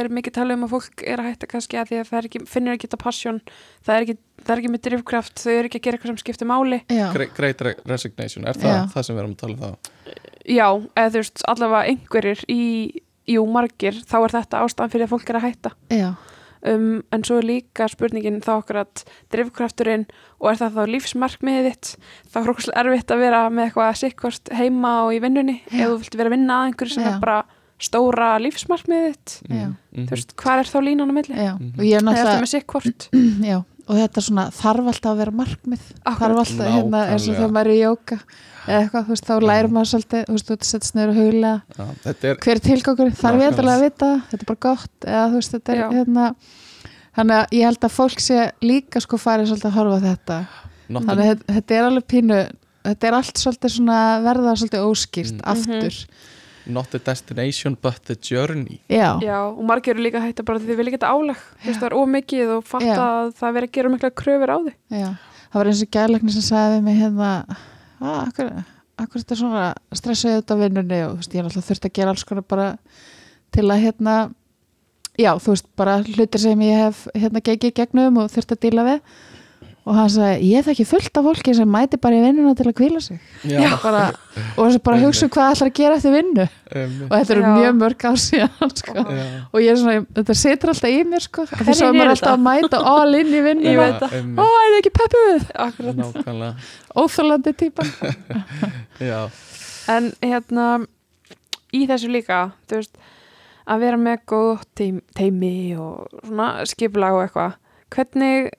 er 0.00 0.08
mikið 0.08 0.34
talað 0.38 0.56
um 0.56 0.62
að 0.64 0.70
fólk 0.72 1.02
er 1.04 1.20
að 1.20 1.26
hætta 1.28 1.48
kannski 1.50 1.76
að 1.78 1.90
því 1.90 1.98
að 2.00 2.06
það 2.08 2.28
ekki, 2.28 2.40
finnur 2.48 2.76
ekki 2.78 2.88
þetta 2.88 3.00
passion, 3.02 3.40
það 3.84 3.94
er 3.98 4.06
ekki, 4.06 4.14
það 4.40 4.52
er 4.54 4.62
ekki 4.62 4.70
með 4.72 4.82
drifkraft, 4.86 5.42
þau 5.42 5.52
eru 5.52 5.68
ekki 5.68 5.78
að 5.80 5.84
gera 5.84 5.98
eitthvað 5.98 6.12
sem 6.14 6.20
skiptir 6.22 6.48
máli 6.48 6.78
Great, 6.88 7.34
great 7.36 7.60
Re- 7.66 7.74
Resignation, 7.92 8.46
er 8.48 8.56
það 8.56 8.72
Já. 8.72 8.80
það 8.94 9.06
sem 9.08 9.18
við 9.18 9.22
erum 9.24 9.36
að 9.36 9.42
tala 9.42 9.52
um 9.52 9.60
þá? 9.60 9.92
Já, 10.48 10.66
eða 10.96 11.12
þú 11.12 11.22
veist, 11.22 11.44
allavega 11.52 11.92
einhverjir 11.92 12.42
í, 12.48 12.62
jú, 13.34 13.44
margir, 13.52 14.00
þá 14.08 14.16
er 14.22 14.36
þetta 14.38 14.64
ástæðan 14.64 14.94
fyrir 14.96 15.06
að 15.08 15.12
fólk 15.12 15.28
er 15.34 15.40
að 15.42 15.46
hætta 15.50 15.74
um, 16.72 16.88
en 17.14 17.24
svo 17.28 17.38
er 17.42 17.46
líka 17.46 17.86
spurningin 17.92 18.40
þá 18.42 18.50
okkur 18.56 18.80
að 18.80 19.04
drifkrafturinn 19.34 20.06
og 20.40 20.48
er 20.54 20.58
það 20.62 20.78
þá 20.80 20.92
lífsmarkmiðið 20.94 21.68
þitt 21.68 21.92
þá 22.32 22.40
er 22.40 22.50
okkur 22.54 22.72
erfitt 22.82 23.14
að 23.14 23.22
vera 23.22 23.44
með 23.52 23.68
eitthvað 23.68 24.00
sikkvort 24.00 24.52
heima 24.58 24.94
og 25.04 25.14
í 25.14 25.20
vinnunni 25.22 25.60
ef 25.68 25.84
þú 25.84 26.00
vilt 26.00 26.18
vera 26.18 26.32
að 26.32 26.36
vinna 26.38 26.58
að 26.62 26.70
einhverju 26.72 26.96
sem 26.96 27.04
Já. 27.06 27.12
er 27.12 27.22
bara 27.22 27.38
stóra 27.78 28.28
lífsmarkmiðið 28.42 29.08
þitt 29.14 29.34
Já. 29.48 29.66
Mhm. 29.68 30.06
þú 30.08 30.10
veist, 30.16 30.36
hvað 30.36 30.62
er 30.64 30.70
þá 30.72 30.78
línan 30.88 31.10
á 31.10 31.14
milli? 31.18 31.34
Mhm. 31.38 31.72
og 31.78 31.84
ég 31.86 31.94
er 31.94 32.00
er 32.00 32.06
náttúrulega 32.08 32.42
og 33.88 33.96
þetta 33.96 34.20
svona 34.26 34.44
þarf 34.52 34.90
alltaf 34.92 35.10
að 35.12 35.20
vera 35.22 35.34
markmið 35.38 35.84
þarf 36.04 36.40
alltaf 36.42 36.72
hérna 36.74 37.02
eins 37.08 37.28
og 37.28 37.34
þegar 37.38 37.52
maður 37.56 37.70
er 37.70 37.76
í 37.78 37.82
jóka 37.82 38.18
eða 38.68 38.80
eitthvað, 38.82 39.04
þú 39.08 39.14
veist, 39.14 39.24
þá 39.28 39.34
lærir 39.48 39.70
maður 39.72 39.88
svolítið 39.94 40.24
þú 40.28 40.34
veist, 40.36 40.48
þú 40.48 40.56
huglega 41.16 41.54
Já, 41.78 41.84
þetta 42.04 42.28
er 42.28 42.40
hver 42.44 42.54
er 42.58 42.64
tilgangur, 42.68 43.12
þarf 43.16 43.40
ég 43.40 43.48
endilega 43.48 43.76
að 43.78 43.84
vita 43.86 44.08
það? 44.08 44.22
þetta 44.28 44.42
er 44.44 44.50
bara 44.50 44.62
gott, 44.68 44.96
eða 45.08 45.22
þú 45.32 45.38
veist, 45.38 45.54
þetta 45.56 45.72
er 45.72 45.80
Já. 45.80 45.88
hérna 45.96 46.26
þannig 47.18 47.36
að 47.38 47.56
ég 47.58 47.64
held 47.68 47.86
að 47.88 47.94
fólk 47.96 48.20
sé 48.22 48.38
líka 48.62 49.00
sko 49.00 49.16
farið 49.18 49.48
svolítið 49.48 49.70
að 49.70 49.78
horfa 49.78 49.96
á 49.96 50.06
þetta 50.08 50.38
not 50.88 51.02
þannig 51.08 51.24
að 51.24 51.30
þetta- 51.32 51.54
er 51.78 51.88
alveg 51.88 52.06
pínu 52.12 52.40
þetta 52.88 53.08
er 53.08 53.16
allt 53.18 53.40
svolítið 53.40 53.72
svona 53.78 53.98
verða 54.24 54.52
svolítið 54.60 54.84
óskýrt 54.84 55.38
Mm. 55.38 55.48
aftur 55.48 55.96
not 56.68 56.90
the 56.92 57.00
destination 57.02 57.76
but 57.82 58.00
the 58.06 58.14
journey. 58.14 58.80
Já, 58.88 59.18
Já, 59.22 59.38
og 59.48 59.62
margir 59.66 59.94
eru 59.94 60.04
líka 60.04 60.20
að 60.20 60.28
hætta 60.28 60.46
bara 60.46 60.60
því 60.62 60.72
þið 60.72 60.80
vilja 60.82 60.94
geta 60.96 61.12
veist, 61.18 61.80
það 61.80 61.88
er 61.90 61.98
ómikið 61.98 62.54
og 62.56 62.64
fatta 62.68 62.88
Já. 62.88 63.04
að 63.04 63.30
það 63.40 63.54
veri 63.58 63.68
að 63.68 63.76
gera 63.78 63.92
mikla 63.94 64.10
kröfur 64.22 64.54
á 64.54 64.58
því 64.58 64.74
já. 65.02 65.10
Það 65.48 65.60
var 65.60 65.70
eins 65.70 65.82
og 65.82 65.92
gæðlegni 65.96 66.34
sem 66.34 66.44
sagði 66.44 66.74
við 66.76 66.82
mig 66.88 66.98
hérna 66.98 67.30
að 67.98 68.18
akkur, 68.22 68.50
akkur 68.98 69.22
þetta 69.22 69.34
er 69.34 69.40
svona 69.42 69.64
stressaði 69.96 70.42
út 70.42 70.52
á 70.52 70.56
vinnunni? 70.62 71.00
Og 71.06 71.14
þú 71.14 71.22
veist, 71.22 71.34
ég 71.34 71.40
er 71.40 71.48
alltaf 71.48 71.70
þurft 71.70 71.88
að 71.88 71.96
gera 71.98 72.14
alls 72.14 72.26
konar 72.28 72.46
bara 72.48 72.68
til 73.54 73.64
að 73.66 73.82
hérna 73.86 74.16
já, 75.18 75.32
þú 75.40 75.54
veist, 75.54 75.68
bara 75.78 75.98
hlutir 76.04 76.42
sem 76.42 76.62
ég 76.66 76.84
hef 76.84 77.06
hérna 77.16 77.42
gegið 77.44 77.74
gegnum 77.80 78.20
og 78.22 78.30
þurft 78.32 78.54
að 78.54 78.62
díla 78.66 78.86
við 78.86 79.00
og 79.88 79.96
hann 79.96 80.10
sagði, 80.12 80.50
ég 80.52 80.66
þekki 80.66 80.84
fullt 80.88 81.18
af 81.18 81.24
fólki 81.24 81.52
sem 81.56 81.70
mæti 81.72 81.96
bara 82.00 82.18
í 82.18 82.20
vinnuna 82.20 82.52
til 82.58 82.66
að 82.68 82.74
kvíla 82.76 83.00
sig. 83.00 83.20
Já. 83.48 83.70
bara, 83.80 84.02
og 84.50 84.58
þess 84.60 84.76
að 84.76 84.82
bara 84.84 84.98
hugsa 85.00 85.24
um 85.24 85.32
hvað 85.32 85.52
ætlar 85.54 85.70
að 85.70 85.78
gera 85.78 85.96
eftir 85.96 86.12
vinnu. 86.12 86.46
Um, 86.68 86.96
og 87.06 87.14
þetta 87.14 87.34
eru 87.34 87.52
mjög 87.54 87.78
mörg 87.80 88.06
ár 88.10 88.18
síðan 88.20 88.74
sko. 88.82 88.94
og 89.00 89.58
ég 89.64 89.72
er 89.72 89.80
svona, 89.80 90.04
þetta 90.18 90.36
situr 90.42 90.72
alltaf 90.74 90.92
í 90.92 91.00
mér 91.08 91.24
sko, 91.24 91.46
þess 91.54 91.80
að 91.86 91.96
maður 91.96 92.04
er 92.04 92.12
alltaf 92.12 92.34
að 92.36 92.44
mæta 92.44 92.82
all 92.92 93.18
inn 93.22 93.32
í 93.32 93.42
vinnu 93.48 93.72
ó, 93.72 93.80
veit 93.80 93.98
það. 94.04 94.16
um, 94.20 94.42
er 94.44 94.68
þið 94.68 94.78
ekki 94.82 94.94
peppuð 95.00 95.40
óþólandi 96.98 97.56
típan. 97.64 97.94
En 99.88 100.10
hérna 100.20 100.64
í 101.72 101.86
þessu 101.88 102.10
líka, 102.12 102.50
þú 102.68 102.82
veist 102.82 102.98
að 103.68 103.84
vera 103.84 104.00
með 104.00 104.18
góð 104.28 104.64
teim, 104.76 105.00
teimi 105.16 105.76
og 105.80 106.08
svona 106.20 106.48
skipulag 106.68 107.16
og 107.16 107.24
eitthvað 107.24 107.56
hvernig 107.94 108.50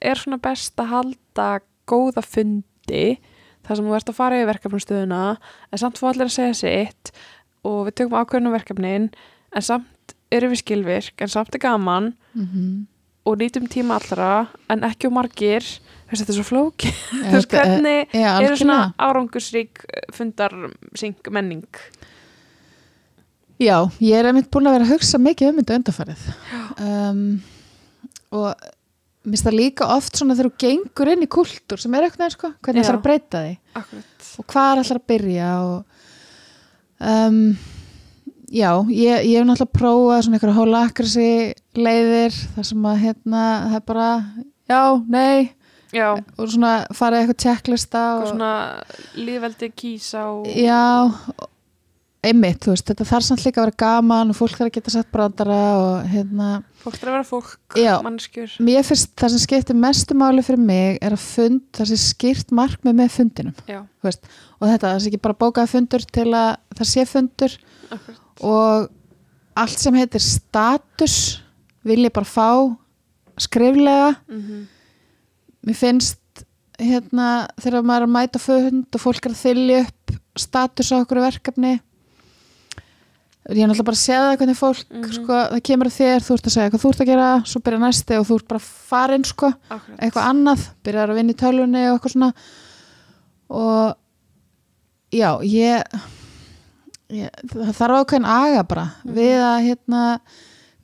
er 0.00 0.18
svona 0.18 0.40
best 0.42 0.80
að 0.80 0.92
halda 0.94 1.48
góða 1.90 2.24
fundi 2.24 3.18
þar 3.66 3.76
sem 3.76 3.88
þú 3.88 3.96
ert 3.96 4.12
að 4.12 4.18
fara 4.18 4.40
í 4.40 4.46
verkefnastöðuna 4.48 5.24
en 5.70 5.80
samt 5.82 6.00
fá 6.00 6.08
allir 6.10 6.28
að 6.28 6.36
segja 6.36 6.56
sitt 6.60 7.12
og 7.66 7.84
við 7.88 7.98
tökum 8.00 8.18
ákveðnum 8.20 8.56
verkefnin 8.56 9.10
en 9.10 9.66
samt 9.66 10.14
erum 10.32 10.54
við 10.54 10.62
skilvirk 10.62 11.24
en 11.24 11.32
samt 11.32 11.54
er 11.54 11.62
gaman 11.62 12.12
mm 12.34 12.46
-hmm. 12.46 12.86
og 13.24 13.38
nýtum 13.38 13.68
tíma 13.68 13.98
allra 13.98 14.48
en 14.68 14.84
ekki 14.84 15.06
og 15.06 15.12
margir. 15.12 15.64
Veist 16.10 16.22
þetta 16.22 16.32
er 16.32 16.42
svo 16.42 16.44
flóki 16.44 16.92
veist 17.32 17.50
hvernig 17.50 18.08
já, 18.12 18.40
eru 18.42 18.56
svona 18.56 18.74
algjörlega. 18.74 18.94
árangursrík 18.98 19.84
fundar 20.12 20.52
syng 20.94 21.16
menning? 21.30 21.66
Já, 23.60 23.90
ég 24.00 24.16
er 24.16 24.26
einmitt 24.26 24.50
búin 24.50 24.66
að 24.66 24.72
vera 24.72 24.84
að 24.84 24.92
hugsa 24.94 25.18
mikið 25.18 25.48
um 25.48 25.56
þetta 25.56 25.74
undarfarið 25.74 26.22
um, 26.80 27.42
og 28.30 28.54
mér 29.20 29.34
finnst 29.34 29.46
það 29.46 29.58
líka 29.58 29.88
oft 29.96 30.16
svona 30.16 30.36
þegar 30.38 30.50
þú 30.50 30.62
gengur 30.64 31.10
inn 31.12 31.26
í 31.26 31.30
kultúr 31.30 31.82
sem 31.82 31.94
er 31.96 32.06
eitthvað, 32.06 32.32
sko, 32.36 32.52
hvernig 32.64 32.80
Já. 32.80 32.86
ætlar 32.86 32.98
að 33.00 33.04
breyta 33.04 33.42
því 33.44 33.52
Akkurat. 33.80 34.30
og 34.40 34.46
hvað 34.54 34.70
er 34.72 34.82
ætlar 34.84 35.00
að 35.00 35.08
byrja 35.12 35.50
og 35.66 35.84
um, 37.10 37.38
já, 38.50 38.70
ég, 38.88 39.28
ég 39.28 39.38
hef 39.38 39.46
náttúrulega 39.46 39.78
prófað 39.78 40.24
svona 40.24 40.38
einhverja 40.40 40.58
hólakrisi 40.58 41.30
leiðir 41.78 42.36
þar 42.56 42.68
sem 42.70 42.90
að 42.90 43.00
hérna, 43.04 43.44
það 43.68 43.78
er 43.80 43.88
bara 43.92 44.10
já, 44.70 44.82
nei 45.08 45.50
Já, 45.90 46.12
og 46.38 46.46
svona 46.46 46.72
farið 46.94 47.24
eitthvað 47.24 47.40
checklista 47.42 48.00
og 48.14 48.20
og, 48.22 48.28
svona 48.30 48.50
líðveldi 49.18 49.68
kísa 49.74 50.20
og 50.30 50.44
já, 50.54 51.10
einmitt, 52.26 52.58
þú 52.64 52.74
veist, 52.74 52.86
þetta 52.90 53.06
þarf 53.08 53.26
samt 53.26 53.44
líka 53.46 53.60
að 53.60 53.66
vera 53.66 53.80
gaman 53.80 54.32
og 54.32 54.36
fólk 54.36 54.56
þarf 54.58 54.68
að 54.68 54.74
geta 54.76 54.92
sett 54.92 55.10
brandara 55.14 55.60
og 55.80 56.08
hérna, 56.12 56.48
fólk 56.82 56.98
þarf 56.98 57.08
að 57.08 57.16
vera 57.16 57.28
fólk, 57.30 57.78
Já. 57.80 57.92
mannskjur 58.04 58.56
mér 58.66 58.86
finnst 58.88 59.14
það 59.20 59.34
sem 59.34 59.44
skiptir 59.46 59.78
mestu 59.80 60.16
máli 60.20 60.44
fyrir 60.44 60.64
mig 60.64 60.98
er 61.00 61.16
að 61.16 61.24
fund, 61.24 61.62
það 61.76 61.92
sé 61.92 62.00
skýrt 62.04 62.52
markmið 62.56 62.98
með 63.00 63.14
fundinum 63.16 63.86
veist, 64.04 64.28
og 64.58 64.66
þetta, 64.68 64.90
það 64.90 64.98
sé 65.00 65.12
ekki 65.12 65.22
bara 65.28 65.40
bókað 65.46 65.72
fundur 65.72 66.04
til 66.18 66.26
að 66.28 66.50
það 66.76 66.90
sé 66.92 67.06
fundur 67.08 67.56
akkurat 67.90 68.26
og 68.40 68.90
allt 69.60 69.80
sem 69.80 69.96
heitir 69.98 70.22
status 70.24 71.16
vil 71.84 72.02
ég 72.04 72.12
bara 72.14 72.28
fá 72.28 72.52
skriflega. 73.40 74.12
Mm 74.28 74.68
mér 75.66 75.76
finnst 75.76 76.44
hérna 76.80 77.28
þegar 77.60 77.84
maður 77.84 78.06
er 78.06 78.08
að 78.08 78.14
mæta 78.14 78.40
fund 78.40 78.96
og 78.96 79.02
fólk 79.02 79.26
er 79.26 79.34
að 79.34 79.42
þylja 79.42 79.80
upp 79.84 80.14
status 80.40 80.92
á 80.94 80.96
okkur 81.02 81.20
verkefni 81.26 81.74
ég 83.56 83.62
er 83.64 83.68
náttúrulega 83.70 83.88
bara 83.90 83.96
að 83.98 84.04
segja 84.04 84.20
það 84.24 84.36
hvernig 84.40 84.58
fólk 84.60 84.84
Mhm. 84.90 85.12
sko, 85.12 85.38
það 85.50 85.62
kemur 85.68 85.86
að 85.90 85.96
þér, 86.00 86.20
þú 86.26 86.34
ert 86.36 86.46
að 86.46 86.54
segja 86.56 86.70
hvað 86.70 86.82
þú 86.84 86.90
ert 86.90 87.00
að 87.00 87.10
gera 87.10 87.28
svo 87.50 87.60
byrja 87.60 87.80
næsti 87.80 88.18
og 88.20 88.26
þú 88.28 88.34
ert 88.40 88.48
bara 88.48 88.60
farin 88.60 89.24
sko, 89.24 89.52
Akkurat 89.70 89.98
eitthvað 90.00 90.28
annað, 90.30 90.68
byrjar 90.84 91.08
að 91.10 91.18
vinna 91.20 91.32
í 91.32 91.40
tölvunni 91.40 91.82
og 91.90 91.98
eitthvað 92.00 92.14
svona 92.14 92.32
og 93.50 93.96
já, 95.12 95.30
ég, 95.42 95.82
ég 97.10 97.30
það 97.50 97.74
þarf 97.74 97.96
ákveðin 98.04 98.28
aga 98.30 98.62
bara 98.64 98.84
Mhm. 99.04 99.14
við 99.14 99.40
að 99.42 99.58
hérna 99.66 100.20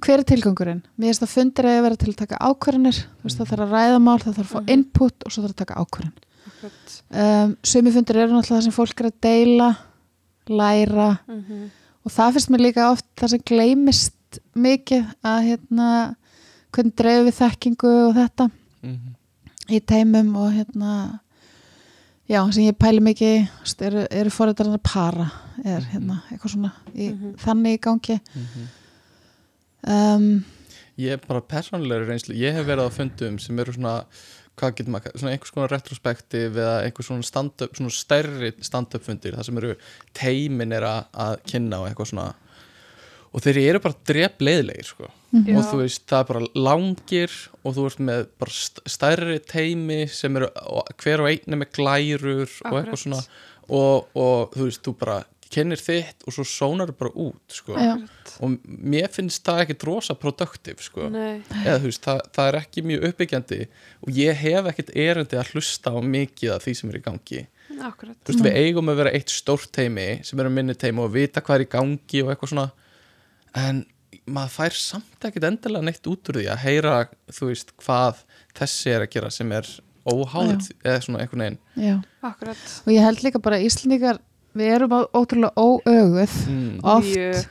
hver 0.01 0.18
er 0.18 0.24
tilgangurinn? 0.24 0.82
Mér 0.98 1.09
finnst 1.14 1.22
að 1.22 1.34
fundir 1.34 1.64
að 1.64 1.82
vera 1.82 1.97
til 1.97 2.12
að 2.12 2.16
taka 2.16 2.36
ákvarðanir, 2.43 2.98
það 3.24 3.47
þarf 3.47 3.62
að 3.64 3.70
ræða 3.72 4.01
mál 4.02 4.18
það 4.18 4.34
þarf 4.34 4.51
að 4.51 4.55
fá 4.56 4.60
Mhm. 4.60 4.68
input 4.74 5.14
og 5.24 5.32
svo 5.32 5.43
þarf 5.43 5.55
að 5.55 5.56
taka 5.56 5.74
ákvarðan 5.74 6.12
um, 7.12 7.56
sumi 7.62 7.90
fundir 7.93 8.16
eru 8.16 8.32
náttúrulega 8.32 8.59
það 8.59 8.62
sem 8.62 8.72
fólk 8.72 9.01
er 9.01 9.06
að 9.10 9.20
deila 9.22 9.76
læra 10.48 11.18
mm 11.28 11.70
og 12.07 12.12
það 12.15 12.37
finnst 12.37 12.51
mér 12.55 12.62
líka 12.69 12.87
oft 12.93 13.07
það 13.19 13.33
sem 13.35 13.45
gleymist 13.51 14.41
mikið 14.55 15.05
að 15.27 15.39
hérna 15.51 15.91
hvernig 16.77 16.97
dreifum 16.99 17.27
við 17.28 17.39
þekkingu 17.43 17.93
og 18.09 18.16
þetta 18.16 18.51
Mhm. 18.87 19.15
í 19.69 19.81
teimum 19.83 20.37
og 20.37 20.53
hérna 20.55 21.20
já, 22.28 22.41
sem 22.53 22.65
ég 22.65 22.77
pæli 22.78 23.01
mikið 23.01 23.49
eru, 23.87 24.07
eru 24.11 24.31
fórættarinn 24.31 24.78
að 24.78 24.83
para 24.83 25.31
er 25.65 25.81
hérna, 25.93 26.23
eitthvað 26.31 26.53
svona 26.55 26.73
í, 26.95 27.11
Mhm. 27.12 27.35
þannig 27.39 27.78
í 27.78 27.81
gangi 27.81 28.20
Mhm. 28.35 28.69
um, 29.87 30.45
Ég 30.99 31.12
er 31.12 31.19
bara 31.28 31.43
persónulegri 31.43 32.07
reynslu, 32.09 32.35
ég 32.35 32.55
hef 32.57 32.65
verið 32.66 32.89
á 32.89 32.91
fundum 32.91 33.39
sem 33.39 33.59
eru 33.59 33.73
svona, 33.73 34.05
hvað 34.57 34.74
getur 34.78 34.93
maður, 34.95 35.16
svona 35.20 35.35
einhvers 35.35 35.53
konar 35.53 35.73
retrospektiv 35.74 36.57
eða 36.57 36.77
einhvers 36.87 37.11
svona 37.11 37.27
stand-up, 37.28 37.77
svona 37.77 37.93
stærri 37.93 38.53
stand-up 38.65 39.05
fundir, 39.05 39.37
það 39.37 39.49
sem 39.51 39.61
eru 39.62 39.74
teimin 40.16 40.73
er 40.73 40.87
að, 40.89 41.03
að 41.27 41.35
kynna 41.53 41.83
og 41.83 41.91
eitthvað 41.91 42.11
svona 42.15 42.27
og 43.37 43.43
þeir 43.45 43.59
eru 43.66 43.81
bara 43.85 43.99
drep 44.09 44.41
leiðilegir 44.41 44.87
sko. 44.89 45.09
Já. 45.37 45.57
og 45.59 45.65
þú 45.69 45.78
veist, 45.83 46.05
það 46.09 46.23
er 46.23 46.28
bara 46.31 46.47
langir 46.57 47.33
og 47.66 47.74
þú 47.77 47.83
ert 47.91 47.99
með 48.09 48.23
bara 48.41 48.55
st- 48.57 48.85
stærri 48.89 49.35
teimi 49.45 49.99
sem 50.09 50.39
eru 50.41 50.49
og 50.73 50.89
hver 51.03 51.20
og 51.20 51.28
einn 51.28 51.53
er 51.53 51.61
með 51.61 51.74
glærur 51.77 52.47
og 52.47 52.55
Akkurat. 52.62 52.78
eitthvað 52.87 53.03
svona 53.03 53.19
og, 53.66 54.07
og 54.16 54.55
þú 54.57 54.69
veist, 54.70 54.81
þú 54.87 54.95
bara 55.03 55.19
kennir 55.52 55.81
þitt 55.81 56.24
og 56.27 56.35
svo 56.35 56.44
sónar 56.48 56.93
bara 56.97 57.12
út 57.14 57.55
sko. 57.55 57.77
Og 58.44 58.56
mér 58.66 59.09
finnst 59.14 59.44
það 59.47 59.62
ekki 59.64 59.77
rosa 59.89 60.16
produktiv 60.18 60.82
sko. 60.85 61.09
Nei, 61.12 61.43
eða 61.62 61.78
þú 61.82 61.90
veist, 61.90 62.02
það, 62.06 62.23
það 62.36 62.51
er 62.51 62.59
ekki 62.60 62.85
mjög 62.90 63.09
uppbyggjandi 63.10 63.60
og 64.02 64.20
ég 64.20 64.40
hef 64.43 64.70
ekkert 64.73 64.94
erindi 65.06 65.40
að 65.40 65.52
hlusta 65.55 65.94
á 65.94 65.98
mikið 66.02 66.55
af 66.56 66.66
því 66.66 66.77
sem 66.81 66.93
er 66.93 66.98
í 67.01 67.05
gangi. 67.06 67.43
Akkurat. 67.77 68.16
Þú 68.23 68.32
veist, 68.35 68.47
við 68.47 68.60
eigum 68.62 68.93
að 68.93 69.02
vera 69.02 69.14
eitt 69.18 69.35
stórt 69.35 69.73
teimi 69.74 70.09
sem 70.27 70.40
eru 70.43 70.52
minni 70.52 70.77
teimi 70.78 71.05
og 71.05 71.12
vita 71.14 71.43
hvað 71.44 71.60
er 71.60 71.66
í 71.66 71.70
gangi 71.77 72.23
og 72.24 72.32
eitthvað 72.32 72.52
svona. 72.55 72.68
En 73.56 73.85
maður 74.27 74.55
fær 74.56 74.77
samt 74.78 75.27
ekkert 75.28 75.47
endilega 75.48 75.86
neitt 75.86 76.06
út 76.10 76.31
úr 76.31 76.40
því 76.40 76.47
að 76.52 76.62
heyra 76.64 76.94
þú 77.32 77.51
veist, 77.51 77.74
hvað 77.82 78.23
þessi 78.59 78.94
er 78.94 79.05
að 79.06 79.12
gera 79.14 79.31
sem 79.35 79.52
er 79.55 79.68
óháð 80.06 80.70
eða 80.86 81.01
svona 81.02 81.23
einhvern 81.24 81.43
veginn. 81.43 81.59
Og 82.86 82.93
ég 82.94 83.02
held 83.02 83.23
líka 83.27 83.40
bara 83.43 83.59
að 83.59 83.66
Íslendingar 83.66 84.20
við 84.57 84.73
erum 84.77 84.97
á- 84.97 85.12
ótrúlega 85.16 85.53
óöguð 85.57 86.35
mm. 86.51 86.73
oft 86.83 87.12
Mjög. 87.12 87.47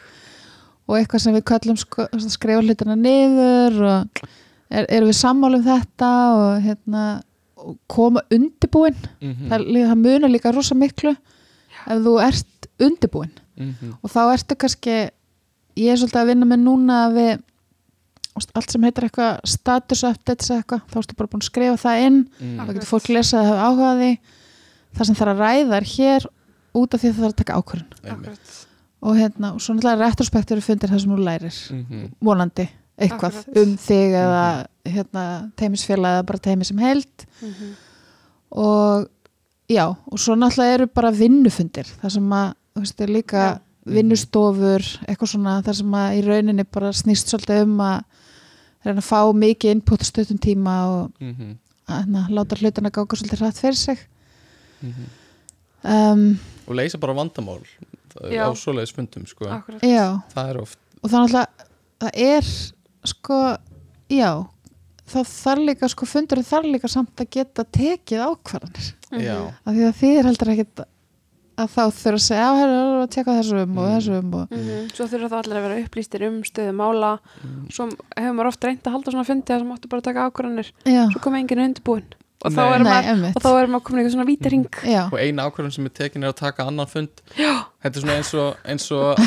og 0.88 0.98
eitthvað 1.00 1.24
sem 1.26 1.38
við 1.38 1.46
kallum 1.52 1.80
sko, 1.80 2.08
skrifa 2.26 2.64
hlutina 2.64 2.98
niður 3.00 3.80
og 3.86 4.26
er, 4.70 4.86
erum 4.90 5.10
við 5.12 5.20
sammála 5.20 5.62
um 5.62 5.66
þetta 5.66 6.12
og 6.36 6.52
hérna 6.66 7.06
koma 7.90 8.22
undirbúin 8.34 8.98
Mm 9.22 9.50
það, 9.50 9.66
lí- 9.66 9.88
það 9.88 10.02
munar 10.04 10.34
líka 10.34 10.54
rosa 10.54 10.76
miklu 10.78 11.16
ef 11.86 12.00
þú 12.06 12.16
ert 12.22 12.70
undirbúin 12.82 13.34
-hmm. 13.58 13.98
og 14.02 14.10
þá 14.12 14.22
ertu 14.34 14.56
kannski 14.56 14.96
ég 15.76 15.92
er 15.92 15.98
svolítið 15.98 16.22
að 16.22 16.30
vinna 16.32 16.46
með 16.46 16.60
núna 16.64 17.06
að 17.08 17.14
við 17.20 17.44
allt 18.36 18.72
sem 18.72 18.84
heitir 18.84 19.08
eitthvað 19.08 19.40
status 19.48 20.04
updates 20.04 20.52
eitthvað, 20.52 20.82
þá 20.92 20.98
ertu 21.00 21.16
bara 21.16 21.32
búin 21.32 21.44
að 21.44 21.50
skrifa 21.50 21.78
það 21.80 22.02
inn 22.06 22.18
mm. 22.40 22.58
þá 22.60 22.74
getur 22.74 22.90
fólk 22.90 23.10
lesað 23.10 23.40
að 23.40 23.50
hafa 23.52 23.68
áhuga 23.70 23.92
á 23.92 23.96
því 24.00 24.12
það 24.96 25.08
sem 25.10 25.16
þarf 25.20 25.34
að 25.34 25.44
ræða 25.44 25.78
er 25.78 25.88
hér 25.92 26.28
út 26.76 26.94
af 26.94 27.02
því 27.02 27.10
að 27.10 27.16
það 27.16 27.24
þarf 27.26 27.34
að 27.34 27.42
taka 27.42 27.58
ákvörðun 27.60 28.30
og 29.06 29.16
hérna, 29.20 29.54
og 29.54 29.62
svo 29.62 29.74
náttúrulega 29.76 30.02
retrospektur 30.10 30.62
fundir 30.66 30.90
það 30.90 31.02
sem 31.04 31.12
þú 31.12 31.18
lærir, 31.24 31.58
-hmm. 31.72 32.06
vonandi 32.22 32.68
eitthvað 32.98 33.36
Akkurat. 33.36 33.58
um 33.62 33.76
þig 33.78 34.12
eða 34.16 34.46
hérna, 34.86 35.52
teimisfélag 35.60 36.12
eða 36.16 36.26
bara 36.26 36.40
teimi 36.40 36.64
sem 36.66 36.78
held 36.78 37.26
Mhm. 37.42 37.76
og 38.52 39.08
já, 39.70 39.96
og 40.12 40.20
svo 40.20 40.36
náttúrulega 40.36 40.74
eru 40.74 40.88
bara 40.88 41.12
vinnufundir, 41.12 41.86
það 42.02 42.10
sem 42.12 42.30
að 42.30 42.54
þú 42.76 42.80
veist, 42.80 43.02
er 43.02 43.08
líka 43.08 43.38
Já. 43.38 43.60
vinnustofur 43.86 44.82
eitthvað 45.08 45.30
svona, 45.30 45.62
það 45.64 45.74
sem 45.76 45.92
að 45.92 46.16
í 46.18 46.22
rauninni 46.26 46.64
bara 46.72 46.90
snýst 46.94 47.28
svolítið 47.30 47.64
um 47.64 47.78
að 47.80 48.04
reyna 48.86 49.02
að 49.02 49.10
fá 49.10 49.34
mikið 49.34 49.72
input 49.72 50.00
stöðum 50.02 50.40
tíma 50.40 50.76
og 50.88 51.12
Mm 51.20 51.58
að 51.88 52.00
hérna, 52.02 52.28
láta 52.34 52.56
hlutina 52.58 52.90
ganga 52.90 53.16
svolítið 53.16 53.40
hratt 53.40 53.58
fyrir 53.62 53.76
sig 53.76 53.98
-hmm. 54.84 55.06
Um, 55.86 56.26
og 56.68 56.76
leysa 56.80 56.98
bara 57.02 57.14
vandamál 57.18 57.62
á 58.16 58.50
svoleiðis 58.58 58.94
fundum 58.96 59.26
sko. 59.28 59.46
Það 59.46 60.50
er 60.50 60.58
oft 60.62 60.80
og 61.04 61.10
það 61.12 61.26
náttúrulega 61.26 61.48
það 62.02 62.12
er 62.26 62.50
sko, 63.06 63.40
já 64.10 64.32
þá 65.06 65.20
þarf 65.30 65.62
líka, 65.68 65.90
sko, 65.92 66.06
fundurinn 66.10 66.48
þarf 66.48 66.66
líka 66.72 66.90
samt 66.90 67.22
að 67.22 67.30
geta 67.38 67.64
tekið 67.70 68.24
ákvarðanir 68.26 68.92
Mhm. 69.12 69.22
já, 69.22 69.36
af 69.66 69.74
því 69.76 69.84
að 69.86 69.96
því 70.00 70.10
er 70.20 70.24
heldur 70.26 70.50
ekkit 70.56 70.80
að 71.56 71.70
þá 71.72 71.84
þurfa 71.88 72.18
að 72.18 72.24
segja, 72.26 72.42
já, 72.42 72.56
herru, 72.60 72.80
að 73.06 73.12
tjekka 73.14 73.36
þessum 73.38 73.78
og 73.78 73.86
Mm. 73.86 73.94
þessum 73.96 74.34
og 74.36 74.50
Mhm. 74.50 74.90
Svo 74.96 75.06
þurfa 75.08 75.30
það 75.30 75.40
allir 75.44 75.56
að 75.60 75.66
vera 75.68 75.84
upplýstir 75.86 76.28
um 76.28 76.42
stöðu 76.44 76.74
mála 76.76 77.20
mm. 77.46 77.72
Svo 77.72 77.86
hefur 78.18 78.34
maður 78.36 78.48
oft 78.48 78.64
reynd 78.66 78.82
að 78.84 78.92
halda 78.92 79.12
svona 79.14 79.26
fundi 79.30 79.54
að 79.54 79.60
sem 79.60 79.72
áttu 79.72 79.88
bara 79.90 80.02
að 80.02 80.08
taka 80.10 80.26
ákvarðanir 80.32 80.72
já, 80.86 81.04
Svo 81.14 81.20
komið 81.22 81.40
enginn 81.46 81.64
undirbúin 81.70 82.04
og 82.44 82.52
þá, 82.52 82.60
Nei. 82.60 82.74
er 82.76 82.84
nei, 82.84 82.90
maður, 82.92 83.10
emmitt 83.16 83.38
og 83.40 83.44
þá 83.46 83.50
er 83.62 83.70
maður 83.72 83.84
komin 83.88 83.98
í 83.98 84.04
eitthvað 84.04 84.16
svona 84.18 84.28
vítering 84.30 84.66
já, 84.92 85.02
og 85.08 85.18
eina 85.22 85.46
ákvörðun 85.48 85.74
sem 85.76 85.88
er 85.90 85.94
tekin 85.98 86.26
er 86.28 86.34
að 86.34 86.40
taka 86.42 86.66
annan 86.70 86.90
fund. 86.92 87.24
Já. 87.40 87.54
þetta 87.86 88.00
er 88.00 88.04
svona 88.04 88.18
eins 88.20 88.34
og, 88.38 88.60
eins 88.74 88.88
og 88.92 89.22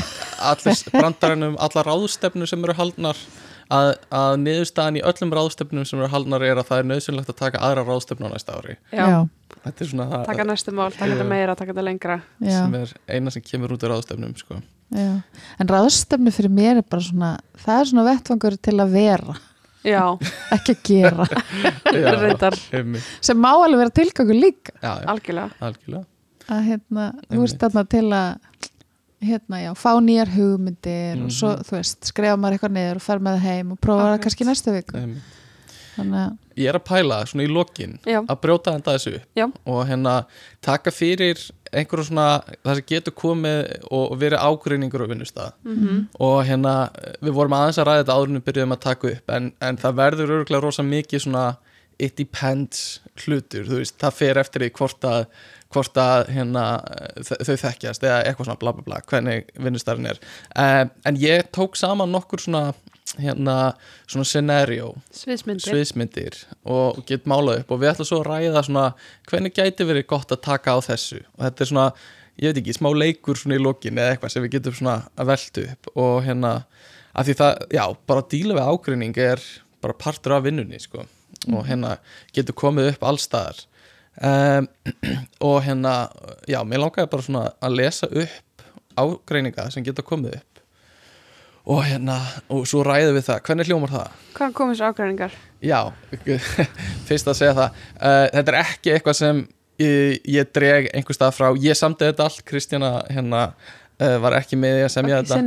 allir 0.53 0.83
brandarinn 0.99 1.49
um 1.49 1.57
alla 1.67 1.85
ráðstefnur 1.89 2.51
sem 2.51 2.65
eru 2.69 2.77
haldnar 2.79 3.23
að, 3.73 3.91
að 4.15 4.37
niðurstaðan 4.45 5.01
í 5.01 5.05
öllum 5.09 5.35
ráðstefnum 5.39 5.89
sem 5.89 6.01
eru 6.01 6.11
haldnar 6.13 6.45
er 6.47 6.61
að 6.61 6.71
það 6.71 6.83
er 6.83 6.89
nöðsynlegt 6.93 7.33
að 7.33 7.41
taka 7.43 7.65
aðra 7.65 7.85
ráðstefnu 7.89 8.29
á 8.29 8.33
næsta 8.33 8.57
ári. 8.57 8.79
Já, 8.93 9.09
þetta 9.67 9.85
er 9.85 9.91
svona 9.93 10.09
það 10.13 10.25
taka 10.31 10.49
næstu 10.49 10.75
mál, 10.79 10.89
taka 10.95 11.11
þetta 11.13 11.29
meira, 11.29 11.57
taka 11.59 11.75
þetta 11.75 11.85
lengra. 11.89 12.19
Já, 12.41 12.55
sem 12.63 12.79
er 12.81 12.95
eina 13.19 13.35
sem 13.35 13.45
kemur 13.45 13.75
út 13.77 13.85
af 13.85 13.93
ráðstefnum 13.93 14.33
sko. 14.41 14.63
já. 14.97 15.11
En 15.61 15.69
ráðstefnu 15.75 16.33
fyrir 16.33 16.55
mér 16.55 16.81
er 16.81 16.89
bara 16.89 17.05
svona 17.05 17.35
það 17.61 17.83
er 17.83 17.91
svona 17.93 18.07
vettvangur 18.09 18.57
til 18.69 18.79
að 18.81 18.97
vera 18.97 19.37
Já, 19.87 20.03
ekki 20.57 20.75
að 20.75 20.81
gera, 20.89 21.27
reyndar. 22.23 22.57
einmitt. 22.75 23.05
sem 23.25 23.39
má 23.39 23.51
alveg 23.55 23.79
vera 23.85 23.95
tilgangur 24.01 24.35
líka. 24.39 24.73
Já, 24.83 24.91
já, 25.03 25.07
algjörlega. 25.15 25.51
Algjörlega. 25.69 26.05
Að 26.49 26.63
hérna, 26.71 27.07
þú 27.29 27.41
veist 27.45 27.59
þarna 27.63 27.85
til 27.93 28.05
að 28.17 28.29
hérna, 29.29 29.61
já, 29.63 29.71
fá 29.79 29.91
nýjar 30.03 30.31
hugmyndir 30.35 31.23
og 31.25 31.31
svo, 31.35 31.51
Mhm. 31.57 31.65
þú 31.69 31.77
veist, 31.79 31.99
skrifa 32.11 32.37
maður 32.39 32.57
eitthvað 32.59 32.77
niður 32.79 32.97
og 33.01 33.03
fer 33.03 33.19
með 33.19 33.39
það 33.39 33.47
heim 33.49 33.73
og 33.73 33.81
prófa 33.81 34.07
það 34.13 34.21
kannski 34.27 34.47
næstu 34.49 34.75
viku. 34.77 34.97
Einmitt. 34.99 35.35
Þannig 35.99 36.21
að, 36.23 36.35
ég 36.59 36.73
er 36.73 36.79
að 36.81 36.87
pæla 36.89 37.21
svona 37.29 37.47
í 37.47 37.53
lokin 37.53 37.99
Já. 38.09 38.21
að 38.23 38.41
brjóta 38.43 38.75
þetta 38.79 38.97
þessu 38.97 39.15
upp 39.19 39.41
Já. 39.43 39.47
og 39.75 39.81
hérna 39.91 40.17
taka 40.65 40.95
fyrir 40.95 41.45
einhverjum 41.69 42.09
svona 42.09 42.29
það 42.65 42.79
sem 42.81 42.89
getur 42.95 43.17
komið 43.19 43.59
og 43.91 44.09
og 44.09 44.19
verið 44.21 44.45
ágreiningur 44.45 45.05
á 45.05 45.11
vinnustað 45.11 45.55
mm 45.67 45.99
og 46.19 46.37
hérna 46.49 46.75
við 47.21 47.35
vorum 47.37 47.57
aðeins 47.59 47.79
að 47.79 47.89
ræða 47.89 48.03
þetta 48.03 48.17
áður 48.17 48.29
en 48.29 48.39
við 48.39 48.47
byrjuðum 48.49 48.77
að 48.77 48.85
taka 48.85 49.11
upp 49.13 49.33
en, 49.37 49.53
en 49.61 49.77
það 49.77 49.99
verður 50.03 50.35
örgulega 50.39 50.65
rosa 50.65 50.83
mikið 50.83 51.25
svona 51.25 51.45
it 51.99 52.17
depends 52.19 53.01
hlutur 53.25 53.67
þú 53.67 53.81
veist, 53.81 53.97
það 53.99 54.19
fer 54.19 54.41
eftir 54.41 54.65
því 54.65 54.73
hvort 54.79 55.07
að 55.09 55.25
hvort 55.75 55.99
að 56.01 56.31
hérna 56.33 56.65
þau 57.27 57.57
þekkjast 57.61 58.05
eða 58.07 58.21
eitthvað 58.25 58.49
svona 58.49 58.61
bla 58.63 58.73
bla 58.77 58.85
bla 58.87 59.01
hvernig 59.11 59.51
vinnustarinn 59.61 60.09
er 60.09 60.21
um, 60.55 60.93
en 61.05 61.19
ég 61.21 61.51
tók 61.53 61.77
saman 61.77 62.15
nokkur 62.15 62.41
svona 62.41 62.71
hérna 63.23 63.57
svona 64.07 64.27
scenario. 64.29 64.93
Sviðsmyndir. 65.15 65.67
Sviðsmyndir 65.67 66.39
og 66.69 67.03
get 67.09 67.29
málað 67.29 67.63
upp. 67.63 67.75
Og 67.75 67.83
við 67.83 67.93
ætlum 67.93 68.09
svo 68.11 68.21
að 68.23 68.31
ræða 68.31 68.65
svona 68.67 68.87
hvernig 69.31 69.57
gæti 69.57 69.87
verið 69.89 70.09
gott 70.11 70.35
að 70.35 70.45
taka 70.47 70.77
á 70.77 70.79
þessu? 70.89 71.23
Og 71.37 71.47
þetta 71.47 71.65
er 71.65 71.71
svona, 71.73 71.87
ég 72.39 72.53
veit 72.53 72.63
ekki, 72.63 72.77
smá 72.79 72.91
leikur 72.95 73.41
svona 73.41 73.59
í 73.59 73.63
lokin 73.63 74.01
eða 74.01 74.17
eitthvað 74.17 74.35
sem 74.35 74.47
við 74.47 74.57
getum 74.59 74.79
svona 74.81 74.99
að 75.19 75.33
velta 75.33 75.67
upp. 75.69 75.93
Og 75.95 76.19
hérna 76.27 76.53
að 77.15 77.31
því 77.31 77.39
það, 77.43 77.65
já, 77.79 77.85
bara 78.11 78.25
að 78.25 78.31
díla 78.35 78.59
við 78.59 78.73
ágreining 78.73 79.23
er 79.29 79.49
bara 79.83 79.99
partur 80.07 80.37
af 80.39 80.45
vinnunni 80.47 80.81
sko. 80.83 81.07
Og 81.53 81.67
hérna 81.69 81.97
getur 82.35 82.57
komið 82.59 82.95
upp 82.95 83.05
allstaðar 83.07 83.67
um, 84.23 84.69
og 85.41 85.63
hérna 85.63 85.95
já, 86.49 86.61
mér 86.67 86.83
langaði 86.83 87.11
bara 87.13 87.25
svona 87.25 87.45
að 87.63 87.77
lesa 87.79 88.09
upp 88.09 88.65
ágreininga 88.99 89.69
sem 89.71 89.85
geta 89.87 90.03
komið 90.03 90.39
upp 90.41 90.48
og 91.69 91.85
hérna, 91.85 92.17
og 92.49 92.65
svo 92.69 92.81
ræðum 92.87 93.19
við 93.19 93.27
það. 93.27 93.41
Hvernig 93.47 93.69
hljómar 93.69 93.93
það? 93.93 94.21
Hvaðan 94.39 94.55
komið 94.57 94.77
þessu 94.77 94.87
ágræningar? 94.89 95.35
Já, 95.61 95.81
fyrst 97.09 97.29
að 97.29 97.41
segja 97.43 97.57
það. 97.59 97.83
Uh, 97.99 98.23
Þetta 98.37 98.55
er 98.55 98.61
ekki 98.63 98.95
eitthvað 98.95 99.19
sem 99.19 99.43
ég, 99.83 100.15
ég 100.39 100.55
dreg 100.57 100.89
einhver 100.95 101.19
stað 101.19 101.35
frá. 101.37 101.51
Ég 101.61 101.77
samtið 101.79 102.13
þetta 102.13 102.29
allt, 102.29 102.41
Kristjana 102.49 102.93
hérna, 103.13 103.43
uh, 104.01 104.17
var 104.25 104.39
ekki 104.39 104.57
með 104.61 104.79
því 104.79 104.87
að 104.87 104.93
semja 104.97 105.21
þetta. 105.21 105.41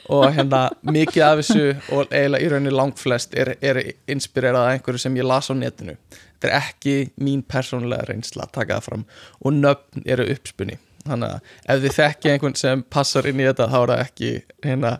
og 0.16 0.26
hérna 0.38 0.62
mikið 0.96 1.24
af 1.28 1.42
þessu 1.42 1.66
og 1.96 2.08
eiginlega 2.08 2.46
í 2.46 2.52
rauninni 2.54 2.76
langflest 2.76 3.36
er, 3.36 3.52
er 3.60 3.82
inspirerað 4.10 4.68
af 4.68 4.76
einhverju 4.78 5.04
sem 5.04 5.18
ég 5.20 5.28
las 5.28 5.52
á 5.52 5.54
netinu. 5.58 5.98
Þetta 6.40 6.48
er 6.54 6.56
ekki 6.62 6.94
mín 7.20 7.42
persónulega 7.44 8.08
reynsla 8.08 8.46
að 8.46 8.54
taka 8.62 8.78
það 8.78 8.88
fram. 8.88 9.04
Og 9.44 9.60
nöfn 9.60 10.08
eru 10.08 10.24
uppspunni 10.32 10.80
þannig 11.04 11.34
að 11.34 11.74
ef 11.74 11.82
þið 11.84 11.94
þekki 11.96 12.32
einhvern 12.32 12.56
sem 12.60 12.82
passar 12.92 13.28
inn 13.28 13.40
í 13.40 13.46
þetta 13.46 13.68
þá 13.72 13.76
er 13.80 13.92
það 13.92 14.02
ekki 14.04 14.32
hérna, 14.66 14.90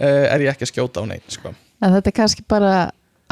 er 0.00 0.40
ég 0.44 0.52
ekki 0.54 0.66
að 0.66 0.72
skjóta 0.72 1.02
á 1.02 1.04
neitt 1.06 1.30
sko. 1.38 1.54
en 1.82 1.92
þetta 1.96 2.10
er 2.10 2.16
kannski 2.18 2.44
bara 2.48 2.74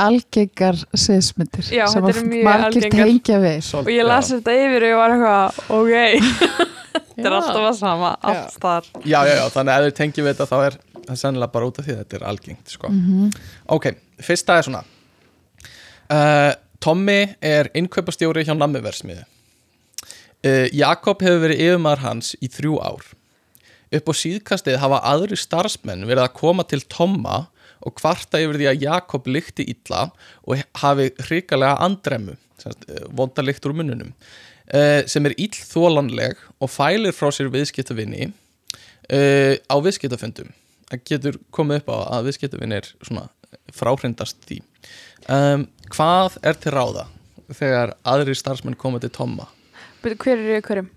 algengar 0.02 0.78
sviðsmyndir 0.96 1.66
Já, 1.68 1.84
sem 1.92 2.02
margir 2.02 2.46
algengar. 2.48 3.06
tengja 3.06 3.40
við 3.42 3.66
Og 3.82 3.90
ég 3.92 4.06
las 4.08 4.30
þetta 4.32 4.54
yfir 4.56 4.86
og 4.86 4.88
ég 4.88 4.96
var 5.00 5.12
eitthvað 5.16 5.58
Ok, 5.76 5.92
þetta 7.12 7.28
er 7.28 7.36
alltaf 7.36 7.66
að 7.68 7.76
sama 7.78 8.12
Já. 8.14 8.30
Allt 8.32 8.56
þar 8.62 8.88
já, 9.04 9.18
já, 9.28 9.34
já, 9.36 9.44
þannig 9.52 9.74
að 9.74 9.82
ef 9.82 9.90
þið 9.92 9.98
tengjum 10.00 10.26
við 10.28 10.32
þetta 10.32 10.48
þá 10.52 10.56
er 10.70 10.78
það 11.02 11.20
sennilega 11.20 11.52
bara 11.52 11.68
út 11.68 11.78
af 11.82 11.84
því 11.86 11.92
að 11.96 12.00
þetta 12.02 12.16
er 12.20 12.24
algengt 12.30 12.72
sko. 12.76 12.88
Mhm. 12.94 13.30
ok, 13.76 13.86
fyrsta 14.22 14.56
er 14.60 14.68
svona 14.68 14.82
uh, 16.08 16.52
Tommy 16.82 17.20
er 17.44 17.68
innkaupastjóri 17.78 18.44
hjá 18.48 18.54
nammiversmiðu 18.56 19.24
uh, 19.26 20.66
Jakob 20.72 21.22
hefur 21.22 21.44
verið 21.46 21.64
yfirmaður 21.68 22.04
hans 22.06 22.32
í 22.40 22.48
þrjú 22.52 22.78
ár 22.82 23.10
upp 23.96 24.08
á 24.08 24.14
síðkastið 24.16 24.78
hafa 24.82 25.00
aðri 25.12 25.38
starfsmenn 25.38 26.06
verið 26.08 26.24
að 26.26 26.36
koma 26.38 26.64
til 26.68 26.80
Tomma 26.92 27.46
og 27.82 27.96
kvarta 27.98 28.40
yfir 28.42 28.60
því 28.60 28.70
að 28.70 28.86
Jakob 28.86 29.28
lykti 29.28 29.66
illa 29.72 30.06
og 30.46 30.62
hafi 30.82 31.10
hrikalega 31.26 31.80
andremmu 31.84 32.36
vonda 33.10 33.42
lykt 33.42 33.66
úr 33.66 33.74
munnunum 33.74 34.12
uh, 34.12 35.02
sem 35.10 35.26
er 35.26 35.36
illþólanleg 35.36 36.40
og 36.62 36.70
fælir 36.70 37.16
frá 37.16 37.32
sér 37.34 37.50
viðskiptavinni 37.52 38.28
uh, 38.30 39.54
á 39.58 39.76
viðskiptafundum. 39.82 40.52
Getur 41.08 41.40
komið 41.54 41.82
upp 41.82 41.90
á 41.90 41.98
að 42.18 42.28
viðskiptavinir 42.28 42.90
svona 43.00 43.26
fráhrindast 43.72 44.42
því. 44.44 44.58
Hvað 45.92 46.36
er 46.44 46.58
til 46.60 46.72
ráða 46.74 47.06
þegar 47.52 47.94
aðri 48.08 48.34
starfsmenn 48.36 48.76
koma 48.76 49.00
til 49.00 49.12
Tomma? 49.14 49.46
Hver 50.02 50.34
er 50.34 50.58
í 50.58 50.60
hverjum? 50.64 50.90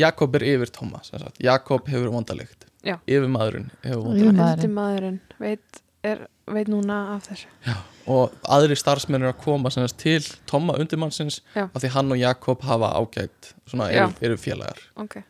Jakob 0.00 0.34
er 0.40 0.44
yfir 0.54 0.72
Tomma 0.74 1.02
sem 1.06 1.20
sagt. 1.22 1.38
Jakob 1.44 1.86
hefur 1.92 2.10
vondalikt 2.14 2.66
Já. 2.86 2.96
yfir 3.06 3.28
maðurinn 3.28 3.70
hefur 3.84 4.10
Yfirmaðurinn. 4.16 4.42
Undir 4.56 4.74
maðurinn 4.74 5.18
veit, 5.42 5.80
er, 6.06 6.22
veit 6.48 6.70
núna 6.72 7.00
af 7.16 7.26
þessu 7.28 7.76
og 8.10 8.32
aðri 8.50 8.74
starfsmenn 8.80 9.22
er 9.22 9.30
að 9.34 9.42
koma 9.44 9.70
sem 9.70 9.84
sagt, 9.86 10.00
til 10.00 10.24
Tomma 10.50 10.74
undirmannsins 10.80 11.42
Já. 11.54 11.66
af 11.68 11.76
því 11.84 11.90
hann 11.94 12.14
og 12.16 12.18
Jakob 12.22 12.64
hafa 12.66 12.88
ágætt 12.96 13.52
svona 13.68 13.90
Já. 13.92 14.06
eru, 14.08 14.16
eru 14.30 14.40
félagar 14.40 14.80
Ok, 15.04 15.20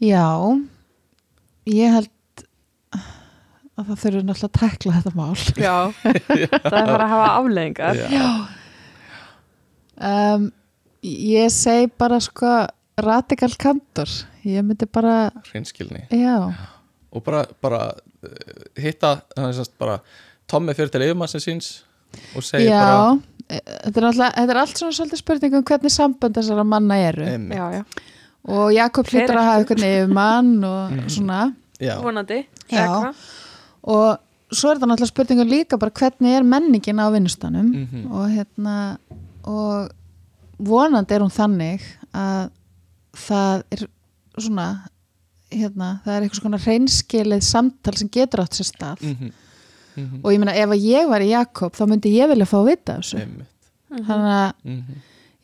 Já, 0.00 0.26
ég 1.68 1.92
held 1.96 2.44
að 3.80 3.88
það 3.90 3.98
þurfi 4.02 4.20
náttúrulega 4.28 4.48
að 4.48 4.56
tekla 4.60 4.94
þetta 4.96 5.12
mál. 5.16 5.36
já 5.56 5.76
Það 6.70 6.78
er 6.80 6.88
bara 6.92 7.04
að 7.04 7.12
hafa 7.14 7.28
afleðingar 7.40 8.00
Já. 8.12 8.24
Um, 10.00 10.46
ég 11.02 11.50
segi 11.52 11.90
bara 11.98 12.18
sko 12.20 12.66
radikal 13.00 13.54
kantor. 13.58 14.08
Ég 14.44 14.64
myndi 14.64 14.86
bara, 14.92 15.30
hreinskilni 15.50 16.06
já, 16.10 16.36
og 17.12 17.22
bara, 17.24 17.44
bara 17.62 17.80
uh, 18.24 18.30
hitta 18.80 19.20
Tommi 20.50 20.72
fyrir 20.74 20.90
til 20.90 21.04
yfirmannsins 21.04 21.44
síns 21.46 21.66
og 22.34 22.42
segja 22.42 22.70
já. 22.72 22.80
bara 22.80 23.20
e- 23.50 23.60
Þetta 23.84 24.00
er, 24.00 24.06
alltaf, 24.08 24.32
þetta 24.34 24.50
er 24.54 24.60
allt 24.62 24.76
svona 24.80 24.96
svolítið 24.96 25.20
spurning 25.20 25.54
um 25.58 25.62
hvernig 25.64 25.92
sambönd 25.94 26.34
þessara 26.38 26.64
manna 26.66 26.96
eru. 26.98 27.24
Já, 27.24 27.66
já, 27.76 27.84
Og 28.50 28.72
Jakob 28.72 29.06
Fer 29.06 29.20
hlýtur 29.26 29.36
að 29.36 29.44
hafa 29.44 29.60
eitthvað 29.60 29.84
yfirmann 29.86 30.64
og 30.64 30.90
Mhm. 30.96 31.08
svona. 31.08 31.40
Já. 31.80 31.96
vonandi? 32.02 32.46
Og 33.84 34.18
svo 34.52 34.70
er 34.70 34.76
þetta 34.78 34.88
náttúrulega 34.90 35.12
spurningum 35.12 35.48
líka 35.48 35.78
bara 35.78 35.90
hvernig 35.94 36.36
er 36.38 36.42
menningin 36.42 36.98
á 37.00 37.06
vinnustanum. 37.12 37.68
Mhm. 37.70 38.10
og 38.12 38.28
hérna 38.28 38.98
og 39.44 39.90
vonandi 40.66 41.14
er 41.16 41.24
hún 41.24 41.32
þannig 41.34 41.84
að 42.14 42.50
það 43.16 43.62
er 43.74 43.84
svona 44.40 44.66
hérna, 45.50 45.88
það 46.04 46.14
er 46.16 46.22
eitthvað 46.26 46.40
svona 46.42 46.60
reynskilið 46.64 47.42
samtal 47.42 47.94
sem 47.98 48.08
getur 48.14 48.44
átt 48.44 48.58
sér 48.60 48.68
stað. 48.70 49.02
Mhm. 49.02 49.30
Mhm. 49.96 50.20
og 50.22 50.30
ég 50.32 50.38
meina 50.38 50.52
ef 50.54 50.70
að 50.70 50.84
ég 50.86 51.08
var 51.10 51.20
í 51.20 51.30
Jakob 51.32 51.72
þá 51.74 51.82
myndi 51.90 52.12
ég 52.14 52.28
vilja 52.30 52.46
fá 52.46 52.58
að 52.60 52.68
vita 52.70 52.94
þessu. 53.00 53.18
Einmitt. 53.18 53.70
Þannig 53.90 54.30
að 54.36 54.52
Mhm. 54.64 54.94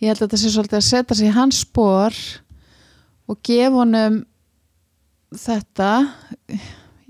ég 0.01 0.07
held 0.07 0.19
að 0.21 0.29
þetta 0.29 0.39
sé 0.39 0.51
svolítið 0.55 0.79
að 0.79 0.87
setja 0.87 1.17
sig 1.17 1.29
í 1.29 1.33
hans 1.35 1.59
spor 1.61 2.13
og 3.29 3.39
gefa 3.43 3.73
honum 3.75 4.25
þetta. 5.35 5.91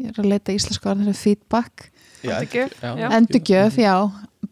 Ég 0.00 0.08
er 0.10 0.22
að 0.22 0.28
leita 0.30 0.52
íslensku 0.56 0.88
orðinu 0.90 1.14
feedback. 1.14 1.90
Já, 2.24 2.40
Endurgjöf, 2.40 2.72
já, 2.80 3.10
endurgjöf, 3.12 3.76
já, 3.76 3.94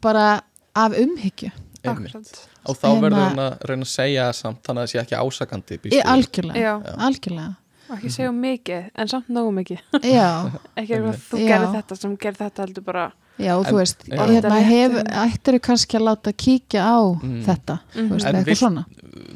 bara 0.01 0.43
af 0.77 0.93
umhyggju. 0.93 1.51
Og 1.91 2.77
þá 2.81 2.89
verður 3.01 3.19
hann 3.21 3.43
að 3.45 3.67
reyna 3.69 3.85
að 3.87 3.93
segja 3.93 4.29
samt 4.33 4.63
þannig 4.65 4.81
að 4.83 4.87
það 4.87 4.93
sé 4.95 5.03
ekki 5.03 5.19
ásakandi 5.21 5.79
við. 5.85 5.99
algjörlega, 6.15 6.63
Já, 6.65 6.73
algjörlega 7.09 7.57
og 7.91 7.99
ekki 7.99 8.11
segja 8.15 8.31
of 8.31 8.39
mikið 8.41 8.87
en 8.97 9.09
samt 9.13 9.29
nógu 9.29 9.53
mikið 9.59 9.79
Já, 10.09 10.29
ekki 10.81 10.95
eitthvað 10.97 11.21
þú 11.29 11.43
Já. 11.43 11.47
gerir 11.53 11.69
þetta 11.77 11.97
sem 12.01 12.17
gerir 12.17 12.39
þetta 12.41 12.65
heldur 12.65 12.85
bara 12.87 13.05
já, 13.39 13.53
og 13.59 13.67
En- 13.67 13.71
þú 13.73 13.77
veist 13.83 14.05
já. 14.09 14.19
hérna 14.31 14.61
hef, 14.65 14.93
um- 15.03 15.15
ættir 15.25 15.59
kannski 15.61 15.99
að 15.99 16.07
láta 16.09 16.33
kíkja 16.33 16.81
á 16.87 16.99
Mm. 17.21 17.41
þetta, 17.45 17.79
þú 17.95 18.09
veist, 18.15 18.27
En 18.27 18.45
vilt- 18.45 18.59
svona 18.59 18.85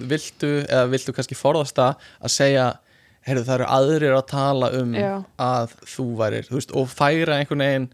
viltu, 0.08 0.52
eða 0.68 0.88
viltu 0.90 1.12
kannski 1.12 1.34
forðast 1.36 1.74
það 1.76 1.94
að 2.24 2.30
segja 2.30 2.66
heyrðu 3.28 3.44
það 3.44 3.54
eru 3.58 3.66
aðrir 3.68 4.14
að 4.16 4.26
tala 4.30 4.70
um 4.80 4.94
Já. 4.94 5.24
að 5.38 5.74
þú 5.84 6.04
værir, 6.16 6.46
þú 6.48 6.54
veist, 6.56 6.72
og 6.72 6.88
færa 6.88 7.36
einhvern 7.42 7.58
veginn 7.66 7.88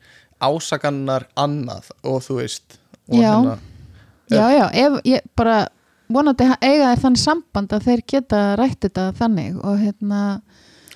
ásakannar 0.44 1.24
annað 1.36 1.90
og 2.05 2.20
þú 2.22 2.36
veist 2.43 2.78
og 3.09 3.18
Já. 3.18 3.32
hérna, 3.32 3.59
Já, 4.30 4.48
já, 4.56 4.66
ef 4.72 5.01
ég 5.05 5.20
bara 5.36 5.68
vonandi 6.09 6.44
eiga 6.60 6.90
þeir 6.94 7.01
þannig 7.02 7.18
samband 7.22 7.72
að 7.76 7.82
þeir 7.88 8.02
geta 8.06 8.40
rætt 8.56 8.80
þetta 8.86 9.12
þannig 9.18 9.56
og 9.64 9.78
hérna, 9.80 10.20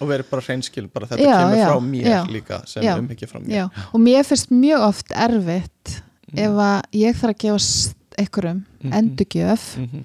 og 0.00 0.09
verið 0.09 0.28
bara 0.30 0.42
hreinskil 0.46 0.86
bara 0.92 1.06
þetta 1.10 1.24
Já, 1.24 1.36
kemur 1.42 1.56
já, 1.59 1.66
frá 1.68 1.80
mér 1.82 2.06
já. 2.12 2.20
líka 2.30 2.60
sem 2.66 2.82
Já, 2.86 2.94
umhyggja 2.98 3.26
frá 3.28 3.40
mér 3.40 3.50
já 3.56 3.64
og 3.92 4.00
mér 4.00 4.22
finnst 4.24 4.50
mjög 4.50 4.80
oft 4.88 5.10
erfitt 5.12 6.02
Mhm. 6.28 6.38
ef 6.44 6.50
að 6.60 6.82
ég 6.92 7.16
þarf 7.16 7.34
að 7.34 7.38
gefa 7.38 7.94
einhverjum 8.18 8.64
Mhm. 8.84 8.92
endurgjöf 8.92 9.62
Mhm. 9.78 10.05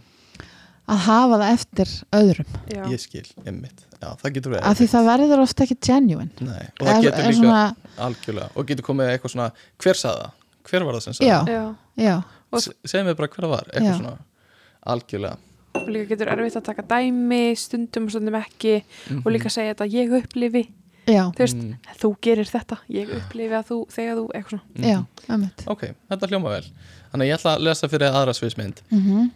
að 0.88 0.98
hafa 0.98 1.38
það 1.38 1.54
eftir 1.54 1.90
öðrum 2.14 2.46
já, 2.74 2.84
ég 2.92 3.00
skil, 3.00 3.26
einmitt 3.46 3.84
já, 4.02 4.08
það 4.18 4.34
getur 4.34 4.52
verið 4.54 4.64
af 4.72 4.78
því 4.80 4.88
það 4.94 5.06
verður 5.12 5.40
ofta 5.44 5.64
ekki 5.64 5.78
genuine 5.88 6.30
Nei, 6.42 6.68
og 6.80 6.88
það 6.88 7.02
getur 7.04 7.20
Er- 7.20 7.26
er 7.26 7.32
líka 7.32 7.40
svona, 7.40 7.76
algjörlega, 7.98 8.50
og 8.56 8.66
getur 8.68 8.84
komið 8.84 9.12
eitthvað 9.18 9.32
svona 9.36 9.52
hver 9.80 9.94
sagði 10.00 10.24
það, 10.24 10.32
hver 10.64 10.86
var 10.86 10.94
það 10.94 11.02
sem 11.04 11.14
sagði 11.14 11.28
Já. 11.48 11.76
já. 11.98 12.24
Segð 12.62 13.06
mér 13.06 13.16
bara 13.16 13.28
hver 13.28 13.44
það 13.46 13.50
var, 13.50 13.66
eitthvað 13.74 13.90
Já. 13.90 13.98
svona 13.98 14.18
algjörlega 14.86 15.38
og 15.74 15.88
líka 15.90 16.08
getur 16.14 16.28
erfitt 16.30 16.56
að 16.56 16.64
taka 16.70 16.84
dæmi 16.84 17.56
stundum 17.58 18.04
og 18.06 18.12
stundum 18.14 18.36
ekki 18.38 18.84
og 19.26 19.30
líka 19.34 19.50
segja 19.50 19.74
þetta 19.74 19.88
ég 19.90 20.12
upplifi 20.20 20.64
já, 21.08 21.24
þú 21.34 21.40
veist, 21.40 21.56
Mhm. 21.58 21.78
þú 22.00 22.16
gerir 22.22 22.46
þetta 22.46 22.78
ég 22.90 23.10
upplifi 23.18 23.54
að 23.58 23.66
þú, 23.72 23.78
þegar 23.90 24.16
þú, 24.20 24.26
eitthvað 24.34 24.50
svona 24.50 24.64
Mhm. 24.76 24.84
já, 24.86 25.06
ömmit 25.30 25.68
ok, 25.68 25.82
þetta 26.12 26.28
hljóma 26.30 26.50
vel 26.50 26.66
þannig 27.14 27.28
ég 27.28 27.38
ætla 27.40 27.56
að 27.58 27.62
lesa 27.64 27.88
fyrir 27.88 28.12
aðra 28.14 28.34
sviðsmynd 28.34 28.82
mm 28.92 29.32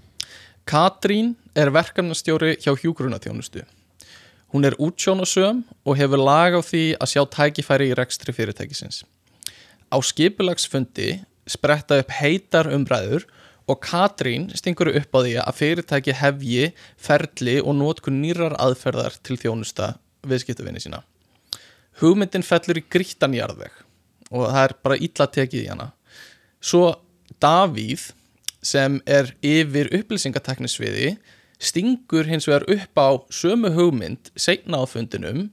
Katrín 0.67 1.35
er 1.55 1.69
verkefnastjóri 1.71 2.57
hjá 2.59 2.73
hjúgrunatjónustu. 2.75 3.61
Hún 4.53 4.65
er 4.65 4.75
útsjónasöm 4.75 5.63
og 5.85 5.95
hefur 5.95 6.17
lag 6.19 6.51
á 6.55 6.59
því 6.59 6.97
að 6.99 7.07
sjá 7.07 7.23
tækifæri 7.25 7.87
í 7.91 7.95
rekstri 7.95 8.33
fyrirtækisins. 8.35 9.03
Á 9.87 9.95
skipulagsfundi 10.03 11.23
spretta 11.49 11.99
upp 12.01 12.11
heitar 12.19 12.69
umræður 12.73 13.27
og 13.67 13.81
Katrín 13.83 14.47
stingur 14.55 14.91
upp 14.95 15.15
á 15.15 15.19
því 15.19 15.33
að 15.43 15.57
fyrirtæki 15.59 16.15
hefji 16.15 16.69
ferli 16.95 17.57
og 17.59 17.75
nótkun 17.79 18.21
nýrar 18.21 18.55
aðferðar 18.61 19.17
til 19.27 19.39
þjónusta 19.41 19.95
viðskiptavinni 20.27 20.81
sína. 20.83 21.01
Hugmyndin 21.99 22.45
fellur 22.45 22.79
í 22.79 22.85
grítanjarðveg 22.93 23.83
og 24.31 24.45
það 24.45 24.61
er 24.63 24.75
bara 24.83 24.99
illa 25.07 25.27
tekið 25.33 25.63
í 25.63 25.71
hana. 25.71 25.89
Svo 26.61 26.95
Davíð 27.43 28.11
sem 28.65 29.01
er 29.05 29.33
yfir 29.45 29.89
upplýsingateknisviði 29.99 31.17
stingur 31.59 32.29
hins 32.29 32.47
vegar 32.49 32.65
upp 32.71 33.01
á 33.01 33.09
sömu 33.33 33.73
hugmynd 33.75 34.31
seinna 34.37 34.81
á 34.81 34.85
fundinum 34.89 35.49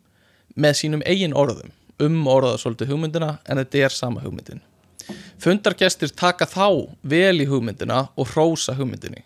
með 0.55 0.79
sínum 0.81 1.03
eigin 1.09 1.37
orðum 1.37 1.73
um 2.03 2.23
orða 2.31 2.57
svolítið 2.61 2.95
hugmyndina 2.95 3.39
en 3.49 3.61
þetta 3.61 3.85
er 3.87 3.95
sama 3.95 4.23
hugmyndin. 4.25 4.63
Fundargestir 5.45 6.13
taka 6.17 6.47
þá 6.49 6.67
vel 7.03 7.41
í 7.43 7.47
hugmyndina 7.51 8.09
og 8.17 8.29
hrósa 8.33 8.75
hugmyndinni. 8.79 9.25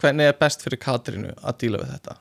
Hvernig 0.00 0.28
er 0.30 0.36
best 0.40 0.62
fyrir 0.64 0.80
Katrínu 0.82 1.34
að 1.42 1.58
díla 1.62 1.80
við 1.82 1.92
þetta? 1.94 2.16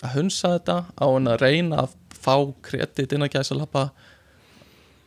Að 0.00 0.14
hunsa 0.16 0.54
þetta 0.56 0.76
á 0.96 1.04
hann 1.06 1.28
að 1.30 1.42
reyna 1.44 1.82
að 1.84 1.94
fá 2.20 2.34
kredit 2.64 3.12
inn 3.16 3.24
að 3.26 3.34
gæsa 3.36 3.56
lappa 3.56 3.86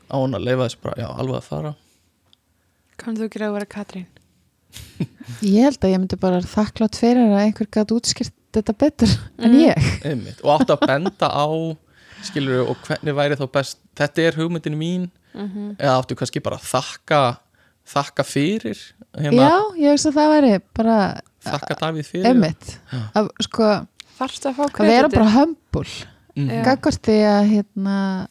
á 0.10 0.16
hann 0.18 0.36
að 0.38 0.46
leifa 0.48 0.68
þessu 0.68 0.82
bara, 0.84 1.00
já, 1.02 1.08
alveg 1.14 1.40
að 1.40 1.48
fara 1.50 1.72
Kannu 3.02 3.24
þú 3.24 3.30
gera 3.34 3.48
að 3.50 3.56
vera 3.58 3.70
Katrín? 3.74 4.06
ég 5.46 5.66
held 5.68 5.82
að 5.86 5.92
ég 5.94 6.02
myndi 6.02 6.18
bara 6.22 6.40
þakklátt 6.46 6.98
fyrir 6.98 7.26
að 7.30 7.42
einhver 7.44 7.70
gæti 7.74 7.96
útskýrt 7.98 8.36
þetta 8.54 8.76
betur 8.78 9.12
en 9.42 9.52
Mm. 9.52 9.60
ég 9.66 9.90
Einmitt. 10.06 10.42
og 10.44 10.60
áttu 10.62 10.74
að 10.78 10.86
benda 10.88 11.30
á 11.30 11.46
skilur 12.24 12.70
og 12.70 12.78
hvernig 12.86 13.16
væri 13.18 13.38
þá 13.40 13.46
best 13.52 13.78
þetta 13.98 14.22
er 14.28 14.38
hugmyndin 14.38 14.78
mín 14.78 15.10
Mm 15.34 15.76
eða 15.80 15.96
áttu 16.00 16.16
kannski 16.16 16.42
bara 16.44 16.58
að 16.58 16.68
þakka 16.70 17.22
þakka 17.94 18.24
fyrir 18.24 18.78
já, 18.78 19.22
hérna, 19.22 19.50
ég 19.78 19.90
veist 19.92 20.08
að 20.08 20.18
það 20.20 20.30
væri 20.36 20.52
bara 20.78 20.98
þakka 21.44 21.80
Davíð 21.82 22.06
fyrir. 22.12 22.30
ömmit 22.32 22.78
að 23.16 23.30
sko, 23.44 23.72
að 24.20 24.88
vera 24.88 25.10
bara 25.10 25.30
hömbul 25.40 25.88
Mhm. 26.34 26.50
Já. 26.50 26.64
gagvart 26.66 27.02
því 27.06 27.18
að 27.30 27.44
hérna 27.52 28.28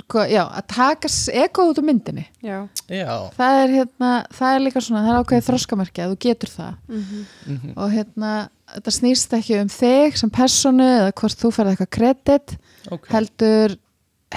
sko, 0.00 0.22
já, 0.24 0.44
að 0.48 0.66
taka 0.72 1.08
eko 1.44 1.66
út 1.68 1.78
úr 1.78 1.84
myndinni. 1.84 2.22
Já, 2.42 2.68
já, 2.88 3.30
það 3.36 3.58
er 3.64 3.68
hérna, 3.74 4.12
það 4.32 4.54
er 4.54 4.62
líka 4.64 4.80
svona 4.80 5.02
það 5.04 5.10
er 5.12 5.18
ákveðið 5.20 5.48
þroskamerki 5.50 6.00
að 6.04 6.14
þú 6.14 6.18
getur 6.24 6.48
það. 6.54 6.74
Mm 6.88 7.02
mhm, 7.46 7.74
og 7.76 7.90
hérna, 7.92 8.30
þetta 8.72 8.94
snýst 8.96 9.36
ekki 9.36 9.60
um 9.60 9.68
þig 9.68 10.16
sem 10.16 10.30
personu 10.30 10.86
eða 10.86 11.12
hvort 11.12 11.36
þú 11.42 11.52
færði 11.52 11.74
eitthvað 11.74 11.90
kredit 11.98 12.56
ok. 12.90 13.06
heldur 13.12 13.76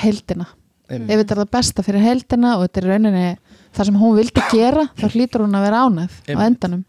heldina 0.04 0.48
Einmitt. 0.50 0.63
Ef 0.90 1.08
þetta 1.20 1.32
er 1.36 1.40
það 1.44 1.52
besta 1.52 1.84
fyrir 1.86 2.02
heldina 2.04 2.56
og 2.58 2.66
þetta 2.68 2.80
er 2.82 2.86
í 2.88 2.92
rauninni 2.92 3.38
það 3.74 3.86
sem 3.90 3.96
hún 4.02 4.18
vildi 4.18 4.44
gera 4.52 4.84
þá 5.00 5.06
hlýtur 5.14 5.44
hún 5.46 5.56
að 5.58 5.64
vera 5.68 5.84
ánæð 5.88 6.18
á 6.30 6.40
endanum. 6.46 6.84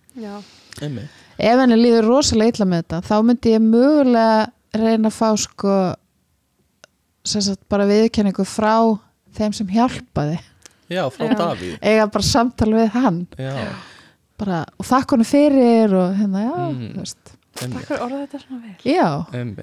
Ef 1.39 1.59
henni 1.61 1.77
líður 1.81 2.07
rosalega 2.09 2.53
illa 2.55 2.67
með 2.71 2.83
þetta 2.85 3.01
þá 3.09 3.15
myndi 3.27 3.55
ég 3.55 3.63
mögulega 3.65 4.51
reyna 4.75 5.09
að 5.11 5.17
fá 5.19 5.29
sko 5.39 5.77
sem 7.25 7.41
sagt 7.47 7.63
bara 7.73 7.87
viðurkenningu 7.89 8.45
frá 8.47 8.75
þeim 9.35 9.55
sem 9.57 9.67
hjálpaði. 9.73 10.37
Já, 10.93 11.07
frá 11.11 11.25
Já. 11.31 11.35
Davíð. 11.41 11.79
Eiga 11.81 12.07
bara 12.13 12.23
samtal 12.29 12.69
við 12.77 12.91
hann. 12.93 13.23
Já, 13.41 13.55
bara, 14.39 14.59
og 14.79 14.85
þakk 14.87 15.15
honum 15.15 15.25
fyrir 15.27 15.95
og 15.97 16.13
hérna, 16.19 16.43
já, 16.45 16.59
Mhm. 16.69 16.93
þú 16.93 17.01
veist. 17.01 17.33
Takk 17.55 17.71
fyrir 17.89 18.03
orða 18.05 18.21
þetta 18.27 18.41
svona 18.43 18.61
vel. 18.61 18.77
Já. 18.85 19.09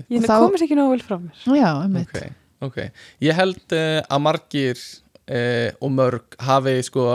Ég 0.09 0.25
komist 0.27 0.63
ekki 0.65 0.75
nógu 0.79 0.89
vel 0.95 1.03
frá 1.05 1.17
mér. 1.21 1.35
Já, 1.45 1.69
einmitt. 1.83 2.07
Ok 2.15 2.31
ok. 2.65 2.81
Ég 3.23 3.38
held 3.38 3.77
uh, 3.77 4.01
að 4.05 4.25
margir 4.27 4.75
uh, 4.77 5.69
og 5.81 5.95
mörg 5.95 6.38
hafi 6.41 6.77
sko 6.88 7.07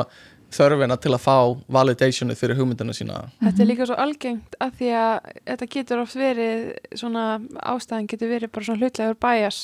þörfina 0.56 0.96
til 1.02 1.12
að 1.12 1.24
fá 1.24 1.36
validationu 1.72 2.36
fyrir 2.38 2.58
hugmyndina 2.58 2.94
sína. 2.96 3.24
Þetta 3.42 3.62
er 3.62 3.70
líka 3.70 3.88
svo 3.88 3.96
algengt 4.00 4.56
að 4.62 4.76
því 4.78 4.92
að 5.00 5.32
þetta 5.50 5.68
getur 5.74 6.02
oft 6.04 6.18
verið 6.20 6.68
svona 6.94 7.26
ástæðan 7.60 8.08
getur 8.12 8.30
verið 8.30 8.52
bara 8.54 8.68
svona 8.68 8.82
hlutlegur 8.84 9.18
bæjas 9.26 9.60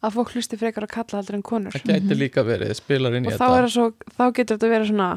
að 0.00 0.16
fólk 0.16 0.32
hlusti 0.36 0.58
frekar 0.60 0.86
að 0.86 0.94
kalla 0.94 1.20
heldur 1.20 1.38
en 1.38 1.44
konur. 1.44 1.76
Það 1.76 1.96
gæti 1.96 2.16
líka 2.16 2.44
verið, 2.46 2.72
spilar 2.78 3.16
inn 3.16 3.26
í 3.26 3.32
og 3.32 3.36
þá, 3.36 3.42
þetta. 3.42 3.56
er 3.56 3.66
það 3.66 3.74
svo, 3.74 3.86
þá 4.16 4.24
getur 4.38 4.56
þetta 4.56 4.72
verið 4.74 4.90
svona 4.92 5.10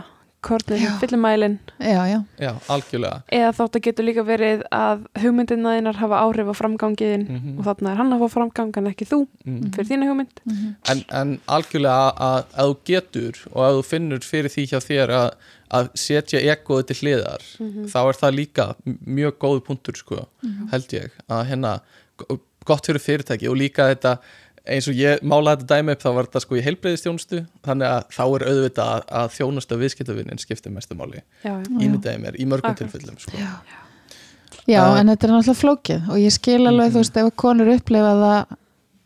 kornið 0.44 0.82
Já. 0.82 0.86
sem 0.90 1.00
fyllumælin 1.02 1.56
já, 1.80 2.02
já, 2.12 2.20
Já, 2.44 2.52
algjörlega 2.76 3.22
eða 3.40 3.52
þátt 3.58 3.78
að 3.80 3.84
getur 3.88 4.08
líka 4.08 4.26
verið 4.28 4.64
að 4.76 5.06
hugmyndina 5.24 5.74
þínar 5.78 6.00
hafa 6.02 6.20
áhrif 6.26 6.52
á 6.52 6.56
framgangiðin 6.62 7.26
mm 7.30 7.58
og 7.60 7.66
þarna 7.70 7.92
er 7.94 8.00
hann 8.02 8.14
að 8.18 8.24
fá 8.26 8.30
framgang 8.38 8.78
en 8.82 8.92
ekki 8.92 9.08
þú 9.10 9.20
mm. 9.46 9.72
fyrir 9.76 9.90
þína 9.92 10.10
hugmynd 10.12 10.44
Mhm. 10.46 10.70
en, 10.92 11.04
en 11.22 11.34
algjörlega 11.48 12.14
að, 12.28 12.46
að, 12.54 12.70
þú 12.70 12.78
getur 12.92 13.42
og 13.54 13.60
að 13.68 13.76
þú 13.80 13.84
finnur 13.94 14.20
fyrir 14.28 14.54
því 14.56 14.66
hjá 14.74 14.80
þér 14.84 15.14
að, 15.18 15.28
að 15.80 15.90
setja 15.96 16.40
egoði 16.54 16.88
til 16.92 17.00
hliðar 17.02 17.44
Mhm. 17.60 17.86
þá 17.94 18.00
er 18.04 18.20
það 18.24 18.38
líka 18.40 18.66
mjög 19.06 19.38
góð 19.40 19.60
punktur 19.68 19.96
sko, 19.98 20.26
held 20.72 20.94
ég 20.94 21.12
að 21.30 21.46
hérna, 21.52 21.80
gott 22.64 22.86
fyrir 22.88 23.02
fyrirtæki 23.04 23.50
og 23.52 23.58
líka 23.60 23.90
þetta 23.92 24.18
eins 24.64 24.88
og 24.88 24.96
ég 24.96 25.20
málaði 25.28 25.62
þetta 25.64 25.76
dæmi 25.78 25.92
upp 25.98 26.04
þá 26.06 26.10
var 26.16 26.28
þetta 26.30 26.42
sko 26.46 26.56
í 26.56 26.64
heilbreyðistjónustu 26.64 27.40
þannig 27.68 27.88
að 27.90 28.04
þá 28.16 28.24
er 28.38 28.46
auðvitað 28.48 28.92
að, 28.94 29.02
að 29.22 29.32
þjónusta 29.38 29.80
viðskiptavinnin 29.82 30.40
skiptir 30.40 30.72
mestu 30.72 30.96
máli 30.96 31.20
já, 31.44 31.52
já. 31.52 31.80
ímyndaði 31.84 32.20
mér 32.24 32.38
í 32.40 32.46
mörgum 32.48 32.72
Akkurat. 32.72 32.84
tilfellum 32.84 33.18
sko. 33.20 33.38
já. 33.38 33.54
já 33.68 33.80
Uh, 34.64 34.96
en 35.02 35.10
þetta 35.12 35.28
er 35.28 35.32
náttúrulega 35.34 35.60
flókið 35.60 36.06
og 36.14 36.18
ég 36.22 36.32
skil 36.32 36.62
alveg, 36.70 36.86
Mhm. 36.88 36.94
þú 36.94 37.00
veist, 37.02 37.18
ef 37.20 37.32
konur 37.36 37.68
upplifa 37.74 38.12
það 38.22 38.54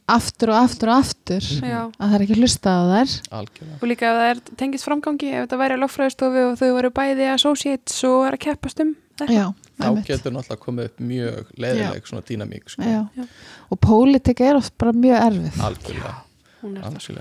aftur 0.08 0.50
og 0.54 0.58
aftur 0.62 0.90
og 0.92 1.00
aftur 1.02 1.42
Já. 1.42 1.80
að 1.98 2.04
það 2.04 2.14
er 2.16 2.26
ekki 2.28 2.38
hlusta 2.38 2.70
á 2.78 2.82
þær 2.92 3.16
algjörlega 3.40 3.80
og 3.82 3.88
líka 3.90 4.06
ef 4.12 4.20
það 4.20 4.30
er 4.30 4.42
tengist 4.62 4.86
framgangi 4.86 5.32
ef 5.34 5.48
þetta 5.48 5.58
væri 5.64 5.74
á 5.76 5.82
lögfræðistofu 5.82 6.44
og 6.52 6.60
þau 6.62 6.70
voru 6.78 6.92
bæði 6.94 7.26
associates 7.34 8.04
og 8.06 8.28
er 8.28 8.38
að 8.38 8.44
keppast 8.46 8.80
um 8.86 8.94
þetta. 9.18 9.54
Þá 9.78 9.88
einmitt. 9.90 10.10
getur 10.10 10.36
náttúrulega 10.36 10.64
komið 10.64 10.90
upp 10.90 11.06
mjög 11.12 11.56
leiðileg 11.64 12.10
svona 12.10 12.26
dýnamík 12.28 12.74
sko. 12.74 12.84
já. 12.84 13.02
Já. 13.16 13.26
og 13.70 13.82
pólitik 13.84 14.42
er 14.42 14.60
oft 14.60 14.78
bara 14.78 14.94
mjög 14.96 15.26
erfið 15.30 15.64
algjörlega 15.70 16.16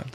er. 0.02 0.10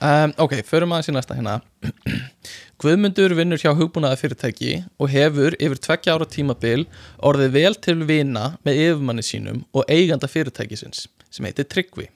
Um, 0.00 0.32
ok, 0.40 0.54
förum 0.64 0.94
aðeins 0.94 1.10
í 1.10 1.12
næsta 1.12 1.36
hérna 1.36 1.58
Guðmundur 2.80 3.34
vinnur 3.36 3.60
hjá 3.60 3.74
hugbúnaða 3.76 4.16
fyrirtæki 4.16 4.78
og 4.96 5.10
hefur 5.12 5.56
yfir 5.60 5.80
tveggja 5.84 6.14
ára 6.16 6.24
tímabil 6.24 6.86
orðið 7.20 7.50
vel 7.58 7.74
til 7.84 7.98
vina 8.08 8.46
með 8.64 8.80
yfirmanni 8.86 9.24
sínum 9.26 9.58
og 9.76 9.84
eiganda 9.92 10.30
fyrirtækisins 10.30 11.04
sem 11.28 11.44
heitir 11.44 11.68
Tryggvi 11.68 12.08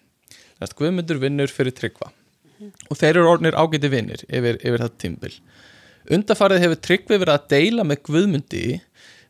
Guðmundur 0.78 1.20
vinnur 1.20 1.52
fyrir 1.52 1.76
Tryggva 1.76 2.08
og 2.88 2.96
þeir 2.96 3.18
eru 3.18 3.28
orðnir 3.34 3.58
ágæti 3.58 3.90
vinnir 3.92 4.24
yfir, 4.30 4.56
yfir 4.62 4.80
þetta 4.86 5.02
tímabil 5.04 5.36
Undarfarið 6.14 6.64
hefur 6.64 6.80
Tryggvi 6.84 7.18
verið 7.20 7.34
að 7.34 7.46
deila 7.52 7.84
með 7.84 8.02
Guðmundi 8.08 8.64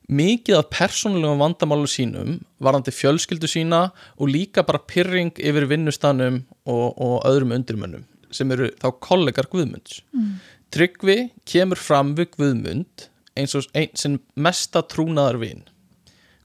mikið 0.08 0.58
af 0.58 0.70
persónulegum 0.72 1.40
vandamálum 1.40 1.88
sínum 1.88 2.40
varandi 2.60 2.92
fjölskyldu 2.92 3.48
sína 3.48 3.86
og 4.18 4.28
líka 4.28 4.64
bara 4.66 4.82
pyrring 4.82 5.32
yfir 5.38 5.68
vinnustanum 5.70 6.42
og, 6.66 6.98
og 7.00 7.24
öðrum 7.24 7.54
undirmönnum 7.56 8.04
sem 8.34 8.50
eru 8.50 8.68
þá 8.82 8.88
kollegar 9.00 9.48
Guðmunds. 9.50 10.02
Mm. 10.12 10.40
Tryggvi 10.74 11.18
kemur 11.46 11.78
fram 11.78 12.16
við 12.18 12.32
Guðmund 12.34 13.08
eins 13.38 13.54
og 13.54 13.68
einn 13.74 13.94
sem 13.98 14.18
mesta 14.34 14.82
trúnaðar 14.82 15.38
vin. 15.42 15.64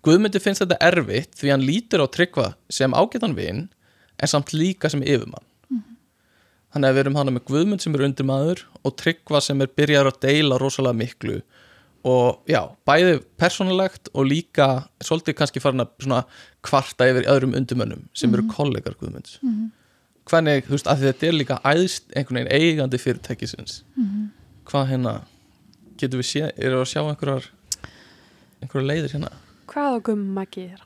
Guðmundi 0.06 0.40
finnst 0.40 0.64
þetta 0.64 0.80
erfitt 0.86 1.36
því 1.40 1.52
hann 1.52 1.66
lítur 1.66 2.06
á 2.06 2.08
Tryggva 2.08 2.54
sem 2.72 2.94
ágætan 2.96 3.36
vin 3.36 3.68
en 4.20 4.32
samt 4.32 4.54
líka 4.54 4.92
sem 4.92 5.04
yfirmann. 5.04 5.44
Þannig 6.70 6.92
að 6.92 6.96
við 6.96 7.02
erum 7.02 7.18
hana 7.18 7.34
með 7.34 7.48
Guðmund 7.50 7.82
sem 7.84 7.96
er 7.98 8.06
undirmaður 8.06 8.64
og 8.86 8.96
Tryggva 9.02 9.42
sem 9.42 9.62
er 9.66 9.72
byrjar 9.74 10.12
að 10.12 10.20
deila 10.28 10.60
rosalega 10.62 11.00
miklu 11.02 11.40
og 12.08 12.48
já, 12.48 12.62
bæði 12.88 13.20
persónulegt 13.40 14.12
og 14.14 14.28
líka 14.30 14.68
svolítið 15.04 15.38
kannski 15.40 15.64
farin 15.64 15.84
að 15.84 15.92
svona 16.06 16.22
kvarta 16.66 17.10
yfir 17.12 17.28
öðrum 17.32 17.56
undirmönnum 17.60 18.08
sem 18.16 18.34
eru 18.34 18.48
kollegar 18.52 18.96
Guðmunds. 19.00 19.40
Hvernig, 20.30 20.68
þú 20.68 20.76
veist, 20.76 20.90
að 20.90 21.06
þetta 21.08 21.28
er 21.28 21.36
líka 21.36 21.62
æðst 21.66 22.12
einhvern 22.14 22.44
veginn 22.44 22.54
eigandi 22.54 23.02
fyrirtækisins. 23.02 23.82
Hvað 24.70 24.92
hérna 24.94 25.16
getum 26.00 26.22
við 26.22 26.30
sé, 26.30 26.52
eru 26.56 26.84
að 26.84 26.92
sjá 26.94 27.02
einhverjar 27.02 27.50
einhverjar 28.62 28.88
leiðir 28.88 29.16
hérna? 29.18 29.34
Hvað 29.70 29.96
á 29.96 29.98
gumma 30.06 30.46
gera? 30.52 30.86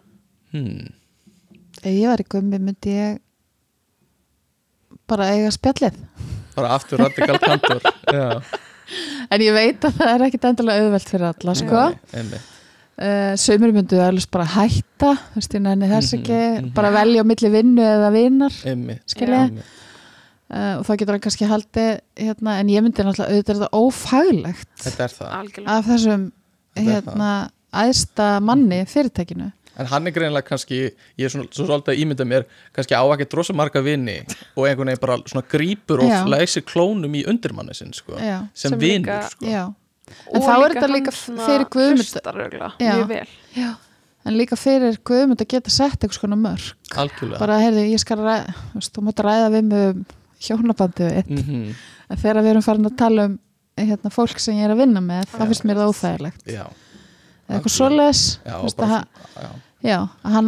hmm. 0.54 0.92
ef 1.82 1.90
ég 1.90 2.10
var 2.12 2.22
í 2.22 2.28
gummi 2.30 2.60
myndi 2.62 2.94
ég 2.94 3.22
bara 5.10 5.32
eiga 5.34 5.52
spjallið. 5.54 5.98
Bara 6.54 6.76
aftur 6.78 7.02
radikal 7.02 7.40
kantor. 7.42 7.82
Já, 8.14 8.42
en 9.32 9.42
ég 9.46 9.54
veit 9.56 9.86
að 9.88 9.96
það 10.00 10.12
er 10.16 10.26
ekkit 10.28 10.48
endilega 10.50 10.84
auðvelt 10.86 11.10
fyrir 11.14 11.28
alla 11.30 11.56
sko. 11.60 11.86
Uh, 12.94 13.34
sömur 13.42 13.72
myndu 13.74 13.98
alveg 14.06 14.28
bara 14.30 14.46
hætta 14.54 15.16
veist, 15.34 15.54
ég 15.58 15.64
nenni 15.66 15.88
þess 15.90 16.14
Mhm, 16.14 16.20
ekki 16.22 16.42
mhm. 16.62 16.68
bara 16.76 16.92
velja 16.94 17.24
á 17.24 17.26
milli 17.26 17.50
vinnu 17.50 17.82
eða 17.82 18.12
vinar 18.14 18.54
einmitt, 18.70 19.02
Skilja. 19.10 19.48
uh, 19.50 20.76
og 20.78 20.84
þá 20.86 20.92
getur 21.02 21.16
hann 21.16 21.24
kannski 21.26 21.48
haldið 21.50 21.90
hérna, 22.22 22.60
en 22.62 22.70
ég 22.70 22.86
myndi 22.86 23.02
náttúrulega 23.02 23.34
auðvitað 23.34 23.50
er 23.56 23.60
þetta 23.64 23.82
ófaglegt 23.82 24.70
þetta 24.86 25.04
er 25.08 25.16
það 25.18 25.34
Algjörlega. 25.40 25.78
af 25.80 25.90
þessum 25.90 26.28
hérna, 26.78 27.32
æðsta 27.74 28.30
manni 28.46 28.84
fyrirtækinu 28.94 29.50
En 29.80 29.88
hann 29.90 30.08
er 30.08 30.14
greinlega 30.14 30.46
kannski, 30.46 30.80
ég 31.18 31.26
er 31.28 31.32
svona, 31.34 31.48
svo 31.50 31.66
svolítið 31.66 31.94
að 31.96 32.02
ímynda 32.04 32.28
mér, 32.30 32.44
kannski 32.76 32.94
á 32.94 33.02
ekki 33.16 33.26
drosa 33.32 33.56
marga 33.58 33.82
vini 33.82 34.20
og 34.56 34.68
einhvern 34.68 34.92
veginn 34.92 35.02
bara 35.02 35.18
svona 35.26 35.46
grípur 35.50 36.04
og 36.04 36.12
Já. 36.12 36.20
læsir 36.30 36.66
klónum 36.68 37.16
í 37.18 37.24
undirmanni 37.30 37.74
sinn, 37.78 37.94
sko, 37.94 38.20
já, 38.22 38.44
sem, 38.54 38.76
Sem 38.76 38.80
vinur, 38.80 39.24
sko. 39.32 39.74
En 40.34 40.44
þá 40.44 40.54
er 40.58 40.76
þetta 40.76 40.92
líka 40.92 41.14
fyrir 41.16 41.66
já. 43.56 43.72
en 44.26 44.38
líka 44.38 44.56
fyrir 44.60 45.00
Guðmund 45.04 45.42
að 45.42 45.50
geta 45.56 45.72
sett 45.74 46.04
eitthvað 46.04 46.20
svona 46.20 46.38
mörg 46.38 46.76
Algjörlega. 46.94 47.40
bara, 47.40 47.58
heyrði, 47.64 47.88
ég 47.92 48.04
skal 48.04 48.20
ræða 48.20 48.54
þú 48.76 48.84
þú 48.94 49.04
mátt 49.08 49.24
ræða 49.26 49.50
við 49.56 49.66
mig 49.72 49.90
um 49.90 50.06
hjónabandið 50.44 51.12
þitt. 51.18 51.34
Mm 51.40 51.74
en 52.14 52.20
þegar 52.22 52.44
við 52.44 52.54
erum 52.54 52.66
farin 52.66 52.90
að 52.90 52.98
tala 53.00 53.28
um 53.30 53.36
hérna, 53.80 54.12
fólk 54.14 54.42
sem 54.42 54.58
ég 54.60 54.68
er 54.68 54.74
að 54.76 54.84
vinna 54.84 55.02
með, 55.04 55.30
þá 55.32 55.40
Já. 55.40 55.46
finnst 55.50 55.68
mér 55.68 55.80
það 55.82 55.92
óþægilegt. 55.94 56.44
Já, 56.52 56.64
eitthvað 57.50 57.72
já, 58.46 58.56
að 58.84 58.88
hann- 58.94 59.08
já, 59.36 59.50
já, 59.84 60.00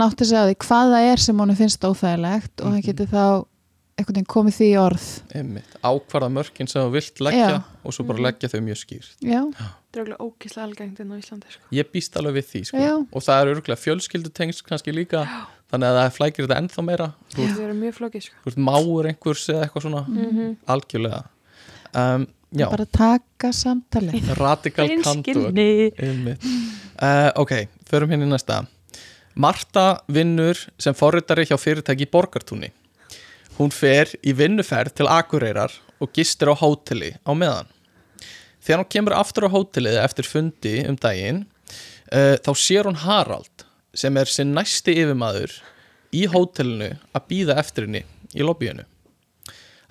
átti 0.07 0.25
sig 0.25 0.37
að 0.37 0.49
því 0.51 0.55
hvað 0.67 0.93
það 0.95 1.11
er 1.11 1.17
sem 1.17 1.37
honum 1.43 1.55
finnst 1.55 1.81
óþægilegt 1.83 2.61
og 2.61 2.65
hann 2.71 2.81
Mhm. 2.81 2.85
geti 2.85 3.05
þá 3.11 3.45
einhvern 3.97 4.15
veginn 4.15 4.25
komið 4.27 4.55
því 4.59 4.67
í 4.73 4.77
orð 4.79 5.05
einmitt, 5.35 5.75
ákvarða 5.83 6.29
mörkin 6.31 6.67
sem 6.67 6.81
þú 6.81 6.91
vilt 6.91 7.19
leggja 7.19 7.49
Já. 7.49 7.63
og 7.85 7.93
svo 7.93 8.03
bara 8.07 8.17
Mhm. 8.19 8.25
leggja 8.25 8.49
þau 8.49 8.61
mjög 8.61 8.79
skýrt. 8.83 9.15
já, 9.23 9.41
Þetta 9.95 10.01
er 10.01 10.03
örugglega 10.03 10.19
ógislega 10.19 10.63
algengt 10.67 10.99
inn 10.99 11.11
á 11.11 11.15
Íslandi 11.15 11.47
sko. 11.49 11.61
Ég 11.71 11.83
býst 11.93 12.15
alveg 12.19 12.33
við 12.35 12.45
því, 12.51 12.65
sko, 12.65 12.77
Já. 12.77 12.95
og 13.13 13.21
það 13.23 13.41
er 13.41 13.55
örgulega 13.55 13.79
fjölskyldutengsl 13.79 14.63
kannski 14.67 14.91
líka, 14.93 15.23
þannig 15.71 15.87
að 15.87 15.95
það 15.95 16.15
flækir 16.17 16.47
þetta 16.47 16.57
ennþá 16.59 16.83
meira, 16.83 17.13
þú 17.31 17.39
ert, 17.43 17.55
Það 17.55 17.63
eru 17.63 17.73
mjög 17.79 17.93
flókið 17.95 18.21
sko. 18.23 18.35
þú 18.43 18.47
ert 18.51 18.57
máur 18.57 19.05
einhvers 19.07 19.47
eða 19.49 19.63
eitthvað 19.69 19.81
svona, 19.83 20.05
mm 20.07 20.57
algjörlega. 20.67 21.23
Um, 21.95 22.27
já, 22.51 22.69
bara 22.69 22.85
taka 22.85 23.51
samtali 23.53 24.21
radikal 24.39 24.87
Einmitt. 25.97 26.45
Uh, 26.95 27.31
ok, 27.35 27.67
förum 27.89 28.13
hérna 28.13 28.27
í 28.27 28.31
næsta. 28.31 28.63
Marta 29.35 30.01
vinnur 30.07 30.59
sem 30.79 30.95
forritari 30.95 31.45
hjá 31.47 31.57
fyrirtæki 31.59 32.07
í 32.07 32.11
Borgartúni. 32.11 32.71
Hún 33.57 33.71
fer 33.71 34.11
í 34.23 34.33
vinnuferð 34.35 34.95
til 34.95 35.09
Akureyrar 35.11 35.73
og 35.99 36.11
gistir 36.15 36.51
á 36.51 36.55
hóteli 36.55 37.13
á 37.23 37.31
meðan. 37.35 37.67
Þegar 38.63 38.81
hún 38.81 38.91
kemur 38.91 39.15
aftur 39.17 39.47
á 39.47 39.53
hótelið 39.53 39.99
eftir 40.01 40.27
fundi 40.27 40.75
um 40.87 40.97
daginn 40.99 41.45
uh, 42.11 42.35
þá 42.39 42.51
sér 42.55 42.89
hún 42.89 42.99
Harald 43.03 43.67
sem 43.95 44.15
er 44.19 44.31
sinn 44.31 44.55
næsti 44.55 44.95
yfirmaður 45.03 45.53
í 46.15 46.25
hótelinu 46.31 46.93
að 47.15 47.27
býða 47.29 47.59
eftir 47.61 47.87
henni 47.87 48.03
í 48.35 48.43
lobbyinu 48.43 48.87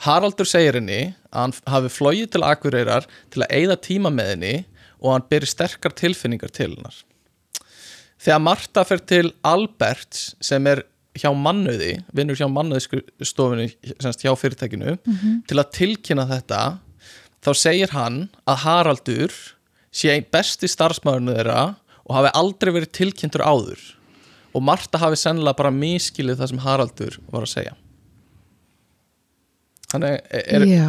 Haraldur 0.02 0.48
segir 0.48 0.78
henni 0.78 1.14
að 1.30 1.40
hann 1.40 1.56
hafi 1.70 1.92
flogið 1.92 2.30
til 2.34 2.44
Akureyrar 2.46 3.06
til 3.32 3.44
að 3.44 3.54
eyða 3.58 3.76
tíma 3.84 4.12
með 4.14 4.30
henni 4.34 4.54
og 5.00 5.12
hann 5.12 5.26
beri 5.30 5.48
sterkar 5.48 5.94
tilfinningar 5.96 6.52
til 6.54 6.72
hennar. 6.74 6.96
Þegar 8.18 8.42
Marta 8.42 8.84
fer 8.88 9.02
til 9.04 9.32
Alberts 9.44 10.32
sem 10.42 10.66
er 10.70 10.82
hjá 11.14 11.30
mannöði, 11.36 11.98
vinnur 12.16 12.38
hjá 12.38 12.48
mannöðstofunni 12.50 13.68
semst 14.02 14.24
hjá 14.24 14.32
fyrirtækinu, 14.34 14.96
til 15.46 15.60
að 15.60 15.70
tilkynna 15.76 16.24
þetta, 16.30 16.62
þá 17.44 17.50
segir 17.54 17.92
hann 17.94 18.24
að 18.48 18.64
Haraldur 18.64 19.34
sé 19.94 20.16
besti 20.34 20.66
starfsmaðurinn 20.70 21.36
þeirra 21.36 21.60
og 22.04 22.16
hafi 22.16 22.32
aldrei 22.34 22.72
verið 22.74 22.96
tilkynntur 22.98 23.44
áður 23.44 23.84
og 24.54 24.62
Marta 24.62 25.00
hafi 25.02 25.18
sennilega 25.18 25.58
bara 25.58 25.74
miskilið 25.74 26.38
það 26.40 26.50
sem 26.52 26.62
Haraldur 26.62 27.16
var 27.30 27.46
að 27.46 27.52
segja. 27.56 27.74
Þannig 29.94 30.14
er, 30.34 30.64
já, 30.66 30.88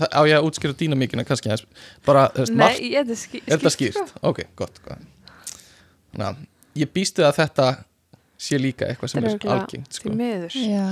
Það- 0.00 0.12
á 0.16 0.20
ég 0.24 0.36
að 0.38 0.46
útskýra 0.48 0.76
dýnamíkina 0.80 1.24
kannski 1.28 1.50
aðeins? 1.50 1.66
Bara, 2.06 2.22
veist, 2.34 2.52
Nei, 2.54 2.56
margt, 2.64 2.80
ég- 2.80 2.94
þetta 3.04 3.12
er 3.12 3.20
skýrt 3.20 3.48
er 3.52 3.58
þetta 3.58 3.72
skýrt? 3.74 4.12
ok, 4.30 4.40
gott, 4.56 4.80
gott. 4.86 5.02
Na, 6.16 6.32
ég 6.74 6.88
býstu 6.94 7.22
að 7.26 7.36
þetta 7.42 7.66
sé 8.40 8.56
líka 8.58 8.88
eitthvað 8.88 9.12
sem 9.12 9.22
Þetta 9.22 9.44
er 9.44 9.50
er 9.52 9.60
algengt 9.60 9.92
sko. 9.98 10.08
miður, 10.16 10.56
já, 10.56 10.86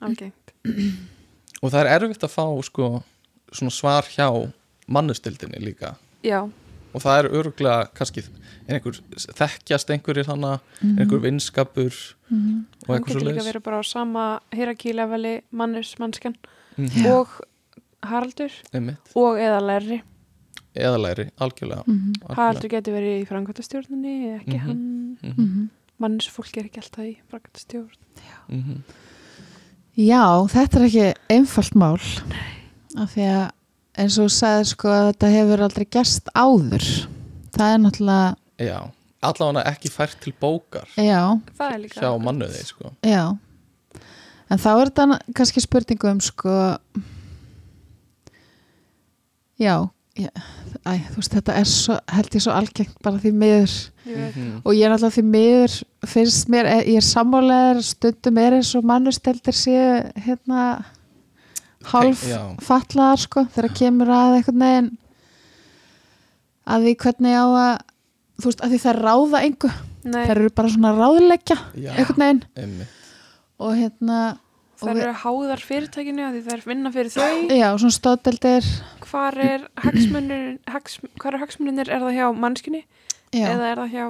algengt. 0.00 0.54
Og 1.62 1.72
það 1.72 1.80
er 1.82 1.90
erfitt 1.96 2.22
að 2.22 2.30
fá 2.36 2.44
sko, 2.68 3.02
svona 3.52 3.72
svar 3.74 4.06
hjá 4.12 4.28
mannustildinni 4.86 5.58
líka. 5.64 5.96
Já, 6.22 6.44
og 6.94 7.02
það 7.02 7.18
er 7.18 7.26
örgulega 7.40 7.88
kannski 7.96 8.22
er 8.68 8.76
einhver, 8.78 9.00
þekkjast 9.36 9.90
einhverjir 9.90 10.26
hana? 10.30 10.60
Mhm. 10.80 10.98
einhver 11.02 11.20
vinskapur? 11.24 11.92
Og 12.30 12.36
hann 12.36 12.66
eitthvað 12.86 13.06
getur 13.08 13.20
svo 13.20 13.26
líka 13.26 13.40
leiðis 13.42 13.50
verið 13.50 13.62
bara 13.66 13.80
á 13.80 13.84
sama 13.84 14.24
hierarkíleveli 14.54 15.34
mannus 15.52 15.94
mannskan 15.98 16.36
Já. 16.78 17.12
og 17.12 17.28
Haraldur. 18.06 18.52
Og 19.16 19.38
eða 19.40 19.60
lærri 19.64 20.02
eða 20.76 20.98
læri, 21.00 21.30
algjörlega, 21.40 21.82
Mhm. 21.86 22.12
algjörlega. 22.20 22.34
Haraldur 22.36 22.68
getur 22.68 22.92
verið 22.92 23.22
í 23.22 23.26
framkvæmtastjórnunni 23.26 24.40
ekki 24.40 24.58
Mhm. 24.58 24.66
hann. 24.66 25.18
Mhm, 25.22 25.34
Mhm. 25.40 25.68
mannus 25.98 26.28
fólk 26.28 26.56
er 26.58 26.64
ekki 26.68 26.82
alltaf 26.82 27.04
í 27.04 27.16
framkvæmtastjórn 27.30 27.96
mhm. 28.50 28.82
Já, 29.96 30.46
þetta 30.52 30.76
er 30.76 30.84
ekki 30.86 31.14
einfalt 31.30 31.74
mál. 31.74 32.00
Af 32.98 33.14
því 33.14 33.22
að 33.32 33.50
eins 33.96 34.18
og 34.18 34.28
sagði 34.28 34.66
sko 34.66 34.88
að 34.92 35.06
þetta 35.14 35.30
hefur 35.32 35.62
aldrei 35.64 35.86
gerst 35.90 36.28
áður. 36.36 37.06
Það 37.56 37.74
er 37.74 37.78
náttúrulega 37.78 38.36
já, 38.58 38.90
allavega 39.22 39.64
ekki 39.72 39.88
fært 39.90 40.20
til 40.20 40.34
bókar. 40.38 40.84
Já, 40.98 41.40
það 41.56 41.72
er 41.72 41.78
líka 41.78 42.00
hjá 42.02 42.20
mannuði 42.20 42.64
sko. 42.66 42.92
já 43.02 43.38
en 44.50 44.58
þá 44.62 44.68
er 44.80 44.90
þetta 44.90 45.18
kannski 45.34 45.62
spurningu 45.64 46.10
um 46.10 46.20
sko 46.22 46.52
já, 49.58 49.74
já 50.16 50.30
æ, 50.86 50.92
þú 51.10 51.18
veist 51.20 51.34
þetta 51.34 51.54
er 51.60 51.68
svo, 51.70 51.96
held 52.12 52.36
ég 52.36 52.44
svo 52.44 52.54
algengt 52.54 52.98
bara 53.04 53.20
því 53.22 53.32
miður 53.34 53.74
Ég. 54.06 54.36
Mhm. 54.36 54.60
og 54.62 54.74
ég 54.76 54.84
er 54.86 54.92
náttúrulega 54.92 55.16
því 55.16 55.24
miður 55.32 55.72
finnst 56.06 56.50
mér, 56.52 56.66
eh, 56.70 56.84
ég 56.92 57.00
er 57.00 57.06
sammálegar 57.06 57.80
stundum 57.82 58.38
er 58.38 58.52
eins 58.60 58.74
og 58.78 58.84
mannusteldir 58.86 59.56
sé 59.56 60.12
hérna 60.26 60.84
hálf 61.90 62.22
Já. 62.26 62.54
fatlaðar 62.62 63.18
sko 63.24 63.44
þegar 63.54 63.74
kemur 63.74 64.06
að 64.14 64.36
einhvern 64.38 64.62
veginn 64.62 64.92
að 66.66 66.86
því 66.86 66.94
hvernig 67.02 67.34
á 67.34 67.46
að 67.46 67.74
þú 68.36 68.44
veist, 68.50 68.62
að 68.62 68.70
því 68.74 68.80
það 68.84 69.02
ráða 69.06 69.42
einhver 69.42 69.74
Nei, 70.06 70.22
þær 70.28 70.38
eru 70.38 70.50
bara 70.54 70.70
svona 70.70 70.92
ráðleggja 70.94 71.56
veginn 71.74 72.44
Einmitt. 72.54 72.94
Og 73.58 73.72
hérna 73.78 74.18
og 74.76 74.88
það 74.90 74.98
eru 75.06 75.12
háðar 75.22 75.62
fyrirtækinu 75.64 76.24
af 76.26 76.34
því 76.34 76.40
það 76.44 76.52
er 76.58 76.64
vinna 76.68 76.90
fyrir 76.92 77.12
þau. 77.14 77.36
Já, 77.56 77.68
svona 77.80 77.96
stóðdeldir 77.96 78.66
hvar 79.06 79.38
er 79.40 79.62
hagsmunir 79.80 80.58
hags, 80.68 80.98
hvar 81.22 81.34
er 81.34 81.40
hagsmunir, 81.40 81.88
er 81.88 82.00
það 82.04 82.18
hjá 82.18 82.26
mannskinni 82.36 82.82
já, 83.32 83.46
eða 83.54 83.70
er 83.72 83.80
það 83.80 83.94
hjá 83.94 84.04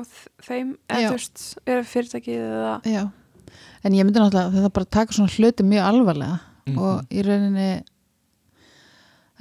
þeim? 0.48 0.72
Eða 0.90 1.00
Já. 1.04 1.10
veist, 1.14 1.44
er 1.66 1.82
fyrirtækið 1.86 2.42
eða 2.48 2.74
já. 2.90 3.04
En 3.86 3.94
ég 3.94 4.02
myndi 4.08 4.18
náttúrulega 4.18 4.50
þetta 4.56 4.72
bara 4.74 4.90
taka 4.98 5.12
svona 5.14 5.30
hluti 5.36 5.62
mjög 5.62 5.86
alvarlega 5.92 6.40
Mhm. 6.66 6.78
og 6.82 7.04
í 7.14 7.22
rauninni 7.22 7.84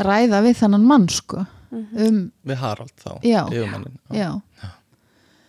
ræða 0.05 0.41
við 0.45 0.57
þannan 0.61 0.83
mann 0.85 1.07
sko. 1.09 1.45
Mhm. 1.71 1.97
um, 2.07 2.31
við 2.45 2.55
Harald 2.61 2.91
þá, 3.01 3.17
Já. 3.25 3.41
yfirmannin 3.49 3.97
já, 4.13 4.41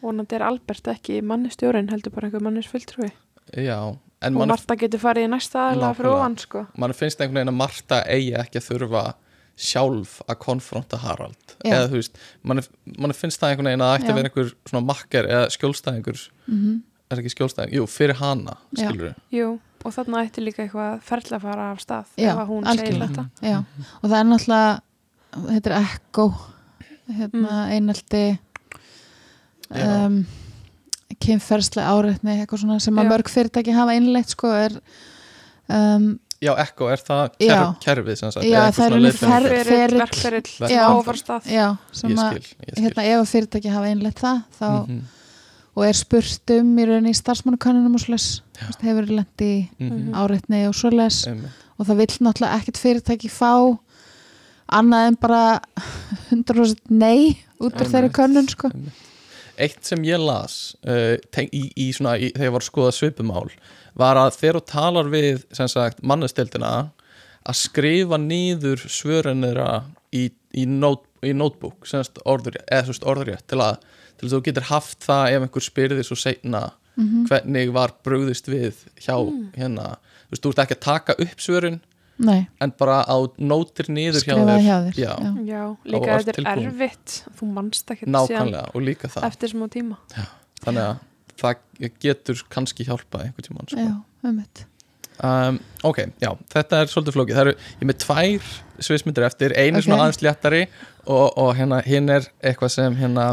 vonandi 0.03 0.35
er 0.35 0.43
Albert 0.43 0.89
ekki 0.91 1.21
mannustjórin 1.23 1.91
heldur 1.93 2.11
bara 2.15 2.27
einhver 2.27 2.41
mannisfulltrúi 2.43 3.13
já, 3.55 3.77
en 3.77 3.99
og 4.23 4.49
Marta 4.49 4.77
getur 4.81 4.99
farið 5.03 5.27
í 5.29 5.31
næsta 5.31 5.69
aðla 5.71 5.93
Nákvæmlega. 5.93 6.15
ofan 6.17 6.39
sko. 6.39 6.67
Mann 6.79 6.93
finnst 6.97 7.21
einhvern 7.21 7.35
veginn 7.41 7.53
að 7.55 7.61
Marta 7.61 8.03
eigi 8.09 8.33
ekki 8.41 8.59
að 8.63 8.69
þurfa 8.71 9.05
sjálf 9.57 10.19
að 10.29 10.39
konfronta 10.39 10.97
Harald. 11.01 11.55
Já. 11.65 11.73
eða 11.75 11.87
þú 11.93 12.01
veist, 12.01 12.19
mann, 12.43 12.61
mann 12.99 13.13
finnst 13.17 13.41
það 13.41 13.51
einhvern 13.55 13.71
veginn 13.71 13.85
að 13.87 13.93
það 13.93 14.01
ætti 14.01 14.11
að 14.13 14.19
vera 14.21 14.31
einhver 14.31 14.53
svona 14.69 14.85
makkar 14.87 15.29
eða 15.31 15.49
skjólstæðingur. 15.57 16.29
Mm 16.47 16.83
er 17.11 17.21
ekki 17.23 17.31
skjólstæðing, 17.37 17.75
jú, 17.79 17.85
fyrir 17.87 18.19
hana 18.19 18.57
skilur 18.75 19.13
Jú, 19.31 19.53
og 19.87 19.93
þarna 19.95 20.25
ætti 20.27 20.43
líka 20.43 20.65
eitthvað 20.65 20.97
ferðla 21.07 21.39
að 21.39 21.45
fara 21.47 21.67
af 21.71 21.83
stað 21.85 22.17
Já, 22.19 22.33
ef 22.33 22.41
að 22.43 22.49
hún 22.51 22.67
segir 22.67 22.99
þetta. 23.05 23.25
Já, 23.47 23.59
og 24.01 24.09
það 24.11 24.17
er 24.19 24.27
náttúrulega 24.31 24.73
þetta 25.53 25.71
er 25.71 25.77
ekko 25.85 26.27
hérna 27.07 27.53
Mm. 27.53 27.71
einaldi 27.77 28.25
um, 29.71 30.17
kynferðslega 31.23 31.89
áreitni 31.97 32.35
eitthvað 32.41 32.63
svona 32.65 32.79
sem 32.83 32.95
að 32.99 33.05
Já. 33.07 33.11
mörg 33.15 33.29
fyrirtæki 33.33 33.75
hafa 33.77 33.95
innleitt 33.99 34.33
sko 34.35 34.51
er 34.53 34.73
um, 35.69 36.07
já, 36.43 36.53
ekko, 36.67 36.89
er 36.93 37.03
það 37.07 37.37
Já. 37.41 37.57
kerf, 37.57 37.77
kerfið 37.87 38.19
sem 38.21 38.33
sagt, 38.35 38.47
Já, 38.47 38.61
það 38.61 38.69
er 38.69 38.77
svona 38.77 38.97
unni 38.97 39.11
leiðbeining? 39.11 39.35
fer- 39.35 39.49
Ferill, 39.49 39.71
ferill. 39.71 40.01
verkferill, 40.03 40.51
Já. 40.61 40.67
sem 40.69 40.81
á 40.83 40.91
að 40.91 41.05
fara 41.07 41.17
af 41.17 41.23
stað 41.23 41.53
já, 41.55 41.67
sem 41.93 42.17
að 42.17 42.41
hérna, 42.77 43.07
ef 43.07 43.21
að 43.23 43.31
fyrirtæki 43.33 43.73
hafa 43.77 43.93
innleitt 43.95 44.21
það 44.21 44.43
þá, 44.59 44.69
Mhm, 44.87 45.01
og 45.77 45.85
er 45.85 45.93
spurt 45.93 46.51
um 46.59 46.77
í 46.79 46.85
rauninni 46.89 47.11
í 47.13 47.21
starfsmannukannunum 47.23 47.95
og 47.95 48.05
veist, 48.09 48.43
hefur 48.83 49.07
lendi 49.13 49.51
í 49.53 49.69
mhm, 49.79 50.13
áreitni 50.17 50.63
og 50.69 50.75
svoleiðis 50.75 51.27
einmitt. 51.29 51.51
og 51.79 51.87
það 51.87 51.97
vill 52.03 52.15
náttúrulega 52.27 52.61
ekkert 52.61 52.79
fyrirtæki 52.81 53.29
fá 53.31 53.79
annað 54.73 55.07
en 55.09 55.17
bara 55.21 55.61
100% 56.33 56.77
nei 56.91 57.37
út 57.61 57.73
af 57.75 57.83
Einmitt. 57.87 57.93
þeirri 57.93 58.11
könnun 58.13 58.49
sko. 58.51 58.71
Eitt 59.59 59.85
sem 59.89 60.03
ég 60.05 60.21
las 60.21 60.77
uh, 60.87 61.17
í, 61.41 61.63
í 61.77 61.89
svona, 61.97 62.17
í, 62.21 62.31
þegar 62.35 62.49
ég 62.51 62.55
var 62.57 62.65
að 62.65 62.69
skoða 62.71 62.95
svipumál 62.97 63.51
var 63.97 64.21
að 64.21 64.35
þegar 64.37 64.59
þú 64.61 64.65
talar 64.73 65.11
við 65.13 65.45
mannustildina 66.03 66.73
að 67.47 67.59
skrifa 67.61 68.19
niður 68.21 68.83
svörunira 68.91 69.69
í, 70.13 70.29
í, 70.53 70.67
nót, 70.67 71.05
í 71.25 71.33
notebook 71.33 71.87
sem 71.89 72.03
sagt 72.05 72.19
orður, 72.29 72.59
eða 72.67 72.91
veist 72.91 73.07
orðurétt 73.07 73.47
til 73.49 73.61
að, 73.63 73.79
til 74.19 74.29
að 74.29 74.35
þú 74.35 74.43
getur 74.49 74.69
haft 74.73 75.07
það 75.07 75.31
ef 75.37 75.47
einhver 75.47 75.67
spyrðir 75.71 76.09
svo 76.09 76.19
seinna 76.21 76.67
Mhm. 76.97 77.27
hvernig 77.29 77.73
var 77.77 77.93
brugðist 78.07 78.47
við 78.49 78.79
hjá 79.05 79.19
hérna, 79.53 79.99
þú 80.01 80.33
veist, 80.33 80.43
þú 80.47 80.53
ert 80.55 80.61
ekki 80.63 80.77
að 80.79 80.85
taka 80.87 81.17
upp 81.21 81.43
svörun 81.45 81.75
nei, 82.19 82.47
en 82.63 82.73
bara 82.79 83.01
á 83.05 83.17
nótir 83.39 83.91
niður 83.93 84.21
hjá 84.21 84.35
skrifaði 84.35 84.55
þér. 84.55 84.67
hjá 84.67 84.77
þér. 84.87 85.01
Já. 85.01 85.13
já. 85.17 85.33
Já, 85.47 85.63
líka 85.85 86.07
þetta 86.07 86.33
er 86.33 86.39
tilbúin. 86.39 86.71
erfitt. 86.71 87.19
Þú 87.39 87.51
manst 87.59 87.93
ekki 87.95 88.09
nákvæmlega 88.11 88.65
og 88.73 88.87
líka 88.87 89.11
það. 89.13 89.29
eftir 89.31 89.53
smá 89.53 89.67
tíma. 89.73 90.01
Þannig 90.65 90.87
að 90.87 91.05
það 91.37 91.93
getur 92.03 92.47
kannski 92.53 92.87
hjálpað 92.89 93.29
einhvern 93.29 93.49
tímann 93.51 93.71
sko. 93.71 93.85
Já, 93.85 93.95
um 94.27 95.59
ok, 95.87 96.03
já, 96.21 96.31
þetta 96.53 96.83
er 96.83 96.93
svolítið 96.93 97.17
flókið. 97.17 97.39
Það 97.39 97.47
eru, 97.47 97.55
ég 97.57 97.85
er 97.85 97.91
með 97.91 97.99
tvær 98.05 98.51
sviðsmyndir 98.85 99.27
eftir. 99.27 99.55
Einu 99.57 99.79
Ok. 99.79 99.87
svona 99.87 100.03
aðeins 100.05 100.23
léttari 100.25 100.63
og, 101.07 101.39
og 101.39 101.55
hérna, 101.57 101.81
hinn 101.87 102.09
er 102.13 102.29
eitthvað 102.43 102.73
sem 102.75 102.97
hérna, 103.01 103.31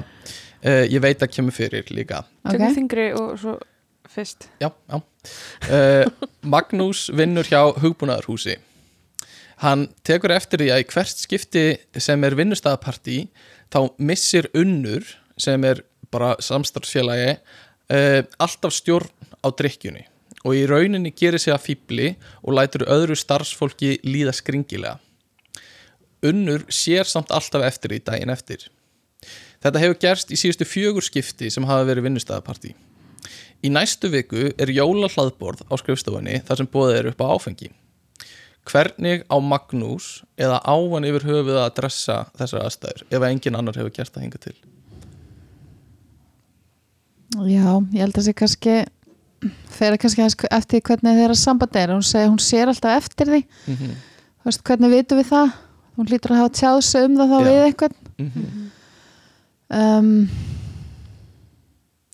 uh, 0.64 0.84
ég 0.88 1.04
veit 1.04 1.24
að 1.24 1.34
kemur 1.36 1.56
fyrir 1.56 1.92
líka. 1.92 2.24
Tökum 2.48 2.68
okay. 2.68 2.76
þingri 2.78 3.08
og 3.20 3.34
svo 3.42 3.58
fyrst. 4.14 4.48
Já, 4.62 4.70
já. 4.70 5.02
Uh, 5.68 6.30
Magnús 6.44 7.10
vinnur 7.16 7.48
hjá 7.48 7.74
hugbúnaðarhúsi 7.80 8.60
hann 9.62 9.88
tekur 10.06 10.34
eftir 10.36 10.64
því 10.64 10.70
að 10.74 10.84
í 10.84 10.88
hvert 10.94 11.22
skipti 11.22 11.66
sem 12.02 12.24
er 12.26 12.38
vinnustæðapartí 12.40 13.18
þá 13.74 13.80
missir 13.98 14.50
unnur 14.58 15.06
sem 15.38 15.64
er 15.68 15.84
bara 16.14 16.36
samstarfsfélagi 16.44 17.36
uh, 17.36 18.22
alltaf 18.42 18.76
stjórn 18.76 19.10
á 19.44 19.48
drikkjunni 19.50 20.06
og 20.44 20.58
í 20.58 20.66
rauninni 20.68 21.14
gerir 21.16 21.40
sig 21.40 21.54
að 21.56 21.66
fýbli 21.70 22.14
og 22.44 22.58
lætur 22.58 22.84
öðru 22.92 23.16
starfsfólki 23.16 24.02
líða 24.04 24.34
skringilega. 24.36 24.98
Unnur 26.24 26.66
sér 26.72 27.08
samt 27.08 27.32
alltaf 27.32 27.64
eftir 27.64 27.96
í 27.96 28.02
daginn 28.04 28.32
eftir. 28.32 28.66
Þetta 29.64 29.80
hefur 29.80 30.02
gerst 30.04 30.34
í 30.36 30.40
síðustu 30.40 30.68
fjögur 30.68 31.06
skipti 31.06 31.52
sem 31.52 31.64
hafa 31.68 31.88
verið 31.88 32.10
vinnustæðapartí 32.10 32.74
Í 33.64 33.70
næstu 33.72 34.10
viku 34.12 34.50
er 34.60 34.72
jóla 34.76 35.08
hlaðborð 35.08 35.62
á 35.72 35.74
skrifstofunni 35.80 36.42
þar 36.44 36.60
sem 36.60 36.68
bóðið 36.68 36.98
er 36.98 37.08
upp 37.14 37.22
á 37.24 37.32
áfengi. 37.32 37.70
Hvernig 38.64 39.26
á 39.28 39.36
Magnús 39.44 40.24
eða 40.40 40.62
á 40.64 40.76
hann 40.94 41.04
yfir 41.10 41.26
höfuð 41.28 41.58
að 41.66 41.74
dressa 41.82 42.26
þessar 42.40 42.64
aðstæður 42.64 43.04
ef 43.12 43.26
engin 43.28 43.56
annar 43.60 43.76
hefur 43.76 43.92
gert 43.98 44.14
það 44.16 44.24
hinga 44.28 44.40
til? 44.46 44.56
Já, 47.50 47.66
ég 47.94 48.00
held 48.04 48.18
að 48.20 48.28
sé 48.28 48.34
kannski 48.38 48.76
fyrir 49.74 49.98
kannski 50.00 50.48
eftir 50.54 50.84
hvernig 50.86 51.18
þeirra 51.18 51.36
samband 51.36 51.76
er 51.76 51.92
hún 51.92 52.06
segir 52.06 52.30
hún 52.30 52.40
sér 52.44 52.70
alltaf 52.72 53.02
eftir 53.04 53.28
því 53.32 53.42
Mm 53.68 53.76
-hmm. 53.76 53.94
Veist, 54.46 54.64
hvernig 54.64 54.90
vitum 54.92 55.18
við 55.20 55.28
það 55.32 55.52
hún 55.98 56.10
lítur 56.10 56.32
að 56.32 56.38
hafa 56.38 56.50
tjáð 56.60 56.82
sig 56.84 57.04
um 57.06 57.16
það 57.18 57.30
þá 57.32 57.40
Já. 57.40 57.46
við 57.50 57.66
einhvern 57.66 57.96
Mhm. 58.18 58.72
um, 59.70 60.30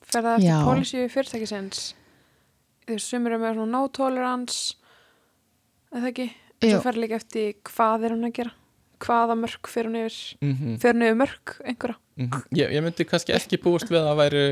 fer 0.06 0.22
það 0.24 0.38
eftir 0.38 0.64
policy 0.64 1.08
fyrirtækisins 1.10 1.94
veist, 2.88 3.08
sumir 3.10 3.32
er 3.34 3.38
með 3.40 3.54
svona 3.56 3.72
no 3.72 3.88
tolerance 3.88 4.76
eða 5.96 6.12
ekki? 6.14 6.30
Svo 6.60 6.82
fer 6.84 6.98
líka 7.00 7.16
eftir 7.20 7.54
hvað 7.70 8.06
er 8.10 8.16
hún 8.16 8.28
að 8.28 8.34
gera. 8.40 8.52
Hvaða 9.00 9.36
mörg 9.40 9.70
fer 9.72 9.88
hún 9.88 9.96
yfir? 10.02 10.18
Mm 10.44 10.76
fer 10.82 10.94
hún 10.98 11.06
yfir 11.08 11.20
mörg 11.22 11.54
einhverja? 11.64 11.98
Ég, 12.52 12.74
ég 12.76 12.84
myndi 12.84 13.06
kannski 13.08 13.32
ekki 13.38 13.62
búist 13.64 13.88
við 13.88 14.02
að 14.02 14.10
það 14.10 14.20
væri 14.20 14.44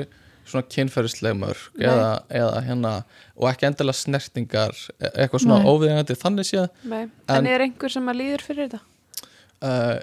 svona 0.47 0.67
kynferðisleg 0.71 1.33
mörg 1.35 1.81
eða, 1.83 2.11
eða 2.31 2.61
hérna 2.63 2.91
og 3.35 3.49
ekki 3.51 3.67
endilega 3.67 3.99
snertingar 3.99 4.77
e- 5.01 5.09
eitthvað 5.19 5.43
svona 5.43 5.57
Nei. 5.59 5.67
óviðjandi 5.73 6.15
þannig 6.21 6.47
séð. 6.47 6.69
Nei. 6.87 7.01
En- 7.27 7.35
en 7.41 7.49
er 7.51 7.65
einhver 7.65 7.91
sem 7.91 8.07
að 8.07 8.21
líður 8.21 8.45
fyrir 8.47 8.69
þetta 8.69 8.79
Uh, 9.57 9.97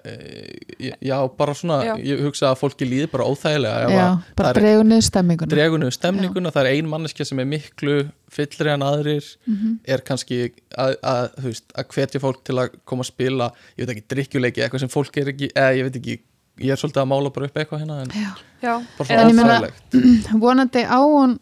já, 0.98 1.14
bara 1.38 1.52
svona 1.54 1.76
Já. 1.86 1.92
ég 2.02 2.18
hugsa 2.26 2.48
að 2.50 2.56
fólki 2.58 2.88
líði 2.90 3.06
bara 3.12 3.22
óþægilega 3.30 3.90
já, 3.92 4.06
bara 4.34 4.48
það 4.48 4.56
er 4.56 4.58
dregur 4.64 4.86
niður 4.88 5.04
stemminguna 5.06 5.50
dregunu 5.52 5.90
stemmninguna, 5.94 6.50
það 6.50 6.64
er 6.66 6.70
ein 6.74 6.88
manneskja 6.90 7.26
sem 7.28 7.38
er 7.38 7.46
miklu 7.46 7.94
fyllri 8.34 8.72
en 8.72 8.82
aðrir 8.82 9.28
Mhm. 9.46 9.76
er 9.86 10.02
kannski 10.08 10.40
að, 10.76 10.96
að, 11.06 11.28
veist, 11.44 11.68
að 11.78 11.86
hvetja 11.94 12.20
fólk 12.24 12.42
til 12.50 12.56
að 12.64 12.74
koma 12.84 13.06
að 13.06 13.10
spila 13.12 13.50
ég 13.78 13.86
veit 13.86 13.94
ekki, 13.94 14.04
drikkjuleiki, 14.14 14.64
eitthvað 14.66 14.80
sem 14.82 14.92
fólk 14.96 15.16
er 15.22 15.30
ekki 15.36 15.52
eða 15.54 15.76
ég 15.78 15.86
veit 15.86 16.00
ekki, 16.02 16.18
ég 16.66 16.74
er 16.74 16.82
svolítið 16.82 17.04
að 17.04 17.10
mála 17.14 17.30
bara 17.38 17.46
upp 17.46 17.54
eitthvað 17.62 17.84
hérna 17.84 18.00
en 18.02 18.10
já. 18.10 18.32
Já, 18.58 18.74
bara 18.98 19.06
En 19.06 19.06
svona 19.06 19.30
ég 19.30 19.38
meina- 19.38 19.60
óþægilegt 19.60 20.34
vonandi 20.48 20.82
á 20.82 20.98
hún 20.98 21.38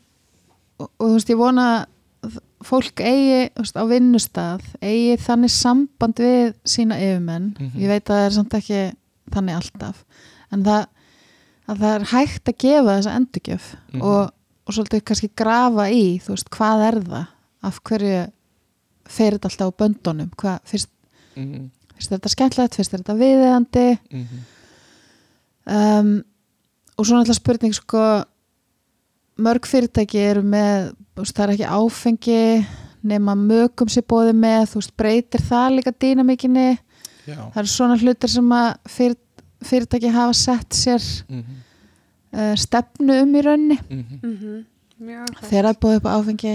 og, 0.78 0.90
og 1.00 1.06
þú 1.08 1.12
veist, 1.16 1.32
ég 1.32 1.40
vona 1.40 1.66
fólk 2.66 3.00
eigi 3.00 3.50
veist, 3.56 3.76
á 3.76 3.84
vinnustað 3.90 4.62
eigi 4.82 5.16
þannig 5.22 5.50
samband 5.54 6.14
við 6.22 6.54
sína 6.64 6.98
yfirmenn. 7.00 7.54
Mhm. 7.58 7.78
ég 7.80 7.88
veit 7.88 8.04
að 8.04 8.14
það 8.16 8.26
er 8.26 8.36
samt 8.36 8.54
ekki 8.58 8.82
þannig 9.32 9.56
alltaf. 9.56 10.04
En 10.52 10.62
það, 10.64 10.86
að 11.68 11.78
það 11.82 11.94
er 11.96 12.04
hægt 12.12 12.48
að 12.52 12.58
gefa 12.58 12.96
þessa 12.98 13.16
endurgjöf 13.16 13.66
Mhm. 13.92 14.02
og, 14.02 14.30
og 14.66 14.74
svolítið 14.74 15.04
kannski 15.04 15.30
grafa 15.36 15.88
í 15.90 16.20
veist, 16.26 16.50
hvað 16.50 16.86
er 16.88 17.00
það? 17.02 17.26
Af 17.62 17.80
hverju 17.84 18.30
fer 19.06 19.32
þetta 19.32 19.48
alltaf 19.50 19.70
á 19.70 19.78
böndunum? 19.78 20.30
Hvað, 20.36 20.58
fyrst, 20.64 20.88
Mhm, 21.36 21.70
fyrst 21.96 22.12
er 22.12 22.18
þetta 22.18 22.28
skemmtilegt, 22.34 22.74
fyrst 22.76 22.94
er 22.94 22.98
þetta 23.02 23.16
viðeigandi? 23.16 23.98
Mhm, 24.10 24.38
um, 25.66 26.24
og 26.98 27.06
svo 27.06 27.16
náttúrulega 27.16 27.38
spurning 27.40 27.74
sko 27.76 28.02
mörg 29.40 29.66
fyrirtæki 29.68 30.20
eru 30.20 30.42
með 30.44 30.92
þú 31.14 31.24
veist, 31.24 31.36
það 31.36 31.44
er 31.44 31.54
ekki 31.54 31.68
áfengi 31.78 32.40
nema 33.12 33.34
mögum 33.38 33.90
sér 33.90 34.06
bóði 34.08 34.34
með 34.36 34.66
þú 34.72 34.82
veist, 34.82 34.94
breytir 34.98 35.44
það 35.48 35.78
líka 35.78 35.94
dýnamíkinni? 36.04 36.68
Já. 37.26 37.38
Það 37.38 37.60
eru 37.62 37.72
svona 37.72 37.98
hlutir 38.00 38.32
sem 38.32 38.52
að 38.56 38.68
fyrir, 38.90 39.18
fyrirtæki 39.62 40.12
hafa 40.12 40.36
sett 40.36 40.76
sér 40.76 41.08
mhm, 41.30 41.62
uh, 42.34 42.52
stefnu 42.58 43.18
um 43.22 43.34
í 43.38 43.42
raunni 43.46 43.78
mhm, 43.78 44.20
mhm, 44.20 44.60
mjög 45.02 45.34
þegar 45.46 45.68
það 45.68 45.72
er 45.72 45.82
bóðið 45.84 46.00
upp 46.00 46.08
á 46.10 46.14
áfengi 46.16 46.54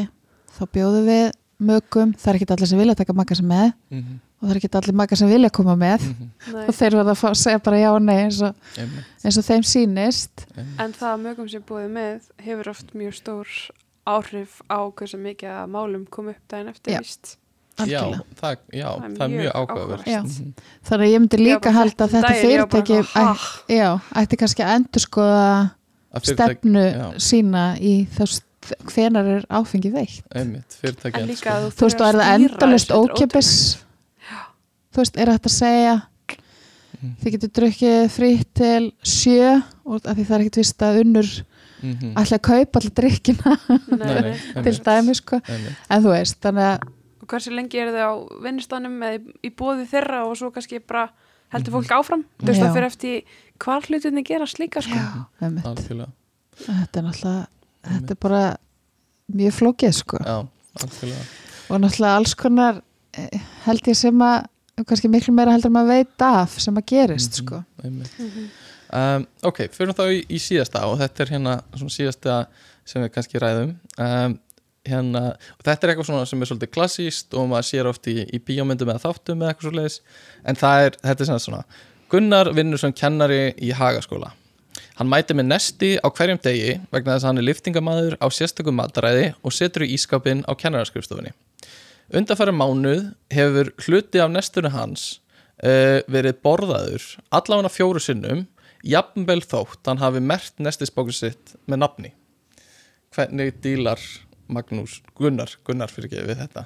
þá 0.57 0.63
bjóðum 0.75 1.07
við 1.07 1.25
mögum 1.57 2.13
það 2.17 2.31
er 2.31 2.39
ekki 2.39 2.49
allir 2.53 2.69
sem 2.69 2.81
vilja 2.81 2.97
taka 2.99 3.15
makka 3.17 3.37
sem 3.37 3.47
með. 3.49 3.71
Mhm, 3.93 4.19
og 4.38 4.45
það 4.47 4.51
er 4.53 4.59
ekki 4.59 4.69
allir 4.80 4.93
makka 4.99 5.18
sem 5.18 5.30
vilja 5.31 5.49
koma 5.49 5.73
með. 5.80 6.03
Mhm, 6.07 6.30
Nei, 6.53 6.65
og 6.68 6.76
þeir 6.77 6.95
verða 6.99 7.14
að 7.15 7.19
fá 7.22 7.27
að 7.31 7.39
segja 7.41 7.64
bara 7.65 7.80
já 7.81 7.89
og 7.95 8.01
nei 8.05 8.18
eins 8.26 8.41
og, 8.45 8.55
eins 9.26 9.38
og 9.41 9.47
þeim 9.47 9.64
einmitt. 9.65 10.45
En 10.77 10.93
það 10.93 11.09
að 11.14 11.23
mögum 11.26 11.49
sem 11.49 11.61
búið 11.68 11.89
með 11.97 12.30
hefur 12.45 12.69
oft 12.69 12.93
mjög 12.93 13.14
stór 13.18 13.47
áhrif 14.07 14.61
á 14.72 14.80
hversu 14.93 15.18
mikið 15.19 15.49
að 15.51 15.68
málum 15.73 16.05
kom 16.09 16.30
upp 16.31 16.39
daginn 16.47 16.69
eftir 16.72 16.93
Já. 16.93 16.99
víst. 17.01 17.38
já, 17.77 18.01
það, 18.39 18.57
já, 18.73 18.88
Það 18.97 19.22
er 19.22 19.30
mjög 19.30 19.34
mjög 19.38 19.51
Já. 20.07 20.22
Mhm, 20.23 20.53
Þannig 20.88 21.05
að 21.07 21.11
ég 21.14 21.19
myndi 21.22 21.38
líka 21.43 21.72
halda 21.76 22.05
að 22.07 22.14
þetta 22.15 22.31
fyrirtæki 22.41 22.95
eitthvað, 22.97 23.43
æ, 23.69 23.76
já, 23.77 23.89
ætti 24.22 24.38
kannski 24.41 24.64
að 24.65 24.72
endur 24.77 25.03
skoða 25.03 25.43
að 26.18 26.30
stefnu 26.31 26.85
já. 26.88 27.05
sína 27.19 27.65
í 27.77 27.93
þess 28.18 28.41
hvenar 28.89 29.27
er 29.38 29.45
áfengi 29.53 29.91
veikt 29.93 30.26
einmitt, 30.35 30.73
fyrirtæki 30.81 31.22
En 31.22 31.27
líka 31.30 31.53
að 31.53 31.68
þú 31.77 31.85
veist, 31.85 32.01
og 32.01 32.07
er 32.07 32.18
það 32.18 32.34
endalust 32.38 32.89
ókjöpis 32.97 33.51
þú 34.98 35.03
veist, 35.06 35.18
er 35.22 35.30
þetta 35.36 35.52
að 35.52 35.57
segja 35.61 35.95
Mhm. 36.98 37.11
þið 37.22 37.34
getur 37.36 37.49
drukkið 37.53 38.07
fritt 38.10 38.48
til 38.57 38.86
sjö 39.06 39.49
og 39.86 39.99
af 40.10 40.15
því 40.18 40.24
það 40.26 40.34
er 40.38 40.44
ekkit 40.48 40.56
vist 40.64 40.82
að 40.82 40.99
unnur 41.03 41.28
Mhm, 41.78 42.15
ætla 42.18 42.38
að 42.40 42.41
kaupa 42.41 42.80
allir 42.80 42.94
drikkina 42.98 43.52
Nei, 43.69 43.98
Nei, 43.98 44.22
nei. 44.26 44.38
nei, 44.56 44.64
til 44.65 44.80
dæmi 44.82 45.14
sko 45.14 45.38
einmitt. 45.45 45.76
en 45.94 46.02
þú 46.02 46.10
veist, 46.10 46.40
þannig 46.41 46.65
að 46.72 46.88
Og 47.22 47.28
hversu 47.30 47.52
lengi 47.53 47.78
er 47.78 47.91
þið 47.94 48.02
á 48.02 48.14
vinnustanum 48.41 48.95
eða 49.06 49.19
í- 49.45 49.52
bóði 49.53 49.86
þeirra 49.91 50.24
og 50.26 50.34
svo 50.40 50.49
kannski 50.56 50.80
bara 50.80 51.03
heldur 51.53 51.76
fólk 51.78 51.91
áfram? 51.99 52.24
Þú 52.41 52.48
veist 52.49 52.61
það 52.64 52.74
fyrir 52.74 52.90
eftir 52.90 53.22
hvar 53.61 53.82
hlutinni 53.86 54.24
gerast 54.26 54.57
líka 54.57 54.82
sko. 54.82 54.95
já, 54.98 55.28
þetta 55.38 56.98
er 56.98 57.03
náttúrulega 57.03 57.48
þetta 57.86 58.10
er 58.15 58.22
bara 58.26 58.57
mjög 59.38 59.53
flókið 59.60 59.94
sko 59.94 60.18
já, 60.18 60.38
og 61.69 61.80
náttúrulega 61.82 62.15
alls 62.18 62.34
konar 62.34 62.82
eh, 63.14 63.38
held 63.65 63.82
ég 63.86 63.95
sem 63.95 64.18
að 64.18 64.48
kannski 64.85 65.09
miklu 65.09 65.33
meira 65.33 65.51
heldur 65.55 65.71
maður 65.73 65.87
veit 65.95 66.21
af 66.21 66.59
sem 66.61 66.75
að 66.77 66.85
gerist 66.91 67.39
Mhm, 67.39 67.45
sko. 67.47 67.63
einmitt. 67.83 68.11
Mhm. 68.19 68.49
um, 68.93 69.27
ok, 69.43 69.57
fyrir 69.73 69.93
þá 69.97 70.03
í, 70.13 70.25
í 70.29 70.37
síðasta 70.37 70.83
og 70.85 70.99
þetta 70.99 71.21
er 71.25 71.31
hérna 71.33 71.61
svona 71.75 71.95
síðasta 71.95 72.45
sem 72.85 73.01
við 73.03 73.09
kannski 73.15 73.39
ræðum. 73.41 73.75
Um, 73.97 74.39
hérna, 74.87 75.35
og 75.57 75.63
þetta 75.65 75.83
er 75.83 75.91
eitthvað 75.95 76.05
svona 76.07 76.25
sem 76.29 76.41
er 76.41 76.45
svolítið 76.47 76.71
klassíst 76.71 77.33
og 77.35 77.49
maður 77.49 77.65
sér 77.67 77.87
oft 77.89 78.07
í, 78.07 78.23
í 78.31 78.39
bíómyndum 78.39 78.87
eða 78.93 79.03
þáttum 79.03 79.41
eða 79.41 79.49
eitthvað 79.51 79.67
svo 79.67 79.71
leiðis 79.75 79.99
en 80.45 80.55
það 80.55 80.85
er, 80.85 80.91
þetta 81.03 81.21
er 81.21 81.25
svona 81.25 81.39
svona 81.43 81.63
Gunnar 82.09 82.53
vinnur 82.55 82.79
sem 82.79 82.93
kennari 82.93 83.53
í 83.59 83.73
Hagaskóla. 83.75 84.29
Hann 84.95 85.09
mæti 85.11 85.35
með 85.35 85.49
nesti 85.51 85.89
á 85.99 86.07
hverjum 86.07 86.39
degi 86.41 86.79
vegna 86.89 87.17
þess 87.17 87.25
að 87.25 87.27
hann 87.27 87.37
er 87.41 87.47
liftingamaður 87.49 88.15
á 88.23 88.27
sérstökum 88.31 88.77
mataræði 88.79 89.33
og 89.43 89.51
setur 89.51 89.83
í 89.83 89.91
ískapin 89.97 90.45
á 90.47 90.55
kennaraskrifstofunni 90.55 91.33
Undarfæri 92.07 92.53
mánuð 92.55 93.09
hefur 93.35 93.73
hluti 93.84 94.21
af 94.23 94.29
nestunni 94.31 94.69
hans 94.71 95.17
uh, 95.59 95.99
verið 96.07 96.38
borðaður 96.45 97.07
allavega 97.35 97.71
fjóru 97.73 97.99
sinnum 97.99 98.45
jafnvel 98.88 99.41
þótt 99.43 99.89
hann 99.89 99.99
hafi 99.99 100.21
mert 100.23 100.55
nestisbókur 100.63 101.15
sitt 101.15 101.57
með 101.67 101.81
nafni. 101.84 102.13
Hvernig 103.11 103.57
dílar 103.63 103.99
Magnús 104.47 105.01
Gunnar, 105.19 105.51
Gunnar 105.67 105.91
fyrir 105.91 106.07
ekki 106.07 106.23
við 106.29 106.39
þetta? 106.45 106.63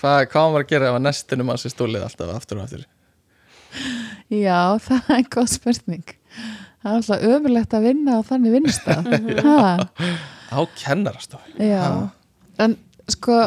Hva, 0.00 0.14
hvað 0.30 0.38
hann 0.38 0.54
var 0.56 0.64
að 0.64 0.70
gera 0.70 0.88
ef 0.88 0.96
að 0.96 1.04
nestinum 1.10 1.52
hans 1.52 1.66
er 1.68 1.74
stólið 1.74 2.06
alltaf 2.06 2.32
aftur 2.32 2.62
og 2.62 2.64
aftur? 2.64 2.86
Já, 4.32 4.78
það 4.80 5.10
er 5.18 5.26
góð 5.36 5.50
spurning. 5.52 6.14
Það 6.80 6.88
er 6.88 6.96
alltaf 6.96 7.26
ömurlegt 7.28 7.76
að 7.76 7.86
vinna 7.90 8.16
á 8.16 8.20
þannig 8.24 8.56
vinnustaf 8.56 9.12
ha, 9.50 9.68
á 10.48 10.60
kennarastofu. 10.80 11.52
Já. 11.60 11.84
En 12.62 12.78
sko 13.14 13.38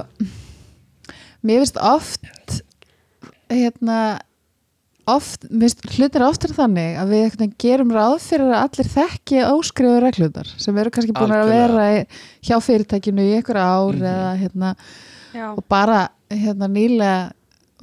mér 1.45 1.61
finnst 1.63 1.77
oft 1.81 2.61
hérna 3.51 3.99
oft, 5.05 5.45
mér 5.53 5.69
finnst 5.69 5.83
hlutir 5.99 6.23
oftar 6.25 6.53
þannig 6.57 6.95
að 6.97 7.11
við 7.13 7.23
einhvern 7.25 7.41
veginn 7.43 7.57
gerum 7.61 7.91
ráð 7.93 8.15
fyrir 8.25 8.47
að 8.49 8.63
allir 8.63 8.89
þekki 8.95 9.41
óskrifu 9.51 9.99
reglunar 10.01 10.49
sem 10.57 10.79
eru 10.81 10.93
kannski 10.95 11.13
búin 11.13 11.35
að 11.35 11.51
vera 11.53 11.85
í, 11.93 11.99
hjá 12.47 12.55
fyrirtækinu 12.65 13.27
í 13.29 13.35
einhver 13.37 13.59
ár 13.61 13.93
Mhm. 13.93 14.07
eða 14.13 14.31
hérna 14.41 14.71
Já. 15.35 15.47
og 15.53 15.63
bara 15.69 15.99
hérna 16.31 16.67
nýlega 16.71 17.31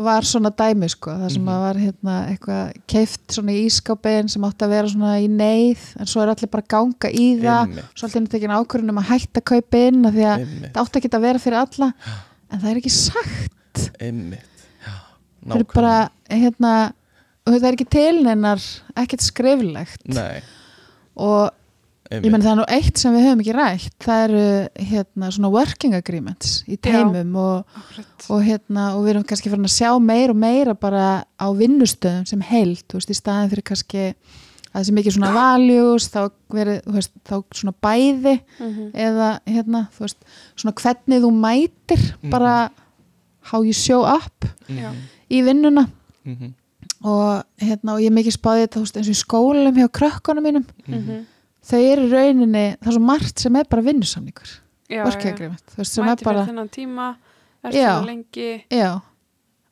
var 0.06 0.26
svona 0.28 0.50
dæmi 0.58 0.88
sko 0.92 1.10
það 1.10 1.30
sem 1.32 1.42
Mhm. 1.42 1.52
að 1.52 1.60
var 1.64 1.80
hérna 1.82 2.14
eitthvað 2.32 2.72
keift 2.92 3.26
svona 3.36 3.52
í 3.52 3.62
ískápin 3.66 4.28
sem 4.30 4.42
átti 4.48 4.66
að 4.66 4.72
vera 4.74 4.88
svona 4.92 5.12
í 5.22 5.28
neyð 5.28 5.84
en 6.00 6.06
svo 6.06 6.22
er 6.22 6.32
allir 6.34 6.50
bara 6.50 6.66
ganga 6.68 7.10
í 7.12 7.26
það 7.40 7.62
Einmitt, 7.68 7.84
svo 7.94 8.08
allir 8.08 8.26
tekin 8.28 8.50
ákvörðun 8.56 8.90
um 8.94 8.98
að 9.02 9.10
hætta 9.12 9.40
að 9.40 9.48
inn 9.88 10.06
af 10.06 10.14
því 10.14 10.26
að 10.28 10.38
einmitt, 10.46 10.72
það 10.72 10.82
átti 10.84 11.00
ekki 11.02 11.12
að 11.14 11.26
vera 11.28 11.38
fyrir 11.38 11.60
alla 11.62 11.92
en 12.52 12.60
það 12.60 12.70
er 12.70 12.80
ekki 12.82 12.92
sagt. 12.92 13.90
Já, 14.82 14.92
það 15.48 15.56
er 15.60 15.64
bara 15.74 16.10
hérna 16.30 16.72
það 17.58 17.64
er 17.68 17.76
ekki 17.76 17.88
tilneinar 17.90 18.60
ekkert 18.96 19.24
skriflegt. 19.24 20.04
Nei, 20.06 20.42
og 21.16 21.50
einmitt 22.12 22.26
ég 22.28 22.32
menn 22.34 22.42
það 22.44 22.52
er 22.52 22.58
nú 22.60 22.66
eitt 22.76 22.98
sem 23.00 23.14
við 23.16 23.24
höfum 23.26 23.40
ekki 23.42 23.54
rætt 23.56 23.96
það 24.06 24.22
eru 24.28 24.44
hérna 24.90 25.30
svona 25.34 25.50
working 25.52 25.94
agreements 25.98 26.52
í 26.68 26.76
teimum 26.76 27.34
og 27.36 27.64
og, 28.30 28.38
hérna, 28.46 28.92
og 28.96 29.02
við 29.04 29.10
erum 29.16 29.24
kannski 29.26 29.50
farin 29.50 29.66
að 29.66 29.74
sjá 29.74 29.90
meira 30.00 30.30
og 30.34 30.38
meira 30.38 30.74
bara 30.78 31.24
á 31.40 31.46
vinnustöðum 31.58 32.26
sem 32.28 32.40
held, 32.40 32.84
þú 32.88 33.00
veist, 33.00 33.10
í 33.10 33.18
staðin 33.18 33.50
fyrir 33.50 33.66
kannski 33.72 34.04
að 34.72 34.78
þessi 34.78 34.94
mikið 34.96 35.12
svona 35.18 35.32
values 35.34 36.06
þá 36.08 36.20
verið, 36.54 36.78
þú 36.86 36.92
veist, 36.96 37.12
þá 37.28 37.34
svona 37.58 37.74
bæði 37.82 38.34
Mhm. 38.60 38.92
eða 38.94 39.28
hérna, 39.46 39.80
þú 39.96 40.00
veist, 40.06 40.16
svona 40.56 40.74
hvernig 40.80 41.20
þú 41.26 41.30
mætir 41.42 42.02
Mhm. 42.22 42.30
bara 42.30 42.70
how 43.50 43.62
you 43.62 43.72
show 43.72 44.04
up 44.04 44.44
Já. 44.68 44.92
í 45.30 45.42
vinnuna 45.44 45.88
Mhm, 46.24 46.52
og 47.04 47.42
hérna, 47.60 47.94
og 47.96 48.00
ég 48.00 48.06
er 48.06 48.14
mikið 48.14 48.36
spáðið 48.38 48.62
þetta, 48.68 48.78
þú 48.78 48.82
veist, 48.86 48.96
eins 48.96 49.08
og 49.08 49.16
í 49.16 49.22
skólum 49.24 49.74
hjá 49.76 49.88
krökkunum 49.90 50.42
mínum. 50.46 50.64
Mhm. 50.86 51.26
Þau 51.70 51.80
eru 51.80 52.08
í 52.08 52.10
rauninni, 52.12 52.64
það 52.80 52.90
er 52.90 52.96
svo 52.98 53.04
margt 53.06 53.42
sem 53.44 53.56
er 53.60 53.68
bara 53.70 53.84
vinnusamningur, 53.86 54.52
sem 55.88 56.04
Mæti 56.04 56.22
er 56.22 56.28
bara, 56.28 56.42
fyrir 56.42 56.50
þennan 56.52 56.70
tíma 56.74 57.08
er 57.62 57.72
svona 57.76 58.06
lengi? 58.10 58.50
Já. 58.72 58.90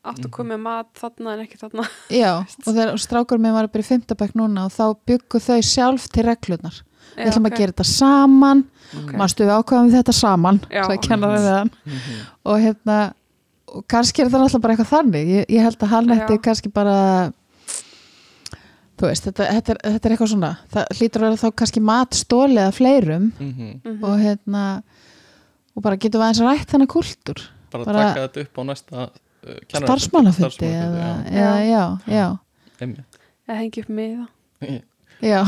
Áttu 0.01 0.31
að 0.31 0.33
koma 0.33 0.55
með 0.55 0.61
mat 0.65 0.89
þarna 0.97 1.33
en 1.35 1.41
ekki 1.45 1.59
þarna? 1.61 1.85
Já, 2.09 2.31
og 2.65 2.71
þegar 2.71 2.95
strákur 3.03 3.41
minn 3.43 3.53
var 3.53 3.69
bara 3.69 3.85
í 3.85 3.89
fimmtabæk 3.91 4.37
núna 4.39 4.69
og 4.69 4.73
þá 4.73 4.85
byggu 5.11 5.41
þau 5.45 5.59
sjálf 5.67 6.07
til 6.15 6.25
reglunar. 6.25 6.79
Við 7.19 7.27
ætlum 7.27 7.49
að 7.51 7.57
gera 7.59 7.75
þetta 7.75 7.89
saman, 7.91 8.63
Ok. 8.91 9.11
mástu 9.19 9.45
við 9.45 9.53
ákvæðum 9.59 9.91
þetta 9.93 10.15
saman, 10.15 10.61
að 11.27 11.35
við. 11.37 11.71
Mhm. 11.91 12.23
Og 12.47 12.63
hérna, 12.65 12.97
og 13.71 13.85
kannski 13.91 14.23
er 14.23 14.31
það 14.31 14.45
náttúrulega 14.45 14.63
bara 14.65 14.75
eitthvað 14.75 14.93
þannig. 14.95 15.29
Ég, 15.35 15.45
ég 15.51 15.67
held 15.67 15.79
að 15.85 15.93
hann 15.93 16.15
ætti 16.17 16.39
kannski 16.43 16.73
bara, 16.73 16.97
veist, 19.09 19.25
þetta, 19.25 19.47
þetta, 19.57 19.71
er, 19.73 19.79
þetta 19.95 20.09
er 20.09 20.13
eitthvað 20.17 20.31
svona. 20.35 20.51
Það 20.73 20.85
hlýtur 20.99 21.21
að 21.23 21.27
vera 21.29 21.41
þá 21.41 21.55
kannski 21.57 21.81
mat 21.83 22.11
stólið 22.19 22.67
af 22.67 22.75
fleirum 22.77 23.33
Mhm. 23.41 23.81
Mhm. 23.85 24.05
og 24.05 24.19
hérna, 24.21 24.83
og 25.77 25.83
bara 25.83 25.97
getum 25.97 26.21
við 26.21 26.27
aðeins 26.29 26.45
rætt 26.45 26.69
þennan 26.75 26.87
kultúr. 26.91 27.41
bara, 27.73 27.85
Bara- 27.85 28.15
taka 28.15 28.29
þetta 28.29 28.41
upp 28.41 28.55
á 28.59 28.63
næsta 28.67 29.11
uh, 29.47 29.57
starfsmálafundi, 29.73 30.67
eða, 30.67 31.01
já, 31.01 31.11
eða 31.31 31.59
já, 31.71 31.85
já, 32.11 32.39
einmitt. 32.81 33.19
Eða 33.49 33.57
hengi 33.59 33.81
upp 33.81 33.89
með 33.89 34.27
það 34.61 34.83
já, 35.21 35.41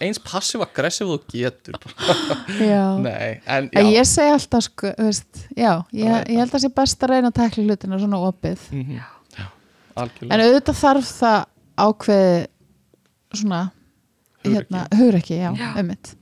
eins 0.00 0.18
passive 0.18 0.62
aggressive 0.62 1.08
þú 1.10 1.18
getur 1.28 1.74
bara. 1.82 2.36
já. 2.58 2.84
nei, 3.06 3.40
en 3.46 3.68
já 3.70 3.80
En 3.80 3.86
ég 3.92 4.06
segi 4.06 4.32
alltaf 4.32 4.62
sko, 4.62 4.92
þú 4.96 5.06
veist, 5.10 5.46
já, 5.56 5.72
ég, 5.92 6.06
Já, 6.06 6.24
ég 6.24 6.36
held 6.38 6.48
að 6.50 6.54
það 6.56 6.64
sé 6.64 6.72
best 6.74 7.02
að 7.02 7.10
reyna 7.10 7.28
að 7.30 7.34
tekla 7.40 7.64
hlutina 7.66 7.98
svona 8.00 8.20
opið. 8.30 8.58
Mhm. 8.72 8.96
já, 8.96 9.06
En 10.30 10.40
auðvitað 10.40 10.80
þarf 10.82 11.12
það 11.20 11.44
ákveði 11.76 12.46
svona, 13.42 13.60
hérna, 14.46 14.86
hugrekki, 14.96 15.38
já, 15.40 15.50
Já. 15.56 15.72
ummitt. 15.80 16.14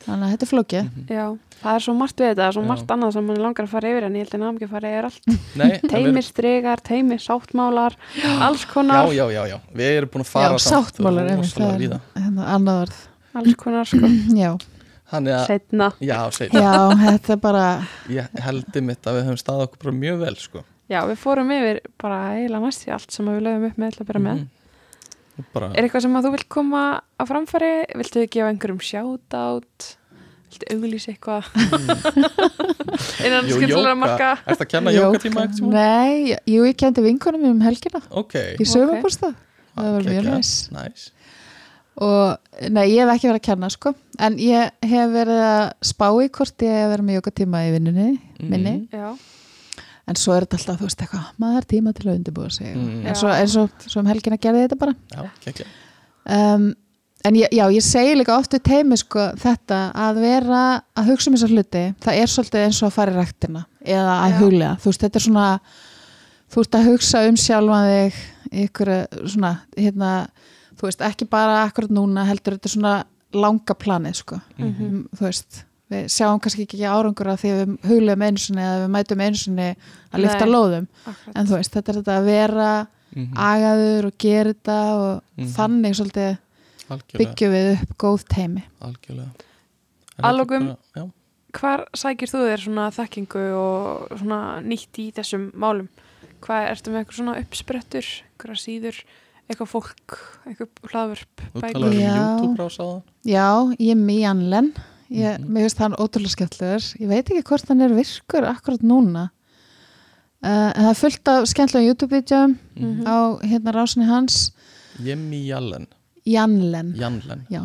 Þannig 0.00 0.24
að 0.24 0.30
þetta 0.32 0.46
er 0.46 0.48
flókið. 0.48 0.84
Mhm. 0.88 1.08
Já, 1.12 1.24
það 1.60 1.74
er 1.76 1.82
svo 1.84 1.92
margt 1.94 2.16
við 2.22 2.28
þetta, 2.30 2.46
svo 2.56 2.62
Já. 2.64 2.68
margt 2.70 2.92
annað 2.94 3.12
sem 3.12 3.26
mann 3.28 3.36
langar 3.44 3.66
að 3.66 3.72
fara 3.74 3.88
yfir 3.90 4.04
en 4.06 4.14
ég 4.16 4.24
held 4.24 4.32
að 4.32 4.40
náum 4.40 4.56
ekki 4.56 4.66
að 4.68 4.72
fara 4.74 4.92
yfir 4.94 5.08
allt. 5.10 5.24
Teimirstregar, 5.92 6.80
teimirsáttmálar, 6.88 7.96
alls 8.40 8.64
já, 8.64 8.70
konar, 8.72 9.10
já, 9.12 9.24
já, 9.34 9.42
já, 9.50 9.58
við 9.76 9.96
erum 9.98 10.10
búin 10.14 10.24
að 10.24 10.30
fara 10.32 10.54
Já, 10.56 10.62
sáttmálar, 10.64 11.28
það 11.44 11.66
er 11.74 11.80
víða. 11.84 12.00
hérna, 12.16 12.46
annað 12.56 12.82
orð. 12.86 13.00
alls 13.34 13.54
konar 13.60 13.84
sko, 13.90 14.08
Já, 14.42 14.52
Þannig 15.10 15.34
að, 15.34 15.46
setna. 15.50 15.86
já, 16.00 16.18
segi, 16.30 16.54
já, 16.56 16.72
þetta 17.04 17.32
er 17.34 17.40
bara, 17.42 17.64
ég 18.08 18.40
heldur 18.46 18.82
mitt 18.86 19.02
að 19.10 19.16
við 19.18 19.24
höfum 19.26 19.40
staðið 19.42 19.64
okkur 19.66 19.82
bara 19.84 19.94
mjög 20.00 20.18
vel, 20.24 20.36
sko 20.38 20.64
Já, 20.90 21.00
við 21.06 21.18
fórum 21.22 21.50
yfir 21.54 21.80
bara 22.02 22.16
eiginlega 22.38 22.64
næst 22.64 22.88
í 22.88 22.90
allt 22.94 23.12
sem 23.14 23.26
við 23.30 23.42
lögum 23.46 23.68
upp 23.68 23.76
með 23.78 23.92
til 23.94 24.00
að 24.02 24.08
byrja 24.08 24.22
með. 24.24 24.38
Mhm. 24.40 24.46
Og 24.46 24.59
bara, 25.54 25.70
Er 25.74 25.86
eitthvað 25.86 26.04
sem 26.06 26.16
að 26.18 26.26
þú 26.28 26.32
vilt 26.36 26.48
koma 26.52 26.82
á 27.00 27.22
framfæri? 27.28 27.72
Viltu 28.00 28.26
gefa 28.26 28.50
einhverjum 28.52 28.80
sjátátt? 28.84 29.88
Viltu 30.50 30.66
auglýsa 30.74 31.12
eitthvað? 31.14 31.46
Innan 33.26 33.46
skemmtilega 33.46 33.92
jóga. 33.92 33.94
marka? 34.00 34.30
Ertu 34.50 34.64
að 34.66 34.70
kenna 34.72 34.92
jókatíma 34.94 35.44
sem 35.54 35.70
nei, 35.72 36.34
jú, 36.50 36.64
ég 36.66 36.76
kendi 36.80 37.04
vinkonum 37.04 37.44
mér 37.44 37.54
um 37.54 37.62
helgina 37.64 38.02
Ok, 38.10 38.34
í 38.60 38.66
sögubúrstað. 38.68 39.36
Það 39.76 39.94
var 39.96 40.08
mjög 40.10 40.28
næs. 40.32 40.52
Næs 40.74 41.08
Og, 42.00 42.36
nei, 42.72 42.86
ég 42.94 43.02
hef 43.04 43.10
ekki 43.12 43.28
verið 43.28 43.38
að 43.40 43.44
kenna, 43.44 43.68
sko. 43.68 43.90
En 44.24 44.36
ég 44.40 44.70
hef 44.88 45.10
verið 45.12 45.40
að 45.44 45.64
spá 45.84 46.06
í 46.24 46.28
hvort 46.32 46.62
ég 46.64 46.72
hef 46.78 46.88
verið 46.94 47.06
með 47.08 47.18
jókatíma 47.18 47.60
í 47.66 47.72
vinnunni 47.74 48.06
minni. 48.40 48.72
Mhm. 48.78 48.94
Já, 48.94 49.10
En 50.10 50.18
svo 50.18 50.34
er 50.34 50.46
þetta 50.46 50.58
alltaf, 50.58 50.80
þú 50.80 50.88
veist 50.88 51.02
eitthvað, 51.04 51.26
maður 51.42 51.66
tíma 51.70 51.92
til 51.94 52.08
að 52.08 52.16
undirbúa 52.18 52.50
sig. 52.50 52.70
Mm. 52.74 53.02
En 53.06 53.18
svo, 53.18 53.30
og, 53.62 53.84
svo 53.86 54.02
um 54.02 54.10
helgina 54.10 54.38
gerði 54.42 54.64
ég 54.64 54.70
þetta 54.70 54.80
bara. 54.80 54.96
Já, 55.14 55.26
kekja 55.46 55.68
Um, 56.30 56.74
en 57.24 57.36
ég, 57.36 57.48
já, 57.52 57.64
ég 57.72 57.82
segi 57.84 58.12
líka 58.14 58.36
oft 58.36 58.52
við 58.54 58.62
teimi 58.68 58.96
sko 59.00 59.22
þetta 59.40 59.78
að 59.96 60.20
vera 60.22 60.58
að 60.94 61.08
hugsa 61.10 61.30
um 61.30 61.36
þessar 61.36 61.54
hluti, 61.54 61.82
það 62.04 62.18
er 62.20 62.32
svolítið 62.32 62.66
eins 62.66 62.80
og 62.82 62.88
að 62.90 62.94
fara 62.96 63.14
í 63.14 63.16
ræktina 63.16 63.62
eða 63.80 64.16
að 64.18 64.34
Já. 64.34 64.36
huglega. 64.40 64.74
Þú 64.82 64.90
veist, 64.90 65.04
þetta 65.06 65.20
er 65.20 65.24
svona, 65.24 65.46
þú 66.52 66.64
ert 66.64 66.78
að 66.78 66.90
hugsa 66.90 67.22
um 67.28 67.40
sjálfan 67.40 67.88
þig, 67.90 68.20
ykkur 68.66 68.92
svona, 69.32 69.52
hérna, 69.78 70.12
þú 70.76 70.88
veist, 70.90 71.04
ekki 71.10 71.28
bara 71.32 71.58
akkurat 71.64 71.96
núna, 71.96 72.26
heldur 72.28 72.56
þetta 72.58 72.70
er 72.70 72.76
svona 72.76 72.94
langa 73.40 73.76
planið, 73.80 74.20
sko. 74.20 74.40
Mhm. 74.60 75.02
Þú 75.16 75.26
veist, 75.26 75.64
við 75.90 76.04
sjáum 76.14 76.40
kannski 76.40 76.64
ekki 76.66 76.80
árangur 76.86 77.26
að 77.32 77.40
því 77.42 77.50
að 77.50 77.60
við 77.60 77.88
huglegum 77.90 78.22
einu 78.28 78.38
sinni 78.38 78.62
eða 78.62 78.80
við 78.84 78.90
mætum 78.94 79.20
einu 79.26 79.36
sinni 79.40 79.68
að 80.12 80.20
lifta 80.24 80.46
Nei. 80.46 80.52
lóðum. 80.54 80.86
akkurat. 81.06 81.36
En 81.36 81.46
þú 81.46 81.56
veist, 81.58 81.72
þetta 81.74 81.88
er 81.94 81.98
þetta 82.02 82.18
að 82.20 82.24
vera 82.30 82.86
Mhm. 83.10 83.32
agaður 83.34 84.04
og 84.06 84.18
gera 84.18 84.52
þetta 84.54 84.78
og 84.94 85.22
Mhm. 85.36 85.48
þannig 85.56 85.94
svolítið 85.98 86.38
Algjörlega, 86.90 87.18
byggjum 87.18 87.52
við 87.52 87.82
upp 87.82 87.96
góð 87.98 88.24
teimi. 88.28 88.62
Já, 90.96 91.10
Hvar 91.52 91.84
sækir 91.96 92.30
þú 92.30 92.44
þér 92.46 92.60
svona 92.62 92.90
þekkingu 92.94 93.40
og 93.58 94.18
svona 94.20 94.62
nýtt 94.62 94.94
í 95.02 95.12
þessum 95.12 95.50
málum? 95.58 95.88
Hvað 96.40 96.68
ertu 96.70 96.92
með 96.92 97.00
eitthvað 97.04 97.18
svona 97.18 97.38
uppsprettur, 97.42 98.06
eitthvað 98.38 98.60
síður, 98.62 99.00
eitthvað 99.50 99.70
fólk, 99.72 100.18
eitthvað 100.46 100.68
hlaðvörp, 100.92 101.42
þú 101.54 101.60
talar 101.74 101.88
um. 101.90 101.98
YouTube 101.98 102.56
rásaða 102.62 103.02
Já, 103.26 103.48
ég 103.80 103.90
er 103.90 103.96
mjög 103.96 104.30
anlen. 104.30 104.74
Ég, 105.10 105.38
Mhm. 105.40 105.50
Mér 105.52 105.62
finnst 105.66 105.78
hann 105.82 105.94
ótrúlega 105.98 106.30
skemmtlegur. 106.36 106.84
Ég 107.00 107.08
veit 107.08 107.26
ekki 107.30 107.42
hvort 107.42 107.68
hann 107.68 107.80
er 107.82 107.88
virkur 107.94 108.44
akkurat 108.46 108.82
núna. 108.82 109.30
Uh, 110.42 110.70
en 110.72 110.84
það 110.84 110.90
er 110.90 110.94
fullt 111.00 111.28
af 111.28 111.48
skemmtlega 111.50 111.86
YouTube-vídeum 111.88 112.58
Mhm. 112.76 113.04
á 113.06 113.16
hérna 113.42 113.72
rásinni 113.74 114.06
hans. 114.06 114.52
Jemmi 115.02 115.46
Jallen 115.46 115.86
Janlen. 116.26 116.94
Janlen, 116.96 117.46
Já, 117.50 117.60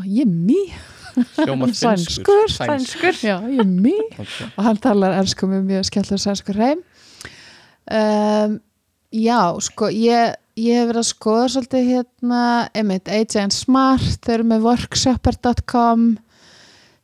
hljómar 1.37 1.69
Sænskur. 1.75 2.47
Sænskur. 2.49 3.13
Já, 3.21 3.39
mjög. 3.63 4.19
okay. 4.19 4.47
og 4.57 4.63
hann 4.63 4.77
talar 4.77 5.13
ennsku 5.19 5.45
með 5.47 5.63
mjög 5.67 5.85
skemmtilega 5.85 6.23
sænskur 6.23 6.55
heim 6.55 6.79
um, 7.91 8.59
já, 9.13 9.59
sko 9.61 9.85
ég, 9.91 10.35
ég 10.57 10.73
hef 10.79 10.87
verið 10.89 11.01
að 11.01 11.09
skoða 11.13 11.47
svolítið 11.53 11.89
hérna, 11.91 12.69
einmitt, 12.73 13.07
AJ 13.07 13.35
and 13.43 13.51
Smart 13.53 14.21
þau 14.25 14.33
eru 14.33 14.43
með 14.43 14.61
workshopper.com 14.69 16.17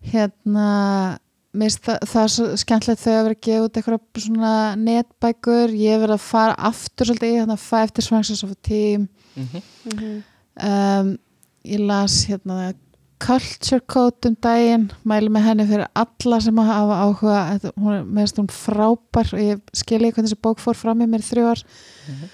hérna 0.06 1.20
mér 1.54 1.68
finnst 1.68 1.84
það, 1.84 1.98
það 2.08 2.22
er 2.24 2.32
svo 2.32 2.46
skemmtilegt 2.62 3.02
þau 3.04 3.12
að 3.12 3.24
vera 3.26 3.36
að 3.36 3.42
gefa 3.48 3.64
út 3.66 3.80
eitthvað 3.82 4.22
svona 4.24 4.52
netbækur. 4.80 5.74
Ég 5.76 6.00
verið 6.00 6.16
að 6.16 6.24
fara 6.30 6.54
aftur 6.72 7.10
svolítið 7.10 7.34
í 7.34 7.40
hérna 7.42 7.58
Five 7.60 7.92
Dysfunctions 7.98 8.44
of 8.46 8.52
a 8.52 8.60
Team. 8.64 9.10
Mm 9.36 9.62
Mhm. 9.86 10.24
um, 10.64 11.18
ég 11.66 11.80
las 11.88 12.26
hérna 12.26 12.74
Culture 13.22 13.80
Code 13.86 14.26
um 14.30 14.36
daginn 14.42 14.92
mæli 15.06 15.30
með 15.30 15.44
henni 15.46 15.66
fyrir 15.70 15.88
alla 15.96 16.40
sem 16.42 16.56
að 16.56 16.66
hafa 16.72 16.96
áhuga. 17.06 17.60
Þetta- 17.60 17.74
hún 17.78 17.94
er 18.00 18.04
meðast 18.04 18.38
hún 18.40 18.48
frábær 18.50 19.34
og 19.34 19.40
ég 19.40 19.62
skilji 19.74 20.12
hvernig 20.12 20.30
þessi 20.32 20.42
bók 20.42 20.58
fór 20.60 20.76
fram 20.76 21.02
í 21.02 21.06
mér 21.06 21.20
í 21.22 21.30
þrjú 21.30 21.52
ár. 21.52 21.64
Mhm. 22.10 22.30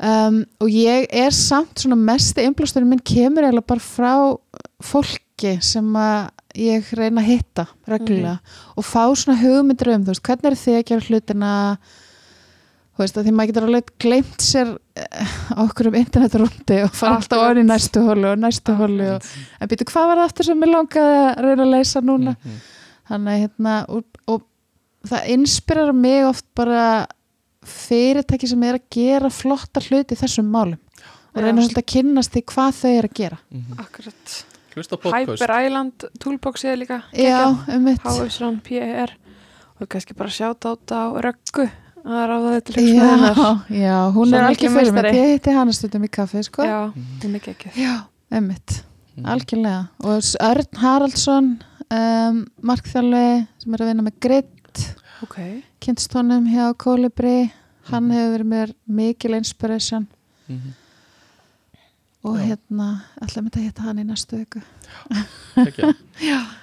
um, 0.00 0.44
og 0.60 0.68
ég 0.68 1.06
er 1.10 1.30
samt 1.30 1.74
svona 1.80 1.96
mesti 1.96 2.42
innblásturinn 2.44 2.88
minn 2.88 3.00
kemur 3.00 3.42
eiginlega 3.42 3.66
bara 3.66 3.80
frá 3.80 4.38
fólki 5.34 5.60
sem 5.62 5.86
að 5.96 6.30
ég 6.54 6.86
reyna 6.94 7.20
að 7.22 7.28
hitta 7.28 7.66
reglulega 7.88 8.38
og 8.76 8.84
fá 8.86 9.10
svona 9.14 9.40
hugmyndir 9.40 9.90
um 9.94 10.04
þú 10.04 10.12
veist, 10.12 10.22
hvernig 10.22 10.50
er 10.50 10.58
þið 10.60 10.76
að 10.78 10.84
gera 10.88 11.06
hlutina? 11.08 11.78
Þú 12.94 13.02
veist, 13.02 13.16
að 13.18 13.24
því 13.26 13.32
maður 13.34 13.50
getur 13.50 13.64
alveg 13.66 13.88
gleymt 13.98 14.44
sér 14.44 14.68
eh, 14.94 15.32
á 15.50 15.58
okkur 15.64 15.88
um 15.90 15.96
internetrúndi 15.98 16.76
og 16.84 16.94
fara 16.94 17.16
alltaf 17.18 17.42
orðið 17.42 17.64
í 17.64 17.66
næstu 17.66 18.04
hólu 18.06 18.30
og 18.30 18.38
næstu 18.38 18.76
hólu 18.78 19.08
og, 19.16 19.26
en 19.58 19.68
býtu 19.72 19.88
hvað 19.90 20.06
var 20.06 20.20
það 20.20 20.28
aftur 20.28 20.46
sem 20.46 20.62
ég 20.62 20.70
langaði 20.70 21.18
að 21.24 21.42
reyna 21.42 21.66
að 21.66 21.74
leysa 21.74 22.04
núna? 22.04 22.36
Mhm. 22.38 22.62
þannig 23.10 23.34
að 23.34 23.42
hérna 23.42 23.74
og, 23.88 24.22
og 24.30 24.46
það 25.10 25.28
inspirar 25.34 25.92
mig 25.92 26.24
oft 26.24 26.46
bara 26.54 26.86
fyrirtæki 27.66 28.48
sem 28.48 28.62
er 28.62 28.78
að 28.78 28.86
gera 28.94 29.28
flotta 29.32 29.82
hluti 29.82 30.16
þessum 30.16 30.46
málum. 30.52 30.78
Og 31.34 31.42
reyna 31.42 31.64
svolítið 31.64 31.82
að 31.82 31.90
kynnast 31.90 32.30
því 32.30 32.42
hvað 32.52 32.74
þau 32.78 32.90
eru 32.94 33.08
að 33.08 33.16
gera. 33.18 33.38
Mhm. 33.50 33.78
Akkurat. 33.82 34.34
Hlusta 34.74 34.96
á 34.96 34.98
podcast 34.98 35.42
Hyper 35.42 35.52
Island 35.66 35.92
Toolbox 36.20 36.64
er 36.64 36.76
líka 36.78 37.02
já, 37.12 37.46
um 37.68 37.82
mitt 37.84 38.00
Háusrán 38.02 38.60
PR 38.62 39.10
og 39.80 39.88
kannski 39.88 40.14
bara 40.14 40.30
sjáta 40.30 40.72
át 40.74 40.90
á 40.94 41.02
röggu 41.22 41.66
að 42.04 42.24
ráða 42.30 42.50
þetta 42.56 42.72
til 42.74 42.82
já, 42.84 43.04
hugsunarinnar. 43.04 43.66
já, 43.70 43.96
hún 44.14 44.28
Svo 44.28 44.36
er 44.38 44.44
algjör 44.48 44.74
fyrir 44.74 44.92
mig 44.92 45.14
ég 45.14 45.30
hitti 45.34 45.54
hana 45.56 45.72
stundum 45.72 46.04
í 46.04 46.10
kaffi 46.10 46.42
sko. 46.44 46.62
Já, 46.62 46.92
hún 47.22 47.34
er 47.34 47.40
geggjöð. 47.40 47.74
já, 47.78 47.94
um 48.30 48.46
mitt 48.48 48.82
Mhm. 49.16 49.26
algjörlega 49.26 49.88
og 50.02 50.22
Örn 50.42 50.76
Haraldsson 50.76 51.62
um, 51.90 52.46
markþjálfi 52.62 53.46
sem 53.62 53.74
er 53.74 53.78
að 53.78 53.86
vinna 53.92 54.02
með 54.02 54.18
gritt 54.20 54.94
Ok. 55.22 55.62
kynst 55.80 56.12
honum 56.14 56.46
hjá 56.50 56.74
Kolibri 56.76 57.52
hann 57.90 58.08
Mhm. 58.08 58.12
hefur 58.12 58.38
verið 58.38 58.48
mér 58.48 58.74
mikil 58.88 59.34
inspiration 59.34 60.08
Mhm. 60.48 60.74
Og 62.24 62.38
Já. 62.40 62.44
hérna, 62.48 62.88
ætlaðum 63.20 63.50
þetta 63.50 63.60
að 63.60 63.66
hitta 63.68 63.84
hann 63.84 64.00
í 64.00 64.06
næstu 64.08 64.40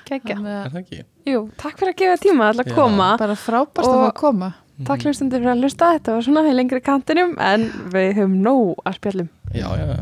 Kekja, 0.07 0.37
er 0.41 0.65
að 0.65 0.73
það 0.73 0.81
ekki? 0.81 1.03
Jú, 1.29 1.45
takk 1.61 1.77
fyrir 1.77 1.93
að 1.93 2.01
gefa 2.01 2.17
tíma 2.25 2.49
alltaf 2.49 2.67
Já. 2.67 2.73
að 2.73 2.81
koma. 2.81 3.09
bara 3.21 3.37
frábært 3.37 3.85
að 3.85 3.93
fá 3.93 4.07
að 4.07 4.19
koma 4.21 4.51
Takk 4.81 5.03
hlustundir 5.05 5.43
fyrir 5.43 5.51
að 5.51 5.59
hlusta. 5.61 5.91
Þetta 5.93 6.13
var 6.15 6.23
svona 6.25 6.41
í 6.49 6.53
lengri 6.57 6.79
kantinum 6.81 7.35
en 7.37 7.67
við 7.93 8.15
höfum 8.17 8.39
nóg 8.41 8.79
að 8.81 8.95
spjallum. 8.97 9.27
Já, 9.53 9.67
já, 9.77 9.85
já 9.91 9.99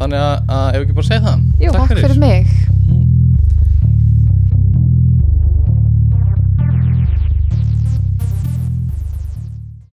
Þannig 0.00 0.22
að, 0.24 0.34
að 0.48 0.66
ef 0.66 0.74
við 0.74 0.84
ekki 0.86 0.96
bara 0.96 1.06
segja 1.10 1.22
það 1.26 1.40
Jú, 1.60 1.72
takk 1.76 1.90
fyrir 2.00 2.20
mig 2.22 2.54